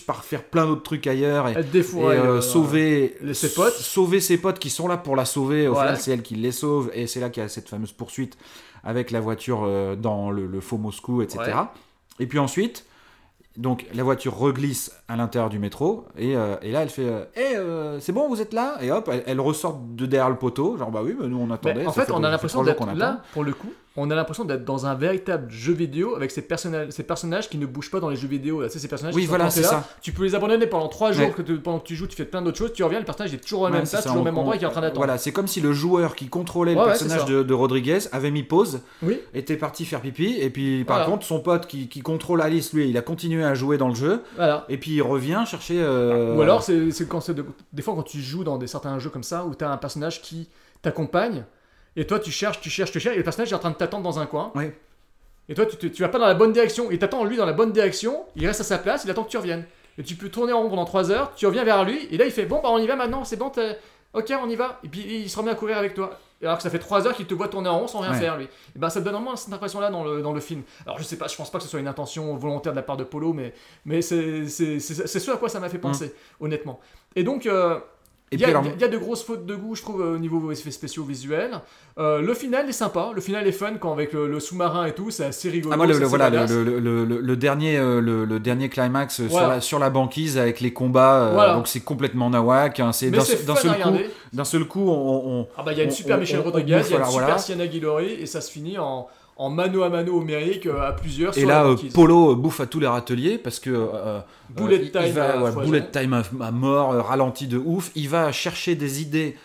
[0.05, 1.63] part faire plein d'autres trucs ailleurs et, euh,
[1.95, 3.73] euh, sauver les- ses potes.
[3.73, 5.67] sauver ses potes qui sont là pour la sauver.
[5.67, 7.93] Au final, c'est elle qui les sauve et c'est là qu'il y a cette fameuse
[7.93, 8.37] poursuite
[8.83, 11.39] avec la voiture euh, dans le, le faux Moscou, etc.
[11.45, 11.53] Ouais.
[12.19, 12.85] Et puis ensuite,
[13.55, 17.07] donc la voiture reglisse à l'intérieur du métro et, euh, et là elle fait
[17.37, 18.77] euh, c'est bon vous êtes là?
[18.81, 21.49] Et hop elle, elle ressort de derrière le poteau genre bah oui mais nous on
[21.49, 24.15] attendait Mais en ça fait, on a l'impression d'être là, pour le coup, on a
[24.15, 27.89] l'impression d'être dans un véritable jeu vidéo avec ces, personnages, ces personnages qui ne bougent
[27.91, 28.61] pas dans les jeux vidéo.
[28.61, 28.67] là.
[28.67, 29.49] Tu sais, ces personnages Oui, qui sont voilà, là.
[29.49, 29.83] ça.
[30.01, 31.31] Tu peux les abandonner pendant 3 jours, Ouais.
[31.33, 33.33] que tu- pendant que tu joues, tu fais plein d'autres choses, tu reviens, le personnage
[33.33, 34.71] est toujours au même Ouais, place, ça, toujours au même endroit, et qui est en
[34.71, 34.99] train d'attendre.
[34.99, 38.29] Voilà, c'est comme si le joueur qui contrôlait Ouais, le personnage de, de Rodriguez avait
[38.31, 39.19] mis pause, Oui.
[39.33, 41.11] était parti faire pipi, et puis par Voilà.
[41.11, 43.95] contre son pote qui, qui contrôle Alice, lui, il a continué à jouer dans le
[43.95, 44.65] jeu, Voilà.
[44.69, 45.81] et puis il revient chercher.
[45.81, 48.99] euh, Ou alors, c'est quand c'est de- des fois quand tu joues dans des certains
[48.99, 50.49] jeux comme ça où tu as un personnage qui
[50.83, 51.43] t'accompagne
[51.97, 53.75] et toi tu cherches, tu cherches, tu cherches et le personnage est en train de
[53.75, 54.51] t'attendre dans un coin.
[54.55, 54.73] Ouais.
[55.49, 56.89] Et toi tu, tu vas pas dans la bonne direction.
[56.91, 59.29] Il t'attend lui dans la bonne direction, il reste à sa place, il attend que
[59.29, 59.65] tu reviennes.
[59.97, 62.25] Et tu peux tourner en rond pendant 3 heures, tu reviens vers lui et là
[62.25, 63.51] il fait bon bah on y va maintenant, c'est bon,
[64.13, 64.79] ok on y va.
[64.83, 66.17] Et puis il se remet à courir avec toi.
[66.39, 68.11] Et Alors que ça fait 3 heures qu'il te voit tourner en rond sans rien
[68.11, 68.19] Ouais.
[68.19, 68.45] faire lui.
[68.45, 70.61] Et ben ça te donne vraiment cette impression là dans le, dans le film.
[70.85, 72.83] Alors je sais pas, je pense pas que ce soit une intention volontaire de la
[72.83, 73.55] part de Polo, mais,
[73.85, 76.79] mais c'est c'est- c'est- c'est ce à quoi ça m'a fait penser, honnêtement.
[77.15, 77.79] Et donc, euh, Et
[78.33, 80.51] Il y, a, il y a de grosses fautes de goût, je trouve, au niveau
[80.51, 81.61] effets spéciaux visuels.
[81.97, 83.11] Euh, le final est sympa.
[83.15, 85.71] Le final est fun quand avec le, le sous-marin et tout, c'est assez rigolo.
[85.73, 89.47] Ah, moi, le, voilà, le, dernier, euh, le, dernier climax euh, sur, Voilà.
[89.55, 91.53] la, sur la banquise avec les combats, euh, Voilà.
[91.53, 92.81] donc c'est complètement nawak.
[92.81, 93.71] hein, c'est d'un seul
[94.43, 96.71] seul coup, on, on- Ah bah il y a une super on- Michel Rodriguez, il
[96.71, 97.37] y a une alors, super voilà.
[97.37, 99.07] Sienna Guillory et ça se finit en,
[99.39, 101.75] en mano à mano homérique euh, à plusieurs Et sur là, euh.
[101.93, 104.19] Polo euh, bouffe à tous les râteliers parce que euh,
[104.49, 105.69] Bullet time il va, à ouais, foison.
[105.69, 107.91] bullet time à, à mort, ralenti de ouf.
[107.95, 109.37] Il va chercher des idées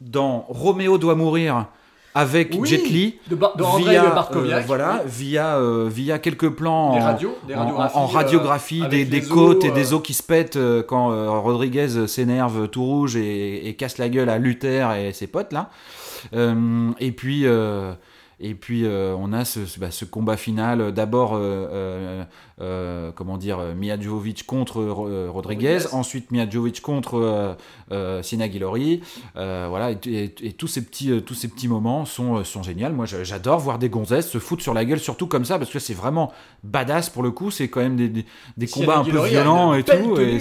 [0.00, 1.66] dans Roméo doit mourir
[2.14, 3.18] avec Oui, Jet Li.
[3.30, 5.10] de, de via, euh, voilà, oui.
[5.10, 9.70] via, euh, via quelques plans Des en, radios, des en- radiographie euh, des, côtes et
[9.70, 14.28] des os qui se pètent quand Rodriguez s'énerve tout rouge et, et casse la gueule
[14.28, 15.70] à Luther et ses potes là.
[17.00, 17.46] Et puis,
[18.42, 19.44] et puis euh, on a
[19.78, 20.80] bah, ce combat final.
[20.80, 21.38] euh, D'abord,
[22.62, 25.72] euh, comment dire, euh, Mia Jovovich contre euh, Rodriguez.
[25.74, 25.94] Rodriguez.
[25.94, 27.56] Ensuite, Mia Jovovich contre
[28.22, 29.00] Sienna Guillory.
[29.34, 32.90] Voilà, et, et- et tous ces petits, tous ces petits moments sont, sont géniaux.
[32.90, 35.78] Moi, j'adore voir des gonzesses se foutre sur la gueule, surtout comme ça, parce que
[35.78, 36.32] c'est vraiment
[36.64, 37.50] badass pour le coup.
[37.50, 38.24] C'est quand même des, des,
[38.56, 40.18] des Sienna combats un peu Guillory violents et tout.
[40.18, 40.38] et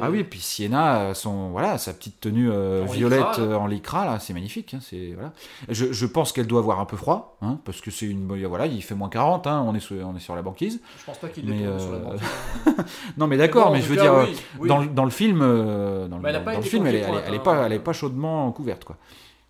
[0.00, 3.66] Ah oui, et puis Sienna, son, voilà, sa petite tenue euh, En violette lycra, en
[3.66, 4.74] lycra, là, c'est magnifique.
[4.74, 5.32] hein, c'est, voilà.
[5.68, 8.26] je, je pense qu'elle doit avoir un peu froid, hein, parce que c'est une.
[8.46, 10.80] Voilà, il fait moins 40, hein, on, est sur, on est sur la banquise.
[10.98, 12.82] Je pense pas qu'il Mais, les tourne sur la euh.
[13.16, 14.68] Non, mais d'accord, mais, je veux dire, oui, euh, oui.
[14.68, 16.98] Dans, le- dans le film, euh, dans, Bah, elle dans pas le film, elle est,
[17.00, 18.96] elle, elle pas, elle est pas chaudement couverte, quoi.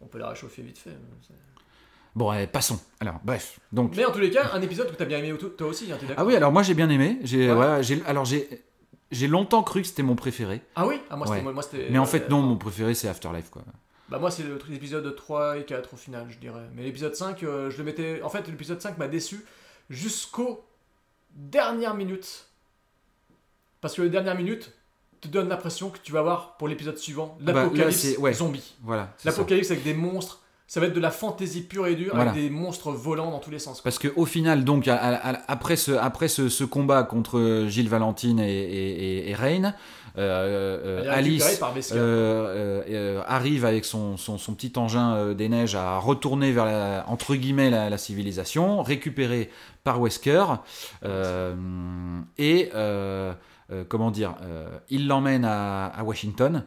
[0.00, 0.90] On peut la réchauffer vite fait.
[2.14, 2.80] Bon, passons.
[2.98, 3.60] Alors, bref.
[3.72, 5.98] Donc, Mais en tous les cas, un épisode que t'as bien aimé toi aussi, hein,
[6.16, 7.18] ah oui, alors moi j'ai bien aimé.
[7.22, 7.54] J'ai, Ouais.
[7.54, 8.48] voilà, j'ai, alors j'ai,
[9.12, 10.60] j'ai longtemps cru que c'était mon préféré.
[10.74, 10.96] Ah oui?
[11.08, 11.38] Ah moi c'était...
[11.38, 11.42] Ouais.
[11.44, 13.62] moi, moi, Mais en ouais, fait, non, euh, mon préféré c'est Afterlife, quoi.
[14.08, 16.68] Bah moi c'est l'épisode 3 et 4 au final, je dirais.
[16.74, 18.20] Mais l'épisode 5, euh, je le mettais...
[18.22, 19.44] En fait, l'épisode 5 m'a déçu
[19.88, 20.64] jusqu'aux
[21.35, 22.47] dernières minutes.
[23.81, 24.73] Parce que les dernières minutes
[25.20, 28.32] te donnent l'impression que tu vas voir pour l'épisode suivant bah, là, l'apocalypse ouais.
[28.32, 28.74] zombie.
[28.82, 29.15] Voilà.
[29.24, 30.39] L'apocalypse avec des monstres.
[30.66, 32.31] Ça va être de la fantaisie pure et dure Voilà.
[32.31, 33.81] avec des monstres volants dans tous les sens.
[33.81, 37.65] Parce que au final, donc, à- à- à- après ce, après ce, ce combat contre
[37.69, 38.90] Gilles Valentine et, et,
[39.27, 39.74] et- et Rain,
[40.18, 45.98] euh, euh, récupérée Alice euh, arrive avec son, son, son petit engin des neiges à
[45.98, 49.50] retourner vers la, entre guillemets la, la civilisation, récupéré
[49.84, 50.44] par Wesker,
[52.38, 52.70] et
[53.88, 54.34] comment dire,
[54.88, 56.64] il l'emmène à, à Washington.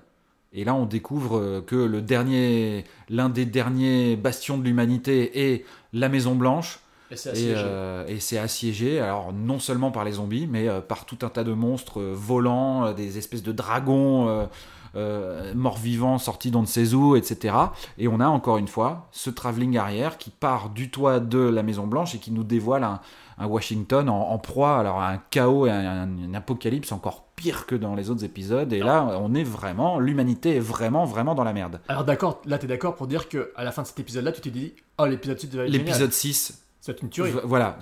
[0.55, 6.09] Et là, on découvre que le dernier, l'un des derniers bastions de l'humanité est la
[6.09, 6.79] Maison Blanche.
[7.13, 7.63] Et c'est Et, assiégé.
[7.65, 11.29] euh, et c'est assiégé, alors non seulement par les zombies, mais euh, par tout un
[11.29, 14.47] tas de monstres euh, volants, des espèces de dragons
[14.95, 17.55] euh, morts-vivants sortis d'on ne sait où, etc.
[17.97, 21.63] Et on a encore une fois ce travelling arrière qui part du toit de la
[21.63, 22.99] Maison Blanche et qui nous dévoile un,
[23.39, 27.23] un Washington en, en proie alors à un chaos et à un, un apocalypse encore
[27.35, 28.71] pire que dans les autres épisodes.
[28.71, 31.79] Et là, on est vraiment, l'humanité est vraiment, vraiment dans la merde.
[31.87, 34.41] Alors d'accord, là t'es d'accord pour dire que à la fin de cet épisode-là, tu
[34.41, 35.87] t'es dit, oh l'épisode 6 va être génial.
[35.87, 37.31] L'épisode 6, C'est une tuerie.
[37.45, 37.77] Voilà.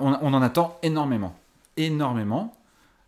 [0.00, 1.34] On, on en attend énormément.
[1.76, 2.54] Énormément.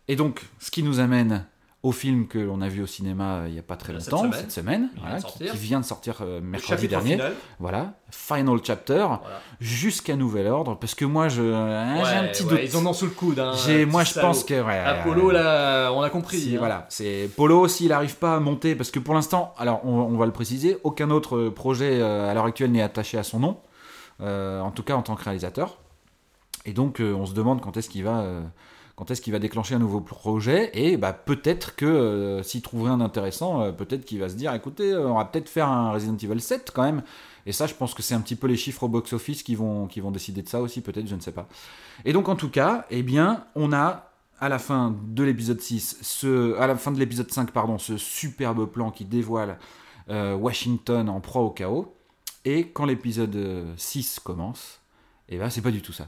[0.07, 1.43] Et donc, ce qui nous amène
[1.81, 4.11] au film que l'on a vu au cinéma euh, il n'y a pas très Cette
[4.11, 4.39] longtemps, semaine.
[4.41, 7.13] cette semaine, vient qui, vient de sortir euh, mercredi dernier.
[7.13, 7.33] final.
[7.57, 9.21] Voilà, Final Chapter, Voilà.
[9.59, 12.59] jusqu'à nouvel ordre, parce que moi, je, hein, j'ai un petit ouais, doute.
[12.65, 13.39] Ils en ont sous le coude.
[13.39, 13.53] Hein,
[13.87, 14.27] moi, je salaud.
[14.27, 16.37] pense que ouais, Apollo, là, on a compris.
[16.37, 16.59] si, hein.
[16.59, 20.17] voilà, c'est Polo s'il n'arrive pas à monter, parce que pour l'instant, alors on, on
[20.17, 23.39] va le préciser, aucun autre euh, projet euh, à l'heure actuelle n'est attaché à son
[23.39, 23.68] nom, euh,
[24.21, 25.77] en tout cas en tant que réalisateur.
[26.65, 28.41] Et donc euh, on se demande quand est-ce qu'il va, euh,
[28.99, 32.83] quand est-ce qu'il va déclencher un nouveau projet, et bah peut-être que euh, s'il trouve
[32.83, 35.91] rien d'intéressant, euh, peut-être qu'il va se dire, écoutez, euh, on va peut-être faire un
[35.91, 37.01] Resident Evil 7 quand même.
[37.45, 39.87] Et ça, je pense que c'est un petit peu les chiffres au box-office qui vont,
[39.87, 41.47] qui vont décider de ça aussi, peut-être, je ne sais pas.
[42.03, 45.99] Et donc, en tout cas, eh bien, on a à la fin de l'épisode 6,
[46.01, 49.57] ce, à la fin de l'épisode 5, pardon, ce superbe plan qui dévoile
[50.09, 51.95] euh, Washington en proie au chaos.
[52.45, 54.79] Et quand l'épisode euh, 6 commence,
[55.27, 56.07] eh ben, c'est pas du tout ça.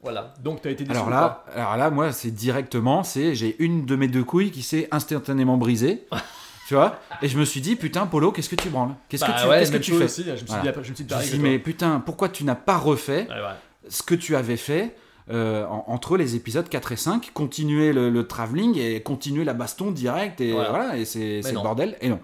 [0.00, 0.32] Voilà.
[0.42, 0.92] Donc t'as été déçu.
[0.96, 4.50] Alors ou là, alors là, moi, c'est directement, c'est j'ai une de mes deux couilles
[4.52, 6.06] qui s'est instantanément brisée.
[6.68, 8.94] tu vois Et je me suis dit, putain, Polo, qu'est-ce que tu branles?
[9.08, 10.04] Qu'est-ce Bah que tu, ouais, qu'est-ce que même tu chose fais?
[10.04, 10.62] aussi, je me suis Voilà.
[10.62, 12.76] dit, je me suis dit Je me suis dit, mais putain, pourquoi tu n'as pas
[12.76, 13.88] refait Ouais, ouais.
[13.88, 14.94] ce que tu avais fait
[15.30, 19.52] euh, en- entre les épisodes 4 et 5, continuer le, le travelling et continuer la
[19.54, 20.96] baston direct et Voilà.
[20.96, 21.96] et c'est c'est le bordel.
[22.00, 22.20] Et non.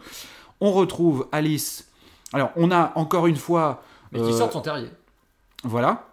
[0.61, 1.89] On retrouve Alice.
[2.35, 3.82] Alors, on a encore une fois.
[4.12, 4.90] Mais qui euh, sort de son terrier.
[5.62, 6.06] Voilà.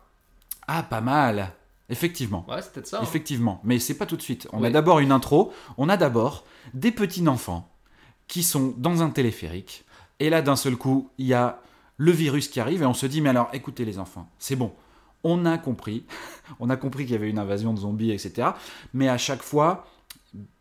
[0.68, 1.52] Ah, pas mal.
[1.90, 2.46] Effectivement.
[2.48, 3.00] Ouais, c'est peut-être ça.
[3.00, 3.04] hein.
[3.04, 4.48] Effectivement, mais c'est pas tout de suite.
[4.54, 7.68] On a d'abord une intro, on a d'abord des petits enfants
[8.28, 9.84] qui sont dans un téléphérique,
[10.22, 11.60] et là d'un seul coup, il y a
[11.98, 14.72] le virus qui arrive, et on se dit, mais alors écoutez les enfants, c'est bon,
[15.26, 16.06] on a compris,
[16.62, 18.52] on a compris qu'il y avait une invasion de zombies, etc.
[18.94, 19.86] Mais à chaque fois,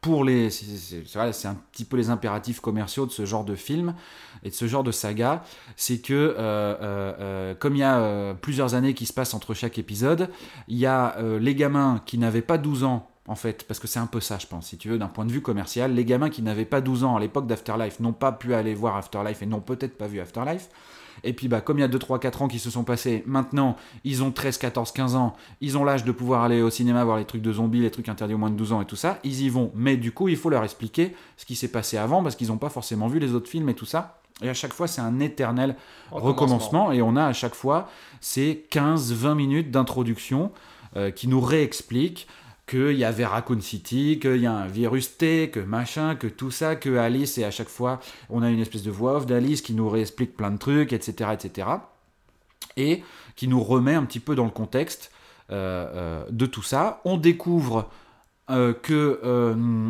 [0.01, 3.95] pour les, c'est- un petit peu les impératifs commerciaux de ce genre de film
[4.43, 5.45] et de ce genre de saga,
[5.77, 9.55] c'est que euh, euh, euh, comme il y a plusieurs années qui se passent entre
[9.55, 10.29] chaque épisode,
[10.69, 14.01] il y a les gamins qui n'avaient pas 12 ans en fait, parce que c'est
[14.01, 16.31] un peu ça, je pense, si tu veux, d'un point de vue commercial, les gamins
[16.31, 19.47] qui n'avaient pas 12 ans à l'époque d'Afterlife n'ont pas pu aller voir Afterlife et
[19.47, 20.69] n'ont peut-être pas vu Afterlife.
[21.25, 23.23] Et puis, bah, comme il y a 2, 3, 4 ans qui se sont passés,
[23.27, 27.05] maintenant, ils ont 13, 14, 15 ans, ils ont l'âge de pouvoir aller au cinéma
[27.05, 28.97] voir les trucs de zombies, les trucs interdits aux moins de 12 ans et tout
[28.97, 29.73] ça, ils y vont.
[29.75, 32.59] Mais du coup, il faut leur expliquer ce qui s'est passé avant, parce qu'ils n'ont
[32.59, 34.21] pas forcément vu les autres films et tout ça.
[34.43, 35.77] Et à chaque fois, c'est un éternel
[36.11, 36.93] recommencement.
[36.93, 37.89] Et on a à chaque fois
[38.21, 40.51] ces 15-20 minutes d'introduction
[40.97, 42.27] euh, qui nous réexpliquent
[42.71, 46.53] qu'il y avait Raccoon City, qu'il y a un virus T, que machin, que tout
[46.53, 47.99] ça, que Alice, et à chaque fois,
[48.29, 51.31] on a une espèce de voix off d'Alice qui nous réexplique plein de trucs, etc.,
[51.33, 51.67] etc.
[52.77, 53.03] Et
[53.35, 55.11] qui nous remet un petit peu dans le contexte
[55.51, 57.01] euh, euh, de tout ça.
[57.05, 57.91] On découvre
[58.51, 59.21] euh, que,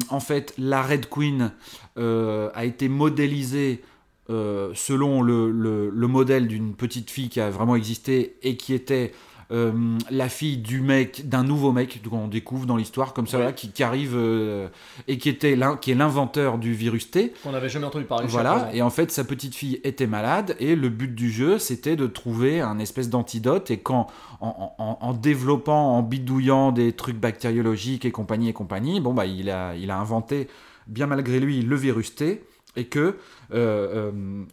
[0.08, 1.52] en fait, la Red Queen
[1.96, 3.82] a été modélisée
[4.28, 9.12] selon le modèle d'une petite fille qui a vraiment existé et qui était
[9.52, 9.72] euh,
[10.10, 13.44] la fille du mec, d'un nouveau mec qu'on découvre dans l'histoire comme ça, Ouais.
[13.46, 14.68] là, qui, qui arrive euh,
[15.08, 17.32] et qui était qui est l'inventeur du virus T.
[17.42, 18.26] Qu'on n'avait jamais entendu parler.
[18.28, 21.96] Voilà, et en fait sa petite fille était malade et le but du jeu c'était
[21.96, 24.06] de trouver un espèce d'antidote et quand
[24.40, 29.26] en, en- en développant, en bidouillant des trucs bactériologiques et compagnie et compagnie, bon bah
[29.26, 30.48] il a, il a inventé
[30.86, 32.44] bien malgré lui le virus T
[32.76, 33.16] et que
[33.52, 34.12] euh,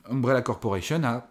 [0.10, 1.28] Umbrella Corporation a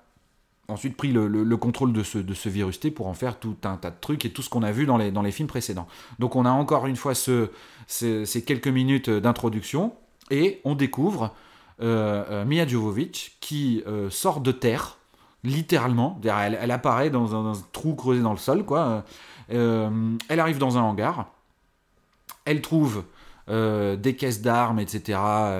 [0.68, 3.38] ensuite pris le, le- le contrôle de ce, de ce virus T pour en faire
[3.38, 5.32] tout un tas de trucs et tout ce qu'on a vu dans les, dans les
[5.32, 5.86] films précédents.
[6.18, 7.50] Donc on a encore une fois ce,
[7.86, 9.94] ce- ces quelques minutes d'introduction
[10.30, 11.34] et on découvre
[11.82, 14.96] euh, euh, Mia Jovovich qui euh, sort de terre,
[15.44, 16.20] littéralement.
[16.24, 19.04] Elle, elle apparaît dans un, trou creusé dans le sol, quoi.
[19.52, 21.26] Euh, elle arrive dans un hangar.
[22.44, 23.04] Elle trouve
[23.48, 25.16] des caisses d'armes, etc.,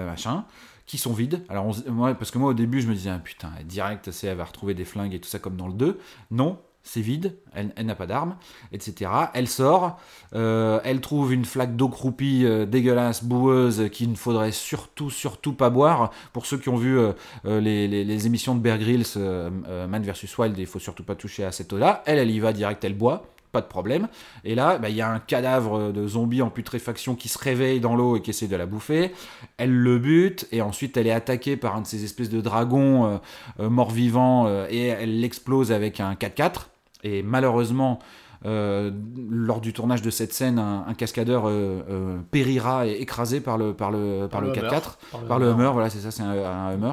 [0.07, 0.45] machin,
[0.87, 1.43] qui sont vides.
[1.49, 4.37] Alors, moi, parce que moi, au début, je me disais, ah, putain, direct, c'est, elle
[4.37, 5.99] va retrouver des flingues et tout ça comme dans le 2.
[6.31, 8.37] Non, c'est vide, elle, n'a pas d'armes,
[8.71, 9.11] etc.
[9.35, 9.99] Elle sort,
[10.35, 15.53] euh, elle trouve une flaque d'eau croupie euh, dégueulasse, boueuse, qu'il ne faudrait surtout, surtout
[15.53, 16.13] pas boire.
[16.33, 17.13] Pour ceux qui ont vu euh,
[17.45, 21.73] les, émissions de Bear Grylls, Man vs Wild, il faut surtout pas toucher à cette
[21.73, 22.05] eau-là.
[22.07, 23.27] Elle, elle y va direct, elle boit.
[23.57, 24.09] Pas de problème.
[24.45, 27.81] Et là, bah, il y a un cadavre de zombie en putréfaction qui se réveille
[27.81, 29.12] dans l'eau et qui essaie de la bouffer.
[29.57, 33.07] Elle le bute et ensuite elle est attaquée par un de ces espèces de dragons
[33.07, 33.16] euh,
[33.61, 36.66] euh, morts-vivants euh, et elle l'explose avec un 4x4.
[37.03, 37.99] Et malheureusement,
[38.45, 38.91] euh,
[39.31, 43.57] lors du tournage de cette scène, un, un cascadeur euh, euh, périra et écrasé par
[43.57, 44.59] le, par le, par Par le le 4x4.
[44.59, 44.81] Hummer.
[45.11, 45.73] Par Par le, le Hummer, Hummer.
[45.73, 46.93] voilà, c'est ça, c'est un, un Hummer.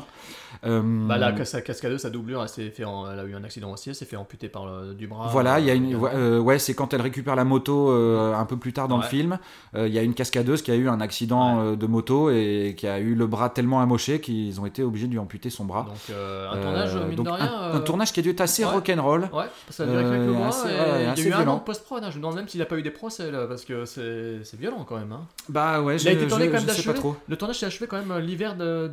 [0.65, 3.43] Euh, Bah là, sa cascadeuse, sa doublure, elle, s'est fait en- elle a eu un
[3.43, 5.27] accident aussi, elle s'est fait amputer par le- du bras.
[5.31, 7.91] Voilà, il y a une, euh, ouais, euh, ouais, c'est quand elle récupère la moto
[7.91, 9.37] euh, un peu plus tard dans le film.
[9.75, 12.75] euh, Il y a une cascadeuse qui a eu un accident euh, de moto et
[12.77, 15.65] qui a eu le bras tellement amoché qu'ils ont été obligés de lui amputer son
[15.65, 15.83] bras.
[15.87, 18.29] Donc, euh, un tournage, mine donc de rien, un, euh, un tournage qui a dû
[18.29, 18.71] être assez ouais.
[18.71, 19.29] rock'n'roll.
[19.33, 20.47] Ouais, ça a duré quelques Euh, mois.
[20.47, 21.55] assez- et ouais, il y a eu un an violent.
[21.57, 22.03] de post-prod.
[22.03, 22.09] hein.
[22.09, 24.57] Je me demande même s'il n'a pas eu des procès là, parce que c'est c'est
[24.59, 25.11] violent quand même.
[25.11, 25.21] Hein.
[25.49, 26.99] Bah ouais, il a je- été tourné je- quand même je sais pas d'achever.
[26.99, 27.15] trop.
[27.27, 28.87] Le tournage s'est achevé quand même euh, l'hiver de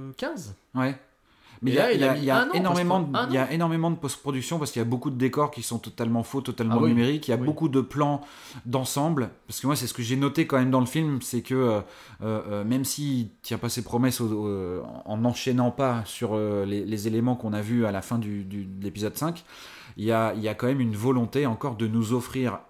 [0.00, 0.54] 2015.
[0.74, 0.96] Ouais.
[1.62, 3.96] Mais il y a, il y il y énormément, de- il y a énormément de
[3.96, 6.88] post-production parce qu'il y a beaucoup de décors qui sont totalement faux, totalement Ah oui,
[6.88, 7.28] numériques.
[7.28, 7.44] Il y a oui.
[7.44, 8.22] beaucoup de plans
[8.64, 9.28] d'ensemble.
[9.46, 11.54] Parce que moi, c'est ce que j'ai noté quand même dans le film, c'est que
[11.54, 11.80] euh,
[12.22, 17.06] euh, même s'il tient pas ses promesses au- en n'enchaînant pas sur euh, les, les
[17.06, 19.44] éléments qu'on a vus à la fin du, du- de l'épisode 5,
[19.98, 22.60] il y, a, il y a quand même une volonté encore de nous offrir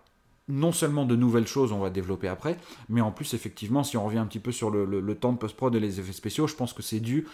[0.50, 2.56] non seulement de nouvelles choses, on va développer après,
[2.88, 5.74] mais en plus, effectivement, si on revient un petit peu sur le, temps de post-prod
[5.74, 7.26] et les effets spéciaux, je pense que c'est dû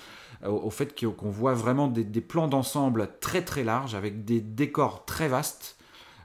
[0.45, 5.05] au, au fait qu'on voit vraiment des, plans d'ensemble très très larges, avec des décors
[5.05, 5.77] très vastes,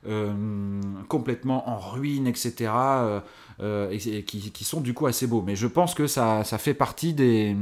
[0.08, 3.20] euh, complètement en ruine, etc., euh,
[3.60, 5.44] euh, et, et qui, sont du coup assez beaux.
[5.44, 7.56] Mais je pense que ça, fait partie des,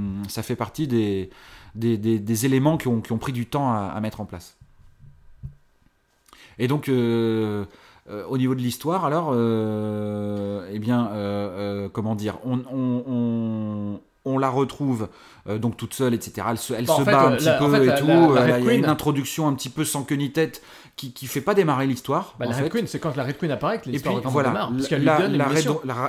[2.46, 4.56] éléments qui ont, pris du temps à, mettre en place.
[6.58, 7.66] Et donc, euh,
[8.10, 13.04] euh, au niveau de l'histoire, alors, euh, eh bien, euh, euh, comment dire, on, on,
[13.08, 15.10] on, on la retrouve
[15.48, 16.48] euh, donc toute seule, etc.
[16.52, 17.86] Elle se, elle en se fait, bat un euh, petit la- en peu fait, et
[17.88, 18.08] la- tout.
[18.34, 20.62] la- il y a une introduction un petit peu sans queue ni tête
[20.96, 22.36] qui, qui fait pas démarrer l'histoire.
[22.40, 22.64] Bah, en la fait.
[22.64, 24.72] Red Queen, c'est quand la Red Queen apparaît que l'histoire voilà, démarre.
[24.72, 25.38] Parce lui donne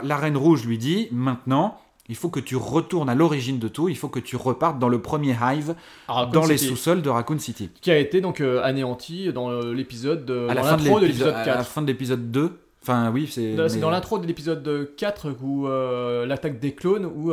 [0.04, 1.78] la Reine Rouge lui dit maintenant,
[2.10, 4.88] il faut que tu retournes à l'origine de tout, il faut que tu repartes dans
[4.88, 5.74] le premier hive,
[6.32, 7.70] dans les sous-sols de Raccoon City.
[7.80, 10.48] Qui a été donc euh, anéanti dans euh, l'épisode de.
[10.48, 11.66] À la, dans fin de l'intro de l'épisode, l'épisode à la 4.
[11.66, 13.54] fin de l'épisode 2, enfin oui, c'est.
[13.56, 17.30] C'est mais- dans l'intro de l'épisode 4 où euh, l'attaque des clones, où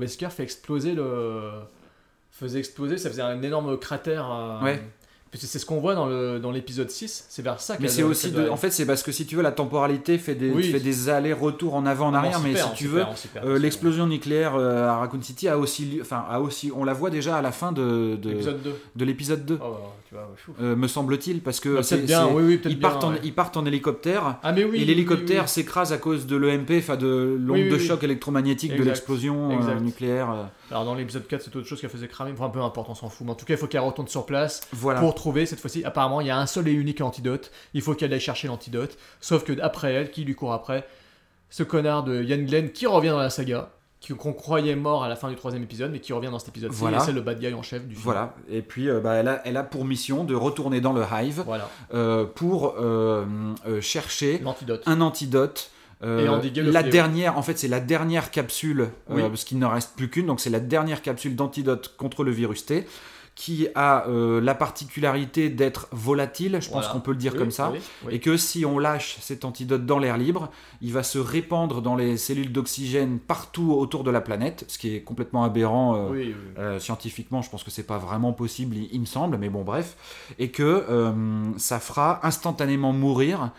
[0.00, 1.40] Wesker fait exploser le.
[2.32, 4.60] faisait exploser, ça faisait un énorme cratère.
[4.64, 4.82] Ouais.
[5.34, 8.02] C'est ce qu'on voit dans le dans l'épisode 6, c'est vers ça Mais qu'elle- c'est
[8.02, 10.70] aussi, de- en fait, c'est parce que si tu veux, la temporalité fait des, Oui.
[10.72, 13.04] fait des allers-retours en avant, en Non, arrière, on mais si tu veux,
[13.44, 16.94] euh, l'explosion nucléaire euh, à Raccoon City a aussi, lieu- enfin, a aussi, on la
[16.94, 18.74] voit déjà à la fin de, de, L'épisode 2.
[18.96, 19.58] de l'épisode 2.
[19.62, 19.76] Oh,
[20.08, 20.52] tu vois, fou.
[20.60, 23.20] euh, me semble-t-il, parce que Bah, bien, oui, oui, ils, partent en, ouais.
[23.22, 24.76] ils partent en hélicoptère Ah, mais oui.
[24.76, 27.78] et oui, l'hélicoptère oui, s'écrase à cause de l'EMP, enfin de l'onde Oui, oui, de
[27.78, 30.30] choc électromagnétique de l'explosion euh, nucléaire.
[30.30, 30.44] euh.
[30.70, 32.32] Alors dans l'épisode 4, c'est autre chose qu'elle faisait cramer.
[32.32, 33.26] Enfin, peu importe, on s'en fout.
[33.26, 35.00] Mais en tout cas, il faut qu'elle retourne sur place Voilà.
[35.00, 35.84] pour trouver cette fois-ci.
[35.84, 37.50] Apparemment, il y a un seul et unique antidote.
[37.74, 38.96] Il faut qu'elle aille chercher l'antidote.
[39.20, 40.86] Sauf que après elle, qui lui court après?
[41.50, 43.70] Ce connard de Ian Glenn qui revient dans la saga.
[44.18, 46.78] Qu'on croyait mort à la fin du troisième épisode, mais qui revient dans cet épisode-ci.
[46.78, 47.00] Voilà.
[47.00, 48.04] C'est le bad guy en chef du film.
[48.04, 48.34] Voilà.
[48.48, 51.42] Et puis, euh, bah, elle, a, elle a pour mission de retourner dans le Hive
[51.44, 51.68] Voilà.
[51.92, 53.26] euh, pour euh,
[53.82, 54.40] chercher
[54.86, 55.70] un antidote.
[56.02, 56.92] Et endiguer le la fléau.
[56.92, 59.20] dernière, en fait, c'est la dernière capsule, Oui.
[59.20, 62.64] parce qu'il n'en reste plus qu'une, donc c'est la dernière capsule d'antidote contre le virus
[62.66, 62.86] T,
[63.38, 67.52] qui a euh, la particularité d'être volatile, je pense qu'on peut le dire Oui, comme
[67.52, 68.14] ça, oui, oui.
[68.16, 70.50] et que si on lâche cet antidote dans l'air libre,
[70.82, 74.92] il va se répandre dans les cellules d'oxygène partout autour de la planète, ce qui
[74.92, 76.08] est complètement aberrant.
[76.10, 79.50] euh, euh, scientifiquement, je pense que c'est pas vraiment possible, il, il me semble, mais
[79.50, 79.96] bon, bref,
[80.40, 80.84] et que
[81.58, 83.52] ça fera instantanément mourir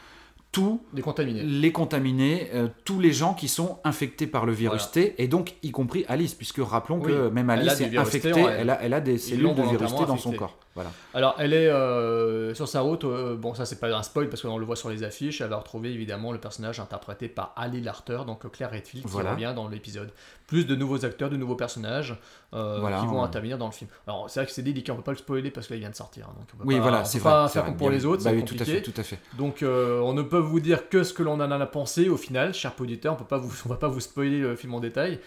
[0.52, 5.08] tous les contaminés, euh, tous les gens qui sont infectés par le virus Voilà.
[5.10, 8.30] T, et donc y compris Alice, puisque rappelons Oui, que même Alice est T infectée,
[8.30, 8.56] elle.
[8.62, 10.58] elle a, elle a des cellules de virus T dans son corps.
[10.76, 10.92] Voilà.
[11.14, 13.04] Alors, elle est euh, sur sa route.
[13.04, 15.42] euh, bon, ça, c'est pas un spoil parce qu'on le voit sur les affiches.
[15.42, 19.32] Elle va retrouver évidemment le personnage interprété par Ali Larter, donc Claire Redfield, qui Voilà.
[19.34, 20.12] revient dans l'épisode.
[20.48, 22.18] Plus de nouveaux acteurs, de nouveaux personnages
[22.54, 23.90] euh, Voilà, qui vont on- intervenir dans le film.
[24.08, 25.96] Alors, c'est vrai que c'est délicat, on peut pas le spoiler parce qu'il vient de
[25.96, 26.28] sortir.
[26.30, 28.06] hein, donc on peut Oui, pas, voilà, c'est pas faire comme pour les vu.
[28.06, 28.78] autres, Bah oui, tout à compliqué.
[28.78, 29.20] fait, tout à fait.
[29.38, 32.54] Donc, on ne peut vous dire que ce que l'on en a pensé au final,
[32.54, 33.14] cher auditeur.
[33.14, 35.20] On peut pas vous, on va pas vous spoiler le film en détail.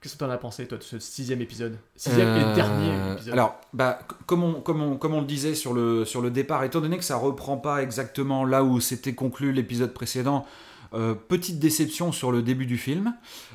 [0.00, 1.76] Qu'est-ce que tu en as pensé, toi, de ce sixième épisode?
[1.94, 3.34] Sixième Euh, et dernier épisode.
[3.34, 6.64] Alors, bah, comme, on, comme, on, comme on le disait sur le, sur le départ,
[6.64, 10.46] étant donné que ça reprend pas exactement là où s'était conclu l'épisode précédent,
[10.94, 13.12] euh, petite déception sur le début du film.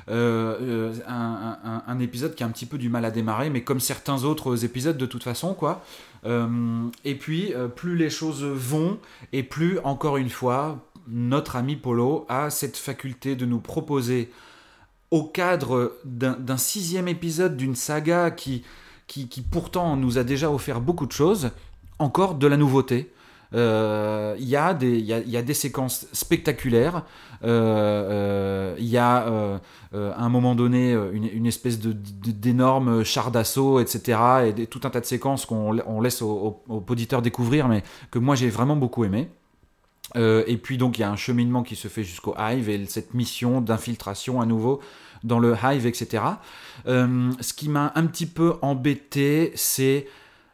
[0.08, 3.50] Euh, euh, un, un- un épisode qui a un petit peu du mal à démarrer,
[3.50, 5.82] mais comme certains autres épisodes de toute façon, quoi.
[6.26, 8.98] Euh, et puis, euh, plus les choses vont,
[9.32, 14.30] et plus, encore une fois, notre ami Polo a cette faculté de nous proposer
[15.10, 18.64] au cadre d'un sixième épisode d'une saga qui,
[19.06, 21.50] qui, qui pourtant nous a déjà offert beaucoup de choses,
[21.98, 23.12] encore de la nouveauté.
[23.54, 27.04] Euh, Il y, a des- il y, a, y a des séquences spectaculaires.
[27.44, 29.60] Euh, euh, Il y a
[29.94, 34.18] à un moment donné une, une espèce d'énorme char d'assaut, etc.
[34.56, 37.82] Et tout un tas de séquences qu'on on laisse aux, aux- aux auditeurs découvrir, mais
[38.10, 39.28] que moi j'ai vraiment beaucoup aimé.
[40.16, 42.86] Euh, et puis donc il y a un cheminement qui se fait jusqu'au Hive et
[42.86, 44.80] cette mission d'infiltration à nouveau
[45.24, 46.22] dans le Hive, etc.
[46.86, 50.06] Euh, ce qui m'a un petit peu embêté, c'est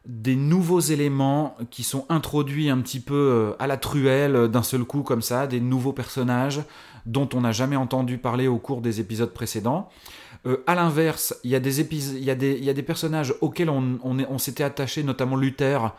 [0.06, 4.84] des nouveaux éléments qui sont introduits un petit peu euh, à la truelle d'un seul
[4.84, 6.62] coup comme ça, des nouveaux personnages
[7.06, 9.88] dont on n'a jamais entendu parler au cours des épisodes précédents.
[10.46, 12.30] Euh, à l'inverse, il y, y, y
[12.70, 15.94] a des personnages auxquels on, on s'était attaché, notamment Luther.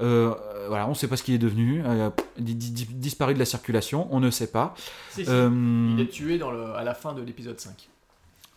[0.00, 0.34] Euh,
[0.68, 3.38] voilà, on ne sait pas ce qu'il est devenu, euh, di- di- di- disparu de
[3.38, 4.74] la circulation, on ne sait pas.
[5.10, 5.30] Si, si.
[5.30, 5.48] Euh,
[5.94, 7.88] Il est tué dans le, à la fin de l'épisode 5.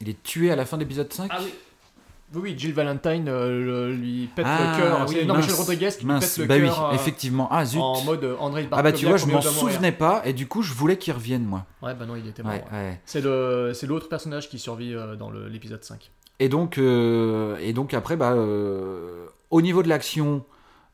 [0.02, 1.54] il est tué à la fin de l'épisode 5 Ah oui.
[2.36, 5.06] Oui, oui, Jill Valentine euh, lui pète Ah, le cœur.
[5.10, 6.94] oui, c'est non, mince, Michel Rodriguez qui lui mince, pète le bah oui, cœur euh,
[6.94, 7.48] effectivement.
[7.52, 7.80] Ah zut.
[7.82, 10.74] en mode André Ah bah tu vois, je m'en souvenais pas et du coup je
[10.74, 11.66] voulais qu'il revienne moi.
[11.82, 12.52] Ouais, bah non, il était mort.
[12.54, 12.78] Ouais, ouais.
[12.78, 13.02] ouais.
[13.06, 16.12] C'est le- c'est l'autre personnage qui survit dans l'épisode 5.
[16.42, 20.46] Et donc, euh, et donc après, bah, euh, au niveau de l'action,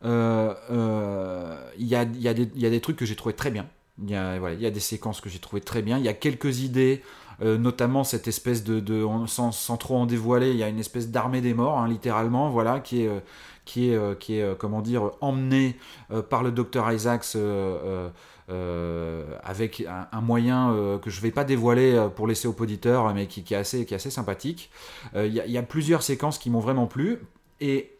[0.03, 2.33] il y, a, il y, a
[2.69, 3.67] des- trucs que j'ai trouvé très bien.
[4.03, 5.97] Il y, a, des séquences que j'ai trouvé très bien.
[5.97, 7.01] Il y a quelques idées,
[7.41, 8.83] euh, notamment cette espèce de,
[9.27, 12.79] sans, trop en dévoiler, il y a une espèce d'armée des morts, hein, littéralement, voilà,
[12.79, 13.19] qui est, euh,
[13.65, 15.77] qui euh, euh, comment dire, emmenée
[16.11, 17.25] euh, par le docteur Isaacs.
[17.35, 18.09] euh, euh,
[18.49, 23.11] euh, avec un, moyen euh, que je vais pas dévoiler euh, pour laisser aux auditeurs,
[23.13, 24.69] mais qui, est assez, sympathique.
[25.15, 27.19] Euh, Il y, y a plusieurs séquences qui m'ont vraiment plu.
[27.59, 27.94] Et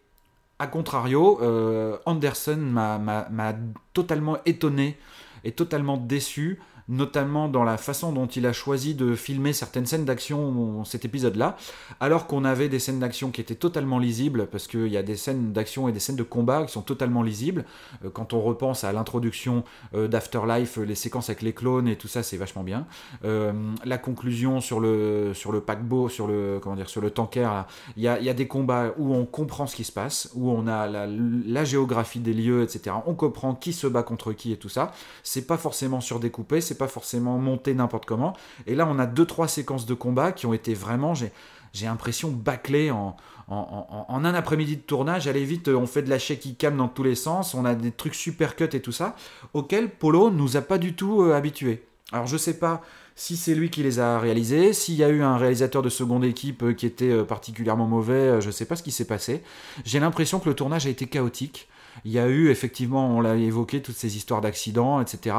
[0.60, 3.56] à contrario, euh, Anderson m'a
[3.94, 4.98] totalement étonné
[5.44, 10.06] et totalement déçu, notamment dans la façon dont il a choisi de filmer certaines scènes
[10.06, 11.58] d'action cet épisode-là,
[12.00, 15.16] alors qu'on avait des scènes d'action qui étaient totalement lisibles, parce qu'il y a des
[15.16, 17.66] scènes d'action et des scènes de combat qui sont totalement lisibles.
[18.04, 22.08] Euh, Quand on repense à l'introduction euh, d'Afterlife, les séquences avec les clones et tout
[22.08, 22.86] ça, c'est vachement bien.
[23.24, 27.66] Euh, la conclusion sur le, sur le paquebot, sur le, comment dire, sur le tanker,
[27.98, 30.52] il y a, y a des combats où on comprend ce qui se passe, où
[30.52, 32.96] on a la, la géographie des lieux, etc.
[33.06, 34.92] On comprend qui se bat contre qui et tout ça.
[35.24, 38.34] C'est pas forcément surdécoupé, c'est pas forcément monté n'importe comment.
[38.68, 41.32] Et là, on a deux trois séquences de combat qui ont été vraiment, j'ai
[41.76, 46.18] j'ai l'impression bâclées en, en, un après-midi de tournage, allez vite, on fait de la
[46.18, 49.16] shaky cam dans tous les sens, on a des trucs super cut et tout ça,
[49.54, 51.84] auxquels Polo nous a pas du tout euh, habitués.
[52.12, 52.82] Alors je sais pas
[53.16, 56.26] si c'est lui qui les a réalisés, s'il y a eu un réalisateur de seconde
[56.26, 59.44] équipe euh, qui était euh, particulièrement mauvais, je sais pas ce qui s'est passé.
[59.84, 61.68] J'ai l'impression que le tournage a été chaotique.
[62.04, 65.36] Il y a eu effectivement, on l'a évoqué, toutes ces histoires d'accidents, etc.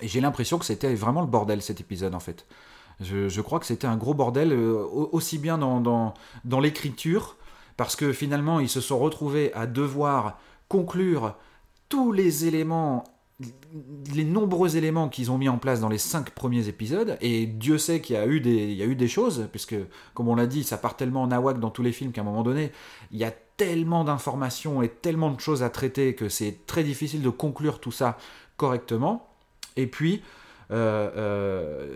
[0.00, 2.46] Et j'ai l'impression que c'était vraiment le bordel cet épisode en fait.
[3.00, 6.14] Je, crois que c'était un gros bordel, euh, au- aussi bien dans,
[6.60, 7.36] l'écriture,
[7.76, 11.36] parce que finalement ils se sont retrouvés à devoir conclure
[11.88, 13.04] tous les éléments,
[14.12, 17.78] les nombreux éléments qu'ils ont mis en place dans les cinq premiers épisodes, et Dieu
[17.78, 19.76] sait qu'il y a eu des, y a eu des choses, puisque
[20.14, 22.24] comme on l'a dit, ça part tellement en nawak dans tous les films qu'à un
[22.24, 22.72] moment donné,
[23.12, 27.22] il y a tellement d'informations et tellement de choses à traiter que c'est très difficile
[27.22, 28.18] de conclure tout ça
[28.56, 29.27] correctement.
[29.78, 30.22] Et puis,
[30.70, 31.86] euh, euh,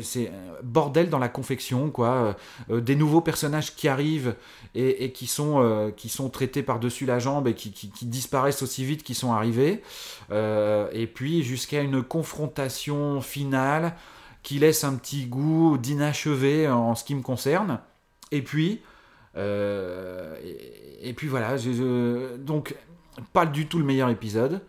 [0.00, 0.32] c'est
[0.62, 2.36] bordel dans la confection, quoi.
[2.70, 4.36] Euh, des nouveaux personnages qui arrivent
[4.74, 9.16] et, qui, sont, qui sont traités par-dessus la jambe et qui, disparaissent aussi vite qu'ils
[9.16, 9.82] sont arrivés.
[10.30, 13.94] Et puis, jusqu'à une confrontation finale
[14.42, 17.80] qui laisse un petit goût d'inachevé en ce qui me concerne.
[18.30, 18.82] Et puis,
[19.36, 21.56] et, puis voilà,
[22.38, 22.76] donc
[23.32, 24.62] pas du tout le meilleur épisode.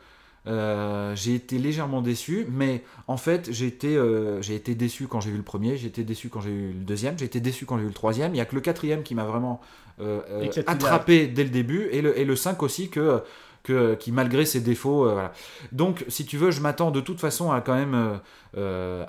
[0.47, 5.19] Euh, j'ai été légèrement déçu, mais en fait j'ai été, euh, j'ai été déçu quand
[5.19, 7.65] j'ai vu le premier, j'ai été déçu quand j'ai vu le deuxième, j'ai été déçu
[7.65, 8.33] quand j'ai vu le troisième.
[8.33, 9.59] Il y a que le quatrième qui m'a vraiment
[9.99, 10.21] euh,
[10.67, 13.21] attrapé dès le début, et le, et le 5 aussi que,
[13.63, 15.33] que, qui malgré ses défauts, voilà.
[15.73, 18.19] Donc si tu veux, je m'attends de toute façon à quand même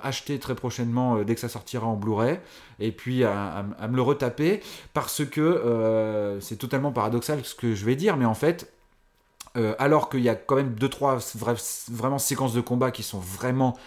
[0.03, 2.39] acheter très prochainement dès que ça sortira en Blu-ray,
[2.79, 4.59] et puis à, à- à me le retaper,
[4.93, 8.71] parce que c'est totalement paradoxal ce que je vais dire, mais en fait,
[9.57, 13.03] euh, alors qu'il y a quand même deux trois vra- vraiment séquences de combat qui
[13.03, 13.77] sont vraiment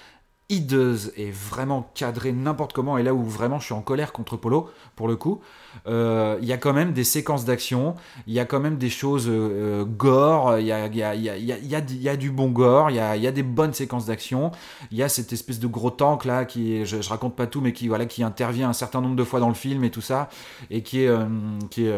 [0.49, 4.37] hideuses et vraiment cadrées n'importe comment et là où vraiment je suis en colère contre
[4.37, 5.41] Polo pour le coup
[5.87, 7.95] euh, il y a quand même des séquences d'action
[8.27, 12.51] il y a quand même des choses euh, euh, gore il y a, du- bon
[12.51, 14.51] gore il y a, des bonnes séquences d'action
[14.91, 17.63] il y a cette espèce de gros tank là qui je, je raconte pas tout
[17.63, 20.03] mais qui voilà qui intervient un certain nombre de fois dans le film et tout
[20.03, 20.29] ça
[20.71, 21.25] et euh,
[21.71, 21.93] qui est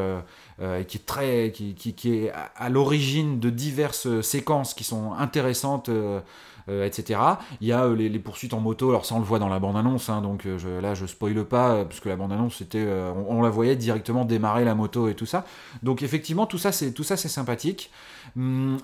[0.60, 5.88] euh, qui est très qui, qui, est à, l'origine de diverses séquences qui sont intéressantes
[5.88, 6.20] euh,
[6.68, 7.18] euh, etc.
[7.60, 10.08] Il y a les, poursuites en moto, alors ça on le voit dans la bande-annonce,
[10.08, 12.86] hein, donc je, là je spoile pas, parce que la bande-annonce c'était,
[13.28, 15.44] on, la voyait directement démarrer la moto et tout ça.
[15.82, 17.90] Donc effectivement tout ça c'est tout ça c'est sympathique,
[18.36, 18.78] Hum,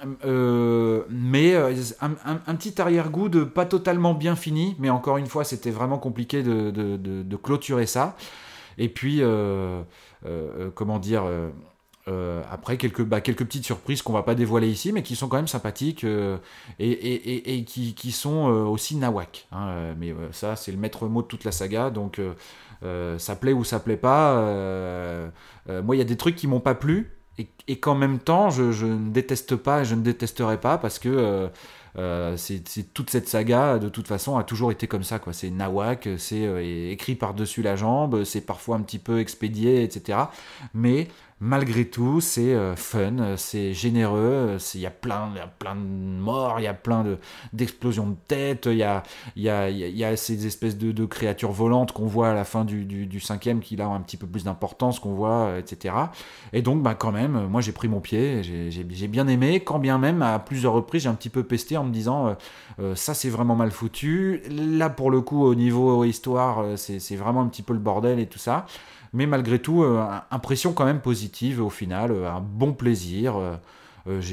[1.09, 5.99] mais un, petit arrière-goût de pas totalement bien fini, mais encore une fois c'était vraiment
[5.99, 8.17] compliqué de, de- de- clôturer ça.
[8.77, 9.23] Et puis
[10.75, 11.25] comment dire.
[11.25, 11.51] euh,
[12.09, 15.29] euh, après quelques, bah, quelques petites surprises qu'on va pas dévoiler ici, mais qui sont
[15.29, 16.39] quand même sympathiques euh,
[16.79, 19.47] et, et- et- qui, qui sont euh, aussi nawak.
[19.53, 22.33] hein, euh, mais euh, ça, c'est le maître mot de toute la saga, donc euh,
[22.83, 24.33] euh, ça plaît ou ça plaît pas.
[24.39, 25.29] euh,
[25.69, 28.19] euh, moi, il y a des trucs qui m'ont pas plu et, et qu'en même
[28.19, 31.09] temps, je, je ne déteste pas et je ne détesterai pas parce que
[31.99, 35.19] euh, c'est- toute cette saga, de toute façon, a toujours été comme ça.
[35.19, 35.33] quoi.
[35.33, 40.19] C'est nawak, c'est euh, écrit par-dessus la jambe, c'est parfois un petit peu expédié, etc.
[40.75, 41.09] Mais
[41.41, 45.47] malgré tout, c'est euh, fun, euh, c'est généreux, euh, il y, a plein- y a
[45.47, 47.19] plein de morts, il y a plein de-
[47.55, 48.15] d'explosions de,
[48.77, 49.03] y a,
[49.37, 52.29] il y, a, y a- y a ces espèces de, de créatures volantes qu'on voit
[52.31, 52.85] à la fin du,
[53.21, 56.11] cinquième qui là ont un petit peu plus d'importance, qu'on voit, etc.
[56.53, 58.71] Et donc, bah, quand même, moi j'ai pris mon pied, j'ai-
[59.09, 61.91] bien aimé, quand bien même à plusieurs reprises j'ai un petit peu pesté en me
[61.93, 62.37] disant
[62.95, 67.49] ça c'est vraiment mal foutu, là pour le coup au niveau histoire c'est vraiment un
[67.49, 68.67] petit peu le bordel et tout ça.
[69.13, 73.37] Mais malgré tout, euh, impression quand même positive au final, euh, un bon plaisir.
[73.37, 73.57] euh,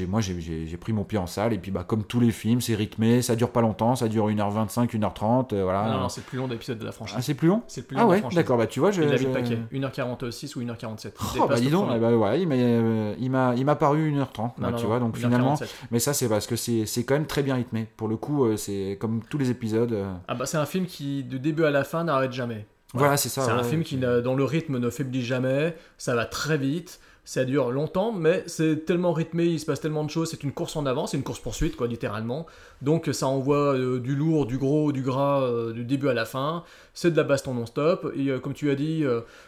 [0.08, 2.74] moi j'ai- pris mon pied en salle et puis bah, comme tous les films, c'est
[2.74, 5.82] rythmé, ça dure pas longtemps, ça dure 1h25, 1h30, euh, voilà.
[5.84, 7.16] Ah non, non, c'est le plus long d'épisode de la franchise.
[7.18, 7.62] Ah, c'est plus long?
[7.68, 9.02] C'est le plus long Ah ouais, d'accord, bah tu vois, je.
[9.02, 9.58] Il a je- paquet.
[9.70, 11.14] 1h46 ou 1h47.
[11.34, 13.14] Il Oh, bah dis donc, bah, ouais, il m'a euh,
[13.56, 15.18] il m'a paru 1h30, Non, bah, non, tu non, vois, donc 1h47.
[15.20, 15.54] finalement.
[15.90, 17.86] Mais ça, c'est parce que c'est c'est quand même très bien rythmé.
[17.96, 19.96] Pour le coup, c'est comme tous les épisodes.
[20.28, 22.66] Ah bah c'est un film qui, de début à la fin, n'arrête jamais.
[22.94, 26.24] Voilà, c'est ça, C'est un film qui, dont le rythme ne faiblit jamais, ça va
[26.24, 30.30] très vite, ça dure longtemps, mais c'est tellement rythmé, il se passe tellement de choses,
[30.30, 32.46] c'est une course en avant, c'est une course-poursuite, quoi, littéralement.
[32.80, 36.24] Donc ça envoie euh, du lourd, du gros, du gras, euh, du début à la
[36.24, 39.04] fin, c'est de la baston non-stop, et euh, comme tu as dit,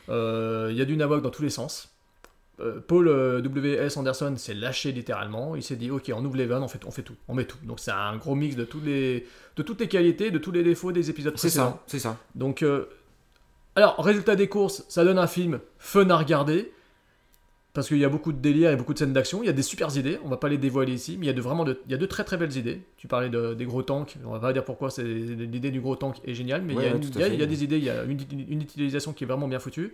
[0.08, 1.88] il y a du nawak dans tous les sens.
[2.88, 3.06] Paul
[3.42, 3.96] W.S.
[3.96, 5.56] Anderson s'est lâché littéralement.
[5.56, 7.46] Il s'est dit Ok, on ouvre les vannes, on fait, on fait tout, on met
[7.46, 7.56] tout.
[7.62, 10.62] Donc c'est un gros mix de, tous les, de toutes les qualités, de tous les
[10.62, 11.70] défauts des épisodes C'est précédents.
[11.70, 12.18] ça, c'est ça.
[12.34, 12.62] Donc,
[13.76, 16.72] alors, résultat des courses, ça donne un film fun à regarder.
[17.72, 19.42] Parce qu'il y a beaucoup de délire et beaucoup de scènes d'action.
[19.42, 21.30] Il y a des super idées, on va pas les dévoiler ici, mais il y
[21.30, 22.80] a de, vraiment de, il y a de très très belles idées.
[22.96, 26.16] Tu parlais de- des gros tanks, on va pas dire pourquoi l'idée du gros tank
[26.24, 27.34] est géniale, mais il y a une- il y a- fait.
[27.34, 28.18] il y a des idées, il y a une,
[28.48, 29.92] une utilisation qui est vraiment bien foutue.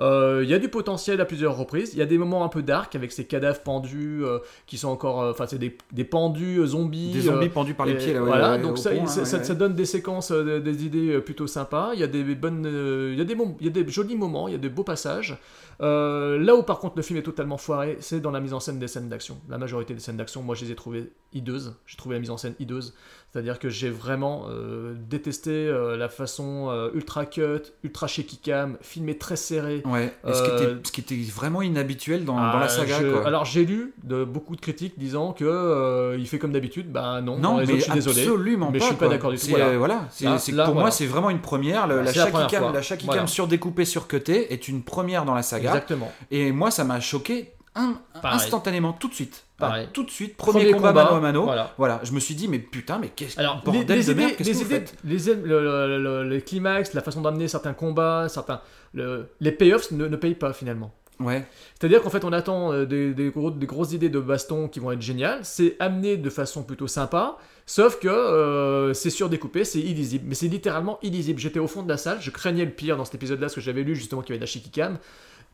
[0.00, 1.92] Euh, il y a du potentiel à plusieurs reprises.
[1.94, 4.88] Il y a des moments un peu dark avec ces cadavres pendus euh, qui sont
[4.88, 7.10] encore, euh, enfin c'est des, des pendus euh, zombies.
[7.12, 9.22] Des zombies euh, pendus par les pieds, là, ouais, voilà, ouais, donc ça, pont, ça,
[9.36, 11.92] hein, donne des séquences, euh, des idées euh, plutôt sympas.
[11.94, 13.88] Il y a des bonnes, euh, il y a des bons, il y a des
[13.90, 15.38] jolis moments, il y a des beaux passages.
[15.80, 18.60] Euh, là où par contre le film est totalement foiré, c'est dans la mise en
[18.60, 19.40] scène des scènes d'action.
[19.48, 21.76] La majorité des scènes d'action, moi je les ai trouvées hideuses.
[21.86, 22.94] J'ai trouvé la mise en scène hideuse.
[23.34, 27.42] C'est-à-dire que j'ai vraiment euh, détesté euh, la façon euh, ultra cut,
[27.82, 29.82] ultra shaky cam, filmé très serré.
[29.86, 33.00] Ouais, et ce, qui était, ce qui était vraiment inhabituel dans, dans ah, la saga.
[33.02, 33.26] je- quoi.
[33.26, 36.92] Alors j'ai lu de beaucoup de critiques disant que il fait comme d'habitude.
[36.92, 38.20] Bah non, non, mais autres, je suis désolé.
[38.20, 38.84] absolument mais pas.
[38.84, 39.46] je suis pas d'accord du tout.
[39.48, 39.76] Voilà.
[39.78, 40.84] voilà, c'est, Là- c'est- là, pour voilà.
[40.84, 41.88] moi, c'est vraiment une première.
[41.88, 43.20] Le- Voilà, la la shaky première cam, la shaky Voilà.
[43.22, 45.70] cam surdécoupée, surcutée est une première dans la saga.
[45.70, 46.12] Exactement.
[46.30, 49.44] Et moi, ça m'a choqué un- instantanément, tout de suite.
[49.92, 51.42] Tout de suite, premier, Premier combat, combat, mano à mano.
[51.44, 51.74] voilà.
[51.78, 52.00] Voilà.
[52.02, 54.36] je me suis dit, mais putain, mais qu'est-ce Alors, bordel les, les de idées, merde,
[54.36, 57.48] qu'est-ce les, que vous idées faites les, le, le- le- le climax, la façon d'amener
[57.48, 58.60] certains combats, certains,
[58.92, 60.92] le- les payoffs ne, ne payent pas finalement.
[61.20, 61.46] Ouais.
[61.78, 64.80] C'est-à-dire qu'en fait, on attend euh, des, des gros- des grosses idées de baston qui
[64.80, 65.38] vont être géniales.
[65.44, 67.36] C'est amené de façon plutôt sympa,
[67.66, 70.24] sauf que euh, c'est surdécoupé, c'est illisible.
[70.26, 71.38] Mais c'est littéralement illisible.
[71.38, 73.60] J'étais au fond de la salle, je craignais le pire dans cet épisode-là, parce que
[73.60, 74.98] j'avais lu justement qu'il y avait de la Shikikam.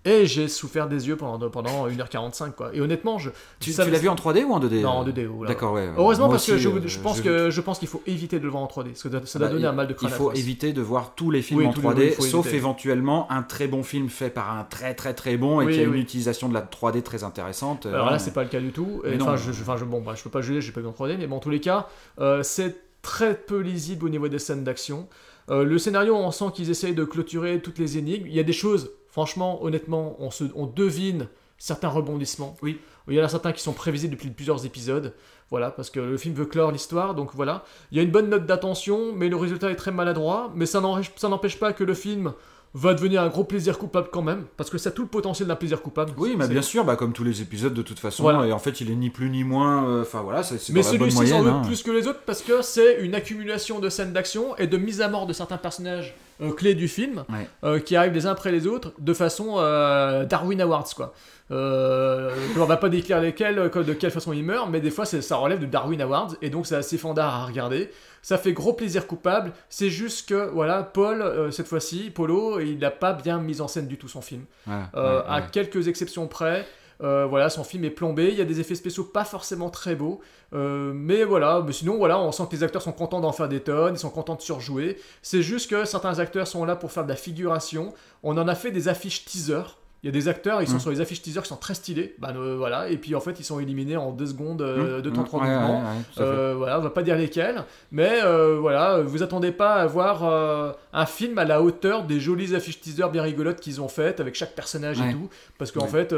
[0.07, 2.71] Et j'ai souffert des yeux pendant, pendant 1h45, quoi.
[2.75, 3.29] Et honnêtement, je.
[3.61, 5.29] Tu, ça- tu l'as vu en 3D ou en 2D Non, euh en 2D.
[5.29, 5.49] oh là.
[5.51, 5.91] D'accord, ouais.
[5.95, 8.39] Heureusement, Moi parce que je, euh, je pense je- que je pense qu'il faut éviter
[8.39, 9.93] de le voir en 3D, parce que ça doit Bah, donner il- un mal de
[9.93, 12.13] crâne Il faut éviter de voir tous les films Oui, en tous les- 3D, il
[12.15, 12.57] faut sauf éviter.
[12.57, 15.81] éventuellement un très bon film fait par un très très très bon et Oui, qui
[15.81, 17.85] a une utilisation de la 3D très intéressante.
[17.85, 19.03] Alors Euh, là, c'est pas le cas du tout.
[19.05, 20.87] Et Enfin, je, je- enfin, je, bon, bah, je peux pas juger, j'ai pas vu
[20.87, 21.89] en 3D, mais bon, en tous les cas,
[22.21, 25.09] euh, c'est très peu lisible au niveau des scènes d'action.
[25.51, 28.27] Euh, le scénario, on sent qu'ils essayent de clôturer toutes les énigmes.
[28.27, 32.57] Il y a des choses, franchement, honnêtement, on, se, on devine certains rebondissements.
[32.63, 32.81] Oui.
[33.09, 35.15] Il y en a certains qui sont prévisibles depuis plusieurs épisodes.
[35.51, 37.65] Voilà, parce que le film veut clore l'histoire, donc voilà.
[37.91, 40.53] Il y a une bonne note d'attention, mais le résultat est très maladroit.
[40.55, 42.33] Mais ça n'empêche pas que le film
[42.73, 45.49] va devenir un gros plaisir coupable quand même, parce que ça a tout le potentiel
[45.49, 46.13] d'un plaisir coupable.
[46.17, 48.47] Oui, mais bien sûr, bah, comme tous les épisodes de toute façon, Voilà.
[48.47, 51.27] et en fait il est ni plus ni moins, euh, enfin voilà, c'est Mais celui-ci
[51.27, 51.63] s'en veut hein.
[51.65, 55.01] plus que les autres parce que c'est une accumulation de scènes d'action et de mise
[55.01, 57.47] à mort de certains personnages euh, clés du film Ouais.
[57.65, 61.13] euh, qui arrivent les uns après les autres de façon euh, Darwin Awards quoi.
[61.53, 65.05] Euh, on va pas décrire lesquels, euh, de quelle façon ils meurent, mais des fois
[65.05, 67.91] ça relève de Darwin Awards et donc c'est assez fandard à regarder.
[68.23, 69.53] Ça fait gros plaisir coupable.
[69.69, 73.69] C'est juste que voilà, Paul euh, cette fois-ci, Polo, il n'a pas bien mis en
[73.69, 74.45] scène du tout son film.
[74.67, 75.43] Ouais, Euh, ouais, à ouais.
[75.51, 76.67] quelques exceptions près.
[77.03, 78.29] Euh, voilà, son film est plombé.
[78.29, 80.21] Il y a des effets spéciaux pas forcément très beaux,
[80.53, 81.63] euh, mais voilà.
[81.67, 83.99] Mais sinon, voilà, on sent que les acteurs sont contents d'en faire des tonnes, ils
[83.99, 84.99] sont contents de surjouer.
[85.23, 87.93] C'est juste que certains acteurs sont là pour faire de la figuration.
[88.23, 89.63] On en a fait des affiches teaser.
[90.03, 90.81] Il y a des acteurs, ils sont Mm.
[90.81, 92.17] sur les affiches teaser qui sont très stylés.
[92.25, 95.11] Euh, voilà, et puis en fait, ils sont éliminés en deux secondes euh, Mmh, de
[95.11, 95.83] temps mmh, trois ouais, mouvements.
[96.19, 100.25] Euh, voilà, on va pas dire lesquels, mais euh, voilà, vous attendez pas à voir
[100.25, 104.21] euh, un film à la hauteur des jolies affiches teaser bien rigolotes qu'ils ont faites
[104.21, 105.11] avec chaque personnage Ouais.
[105.11, 105.89] et tout, parce qu'en Ouais.
[105.89, 106.15] fait,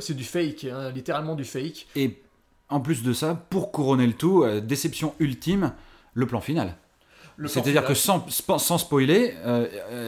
[0.00, 1.88] c'est du fake, hein, littéralement du fake.
[1.94, 2.18] Et
[2.70, 5.72] en plus de ça, pour couronner le tout, déception ultime,
[6.14, 6.74] le plan final.
[7.48, 9.34] C'est-à-dire que sans, sp- sans spoiler,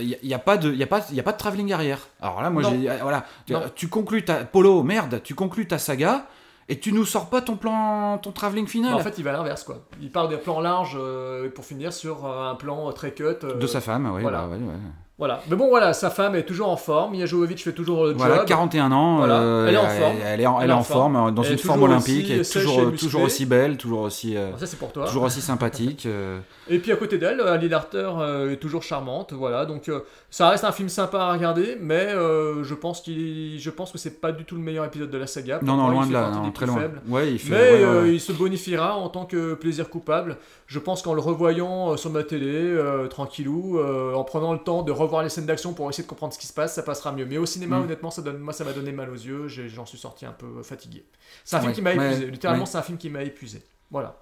[0.01, 2.09] il n'y a, pas de, y a, pas, y a pas de travelling arrière.
[2.21, 5.79] Alors là, moi, j'ai, euh, voilà, tu, tu conclus ta Polo, merde, tu conclus ta
[5.79, 6.27] saga
[6.71, 9.33] et tu nous sors pas ton plan, ton travelling final en fait, il va à
[9.35, 9.79] l'inverse, quoi.
[10.01, 13.25] Il part des plans larges euh, pour finir sur euh, un plan très cut.
[13.45, 14.43] euh, de sa femme, oui, voilà.
[14.43, 14.75] bah, ouais, ouais.
[15.19, 15.41] Voilà.
[15.51, 17.17] Mais bon, voilà, sa femme est toujours en forme.
[17.17, 18.45] Mia Jovovich fait toujours le Voilà, job.
[18.47, 19.41] 41 ans, Voilà.
[19.41, 20.17] euh, Elle est en forme.
[20.25, 22.53] Elle, est en, elle est en forme, euh, dans Elle une forme olympique, elle est
[23.01, 25.07] toujours, aussi belle, toujours aussi, euh, Ça, c'est pour toi.
[25.07, 26.07] toujours aussi sympathique.
[26.07, 26.39] euh.
[26.71, 29.65] Et puis à côté d'elle, Ali Darter euh, est toujours charmante, voilà.
[29.67, 33.71] Donc euh, ça reste un film sympa à regarder, mais euh, je pense qu'il, je
[33.71, 35.59] pense que c'est pas du tout le meilleur épisode de la saga.
[35.63, 36.77] Non, non, loin de là, non, très loin.
[36.79, 37.01] faibles.
[37.09, 38.15] Ouais, il fait- mais ouais, ouais, euh, ouais.
[38.15, 40.37] il se bonifiera en tant que plaisir coupable.
[40.69, 44.59] Je pense qu'en le revoyant euh, sur ma télé, euh, tranquillou, euh, en prenant le
[44.59, 46.83] temps de revoir les scènes d'action pour essayer de comprendre ce qui se passe, ça
[46.83, 47.25] passera mieux.
[47.25, 47.85] Mais au cinéma, Mm.
[47.85, 49.49] honnêtement, ça donne, moi, ça m'a donné mal aux yeux.
[49.49, 51.05] J'en suis sorti un peu fatigué.
[51.45, 52.27] C'est un film qui m'a épuisé.
[52.31, 53.63] Littéralement, c'est un film qui m'a épuisé.
[53.91, 54.21] Voilà.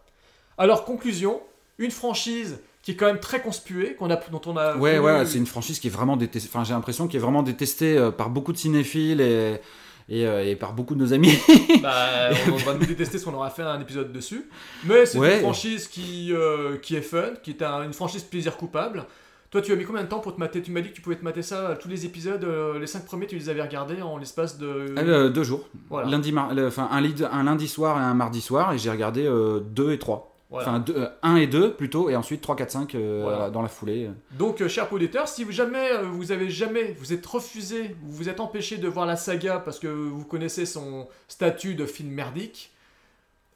[0.57, 1.41] Alors, conclusion,
[1.79, 4.77] une franchise qui est quand même très conspuée, qu'on a, dont on a.
[4.77, 6.49] Ouais, vu- ouais, c'est une franchise qui est vraiment détestée.
[6.53, 9.61] Enfin, j'ai l'impression qu'elle est vraiment détestée par beaucoup de cinéphiles et,
[10.09, 11.37] et, euh, et par beaucoup de nos amis.
[11.83, 14.49] Bah, on, va nous détester parce qu'on aura fait un épisode dessus.
[14.85, 15.35] Mais c'est Ouais.
[15.37, 19.05] une franchise qui, euh, qui est fun, qui est un- une franchise plaisir coupable.
[19.51, 20.61] Toi, tu as mis combien de temps pour te mater?
[20.61, 22.87] Tu m'as dit que tu pouvais te mater ça, euh, tous les épisodes, euh, les
[22.89, 24.67] 5 premiers, tu les avais regardés en l'espace de.
[24.99, 25.69] Euh, deux jours.
[25.89, 26.09] Voilà.
[26.11, 29.61] Lundi, mar- le- enfin, un, lundi soir et un mardi soir, et j'ai regardé euh,
[29.61, 30.36] deux et trois.
[30.49, 30.69] Voilà.
[30.71, 30.85] Enfin,
[31.23, 33.51] 1 et 2 plutôt, et ensuite 3, 4, 5 euh, Voilà.
[33.51, 34.11] dans la foulée.
[34.39, 38.13] Donc, euh, chers auditeurs, si vous jamais, euh, vous avez jamais, vous êtes refusé, vous
[38.17, 42.11] vous êtes empêché de voir la saga parce que vous connaissez son statut de film
[42.11, 42.71] merdique,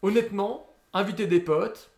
[0.03, 1.91] honnêtement, invitez des potes.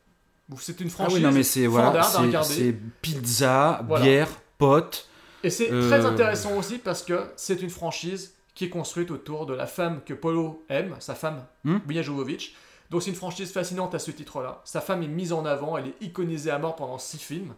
[0.58, 4.04] C'est une Ah franchise oui, non, mais c'est voilà, c'est- pizza, Voilà.
[4.04, 5.08] bière, potes.
[5.42, 9.46] Et c'est Euh, très intéressant aussi parce que c'est une franchise qui est construite autour
[9.46, 11.78] de la femme que Polo aime, sa femme, Hmm.
[11.88, 12.54] Mia Jovovich.
[12.92, 14.60] Donc c'est une franchise fascinante à ce titre-là.
[14.64, 17.54] Sa femme est mise en avant, elle est iconisée à mort pendant six films,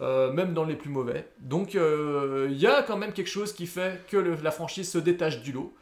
[0.00, 1.28] euh, même dans les plus mauvais.
[1.40, 4.90] Donc euh, il y a quand même quelque chose qui fait que le- la franchise
[4.90, 5.72] se détache du lot.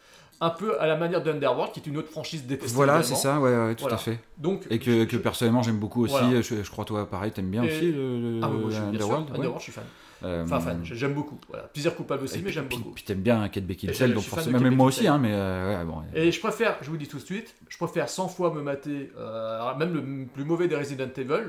[0.43, 2.75] Un peu à la manière d'Underworld, qui est une autre franchise détestée.
[2.75, 3.97] Voilà, c'est ça, ouais, ouais, tout Voilà.
[3.97, 4.19] à fait.
[4.39, 6.15] Donc, Et que, que personnellement j'aime beaucoup aussi.
[6.19, 6.41] Voilà.
[6.41, 9.25] Je, je crois toi pareil, t'aimes bien Et- aussi le, Ah, moi, sûr, Underworld.
[9.31, 9.37] ouais.
[9.37, 9.85] Underworld, je suis fan.
[10.23, 11.39] Euh, Enfin, fan, j'aime beaucoup.
[11.49, 11.65] Voilà.
[11.65, 12.91] Plaisir coupable aussi, mais j'aime beaucoup.
[12.91, 16.03] Puis t'aimes bien Kate Beckinsale, donc forcément, même moi aussi, hein, mais euh, ouais, bon.
[16.15, 19.11] Et je préfère, je vous dis tout de suite, je préfère 100 fois me mater,
[19.17, 21.45] euh, même le plus mauvais des Resident Evil,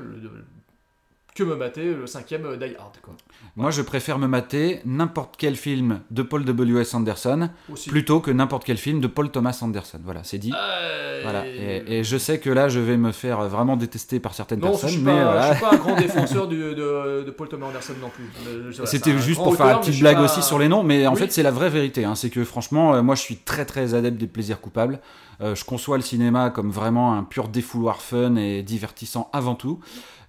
[1.34, 2.98] que me mater le cinquième euh, Die Hard.
[3.02, 3.14] Quoi.
[3.56, 6.92] Moi, je préfère me mater n'importe quel film de Paul W.S.
[6.94, 7.88] Anderson Aussi.
[7.88, 9.98] plutôt que n'importe quel film de Paul Thomas Anderson.
[10.04, 10.52] Voilà, c'est dit.
[10.54, 11.46] Euh, Voilà.
[11.46, 14.68] Et, et je sais que là, je vais me faire vraiment détester par certaines Non,
[14.68, 15.48] je personnes, suis, mais pas, voilà.
[15.48, 18.24] je suis pas un grand défenseur du- de, de Paul Thomas Anderson non plus.
[18.44, 21.12] Voilà, C'était juste pour faire une petite blague pas- aussi sur les noms, mais en
[21.14, 21.18] Oui.
[21.18, 22.04] fait c'est la vraie vérité.
[22.04, 22.14] hein.
[22.14, 25.00] C'est que franchement, euh, moi je suis très très adepte des plaisirs coupables.
[25.40, 29.80] Euh, je conçois le cinéma comme vraiment un pur défouloir fun et divertissant avant tout.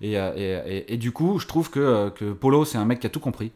[0.03, 3.07] Et, euh, et- du coup, je trouve que, euh, que Polo c'est un mec qui
[3.07, 3.51] a tout compris.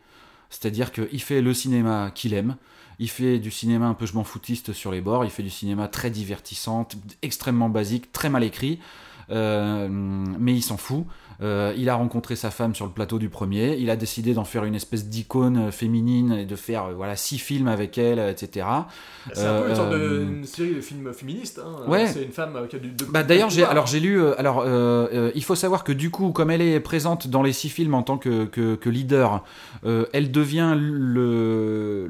[0.50, 2.56] C'est-à-dire qu'il fait le cinéma qu'il aime.
[3.00, 5.26] Il fait du cinéma un peu je m'en foutiste sur les bords.
[5.26, 6.88] Il fait du cinéma très divertissant,
[7.22, 8.80] extrêmement basique, très mal écrit.
[9.30, 11.06] Euh, mais il s'en fout.
[11.42, 13.78] Euh, il a rencontré sa femme sur le plateau du premier.
[13.78, 17.16] Il a décidé d'en faire une espèce d'icône euh, féminine et de faire euh, voilà
[17.16, 18.66] six films avec elle, etc.
[19.34, 21.62] C'est un peu une sorte de une série de films féministes.
[21.64, 21.88] Hein.
[21.88, 22.08] Ouais.
[22.08, 22.92] C'est une femme qui a du.
[23.10, 24.26] Bah, d'ailleurs, j'ai alors j'ai lu.
[24.38, 24.66] alors,
[25.36, 28.04] il faut savoir que du coup, comme elle est présente dans les six films en
[28.04, 29.44] tant que, que, que leader,
[29.84, 30.76] elle devient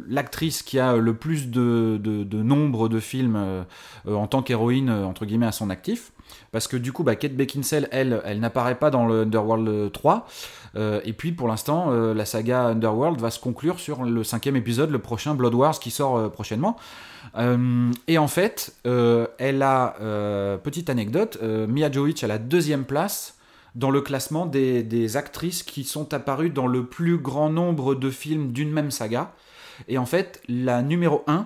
[0.09, 3.65] l'actrice qui a le plus de, de, de nombre de films
[4.07, 6.11] en tant qu'héroïne entre guillemets à son actif.
[6.51, 10.27] Parce que du coup, bah, Kate Beckinsale, elle, elle n'apparaît pas dans le Underworld 3.
[10.75, 14.55] Euh, et puis pour l'instant, euh, la saga Underworld va se conclure sur le cinquième
[14.55, 16.77] épisode, le prochain Blood Wars qui sort euh, prochainement.
[17.35, 22.37] Euh, et en fait, euh, elle a, euh, petite anecdote, euh, Mia Jovovich a la
[22.37, 23.35] deuxième place
[23.75, 28.09] dans le classement des, des actrices qui sont apparues dans le plus grand nombre de
[28.09, 29.33] films d'une même saga.
[29.87, 31.45] Et en fait, la numéro 1,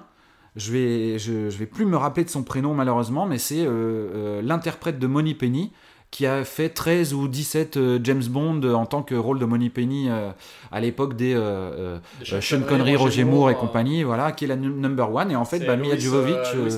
[0.55, 3.69] je vais, je, je vais plus me rappeler de son prénom malheureusement, mais c'est euh,
[3.69, 5.71] euh, l'interprète de Money Penny
[6.11, 9.69] qui a fait 13 ou 17 euh, James Bond en tant que rôle de Money
[9.69, 14.57] Penny à l'époque des, euh, Sean Connery, Roger Moore et compagnie, voilà, qui est la
[14.57, 15.31] nu- number one.
[15.31, 16.69] Et en fait, bah, Mia Jovovich, euh,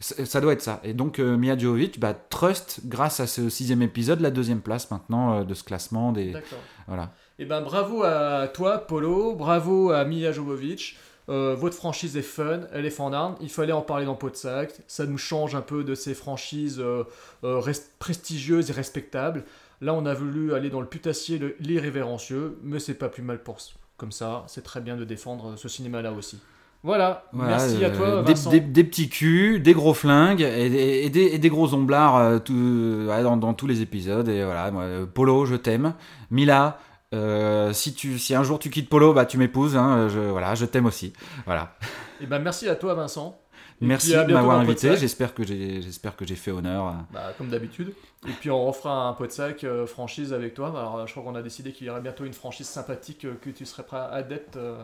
[0.00, 0.80] ça doit être ça.
[0.84, 4.90] Et donc euh, Mia Jovovich, bah, trust grâce à ce sixième épisode la deuxième place
[4.90, 6.58] maintenant de ce classement des, D'accord.
[6.86, 7.12] voilà.
[7.38, 9.34] Eh ben bravo à toi, Polo.
[9.34, 10.98] Bravo à Mia Jovovich.
[11.28, 13.36] Euh, votre franchise est fun, elle est fandarde.
[13.40, 14.72] Il fallait en parler dans Pot de Sac.
[14.86, 17.04] Ça nous change un peu de ces franchises euh,
[17.44, 19.44] euh, res- prestigieuses et respectables.
[19.80, 23.58] Là, on a voulu aller dans le putassier, l'irrévérencieux, mais c'est pas plus mal pour
[23.96, 24.44] comme ça.
[24.48, 26.38] C'est très bien de défendre ce cinéma-là aussi.
[26.84, 27.24] Voilà.
[27.32, 28.50] Voilà, Merci à toi, des, Vincent.
[28.50, 32.16] des- des petits culs, des gros flingues et, des- et des, et des gros omblards
[32.16, 34.28] euh, tout- dans, dans tous les épisodes.
[34.28, 35.94] Et voilà, moi, Polo, je t'aime.
[36.30, 36.78] Mila,
[37.14, 39.76] euh, si, tu, si un jour tu quittes Polo, bah, tu m'épouses.
[39.76, 41.12] hein, je, voilà, je t'aime aussi.
[41.46, 41.74] Voilà.
[42.20, 43.38] Eh ben merci à toi, Vincent.
[43.80, 44.96] Et Merci à de m'avoir invité.
[44.96, 46.96] J'espère que j'ai j'espère que j'ai fait honneur.
[47.12, 47.94] Bah, comme d'habitude.
[48.28, 50.68] Et puis on refera un pot de sac euh, franchise avec toi.
[50.70, 53.50] Alors je crois qu'on a décidé qu'il y aurait bientôt une franchise sympathique euh, que
[53.50, 54.56] tu serais prêt adepte.
[54.56, 54.82] euh.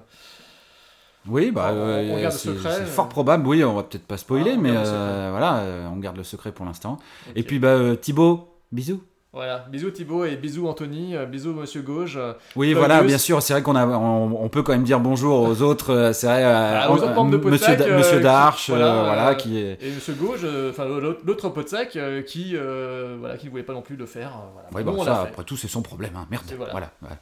[1.26, 3.46] Oui, bah, On- on euh, garde le secret, c'est fort probable.
[3.48, 6.64] Oui, on va peut-être pas spoiler, Ah, on mais voilà, on garde le secret pour
[6.66, 6.98] l'instant.
[7.34, 9.02] Et puis, bah, Thibaut, bisous.
[9.34, 12.16] Voilà, bisous Thibaut et bisous Anthony, euh, bisous Monsieur Gauge.
[12.16, 15.00] euh, Oui, voilà, bien sûr, c'est vrai qu'on a, on, on peut quand même dire
[15.00, 15.92] bonjour aux autres.
[15.92, 19.34] euh, C'est vrai, euh, Ah, aux autres membres de Monsieur, Monsieur Darche, euh, voilà, voilà,
[19.34, 19.76] qui est.
[19.82, 23.50] Et Monsieur Gauge, euh, enfin l'autre pot de sac euh, qui, euh, voilà, qui ne
[23.50, 24.30] voulait pas non plus le faire.
[24.52, 24.84] voilà.
[24.86, 26.12] Nous, bon, on ça, après tout, c'est son problème.
[26.16, 26.26] Hein.
[26.30, 26.44] Merde.
[26.56, 26.70] Voilà.
[26.70, 26.90] Voilà.
[27.00, 27.16] voilà.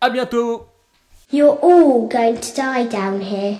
[0.00, 0.66] À bientôt.
[1.32, 3.58] You're all going to die down here.